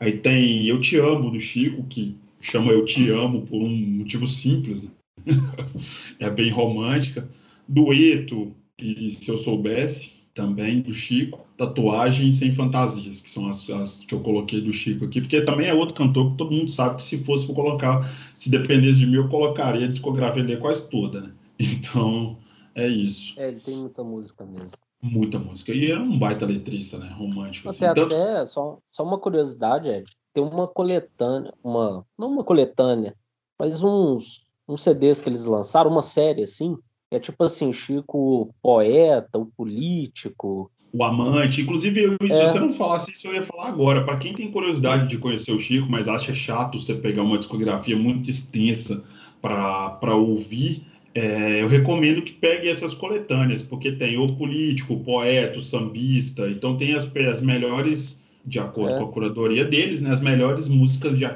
Aí 0.00 0.12
tem 0.18 0.64
Eu 0.66 0.80
Te 0.80 0.96
Amo 0.98 1.30
do 1.30 1.40
Chico, 1.40 1.84
que 1.84 2.16
chama 2.40 2.72
Eu 2.72 2.84
Te 2.84 3.10
Amo 3.10 3.42
por 3.46 3.60
um 3.62 3.68
motivo 3.76 4.26
simples, 4.26 4.84
né? 4.84 4.90
é 6.18 6.30
bem 6.30 6.50
romântica. 6.50 7.28
Dueto 7.66 8.54
e 8.78 9.10
Se 9.12 9.30
Eu 9.30 9.38
Soubesse, 9.38 10.12
também 10.38 10.80
do 10.80 10.94
Chico. 10.94 11.44
Tatuagem 11.56 12.30
Sem 12.30 12.54
Fantasias, 12.54 13.20
que 13.20 13.28
são 13.28 13.48
as, 13.48 13.68
as 13.68 13.98
que 14.04 14.14
eu 14.14 14.20
coloquei 14.20 14.60
do 14.60 14.72
Chico 14.72 15.04
aqui, 15.04 15.20
porque 15.20 15.42
também 15.42 15.66
é 15.66 15.74
outro 15.74 15.96
cantor 15.96 16.30
que 16.30 16.36
todo 16.36 16.52
mundo 16.52 16.70
sabe 16.70 16.96
que 16.96 17.02
se 17.02 17.18
fosse 17.24 17.44
para 17.44 17.56
colocar, 17.56 18.14
se 18.32 18.48
dependesse 18.48 19.00
de 19.00 19.06
mim, 19.06 19.16
eu 19.16 19.28
colocaria 19.28 19.86
a 19.86 19.90
discografia 19.90 20.44
dele 20.44 20.60
quase 20.60 20.88
toda, 20.88 21.20
né? 21.22 21.32
Então, 21.58 22.36
é 22.72 22.86
isso. 22.86 23.34
É, 23.36 23.48
ele 23.48 23.58
tem 23.58 23.76
muita 23.76 24.04
música 24.04 24.46
mesmo. 24.46 24.78
Muita 25.02 25.40
música. 25.40 25.72
E 25.72 25.90
é 25.90 25.98
um 25.98 26.16
baita 26.16 26.46
letrista, 26.46 26.98
né? 26.98 27.12
Romântico. 27.12 27.68
Assim. 27.68 27.84
Até, 27.84 28.00
Tanto- 28.00 28.14
até 28.14 28.46
só, 28.46 28.78
só 28.92 29.02
uma 29.02 29.18
curiosidade, 29.18 29.88
Ed. 29.88 30.08
Tem 30.32 30.44
uma 30.44 30.68
coletânea, 30.68 31.52
uma, 31.64 32.06
não 32.16 32.30
uma 32.30 32.44
coletânea, 32.44 33.16
mas 33.58 33.82
uns 33.82 34.46
uns 34.68 34.82
CDs 34.82 35.22
que 35.22 35.28
eles 35.30 35.46
lançaram, 35.46 35.90
uma 35.90 36.02
série 36.02 36.42
assim, 36.42 36.76
é 37.10 37.18
tipo 37.18 37.44
assim, 37.44 37.72
Chico 37.72 38.54
poeta, 38.62 39.38
o 39.38 39.46
político. 39.46 40.70
O 40.92 41.04
amante, 41.04 41.60
inclusive, 41.60 42.02
eu, 42.02 42.16
é. 42.22 42.46
se 42.46 42.52
você 42.52 42.60
não 42.60 42.72
falasse 42.72 43.12
isso, 43.12 43.28
eu 43.28 43.34
ia 43.34 43.42
falar 43.42 43.68
agora. 43.68 44.04
Para 44.04 44.16
quem 44.16 44.34
tem 44.34 44.50
curiosidade 44.50 45.08
de 45.08 45.18
conhecer 45.18 45.52
o 45.52 45.60
Chico, 45.60 45.86
mas 45.90 46.08
acha 46.08 46.32
chato 46.32 46.78
você 46.78 46.94
pegar 46.94 47.22
uma 47.22 47.38
discografia 47.38 47.96
muito 47.96 48.30
extensa 48.30 49.04
para 49.40 50.14
ouvir, 50.14 50.86
é, 51.14 51.62
eu 51.62 51.68
recomendo 51.68 52.22
que 52.22 52.32
pegue 52.32 52.68
essas 52.68 52.94
coletâneas, 52.94 53.62
porque 53.62 53.92
tem 53.92 54.18
o 54.18 54.26
político, 54.34 54.94
o 54.94 55.00
poeta, 55.00 55.58
o 55.58 55.62
sambista, 55.62 56.48
então 56.48 56.76
tem 56.76 56.94
as, 56.94 57.10
as 57.16 57.42
melhores, 57.42 58.24
de 58.44 58.58
acordo 58.58 58.94
é. 58.94 58.98
com 58.98 59.04
a 59.04 59.12
curadoria 59.12 59.64
deles, 59.64 60.02
né, 60.02 60.10
as 60.10 60.20
melhores 60.20 60.68
músicas 60.68 61.16
de, 61.16 61.26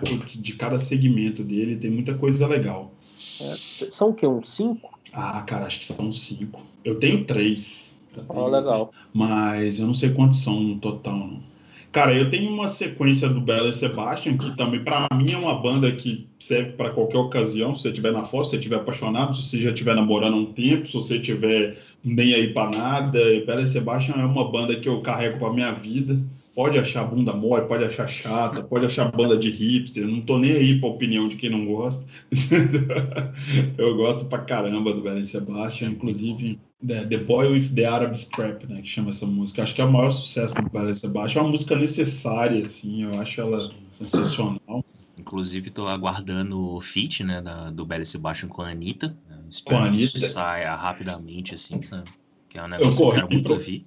de 0.40 0.53
cada 0.55 0.78
segmento 0.78 1.43
dele, 1.43 1.77
tem 1.77 1.90
muita 1.90 2.15
coisa 2.15 2.47
legal. 2.47 2.93
É, 3.40 3.90
são 3.90 4.11
o 4.11 4.15
quê? 4.15 4.27
Uns 4.27 4.51
cinco? 4.51 4.91
Ah, 5.12 5.43
cara, 5.43 5.66
acho 5.66 5.78
que 5.78 5.86
são 5.86 6.12
cinco. 6.12 6.62
Eu 6.84 6.98
tenho 6.98 7.24
três. 7.24 8.01
Oh, 8.28 8.48
legal. 8.48 8.93
Mas 9.12 9.78
eu 9.78 9.86
não 9.86 9.94
sei 9.94 10.12
quantos 10.12 10.43
são 10.43 10.60
no 10.60 10.78
total, 10.78 11.16
não. 11.16 11.52
Cara, 11.93 12.14
eu 12.14 12.30
tenho 12.30 12.51
uma 12.51 12.70
sequência 12.70 13.28
do 13.28 13.39
Bela 13.39 13.68
e 13.68 13.72
Sebastian 13.74 14.39
que 14.39 14.56
também, 14.56 14.82
para 14.82 15.06
mim, 15.14 15.32
é 15.32 15.36
uma 15.36 15.60
banda 15.60 15.93
que 15.93 16.26
serve 16.40 16.72
para 16.72 16.89
qualquer 16.89 17.18
ocasião. 17.18 17.74
Se 17.74 17.82
você 17.82 17.89
estiver 17.89 18.12
na 18.12 18.24
foto, 18.24 18.44
se 18.44 18.51
você 18.52 18.56
estiver 18.56 18.76
apaixonado, 18.76 19.36
se 19.36 19.43
você 19.43 19.60
já 19.60 19.70
estiver 19.70 19.94
namorando 19.94 20.34
há 20.34 20.39
um 20.39 20.47
tempo, 20.47 20.86
se 20.86 20.94
você 20.94 21.16
estiver 21.16 21.78
nem 22.02 22.32
aí 22.32 22.55
para 22.55 22.70
nada. 22.70 23.18
Bela 23.47 23.60
e 23.62 23.66
Sebastian 23.66 24.14
é 24.14 24.24
uma 24.24 24.51
banda 24.51 24.74
que 24.80 24.89
eu 24.89 25.02
carrego 25.02 25.39
para 25.39 25.52
minha 25.52 25.72
vida. 25.72 26.18
Pode 26.55 26.79
achar 26.79 27.05
bunda 27.05 27.33
mole, 27.33 27.66
pode 27.66 27.85
achar 27.85 28.07
chata, 28.07 28.62
pode 28.62 28.85
achar 28.85 29.11
banda 29.11 29.37
de 29.39 29.49
hipster. 29.49 30.07
Não 30.07 30.20
tô 30.20 30.39
nem 30.39 30.53
aí 30.53 30.79
pra 30.79 30.91
opinião 30.91 31.27
de 31.27 31.37
quem 31.37 31.49
não 31.49 31.65
gosta. 31.65 32.07
eu 33.79 33.97
gosto 33.97 34.27
pra 34.27 34.39
caramba 34.39 34.93
do 34.93 35.01
Belen 35.01 35.24
Sebastian, 35.24 35.91
inclusive 35.91 36.59
The, 36.87 37.07
the 37.07 37.19
Boy 37.19 37.53
with 37.53 37.74
the 37.74 37.87
Arab 37.87 38.15
Strap, 38.15 38.65
né, 38.65 38.83
que 38.83 38.89
chama 38.89 39.11
essa 39.11 39.24
música. 39.24 39.62
Acho 39.62 39.74
que 39.74 39.81
é 39.81 39.85
o 39.85 39.91
maior 39.91 40.11
sucesso 40.11 40.55
do 40.55 40.69
Belen 40.69 40.93
Sebastian. 40.93 41.41
É 41.41 41.43
uma 41.43 41.51
música 41.51 41.74
necessária, 41.74 42.66
assim, 42.66 43.05
eu 43.05 43.19
acho 43.19 43.41
ela 43.41 43.70
sensacional. 43.95 44.85
Inclusive, 45.16 45.70
tô 45.70 45.87
aguardando 45.87 46.61
o 46.61 46.81
feat, 46.83 47.24
né, 47.24 47.41
da, 47.41 47.70
do 47.70 47.87
Belen 47.87 48.05
Sebastian 48.05 48.49
com 48.49 48.61
a 48.61 48.70
Anitta. 48.70 49.16
Espero 49.49 49.79
com 49.79 49.83
a 49.85 49.87
Anitta. 49.87 50.12
que 50.12 50.19
isso 50.19 50.29
saia 50.29 50.74
rapidamente, 50.74 51.55
assim, 51.55 51.81
sabe? 51.81 52.11
Que 52.51 52.59
é 52.59 52.62
um 52.62 52.69
negócio 52.69 53.03
eu 53.03 53.09
que 53.09 53.16
eu 53.16 53.20
quero 53.20 53.33
muito 53.33 53.53
ouvir 53.53 53.87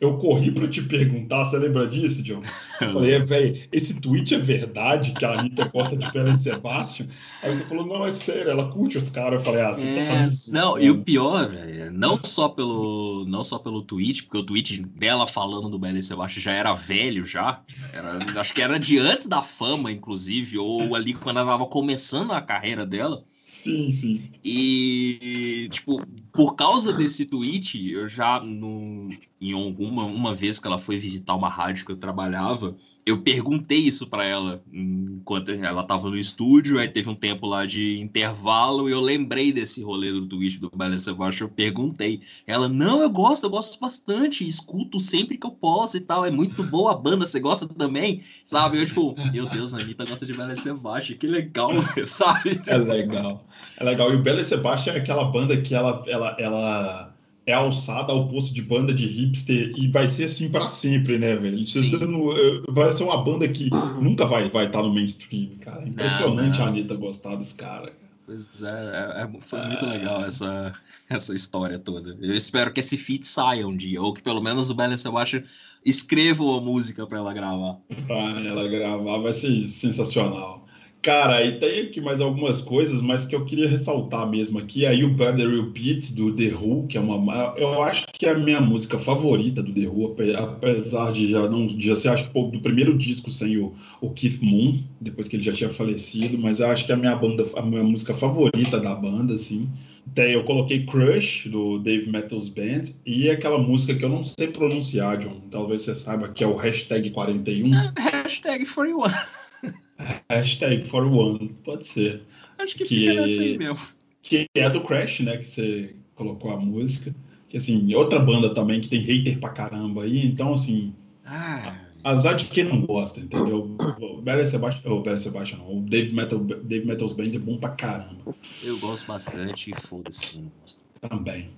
eu 0.00 0.16
corri 0.18 0.50
para 0.52 0.68
te 0.68 0.80
perguntar, 0.82 1.44
você 1.44 1.58
lembra 1.58 1.86
disso, 1.88 2.22
John? 2.22 2.40
Eu 2.80 2.90
falei, 2.90 3.14
é, 3.14 3.18
velho, 3.18 3.68
esse 3.72 3.94
tweet 3.94 4.32
é 4.32 4.38
verdade 4.38 5.12
que 5.12 5.24
a 5.24 5.40
Anitta 5.40 5.66
gosta 5.66 5.96
de 5.96 6.08
Belen 6.12 6.36
Sebastian? 6.36 7.08
Aí 7.42 7.52
você 7.52 7.64
falou, 7.64 7.84
não, 7.84 8.06
é 8.06 8.10
sério, 8.12 8.52
ela 8.52 8.70
curte 8.70 8.96
os 8.96 9.08
caras. 9.08 9.40
Eu 9.40 9.44
falei, 9.44 9.62
ah, 9.62 9.74
você 9.74 9.82
tá 9.82 10.00
é, 10.00 10.26
tá 10.26 10.32
Não, 10.48 10.78
e 10.78 10.88
o 10.88 11.02
pior, 11.02 11.48
velho, 11.48 11.90
não 11.90 12.16
só 12.22 12.48
pelo 12.48 13.24
não 13.26 13.42
só 13.42 13.58
pelo 13.58 13.82
tweet, 13.82 14.22
porque 14.22 14.38
o 14.38 14.44
tweet 14.44 14.80
dela 14.80 15.26
falando 15.26 15.68
do 15.68 15.78
Belen 15.78 16.00
Sebastian 16.00 16.40
já 16.40 16.52
era 16.52 16.72
velho 16.72 17.26
já, 17.26 17.60
era, 17.92 18.40
acho 18.40 18.54
que 18.54 18.62
era 18.62 18.78
de 18.78 18.96
antes 18.98 19.26
da 19.26 19.42
fama, 19.42 19.90
inclusive, 19.90 20.56
ou 20.56 20.94
ali 20.94 21.14
quando 21.14 21.38
ela 21.38 21.48
estava 21.48 21.66
começando 21.66 22.30
a 22.30 22.40
carreira 22.40 22.86
dela. 22.86 23.24
Sim, 23.44 23.92
sim. 23.92 24.22
E, 24.44 25.68
tipo, 25.72 26.00
por 26.38 26.54
causa 26.54 26.92
desse 26.92 27.24
tweet, 27.24 27.90
eu 27.90 28.08
já, 28.08 28.38
no, 28.38 29.10
em 29.40 29.52
alguma 29.52 30.04
uma 30.04 30.32
vez 30.32 30.60
que 30.60 30.68
ela 30.68 30.78
foi 30.78 30.96
visitar 30.96 31.34
uma 31.34 31.48
rádio 31.48 31.84
que 31.84 31.90
eu 31.90 31.96
trabalhava, 31.96 32.76
eu 33.04 33.22
perguntei 33.22 33.78
isso 33.78 34.06
para 34.06 34.24
ela 34.24 34.62
enquanto 34.72 35.50
ela 35.50 35.82
estava 35.82 36.08
no 36.08 36.16
estúdio, 36.16 36.78
aí 36.78 36.86
teve 36.86 37.08
um 37.08 37.14
tempo 37.14 37.44
lá 37.44 37.66
de 37.66 37.98
intervalo 37.98 38.88
e 38.88 38.92
eu 38.92 39.00
lembrei 39.00 39.50
desse 39.50 39.82
rolê 39.82 40.12
do 40.12 40.26
tweet 40.26 40.60
do 40.60 40.70
Balance 40.72 41.02
Sebastian, 41.02 41.46
eu 41.46 41.50
perguntei. 41.50 42.20
Ela, 42.46 42.68
não, 42.68 43.02
eu 43.02 43.10
gosto, 43.10 43.42
eu 43.44 43.50
gosto 43.50 43.80
bastante, 43.80 44.48
escuto 44.48 45.00
sempre 45.00 45.38
que 45.38 45.46
eu 45.46 45.50
posso 45.50 45.96
e 45.96 46.00
tal, 46.00 46.24
é 46.24 46.30
muito 46.30 46.62
boa 46.62 46.92
a 46.92 46.94
banda, 46.94 47.26
você 47.26 47.40
gosta 47.40 47.66
também? 47.66 48.22
Sabe? 48.44 48.78
Eu, 48.78 48.86
tipo, 48.86 49.16
meu 49.32 49.48
Deus, 49.48 49.74
a 49.74 49.80
Anitta 49.80 50.04
gosta 50.04 50.24
de 50.24 50.34
Balance 50.34 50.62
Sebastian, 50.62 51.16
que 51.16 51.26
legal, 51.26 51.70
sabe? 52.06 52.60
É 52.66 52.76
legal, 52.76 53.44
é 53.76 53.84
legal. 53.84 54.12
E 54.12 54.16
o 54.16 54.22
Balance 54.22 54.48
Sebastian 54.48 54.94
é 54.94 54.96
aquela 54.98 55.24
banda 55.24 55.56
que 55.56 55.74
ela, 55.74 56.02
ela, 56.06 56.36
ela 56.38 57.14
é 57.46 57.54
alçada 57.54 58.12
ao 58.12 58.28
posto 58.28 58.52
de 58.52 58.60
banda 58.60 58.92
de 58.92 59.06
hipster 59.06 59.72
e 59.76 59.88
vai 59.88 60.06
ser 60.06 60.24
assim 60.24 60.50
para 60.50 60.68
sempre, 60.68 61.18
né, 61.18 61.34
velho? 61.34 61.64
Não, 62.06 62.32
eh, 62.32 62.62
vai 62.68 62.92
ser 62.92 63.04
uma 63.04 63.24
banda 63.24 63.48
que 63.48 63.70
nunca 64.00 64.26
vai 64.26 64.50
vai 64.50 64.66
estar 64.66 64.80
tá 64.80 64.84
no 64.84 64.92
mainstream, 64.92 65.52
cara. 65.60 65.82
É 65.82 65.88
impressionante 65.88 66.58
não, 66.58 66.58
não. 66.58 66.66
a 66.66 66.68
Anitta 66.68 66.94
gostar 66.94 67.36
dos 67.36 67.54
caras. 67.54 67.92
Pois 68.26 68.46
é, 68.62 68.66
é, 68.66 69.22
é 69.22 69.40
foi 69.40 69.58
muito 69.66 69.86
ah. 69.86 69.88
legal 69.88 70.24
essa, 70.26 70.74
essa 71.08 71.34
história 71.34 71.78
toda. 71.78 72.14
Eu 72.20 72.34
espero 72.34 72.70
que 72.70 72.80
esse 72.80 72.98
feat 72.98 73.26
saia 73.26 73.66
um 73.66 73.74
dia, 73.74 74.02
ou 74.02 74.12
que 74.12 74.22
pelo 74.22 74.42
menos 74.42 74.68
o 74.68 74.74
Bela 74.74 74.98
Sebastian 74.98 75.44
escreva 75.82 76.44
uma 76.44 76.60
música 76.60 77.06
para 77.06 77.16
ela 77.16 77.32
gravar. 77.32 77.78
Para 78.06 78.46
ela 78.46 78.68
gravar, 78.68 79.18
vai 79.20 79.32
ser 79.32 79.66
sensacional. 79.66 80.67
Cara, 81.08 81.42
e 81.42 81.58
tem 81.58 81.80
aqui 81.80 82.02
mais 82.02 82.20
algumas 82.20 82.60
coisas, 82.60 83.00
mas 83.00 83.26
que 83.26 83.34
eu 83.34 83.46
queria 83.46 83.66
ressaltar 83.66 84.28
mesmo 84.28 84.58
aqui. 84.58 84.84
Aí 84.84 85.02
o 85.02 85.08
Better 85.08 85.48
Will 85.48 85.70
Beat 85.70 86.12
do 86.12 86.36
The 86.36 86.54
Who, 86.54 86.86
que 86.86 86.98
é 86.98 87.00
uma. 87.00 87.54
Eu 87.56 87.82
acho 87.82 88.04
que 88.12 88.26
é 88.26 88.32
a 88.32 88.38
minha 88.38 88.60
música 88.60 88.98
favorita 88.98 89.62
do 89.62 89.72
The 89.72 89.88
Who, 89.88 90.14
apesar 90.36 91.12
de 91.12 91.28
já 91.28 91.48
não. 91.48 91.66
Já 91.80 91.96
ser, 91.96 92.10
acho 92.10 92.28
que 92.28 92.50
do 92.50 92.60
primeiro 92.60 92.98
disco 92.98 93.32
sem 93.32 93.56
o, 93.56 93.74
o 94.02 94.10
Keith 94.10 94.42
Moon, 94.42 94.82
depois 95.00 95.28
que 95.28 95.36
ele 95.36 95.44
já 95.44 95.52
tinha 95.54 95.70
falecido, 95.70 96.36
mas 96.36 96.60
eu 96.60 96.66
acho 96.66 96.84
que 96.84 96.92
é 96.92 96.94
a 96.94 96.98
minha 96.98 97.16
banda, 97.16 97.46
a 97.56 97.62
minha 97.62 97.82
música 97.82 98.12
favorita 98.12 98.78
da 98.78 98.94
banda, 98.94 99.32
assim. 99.32 99.66
Tem, 100.14 100.34
eu 100.34 100.44
coloquei 100.44 100.84
Crush, 100.84 101.48
do 101.48 101.78
Dave 101.78 102.10
Metals 102.10 102.50
Band, 102.50 102.82
e 103.06 103.30
aquela 103.30 103.56
música 103.56 103.94
que 103.94 104.04
eu 104.04 104.10
não 104.10 104.22
sei 104.22 104.48
pronunciar, 104.48 105.16
John. 105.16 105.40
Talvez 105.50 105.80
você 105.80 105.94
saiba, 105.94 106.28
que 106.28 106.44
é 106.44 106.46
o 106.46 106.54
hashtag 106.54 107.08
41. 107.08 107.70
hashtag 107.96 108.66
41. 108.66 109.47
Hashtag 110.30 110.88
for 110.88 111.04
one, 111.04 111.48
pode 111.64 111.86
ser. 111.86 112.22
Acho 112.58 112.76
que, 112.76 112.84
que 112.84 112.98
fica 112.98 113.14
nessa 113.14 113.40
aí 113.40 113.58
mesmo. 113.58 113.78
Que 114.22 114.46
é 114.54 114.68
do 114.68 114.82
Crash, 114.82 115.20
né? 115.20 115.38
Que 115.38 115.48
você 115.48 115.94
colocou 116.14 116.50
a 116.50 116.56
música. 116.56 117.14
Que 117.48 117.56
assim, 117.56 117.94
outra 117.94 118.18
banda 118.18 118.52
também 118.52 118.80
que 118.80 118.88
tem 118.88 119.00
hater 119.00 119.38
pra 119.38 119.50
caramba 119.50 120.02
aí, 120.02 120.26
então 120.26 120.52
assim. 120.52 120.92
Ah. 121.24 121.76
Azar 122.04 122.36
de 122.36 122.44
quem 122.46 122.64
não 122.64 122.82
gosta, 122.82 123.20
entendeu? 123.20 123.76
O 124.00 124.22
Bela 124.22 124.46
Sebastian, 124.46 124.90
o 124.90 125.02
Bela 125.02 125.18
Sebastian 125.18 125.58
não, 125.58 125.78
o 125.78 125.80
Dave, 125.82 126.14
Metal, 126.14 126.38
Dave 126.38 126.86
Metals 126.86 127.12
Band 127.12 127.24
é 127.34 127.38
bom 127.38 127.56
pra 127.58 127.70
caramba. 127.70 128.34
Eu 128.62 128.78
gosto 128.78 129.06
bastante 129.08 129.70
e 129.70 129.80
foda-se 129.80 130.26
quem 130.26 130.42
não 130.42 130.52
gosta. 130.60 130.80
Também. 131.00 131.50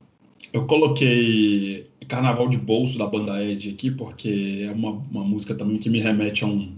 Eu 0.53 0.67
coloquei 0.67 1.89
Carnaval 2.09 2.49
de 2.49 2.57
Bolso 2.57 2.99
da 2.99 3.07
banda 3.07 3.43
Ed 3.43 3.71
aqui, 3.71 3.91
porque 3.91 4.67
é 4.69 4.73
uma, 4.73 4.91
uma 4.91 5.25
música 5.25 5.55
também 5.55 5.79
que 5.79 5.89
me 5.89 6.01
remete 6.01 6.43
a 6.43 6.47
um, 6.47 6.77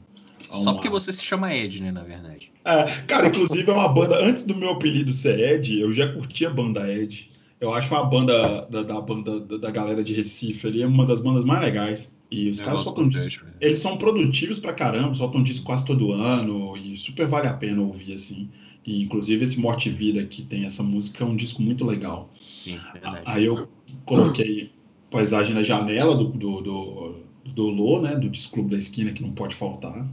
só 0.52 0.74
porque 0.74 0.88
você 0.88 1.12
se 1.12 1.24
chama 1.24 1.54
Ed, 1.54 1.82
né, 1.82 1.90
na 1.90 2.02
verdade. 2.02 2.52
É, 2.64 2.84
cara, 3.06 3.28
inclusive 3.28 3.68
é 3.70 3.74
uma 3.74 3.88
banda. 3.88 4.22
Antes 4.24 4.44
do 4.44 4.54
meu 4.54 4.70
apelido 4.70 5.12
ser 5.12 5.38
Ed, 5.38 5.80
eu 5.80 5.92
já 5.92 6.12
curtia 6.12 6.48
a 6.48 6.52
banda 6.52 6.90
Ed. 6.90 7.30
Eu 7.60 7.72
acho 7.72 7.94
uma 7.94 8.04
banda 8.04 8.66
da, 8.68 8.82
da 8.82 9.00
banda 9.00 9.40
da 9.58 9.70
galera 9.70 10.02
de 10.02 10.12
Recife 10.12 10.66
ali, 10.66 10.82
é 10.82 10.86
uma 10.86 11.06
das 11.06 11.20
bandas 11.20 11.44
mais 11.44 11.60
legais. 11.60 12.12
E 12.30 12.48
os 12.48 12.58
eu 12.58 12.64
caras 12.64 12.80
soltam 12.80 13.08
disco. 13.08 13.46
Eles 13.60 13.80
são 13.80 13.96
produtivos 13.96 14.58
pra 14.58 14.72
caramba, 14.72 15.14
soltam 15.14 15.42
disco 15.42 15.66
quase 15.66 15.86
todo 15.86 16.12
ano 16.12 16.76
e 16.76 16.96
super 16.96 17.26
vale 17.26 17.46
a 17.46 17.54
pena 17.54 17.80
ouvir, 17.80 18.14
assim. 18.14 18.48
E, 18.84 19.04
inclusive, 19.04 19.44
esse 19.44 19.60
Morte 19.60 19.88
e 19.88 19.92
Vida 19.92 20.24
que 20.24 20.42
tem 20.42 20.64
essa 20.64 20.82
música 20.82 21.22
é 21.22 21.26
um 21.26 21.36
disco 21.36 21.62
muito 21.62 21.84
legal. 21.84 22.32
Sim, 22.56 22.80
verdade. 22.92 23.22
Aí 23.24 23.44
eu 23.44 23.68
coloquei 24.04 24.72
Paisagem 25.10 25.54
na 25.54 25.62
Janela 25.62 26.16
do, 26.16 26.24
do, 26.24 26.60
do, 26.62 27.14
do 27.44 27.62
Lô, 27.68 28.00
né? 28.00 28.16
Do 28.16 28.28
disco 28.28 28.54
Clube 28.54 28.70
da 28.70 28.78
Esquina, 28.78 29.12
que 29.12 29.22
não 29.22 29.32
pode 29.32 29.54
faltar 29.54 30.08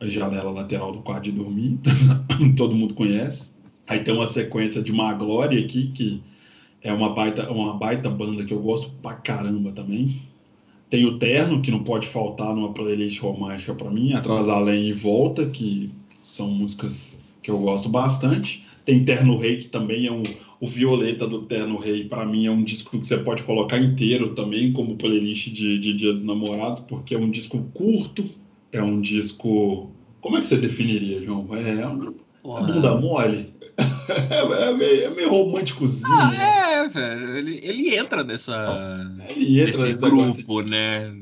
a 0.00 0.08
janela 0.08 0.50
lateral 0.50 0.92
do 0.92 1.00
quarto 1.00 1.24
de 1.24 1.32
dormir, 1.32 1.78
todo 2.56 2.74
mundo 2.74 2.94
conhece. 2.94 3.52
Aí 3.86 4.00
tem 4.00 4.14
uma 4.14 4.26
sequência 4.26 4.82
de 4.82 4.92
Má 4.92 5.14
Glória 5.14 5.58
aqui, 5.64 5.88
que 5.88 6.22
é 6.82 6.92
uma 6.92 7.14
baita, 7.14 7.50
uma 7.50 7.74
baita 7.74 8.10
banda 8.10 8.44
que 8.44 8.52
eu 8.52 8.60
gosto 8.60 8.90
pra 9.02 9.14
caramba 9.14 9.72
também. 9.72 10.22
Tem 10.90 11.04
o 11.04 11.18
Terno, 11.18 11.62
que 11.62 11.70
não 11.70 11.82
pode 11.82 12.06
faltar 12.06 12.54
numa 12.54 12.72
playlist 12.72 13.20
romântica 13.20 13.74
para 13.74 13.90
mim, 13.90 14.12
Atrás 14.12 14.48
Além 14.48 14.88
e 14.88 14.92
Volta, 14.92 15.46
que 15.46 15.90
são 16.22 16.48
músicas 16.48 17.20
que 17.42 17.50
eu 17.50 17.58
gosto 17.58 17.88
bastante. 17.88 18.64
Tem 18.84 19.04
Terno 19.04 19.36
Rei, 19.36 19.58
que 19.58 19.68
também 19.68 20.06
é 20.06 20.12
um. 20.12 20.22
O 20.58 20.66
Violeta 20.66 21.26
do 21.26 21.42
Terno 21.42 21.76
Rei, 21.76 22.04
para 22.04 22.24
mim, 22.24 22.46
é 22.46 22.50
um 22.50 22.64
disco 22.64 22.98
que 22.98 23.06
você 23.06 23.18
pode 23.18 23.42
colocar 23.42 23.78
inteiro 23.78 24.34
também, 24.34 24.72
como 24.72 24.96
playlist 24.96 25.48
de, 25.48 25.78
de 25.78 25.92
Dia 25.92 26.12
dos 26.14 26.24
Namorados, 26.24 26.80
porque 26.88 27.14
é 27.14 27.18
um 27.18 27.30
disco 27.30 27.58
curto, 27.74 28.30
é 28.78 28.82
um 28.82 29.00
disco. 29.00 29.90
Como 30.20 30.36
é 30.36 30.40
que 30.40 30.48
você 30.48 30.56
definiria, 30.56 31.24
João? 31.24 31.46
É 31.56 31.86
um 31.86 32.14
Porra. 32.42 32.66
bunda 32.66 32.94
mole? 32.96 33.54
é, 34.08 34.72
meio, 34.74 35.04
é 35.04 35.10
meio 35.10 35.30
românticozinho. 35.30 36.08
Ah, 36.08 36.34
é, 36.34 36.88
velho. 36.88 37.36
Ele, 37.36 37.60
ele 37.62 37.96
entra 37.96 38.24
nessa. 38.24 39.06
Ele 39.28 39.60
entra 39.60 39.82
nesse 39.82 40.00
grupo, 40.00 40.62
né? 40.62 41.12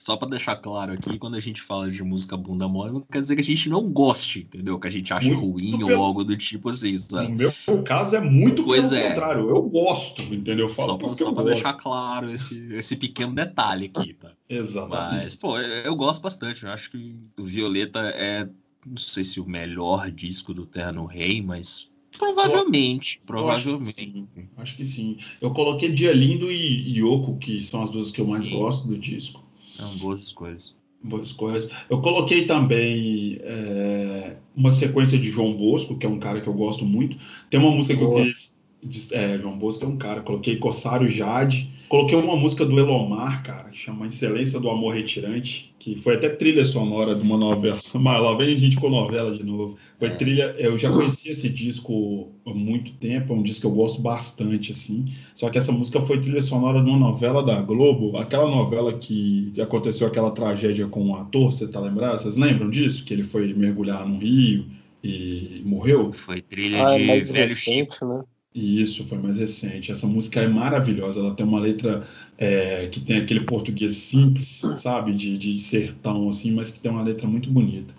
Só 0.00 0.16
pra 0.16 0.26
deixar 0.26 0.56
claro 0.56 0.92
aqui, 0.92 1.18
quando 1.18 1.34
a 1.34 1.40
gente 1.40 1.60
fala 1.60 1.90
de 1.90 2.02
música 2.02 2.34
bunda 2.34 2.66
mole, 2.66 2.94
não 2.94 3.02
quer 3.02 3.20
dizer 3.20 3.34
que 3.36 3.42
a 3.42 3.44
gente 3.44 3.68
não 3.68 3.86
goste, 3.90 4.40
entendeu? 4.40 4.78
Que 4.80 4.86
a 4.88 4.90
gente 4.90 5.12
ache 5.12 5.28
Muito 5.30 5.46
ruim 5.46 5.76
pelo- 5.86 5.98
ou 5.98 6.02
algo 6.02 6.24
do 6.24 6.34
tipo 6.38 6.70
assim, 6.70 6.96
sabe? 6.96 7.28
No 7.28 7.36
meu 7.36 7.52
caso 7.84 8.16
é 8.16 8.20
muito 8.20 8.64
Pois 8.64 8.88
pelo 8.88 8.94
é. 9.02 9.08
contrário. 9.10 9.50
Eu 9.50 9.60
gosto, 9.62 10.22
entendeu? 10.22 10.68
Eu 10.68 10.74
Só 10.74 10.96
pra, 10.96 11.14
só 11.14 11.28
eu 11.28 11.34
pra 11.34 11.42
deixar 11.44 11.74
claro 11.74 12.30
esse, 12.30 12.56
esse 12.74 12.96
pequeno 12.96 13.34
detalhe 13.34 13.92
aqui, 13.94 14.14
tá? 14.14 14.32
Exatamente. 14.48 15.22
Mas, 15.24 15.36
pô, 15.36 15.58
eu, 15.58 15.68
eu 15.84 15.94
gosto 15.94 16.22
bastante. 16.22 16.64
Eu 16.64 16.70
acho 16.70 16.90
que 16.90 17.14
o 17.38 17.44
Violeta 17.44 18.00
é, 18.00 18.48
não 18.86 18.96
sei 18.96 19.22
se 19.22 19.38
o 19.38 19.44
melhor 19.46 20.10
disco 20.10 20.54
do 20.54 20.64
Terno 20.64 21.04
Rei, 21.04 21.42
mas 21.42 21.92
provavelmente, 22.18 23.18
Eu 23.20 23.26
provavelmente. 23.26 23.92
sim. 23.92 24.26
Acho 24.56 24.76
que 24.76 24.84
sim. 24.84 25.18
Eu 25.42 25.50
coloquei 25.52 25.92
Dia 25.92 26.14
Lindo 26.14 26.50
e 26.50 26.98
Yoko, 26.98 27.36
que 27.36 27.62
são 27.62 27.82
as 27.82 27.90
duas 27.90 28.10
que 28.10 28.20
eu 28.22 28.26
mais 28.26 28.44
Sim. 28.44 28.52
gosto 28.58 28.88
do 28.88 28.96
disco. 28.96 29.44
São 29.80 29.96
boas 29.98 30.20
escolhas. 30.20 30.76
Boas 31.02 31.32
coisas. 31.32 31.72
Eu 31.88 32.00
coloquei 32.02 32.46
também 32.46 33.38
é, 33.40 34.36
uma 34.54 34.70
sequência 34.70 35.18
de 35.18 35.30
João 35.30 35.56
Bosco, 35.56 35.96
que 35.96 36.04
é 36.04 36.08
um 36.08 36.18
cara 36.18 36.40
que 36.42 36.48
eu 36.48 36.52
gosto 36.52 36.84
muito. 36.84 37.16
Tem 37.50 37.58
uma 37.58 37.70
música 37.70 37.96
que 37.96 38.04
Boa. 38.04 38.20
eu 38.20 38.24
quis. 38.26 38.59
De- 38.82 39.14
É, 39.14 39.38
João 39.38 39.58
Bosco 39.58 39.84
é 39.84 39.88
um 39.88 39.96
cara. 39.96 40.20
Coloquei 40.22 40.56
Corsário 40.56 41.08
Jade. 41.08 41.70
Coloquei 41.88 42.16
uma 42.16 42.36
música 42.36 42.64
do 42.64 42.78
Elomar, 42.78 43.42
cara, 43.42 43.68
que 43.70 43.76
chama 43.76 44.06
Excelência 44.06 44.60
do 44.60 44.70
Amor 44.70 44.94
Retirante, 44.94 45.74
que 45.76 45.96
foi 45.96 46.14
até 46.14 46.28
trilha 46.28 46.64
sonora 46.64 47.16
de 47.16 47.22
uma 47.22 47.36
novela. 47.36 47.80
Mas 47.92 48.22
lá 48.22 48.32
vem 48.36 48.54
a 48.54 48.58
gente 48.58 48.76
com 48.76 48.88
novela 48.88 49.36
de 49.36 49.42
novo. 49.42 49.76
Foi 49.98 50.06
É. 50.06 50.14
trilha. 50.14 50.54
Eu 50.56 50.78
já 50.78 50.88
conhecia 50.88 51.32
esse 51.32 51.48
disco 51.48 52.28
há 52.46 52.54
muito 52.54 52.92
tempo, 52.92 53.32
é 53.32 53.36
um 53.36 53.42
disco 53.42 53.62
que 53.62 53.66
eu 53.66 53.72
gosto 53.72 54.00
bastante, 54.00 54.70
assim. 54.70 55.12
Só 55.34 55.50
que 55.50 55.58
essa 55.58 55.72
música 55.72 56.00
foi 56.02 56.20
trilha 56.20 56.40
sonora 56.42 56.80
de 56.80 56.88
uma 56.88 56.96
novela 56.98 57.42
da 57.42 57.60
Globo, 57.60 58.16
aquela 58.16 58.48
novela 58.48 58.96
que 58.96 59.52
aconteceu 59.60 60.06
aquela 60.06 60.30
tragédia 60.30 60.86
com 60.86 61.02
um 61.06 61.16
ator, 61.16 61.50
você 61.52 61.66
tá 61.66 61.80
lembrado? 61.80 62.20
Vocês 62.20 62.36
lembram 62.36 62.70
disso? 62.70 63.04
Que 63.04 63.12
ele 63.14 63.24
foi 63.24 63.52
mergulhar 63.52 64.06
no 64.08 64.16
rio 64.20 64.64
e 65.02 65.60
morreu? 65.64 66.12
Foi 66.12 66.40
trilha 66.40 66.86
Ah, 66.86 66.94
é 66.94 66.98
de 66.98 67.04
mais 67.04 67.30
Velho 67.30 67.48
Chico. 67.56 67.70
recente, 67.90 68.04
né? 68.04 68.22
E 68.54 68.82
isso 68.82 69.04
foi 69.04 69.18
mais 69.18 69.38
recente. 69.38 69.92
Essa 69.92 70.06
música 70.06 70.40
é 70.40 70.48
maravilhosa. 70.48 71.20
Ela 71.20 71.34
tem 71.34 71.46
uma 71.46 71.60
letra 71.60 72.06
é, 72.36 72.88
que 72.88 73.00
tem 73.00 73.18
aquele 73.18 73.40
português 73.40 73.96
simples, 73.96 74.62
sabe? 74.76 75.12
De, 75.14 75.38
de 75.38 75.56
sertão, 75.58 76.28
assim, 76.28 76.50
mas 76.52 76.72
que 76.72 76.80
tem 76.80 76.90
uma 76.90 77.02
letra 77.02 77.28
muito 77.28 77.48
bonita. 77.48 77.94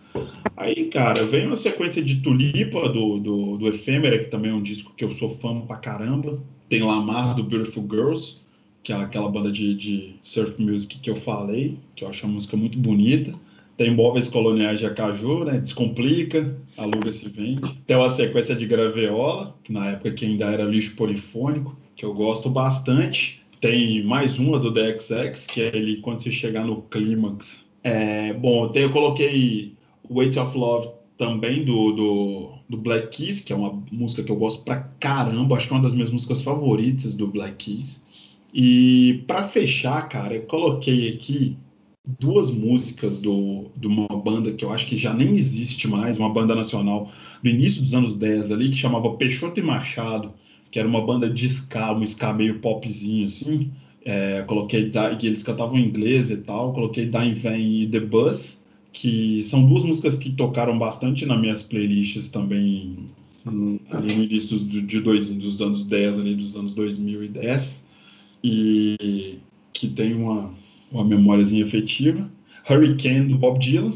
Aí, 0.57 0.89
cara, 0.89 1.25
vem 1.25 1.47
uma 1.47 1.55
sequência 1.55 2.03
de 2.03 2.17
Tulipa, 2.17 2.89
do, 2.89 3.17
do, 3.17 3.57
do 3.57 3.67
Efêmera, 3.67 4.19
que 4.19 4.29
também 4.29 4.51
é 4.51 4.53
um 4.53 4.61
disco 4.61 4.93
que 4.95 5.05
eu 5.05 5.13
sou 5.13 5.29
fã 5.37 5.61
pra 5.61 5.77
caramba. 5.77 6.37
Tem 6.67 6.81
Lamar, 6.81 7.35
do 7.35 7.43
Beautiful 7.43 7.87
Girls, 7.89 8.41
que 8.83 8.91
é 8.91 8.95
aquela 8.95 9.29
banda 9.29 9.51
de, 9.51 9.73
de 9.73 10.15
surf 10.21 10.61
music 10.61 10.99
que 10.99 11.09
eu 11.09 11.15
falei, 11.15 11.77
que 11.95 12.03
eu 12.03 12.09
acho 12.09 12.25
a 12.25 12.29
música 12.29 12.57
muito 12.57 12.77
bonita. 12.77 13.33
Tem 13.81 13.89
Móveis 13.89 14.27
Coloniais 14.27 14.79
de 14.79 14.85
Acaju, 14.85 15.43
né? 15.43 15.57
Descomplica, 15.57 16.55
Aluga 16.77 17.11
Se 17.11 17.27
Vende. 17.27 17.81
Tem 17.87 17.97
uma 17.97 18.11
sequência 18.11 18.55
de 18.55 18.67
Graveola, 18.67 19.55
que 19.63 19.73
na 19.73 19.89
época 19.89 20.11
que 20.11 20.23
ainda 20.23 20.45
era 20.45 20.63
lixo 20.65 20.95
polifônico, 20.95 21.75
que 21.95 22.05
eu 22.05 22.13
gosto 22.13 22.47
bastante. 22.47 23.41
Tem 23.59 24.03
mais 24.03 24.37
uma 24.37 24.59
do 24.59 24.69
DXX, 24.69 25.47
que 25.47 25.61
é 25.61 25.75
ele 25.75 25.97
quando 25.97 26.19
você 26.19 26.31
chegar 26.31 26.63
no 26.63 26.83
clímax. 26.83 27.65
É, 27.83 28.31
bom, 28.33 28.71
eu 28.75 28.91
coloquei 28.91 29.73
Weight 30.07 30.37
of 30.37 30.55
Love 30.55 30.89
também 31.17 31.65
do, 31.65 31.91
do, 31.91 32.49
do 32.69 32.77
Black 32.77 33.07
Keys, 33.17 33.41
que 33.41 33.51
é 33.51 33.55
uma 33.55 33.81
música 33.91 34.21
que 34.21 34.31
eu 34.31 34.35
gosto 34.35 34.63
pra 34.63 34.91
caramba, 34.99 35.55
acho 35.55 35.67
que 35.67 35.73
é 35.73 35.77
uma 35.77 35.81
das 35.81 35.95
minhas 35.95 36.11
músicas 36.11 36.43
favoritas 36.43 37.15
do 37.15 37.25
Black 37.25 37.55
Keys. 37.55 38.05
E 38.53 39.23
pra 39.25 39.47
fechar, 39.47 40.07
cara, 40.07 40.35
eu 40.35 40.43
coloquei 40.43 41.15
aqui 41.15 41.57
duas 42.19 42.49
músicas 42.49 43.21
do, 43.21 43.71
de 43.75 43.87
uma 43.87 44.07
banda 44.07 44.51
que 44.53 44.65
eu 44.65 44.71
acho 44.71 44.87
que 44.87 44.97
já 44.97 45.13
nem 45.13 45.35
existe 45.35 45.87
mais, 45.87 46.19
uma 46.19 46.29
banda 46.33 46.55
nacional 46.55 47.11
do 47.43 47.49
início 47.49 47.81
dos 47.81 47.93
anos 47.93 48.15
10 48.15 48.51
ali, 48.51 48.69
que 48.71 48.77
chamava 48.77 49.15
Peixoto 49.17 49.59
e 49.59 49.63
Machado, 49.63 50.33
que 50.71 50.79
era 50.79 50.87
uma 50.87 51.05
banda 51.05 51.29
de 51.29 51.47
ska, 51.47 51.93
um 51.93 52.03
ska 52.03 52.33
meio 52.33 52.59
popzinho 52.59 53.25
assim. 53.25 53.71
É, 54.03 54.43
coloquei, 54.47 54.89
Da- 54.89 55.11
e 55.13 55.27
eles 55.27 55.43
cantavam 55.43 55.77
em 55.77 55.85
inglês 55.85 56.31
e 56.31 56.37
tal, 56.37 56.73
coloquei 56.73 57.05
Dain 57.05 57.33
Vem 57.33 57.83
e 57.83 57.87
The 57.87 57.99
Bus, 57.99 58.63
que 58.91 59.43
são 59.43 59.67
duas 59.67 59.83
músicas 59.83 60.17
que 60.17 60.31
tocaram 60.31 60.77
bastante 60.77 61.25
nas 61.25 61.39
minhas 61.39 61.63
playlists 61.63 62.29
também 62.31 63.09
ali 63.91 64.15
no 64.15 64.23
início 64.23 64.57
do- 64.59 64.81
de 64.81 64.99
dois, 65.01 65.33
dos 65.33 65.61
anos 65.61 65.85
10, 65.87 66.19
ali 66.19 66.35
dos 66.35 66.55
anos 66.55 66.73
2010, 66.75 67.85
e 68.43 69.37
que 69.73 69.87
tem 69.87 70.13
uma, 70.13 70.53
uma 70.91 71.03
memóriazinha 71.03 71.65
afetiva. 71.65 72.29
Hurricane, 72.69 73.27
do 73.29 73.37
Bob 73.37 73.59
Dylan, 73.59 73.93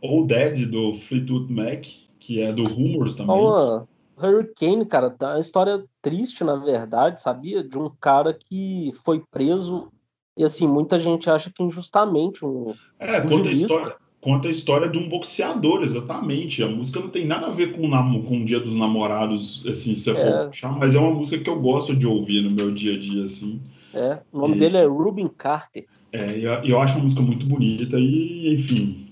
ou 0.00 0.26
Dead, 0.26 0.66
do 0.66 0.94
Fleetwood 0.94 1.52
Mac, 1.52 1.86
que 2.18 2.40
é 2.40 2.52
do 2.52 2.62
Rumors 2.64 3.16
também. 3.16 3.36
Uma 3.36 3.86
Hurricane, 4.22 4.84
cara, 4.84 5.08
tá 5.10 5.30
uma 5.30 5.40
história 5.40 5.82
triste, 6.02 6.44
na 6.44 6.56
verdade, 6.56 7.22
sabia? 7.22 7.62
De 7.64 7.78
um 7.78 7.90
cara 8.00 8.34
que 8.34 8.92
foi 9.04 9.22
preso 9.30 9.88
e, 10.36 10.44
assim, 10.44 10.68
muita 10.68 10.98
gente 10.98 11.30
acha 11.30 11.50
que 11.54 11.62
injustamente. 11.62 12.44
Um... 12.44 12.74
É, 12.98 13.20
Um 13.22 13.28
conta 13.28 13.48
a, 13.48 13.52
história, 13.52 13.96
conta 14.20 14.48
a 14.48 14.50
história 14.50 14.88
de 14.88 14.98
um 14.98 15.08
boxeador, 15.08 15.82
exatamente. 15.82 16.62
A 16.62 16.68
música 16.68 17.00
não 17.00 17.08
tem 17.08 17.26
nada 17.26 17.46
a 17.46 17.50
ver 17.50 17.72
com, 17.72 17.88
namo- 17.88 18.22
com 18.24 18.42
o 18.42 18.44
Dia 18.44 18.60
dos 18.60 18.76
Namorados, 18.76 19.64
assim, 19.66 19.94
se 19.94 20.02
você 20.02 20.10
É. 20.10 20.14
for 20.14 20.46
puxar, 20.48 20.78
mas 20.78 20.94
é 20.94 20.98
uma 20.98 21.12
música 21.14 21.42
que 21.42 21.48
eu 21.48 21.58
gosto 21.58 21.96
de 21.96 22.06
ouvir 22.06 22.42
no 22.42 22.50
meu 22.50 22.70
dia 22.70 22.94
a 22.94 22.98
dia, 22.98 23.24
assim. 23.24 23.60
É, 23.94 24.20
o 24.32 24.38
nome 24.38 24.56
E- 24.56 24.58
dele 24.60 24.76
é 24.76 24.84
Rubin 24.84 25.28
Carter. 25.28 25.86
É, 26.12 26.38
eu, 26.38 26.52
eu 26.64 26.80
acho 26.80 26.94
uma 26.94 27.04
música 27.04 27.22
muito 27.22 27.46
bonita 27.46 27.98
e, 27.98 28.54
enfim, 28.54 29.06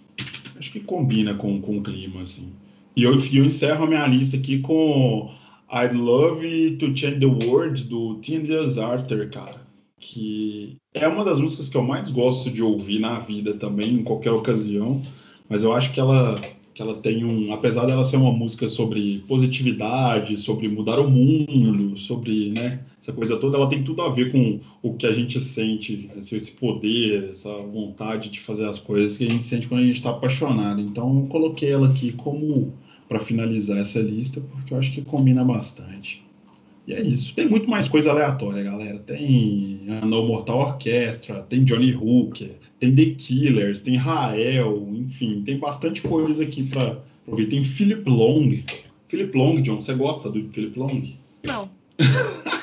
acho 0.59 0.73
que 0.73 0.81
combina 0.81 1.35
com, 1.35 1.61
com 1.61 1.79
o 1.79 1.83
clima, 1.83 2.23
assim. 2.23 2.53
E 2.97 3.05
eu, 3.05 3.13
eu 3.33 3.45
encerro 3.45 3.85
a 3.85 3.87
minha 3.87 4.07
lista 4.07 4.37
aqui 4.37 4.59
com 4.59 5.31
I'd 5.73 5.95
Love 5.95 6.77
to 6.79 6.97
Change 6.97 7.21
the 7.21 7.27
World, 7.27 7.85
do 7.85 8.17
Teen 8.17 8.43
Disaster, 8.43 9.31
cara. 9.31 9.67
Que 10.01 10.77
é 10.95 11.07
uma 11.07 11.25
das 11.25 11.41
músicas 11.41 11.69
que 11.69 11.77
eu 11.77 11.83
mais 11.83 12.09
gosto 12.09 12.51
de 12.51 12.63
ouvir 12.63 12.99
na 12.99 13.19
vida 13.21 13.55
também, 13.55 13.95
em 13.95 14.03
qualquer 14.03 14.33
ocasião. 14.33 15.03
Mas 15.49 15.63
eu 15.63 15.73
acho 15.73 15.93
que 15.93 16.01
ela, 16.01 16.41
que 16.75 16.83
ela 16.83 16.95
tem 16.95 17.25
um. 17.25 17.53
Apesar 17.53 17.87
dela 17.87 18.05
ser 18.05 18.17
uma 18.17 18.33
música 18.33 18.69
sobre 18.69 19.23
positividade, 19.29 20.37
sobre 20.37 20.69
mudar 20.69 20.99
o 20.99 21.09
mundo, 21.09 21.97
sobre 21.99 22.51
né, 22.51 22.81
essa 23.01 23.13
coisa 23.13 23.37
toda, 23.37 23.57
ela 23.57 23.69
tem 23.69 23.83
tudo 23.83 24.03
a 24.03 24.09
ver 24.09 24.33
com 24.33 24.61
o 24.83 24.95
que 24.95 25.07
a 25.07 25.13
gente 25.13 25.41
sente, 25.41 26.11
esse, 26.17 26.53
poder, 26.53 27.31
essa 27.31 27.53
vontade 27.53 28.29
de 28.29 28.41
fazer 28.41 28.67
as 28.67 28.79
coisas 28.79 29.17
que 29.17 29.27
a 29.27 29.31
gente 29.31 29.45
sente 29.45 29.69
quando 29.69 29.83
a 29.83 29.87
gente 29.87 29.99
está 29.99 30.11
apaixonado. 30.11 30.81
Então 30.81 31.21
eu 31.21 31.27
coloquei 31.27 31.71
ela 31.71 31.89
aqui 31.89 32.13
como 32.13 32.75
para 33.09 33.19
finalizar 33.19 33.79
essa 33.79 34.01
lista, 34.01 34.41
porque 34.41 34.75
eu 34.75 34.79
acho 34.79 34.93
que 34.93 35.03
combina 35.03 35.45
bastante. 35.45 36.23
E 36.87 36.95
é 36.95 37.03
isso. 37.03 37.35
Tem 37.35 37.49
muito 37.49 37.69
mais 37.69 37.87
coisa 37.87 38.11
aleatória, 38.11 38.63
galera. 38.63 38.99
Tem 38.99 39.81
a 39.89 40.07
No 40.07 40.27
Mortal 40.27 40.59
Orchestra, 40.59 41.43
tem 41.43 41.65
Johnny 41.65 41.95
Hooker, 41.95 42.57
tem 42.81 42.95
The 42.95 43.15
Killers, 43.15 43.83
tem 43.83 43.97
Rael, 43.97 44.89
enfim, 44.95 45.43
tem 45.45 45.59
bastante 45.59 46.01
coisa 46.01 46.43
aqui 46.43 46.63
para 46.63 46.99
ouvir. 47.27 47.47
Tem 47.47 47.63
Philip 47.63 48.09
Long. 48.09 48.63
Philip 49.09 49.37
Long, 49.37 49.61
John, 49.61 49.81
você 49.81 49.95
gosta 49.95 50.31
do 50.31 50.49
Philip 50.49 50.79
Long? 50.79 51.03
Não. 51.45 51.71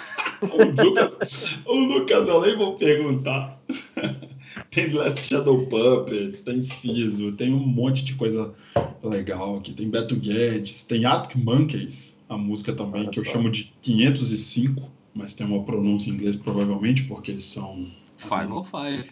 O 0.53 0.83
Lucas, 0.83 1.17
o 1.65 1.73
Lucas, 1.73 2.27
eu 2.27 2.41
nem 2.41 2.57
vou 2.57 2.75
perguntar. 2.75 3.59
Tem 4.71 4.91
Last 4.91 5.21
Shadow 5.25 5.65
Puppets, 5.67 6.41
tem 6.41 6.61
Siso, 6.61 7.31
tem 7.33 7.53
um 7.53 7.59
monte 7.65 8.03
de 8.03 8.15
coisa 8.15 8.53
legal 9.01 9.57
aqui. 9.57 9.73
Tem 9.73 9.89
Beto 9.89 10.15
Guedes, 10.17 10.83
tem 10.83 11.05
Arctic 11.05 11.37
Monkeys, 11.41 12.21
a 12.27 12.37
música 12.37 12.73
também, 12.73 13.01
Olha 13.03 13.09
que 13.09 13.19
eu 13.19 13.25
só. 13.25 13.31
chamo 13.33 13.49
de 13.49 13.73
505, 13.81 14.89
mas 15.13 15.33
tem 15.33 15.45
uma 15.47 15.63
pronúncia 15.63 16.09
em 16.09 16.13
inglês 16.13 16.35
provavelmente, 16.35 17.03
porque 17.03 17.31
eles 17.31 17.45
são 17.45 17.87
Five 18.17 18.51
or 18.51 18.65
Five. 18.65 19.11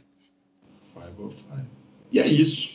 505. 0.93 1.33
E 2.11 2.19
é 2.19 2.27
isso. 2.27 2.69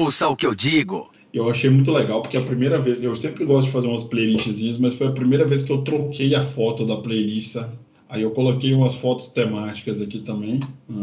Ouça 0.00 0.28
o 0.28 0.36
que 0.36 0.46
eu 0.46 0.54
digo. 0.54 1.10
Eu 1.32 1.50
achei 1.50 1.68
muito 1.68 1.92
legal, 1.92 2.22
porque 2.22 2.36
é 2.36 2.40
a 2.40 2.44
primeira 2.44 2.80
vez, 2.80 3.02
eu 3.02 3.14
sempre 3.14 3.44
gosto 3.44 3.66
de 3.66 3.72
fazer 3.72 3.86
umas 3.86 4.04
playlistzinhas, 4.04 4.78
mas 4.78 4.94
foi 4.94 5.08
a 5.08 5.12
primeira 5.12 5.46
vez 5.46 5.62
que 5.62 5.70
eu 5.72 5.82
troquei 5.82 6.34
a 6.34 6.42
foto 6.42 6.86
da 6.86 6.96
playlist? 6.96 7.56
Aí 8.08 8.22
eu 8.22 8.30
coloquei 8.30 8.72
umas 8.72 8.94
fotos 8.94 9.28
temáticas 9.28 10.00
aqui 10.00 10.20
também. 10.20 10.60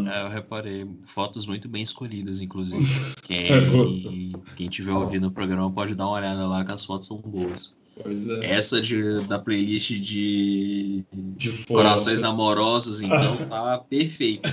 Ah, 0.07 0.22
É, 0.22 0.23
eu 0.23 0.30
reparei. 0.30 0.88
Fotos 1.14 1.45
muito 1.45 1.69
bem 1.69 1.84
escolhidas, 1.84 2.41
inclusive. 2.41 2.84
Quem, 3.22 3.45
É, 3.45 3.61
quem 4.56 4.69
tiver 4.69 4.93
ouvindo 4.93 5.27
o 5.27 5.31
programa 5.31 5.69
pode 5.72 5.93
dar 5.93 6.07
uma 6.07 6.15
olhada 6.18 6.47
lá, 6.47 6.65
que 6.65 6.72
as 6.72 6.84
fotos 6.84 7.07
são 7.07 7.18
boas. 7.18 7.73
Pois 8.03 8.27
é. 8.27 8.45
Essa 8.53 8.81
de, 8.81 9.26
da 9.27 9.39
playlist 9.39 9.89
de 9.93 11.03
De. 11.13 11.65
Corações 11.65 12.23
Amorosos, 12.23 13.01
então, 13.01 13.38
tá 13.47 13.77
perfeita. 13.89 14.49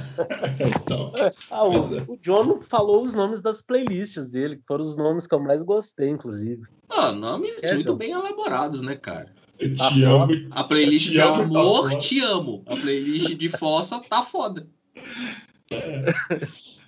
Então, 0.80 1.12
Ah, 1.50 1.66
o, 1.66 1.96
é. 1.96 2.04
o 2.06 2.16
John 2.22 2.60
falou 2.62 3.02
os 3.02 3.14
nomes 3.14 3.42
das 3.42 3.60
playlists 3.60 4.30
dele, 4.30 4.56
que 4.56 4.62
foram 4.66 4.84
os 4.84 4.96
nomes 4.96 5.26
que 5.26 5.34
eu 5.34 5.40
mais 5.40 5.62
gostei, 5.62 6.08
inclusive. 6.08 6.62
Ah, 6.88 7.10
nomes 7.12 7.60
É, 7.62 7.74
muito 7.74 7.92
John. 7.92 7.96
bem 7.98 8.12
elaborados, 8.12 8.80
né, 8.80 8.94
cara? 8.94 9.34
eu 9.58 9.76
Tá 9.76 9.88
te 9.90 10.02
amo. 10.04 10.28
A 10.50 10.64
playlist 10.64 11.06
Te 11.06 11.12
de 11.12 11.20
amo, 11.20 11.36
tá 11.36 11.42
amor, 11.60 11.82
foda. 11.90 11.98
te 11.98 12.20
amo. 12.20 12.62
A 12.66 12.76
playlist 12.76 13.34
de 13.34 13.48
fossa, 13.48 14.00
tá 14.08 14.22
foda. 14.22 14.66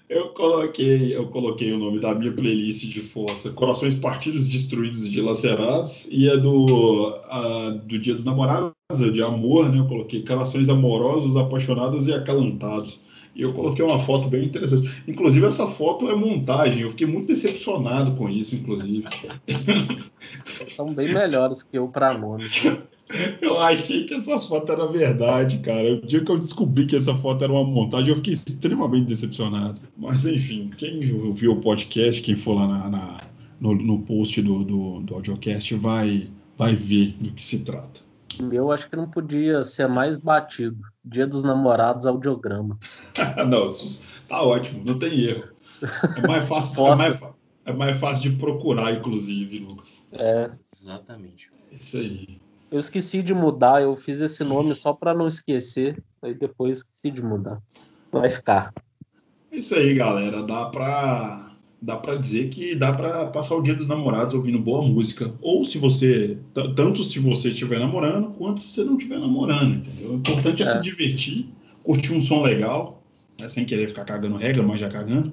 Eu 0.09 0.29
coloquei, 0.31 1.17
eu 1.17 1.29
coloquei 1.29 1.73
o 1.73 1.79
nome 1.79 1.99
da 1.99 2.15
minha 2.15 2.31
playlist 2.31 2.85
de 2.85 3.01
força, 3.01 3.51
Corações 3.53 3.95
Partidos, 3.95 4.47
Destruídos 4.47 5.07
e 5.07 5.11
Dilacerados, 5.11 6.07
e 6.11 6.29
é 6.29 6.37
do, 6.37 7.19
a, 7.25 7.71
do 7.71 7.99
Dia 7.99 8.15
dos 8.15 8.25
Namorados, 8.25 8.75
é 9.01 9.11
de 9.11 9.23
amor, 9.23 9.71
né? 9.71 9.79
Eu 9.79 9.87
coloquei 9.87 10.23
Corações 10.23 10.69
Amorosos, 10.69 11.37
Apaixonados 11.37 12.07
e 12.07 12.13
Acalantados. 12.13 13.01
E 13.35 13.43
eu 13.43 13.53
coloquei 13.53 13.85
uma 13.85 13.99
foto 13.99 14.29
bem 14.29 14.45
interessante. 14.45 14.89
Inclusive, 15.09 15.47
essa 15.47 15.67
foto 15.67 16.09
é 16.09 16.15
montagem. 16.15 16.83
Eu 16.83 16.91
fiquei 16.91 17.07
muito 17.07 17.27
decepcionado 17.27 18.15
com 18.15 18.29
isso, 18.29 18.55
inclusive. 18.55 19.05
São 20.69 20.93
bem 20.95 21.13
melhores 21.13 21.63
que 21.63 21.77
eu 21.77 21.89
para 21.89 22.17
nomes. 22.17 22.63
Eu 23.41 23.59
achei 23.59 24.05
que 24.05 24.15
essa 24.15 24.39
foto 24.39 24.73
era 24.73 24.87
verdade, 24.87 25.59
cara. 25.59 25.95
O 25.95 26.07
dia 26.07 26.25
que 26.25 26.31
eu 26.31 26.39
descobri 26.39 26.87
que 26.87 26.97
essa 26.97 27.15
foto 27.15 27.45
era 27.45 27.53
uma 27.53 27.65
montagem, 27.65 28.09
eu 28.09 28.17
fiquei 28.17 28.35
extremamente 28.35 29.07
decepcionado. 29.07 29.81
Mas, 29.97 30.25
enfim, 30.25 30.71
quem 30.77 31.01
viu 31.01 31.53
o 31.53 31.61
podcast, 31.61 32.21
quem 32.23 32.37
for 32.37 32.55
lá 32.55 32.67
na, 32.67 32.89
na 32.91 33.21
no, 33.61 33.75
no, 33.75 34.01
post 34.01 34.41
do, 34.43 34.65
do, 34.65 35.01
do 35.01 35.15
audiocast, 35.15 35.75
vai, 35.77 36.29
vai 36.59 36.75
ver 36.75 37.17
do 37.21 37.31
que 37.33 37.43
se 37.43 37.65
trata. 37.65 38.01
Eu 38.51 38.73
acho 38.73 38.91
que 38.91 38.97
não 38.97 39.09
podia 39.09 39.63
ser 39.63 39.89
mais 39.89 40.19
batido. 40.19 40.79
Dia 41.05 41.27
dos 41.27 41.45
Namorados 41.45 42.05
audiograma. 42.07 42.79
não, 43.49 43.67
tá 44.29 44.43
ótimo, 44.43 44.83
não 44.85 44.99
tem 44.99 45.21
erro. 45.21 45.55
É 46.17 46.27
mais 46.27 46.49
fácil, 46.49 46.87
é 46.87 46.97
mais, 46.97 47.21
é 47.67 47.73
mais 47.73 47.99
fácil 47.99 48.31
de 48.31 48.37
procurar, 48.37 48.93
inclusive, 48.93 49.59
Lucas. 49.61 50.03
É. 50.13 50.51
Exatamente. 50.73 51.51
Isso 51.71 51.99
aí. 51.99 52.41
Eu 52.75 52.81
esqueci 52.81 53.23
de 53.23 53.33
mudar, 53.33 53.83
eu 53.83 53.95
fiz 53.95 54.21
esse 54.21 54.43
nome 54.43 54.75
só 54.75 54.93
para 54.93 55.15
não 55.15 55.29
esquecer, 55.29 56.03
aí 56.21 56.35
depois 56.35 56.79
esqueci 56.79 57.09
de 57.09 57.23
mudar. 57.23 57.63
Vai 58.11 58.29
ficar. 58.29 58.75
Isso 59.53 59.77
aí, 59.77 59.95
galera. 59.95 60.43
Dá 60.43 60.65
para 60.65 61.53
dá 61.81 61.97
para 61.97 62.17
dizer 62.17 62.49
que 62.49 62.75
dá 62.75 62.93
para 62.93 63.27
passar 63.27 63.55
o 63.55 63.63
dia 63.63 63.77
dos 63.77 63.87
namorados 63.87 64.35
ouvindo 64.35 64.59
boa 64.59 64.83
música. 64.83 65.33
Ou 65.41 65.65
se 65.65 65.79
você, 65.79 66.37
tanto 66.75 67.05
se 67.05 67.21
você 67.21 67.51
estiver 67.51 67.79
namorando, 67.79 68.31
quanto 68.31 68.61
se 68.61 68.67
você 68.75 68.83
não 68.83 68.97
estiver 68.97 69.21
namorando, 69.21 69.77
entendeu? 69.77 70.11
O 70.11 70.15
importante 70.17 70.65
é, 70.65 70.67
é, 70.67 70.73
se 70.73 70.83
divertir, 70.83 71.47
curtir 71.85 72.13
um 72.13 72.21
som 72.21 72.43
legal, 72.43 73.05
né, 73.39 73.47
sem 73.47 73.65
querer 73.65 73.87
ficar 73.87 74.05
cagando 74.05 74.37
regra, 74.37 74.65
mas 74.65 74.81
já 74.81 74.91
cagando. 74.91 75.31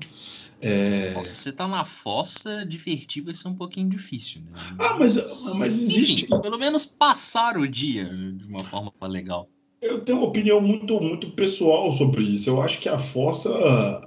É... 0.62 1.12
Nossa, 1.16 1.34
você 1.34 1.52
tá 1.52 1.68
na 1.68 1.84
fossa, 1.84 2.64
divertir 2.66 3.24
vai 3.24 3.34
ser 3.34 3.48
um 3.48 3.56
pouquinho 3.56 3.90
difícil, 3.90 4.42
né? 4.44 4.52
Ah, 4.78 4.96
mas, 5.00 5.16
mas 5.56 5.76
existe. 5.76 6.26
Enfim, 6.26 6.42
pelo 6.42 6.58
menos 6.58 6.86
passar 6.86 7.58
o 7.58 7.68
dia 7.68 8.06
de 8.06 8.46
uma 8.46 8.64
forma 8.64 8.94
legal. 9.08 9.50
Eu 9.82 10.02
tenho 10.02 10.20
uma 10.20 10.28
opinião 10.28 10.62
muito, 10.62 11.02
muito 11.02 11.32
pessoal 11.32 11.92
sobre 11.94 12.22
isso. 12.22 12.48
Eu 12.48 12.62
acho 12.62 12.80
que 12.80 12.88
a 12.88 13.00
fossa, 13.00 13.50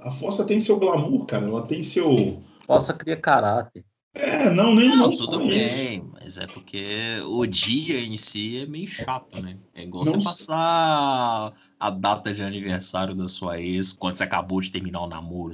a 0.03 0.11
fossa 0.11 0.45
tem 0.45 0.57
seu 0.61 0.79
glamour, 0.79 1.25
cara. 1.25 1.45
Ela 1.45 1.63
tem 1.63 1.83
seu. 1.83 2.41
Fossa 2.65 2.93
cria 2.93 3.17
caráter. 3.17 3.83
É, 4.13 4.49
não, 4.49 4.73
nem 4.73 4.87
não, 4.95 5.11
tudo 5.11 5.39
bem, 5.39 5.97
isso. 5.97 6.09
mas 6.13 6.37
é 6.37 6.47
porque 6.47 7.19
o 7.27 7.45
dia 7.45 7.99
em 7.99 8.15
si 8.15 8.59
é 8.59 8.65
meio 8.65 8.87
chato, 8.87 9.41
né? 9.41 9.57
É 9.73 9.83
igual 9.83 10.05
não 10.05 10.13
você 10.13 10.23
passar 10.23 11.51
a 11.77 11.89
data 11.89 12.33
de 12.33 12.41
aniversário 12.41 13.13
da 13.13 13.27
sua 13.27 13.59
ex 13.59 13.91
quando 13.91 14.15
você 14.15 14.23
acabou 14.23 14.61
de 14.61 14.71
terminar 14.71 15.01
o 15.01 15.07
namoro, 15.07 15.53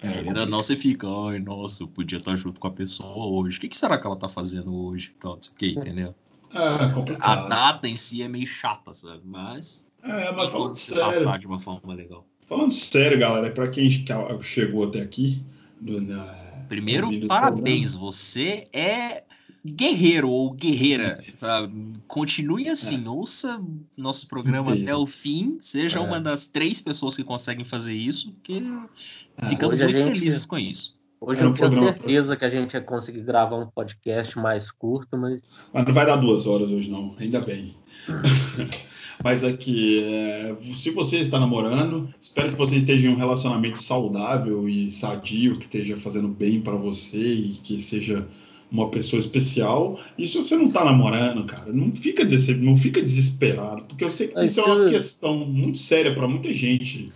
É, 0.00 0.20
Ainda 0.20 0.46
não 0.46 0.62
você 0.62 0.76
fica, 0.76 1.06
ai, 1.08 1.40
nossa, 1.40 1.82
eu 1.82 1.88
podia 1.88 2.18
estar 2.18 2.36
junto 2.36 2.60
com 2.60 2.68
a 2.68 2.70
pessoa 2.70 3.26
hoje. 3.26 3.58
O 3.58 3.60
que, 3.60 3.68
que 3.68 3.76
será 3.76 3.98
que 3.98 4.06
ela 4.06 4.16
tá 4.16 4.28
fazendo 4.28 4.74
hoje? 4.74 5.12
Então, 5.16 5.34
não 5.34 5.42
sei 5.42 5.52
o 5.52 5.56
que, 5.56 5.70
entendeu? 5.70 6.14
É, 6.52 6.88
complicado. 6.94 7.46
A 7.46 7.48
data 7.48 7.88
em 7.88 7.96
si 7.96 8.22
é 8.22 8.28
meio 8.28 8.46
chata, 8.46 8.94
sabe? 8.94 9.22
Mas. 9.24 9.86
É, 10.02 10.32
mas 10.32 10.50
falando 10.50 10.74
sério. 10.74 11.04
Passar 11.04 11.38
de 11.38 11.46
uma 11.46 11.58
forma 11.58 11.94
legal. 11.94 12.24
Falando 12.46 12.72
sério, 12.72 13.18
galera, 13.18 13.50
para 13.50 13.68
quem 13.68 13.88
chegou 14.42 14.84
até 14.84 15.00
aqui. 15.00 15.44
Do, 15.80 16.00
Primeiro, 16.68 17.26
parabéns. 17.26 17.94
Você 17.94 18.68
é 18.72 19.24
guerreiro 19.64 20.28
ou 20.28 20.52
guerreira. 20.52 21.22
Sabe? 21.36 21.92
Continue 22.06 22.68
assim, 22.68 23.04
é. 23.04 23.08
ouça 23.08 23.60
nosso 23.96 24.26
programa 24.26 24.70
Entendi. 24.70 24.84
até 24.84 24.96
o 24.96 25.06
fim. 25.06 25.58
Seja 25.60 25.98
é. 25.98 26.02
uma 26.02 26.20
das 26.20 26.46
três 26.46 26.80
pessoas 26.80 27.16
que 27.16 27.24
conseguem 27.24 27.64
fazer 27.64 27.94
isso, 27.94 28.34
que 28.42 28.62
é. 29.38 29.46
ficamos 29.46 29.80
muito 29.80 29.98
gente... 29.98 30.10
felizes 30.12 30.44
com 30.44 30.58
isso. 30.58 30.98
Hoje 31.20 31.42
eu 31.42 31.52
tinha 31.52 31.68
certeza 31.68 32.36
que 32.36 32.44
a 32.44 32.48
gente 32.48 32.74
ia 32.74 32.80
conseguir 32.80 33.22
gravar 33.22 33.56
um 33.56 33.66
podcast 33.66 34.38
mais 34.38 34.70
curto, 34.70 35.18
mas. 35.18 35.42
Mas 35.72 35.84
não 35.84 35.92
vai 35.92 36.06
dar 36.06 36.16
duas 36.16 36.46
horas 36.46 36.70
hoje, 36.70 36.88
não. 36.88 37.16
Ainda 37.18 37.40
bem. 37.40 37.74
mas 39.22 39.42
aqui, 39.42 40.04
é, 40.04 40.56
se 40.76 40.90
você 40.90 41.18
está 41.18 41.40
namorando, 41.40 42.08
espero 42.20 42.50
que 42.50 42.56
você 42.56 42.76
esteja 42.76 43.08
em 43.08 43.10
um 43.10 43.16
relacionamento 43.16 43.82
saudável 43.82 44.68
e 44.68 44.92
sadio, 44.92 45.56
que 45.56 45.64
esteja 45.64 45.96
fazendo 45.96 46.28
bem 46.28 46.60
para 46.60 46.76
você 46.76 47.18
e 47.18 47.48
que 47.64 47.80
seja 47.80 48.28
uma 48.70 48.90
pessoa 48.90 49.20
especial. 49.20 49.98
E 50.16 50.28
se 50.28 50.36
você 50.36 50.56
não 50.56 50.64
está 50.64 50.84
namorando, 50.84 51.44
cara, 51.44 51.72
não 51.72 51.94
fica, 51.94 52.24
desse, 52.24 52.54
não 52.54 52.76
fica 52.76 53.00
desesperado, 53.00 53.84
porque 53.84 54.04
eu 54.04 54.12
sei 54.12 54.28
que 54.28 54.44
isso 54.44 54.60
é 54.60 54.64
uma 54.64 54.90
questão 54.90 55.36
muito 55.38 55.78
séria 55.78 56.14
para 56.14 56.28
muita 56.28 56.52
gente. 56.52 57.06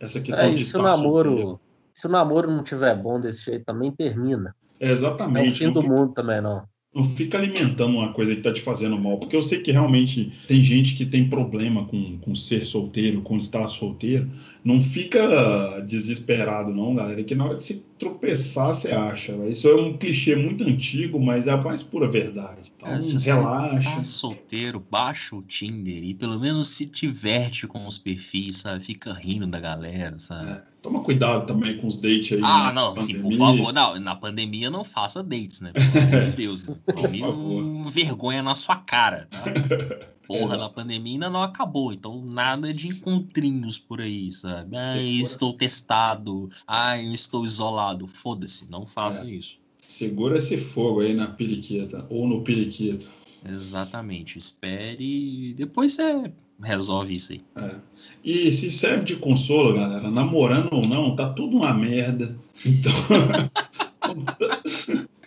Essa 0.00 0.20
questão 0.20 0.46
é, 0.46 0.54
de 0.54 0.64
se 0.64 0.76
o 0.76 0.82
namoro, 0.82 1.60
se 1.92 2.06
o 2.06 2.10
namoro 2.10 2.50
não 2.50 2.62
tiver 2.62 2.94
bom 2.96 3.20
desse 3.20 3.44
jeito, 3.44 3.64
também 3.64 3.90
termina. 3.90 4.54
É 4.78 4.92
exatamente. 4.92 5.64
É 5.64 5.68
o 5.68 5.68
fim 5.68 5.72
do 5.72 5.82
fica, 5.82 5.94
mundo 5.94 6.12
também, 6.12 6.40
não. 6.40 6.62
Não 6.94 7.02
fica 7.02 7.38
alimentando 7.38 7.96
uma 7.96 8.12
coisa 8.12 8.32
que 8.32 8.38
está 8.38 8.52
te 8.52 8.60
fazendo 8.60 8.98
mal, 8.98 9.18
porque 9.18 9.34
eu 9.34 9.42
sei 9.42 9.60
que 9.60 9.72
realmente 9.72 10.32
tem 10.46 10.62
gente 10.62 10.94
que 10.94 11.04
tem 11.04 11.28
problema 11.28 11.84
com, 11.86 12.18
com 12.18 12.34
ser 12.34 12.64
solteiro, 12.64 13.20
com 13.22 13.36
estar 13.36 13.68
solteiro. 13.68 14.28
Não 14.64 14.82
fica 14.82 15.80
desesperado, 15.86 16.74
não, 16.74 16.94
galera, 16.94 17.22
que 17.22 17.34
na 17.34 17.46
hora 17.46 17.58
de 17.58 17.64
se 17.64 17.84
tropeçar, 17.98 18.74
você 18.74 18.90
acha. 18.90 19.32
Isso 19.48 19.68
é 19.68 19.74
um 19.74 19.96
clichê 19.96 20.36
muito 20.36 20.64
antigo, 20.64 21.20
mas 21.20 21.46
é 21.46 21.52
a 21.52 21.56
mais 21.56 21.82
pura 21.82 22.08
verdade. 22.08 22.72
Então, 22.76 22.88
é, 22.88 23.02
se 23.02 23.18
relaxa. 23.18 23.90
Tá 23.90 24.02
solteiro, 24.02 24.84
baixa 24.90 25.34
o 25.34 25.42
Tinder 25.42 26.02
e 26.02 26.14
pelo 26.14 26.38
menos 26.38 26.68
se 26.68 26.86
diverte 26.86 27.66
com 27.66 27.86
os 27.86 27.98
perfis, 27.98 28.58
sabe? 28.58 28.84
Fica 28.84 29.12
rindo 29.12 29.46
da 29.46 29.60
galera, 29.60 30.18
sabe? 30.18 30.50
É. 30.50 30.62
Toma 30.80 31.02
cuidado 31.02 31.44
também 31.46 31.76
com 31.78 31.88
os 31.88 31.96
dates 32.00 32.32
aí. 32.32 32.40
Ah, 32.42 32.72
não, 32.72 32.94
pandemia. 32.94 33.16
sim, 33.16 33.20
por 33.20 33.36
favor. 33.36 33.72
Não, 33.72 33.98
na 33.98 34.14
pandemia 34.14 34.70
não 34.70 34.84
faça 34.84 35.24
dates, 35.24 35.60
né? 35.60 35.72
Pelo 35.72 36.06
amor 36.06 36.30
de 36.30 36.30
Deus, 36.36 36.64
né? 36.64 36.76
Tome 36.94 37.90
vergonha 37.90 38.42
na 38.42 38.54
sua 38.54 38.76
cara, 38.76 39.26
tá? 39.30 39.44
Porra, 40.28 40.58
na 40.58 40.68
pandemia 40.68 41.14
ainda 41.14 41.30
não 41.30 41.42
acabou, 41.42 41.90
então 41.90 42.22
nada 42.22 42.70
de 42.70 42.88
encontrinhos 42.88 43.78
por 43.78 43.98
aí, 43.98 44.30
sabe? 44.30 44.76
Ah, 44.76 45.00
estou 45.00 45.54
testado, 45.54 46.50
ah, 46.66 47.02
eu 47.02 47.14
estou 47.14 47.46
isolado. 47.46 48.06
Foda-se, 48.06 48.70
não 48.70 48.86
faça 48.86 49.24
é. 49.24 49.30
isso. 49.30 49.56
Segura 49.80 50.36
esse 50.36 50.58
fogo 50.58 51.00
aí 51.00 51.14
na 51.14 51.28
periquita, 51.28 52.06
ou 52.10 52.28
no 52.28 52.42
periquito. 52.42 53.10
Exatamente, 53.42 54.36
espere 54.36 55.50
e 55.50 55.54
depois 55.54 55.92
você 55.92 56.30
resolve 56.62 57.14
isso 57.14 57.32
aí. 57.32 57.40
É. 57.56 57.76
E 58.22 58.52
se 58.52 58.70
serve 58.70 59.06
de 59.06 59.16
consolo, 59.16 59.72
galera, 59.72 60.10
namorando 60.10 60.68
ou 60.72 60.86
não, 60.86 61.16
tá 61.16 61.30
tudo 61.30 61.56
uma 61.56 61.72
merda. 61.72 62.36
Então. 62.66 62.92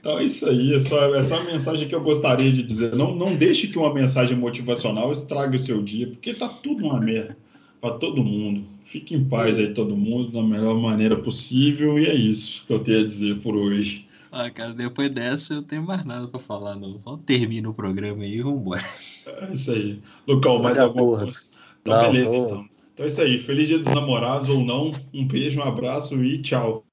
Então 0.02 0.18
é 0.18 0.24
isso 0.26 0.50
aí, 0.50 0.74
essa, 0.74 0.96
essa 1.16 1.36
é 1.36 1.40
a 1.40 1.44
mensagem 1.44 1.88
que 1.88 1.94
eu 1.94 2.02
gostaria 2.02 2.52
de 2.52 2.64
dizer. 2.64 2.96
Não, 2.96 3.16
não 3.16 3.36
deixe 3.36 3.68
que 3.68 3.78
uma 3.78 3.94
mensagem 3.94 4.36
motivacional 4.36 5.12
estrague 5.12 5.56
o 5.56 5.60
seu 5.60 5.82
dia, 5.82 6.08
porque 6.08 6.34
tá 6.34 6.50
tudo 6.50 6.86
uma 6.86 7.00
merda 7.00 7.38
para 7.80 7.94
todo 7.96 8.24
mundo. 8.24 8.64
Fique 8.84 9.14
em 9.14 9.24
paz 9.24 9.60
aí, 9.60 9.74
todo 9.74 9.96
mundo, 9.96 10.32
da 10.32 10.42
melhor 10.42 10.76
maneira 10.76 11.16
possível, 11.16 12.00
e 12.00 12.08
é 12.08 12.16
isso 12.16 12.66
que 12.66 12.74
eu 12.74 12.80
tenho 12.80 13.02
a 13.02 13.06
dizer 13.06 13.40
por 13.42 13.56
hoje. 13.56 14.08
Ah, 14.32 14.50
cara, 14.50 14.74
depois 14.74 15.10
dessa 15.10 15.54
eu 15.56 15.62
tenho 15.62 15.84
mais 15.86 16.04
nada 16.04 16.28
para 16.28 16.40
falar, 16.40 16.76
não. 16.76 16.98
Só 16.98 17.18
termina 17.18 17.70
o 17.70 17.74
programa 17.74 18.24
aí 18.24 18.38
e 18.38 18.42
vambora. 18.42 18.84
É 19.28 19.54
isso 19.54 19.72
aí. 19.72 20.02
Lucão, 20.28 20.62
mais 20.62 20.80
alguma 20.80 21.20
coisa? 21.20 21.40
Então, 21.82 21.94
não, 21.94 22.12
beleza, 22.12 22.38
não. 22.38 22.46
então. 22.46 22.70
Então 22.94 23.06
é 23.06 23.08
isso 23.08 23.22
aí. 23.22 23.40
Feliz 23.40 23.68
dia 23.68 23.80
dos 23.80 23.94
namorados 23.94 24.50
ou 24.50 24.64
não. 24.64 24.92
Um 25.14 25.28
beijo, 25.28 25.60
um 25.60 25.64
abraço 25.64 26.24
e 26.24 26.42
tchau. 26.42 26.86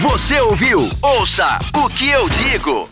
Você 0.00 0.40
ouviu? 0.40 0.88
Ouça 1.02 1.58
o 1.74 1.88
que 1.88 2.08
eu 2.08 2.28
digo. 2.28 2.88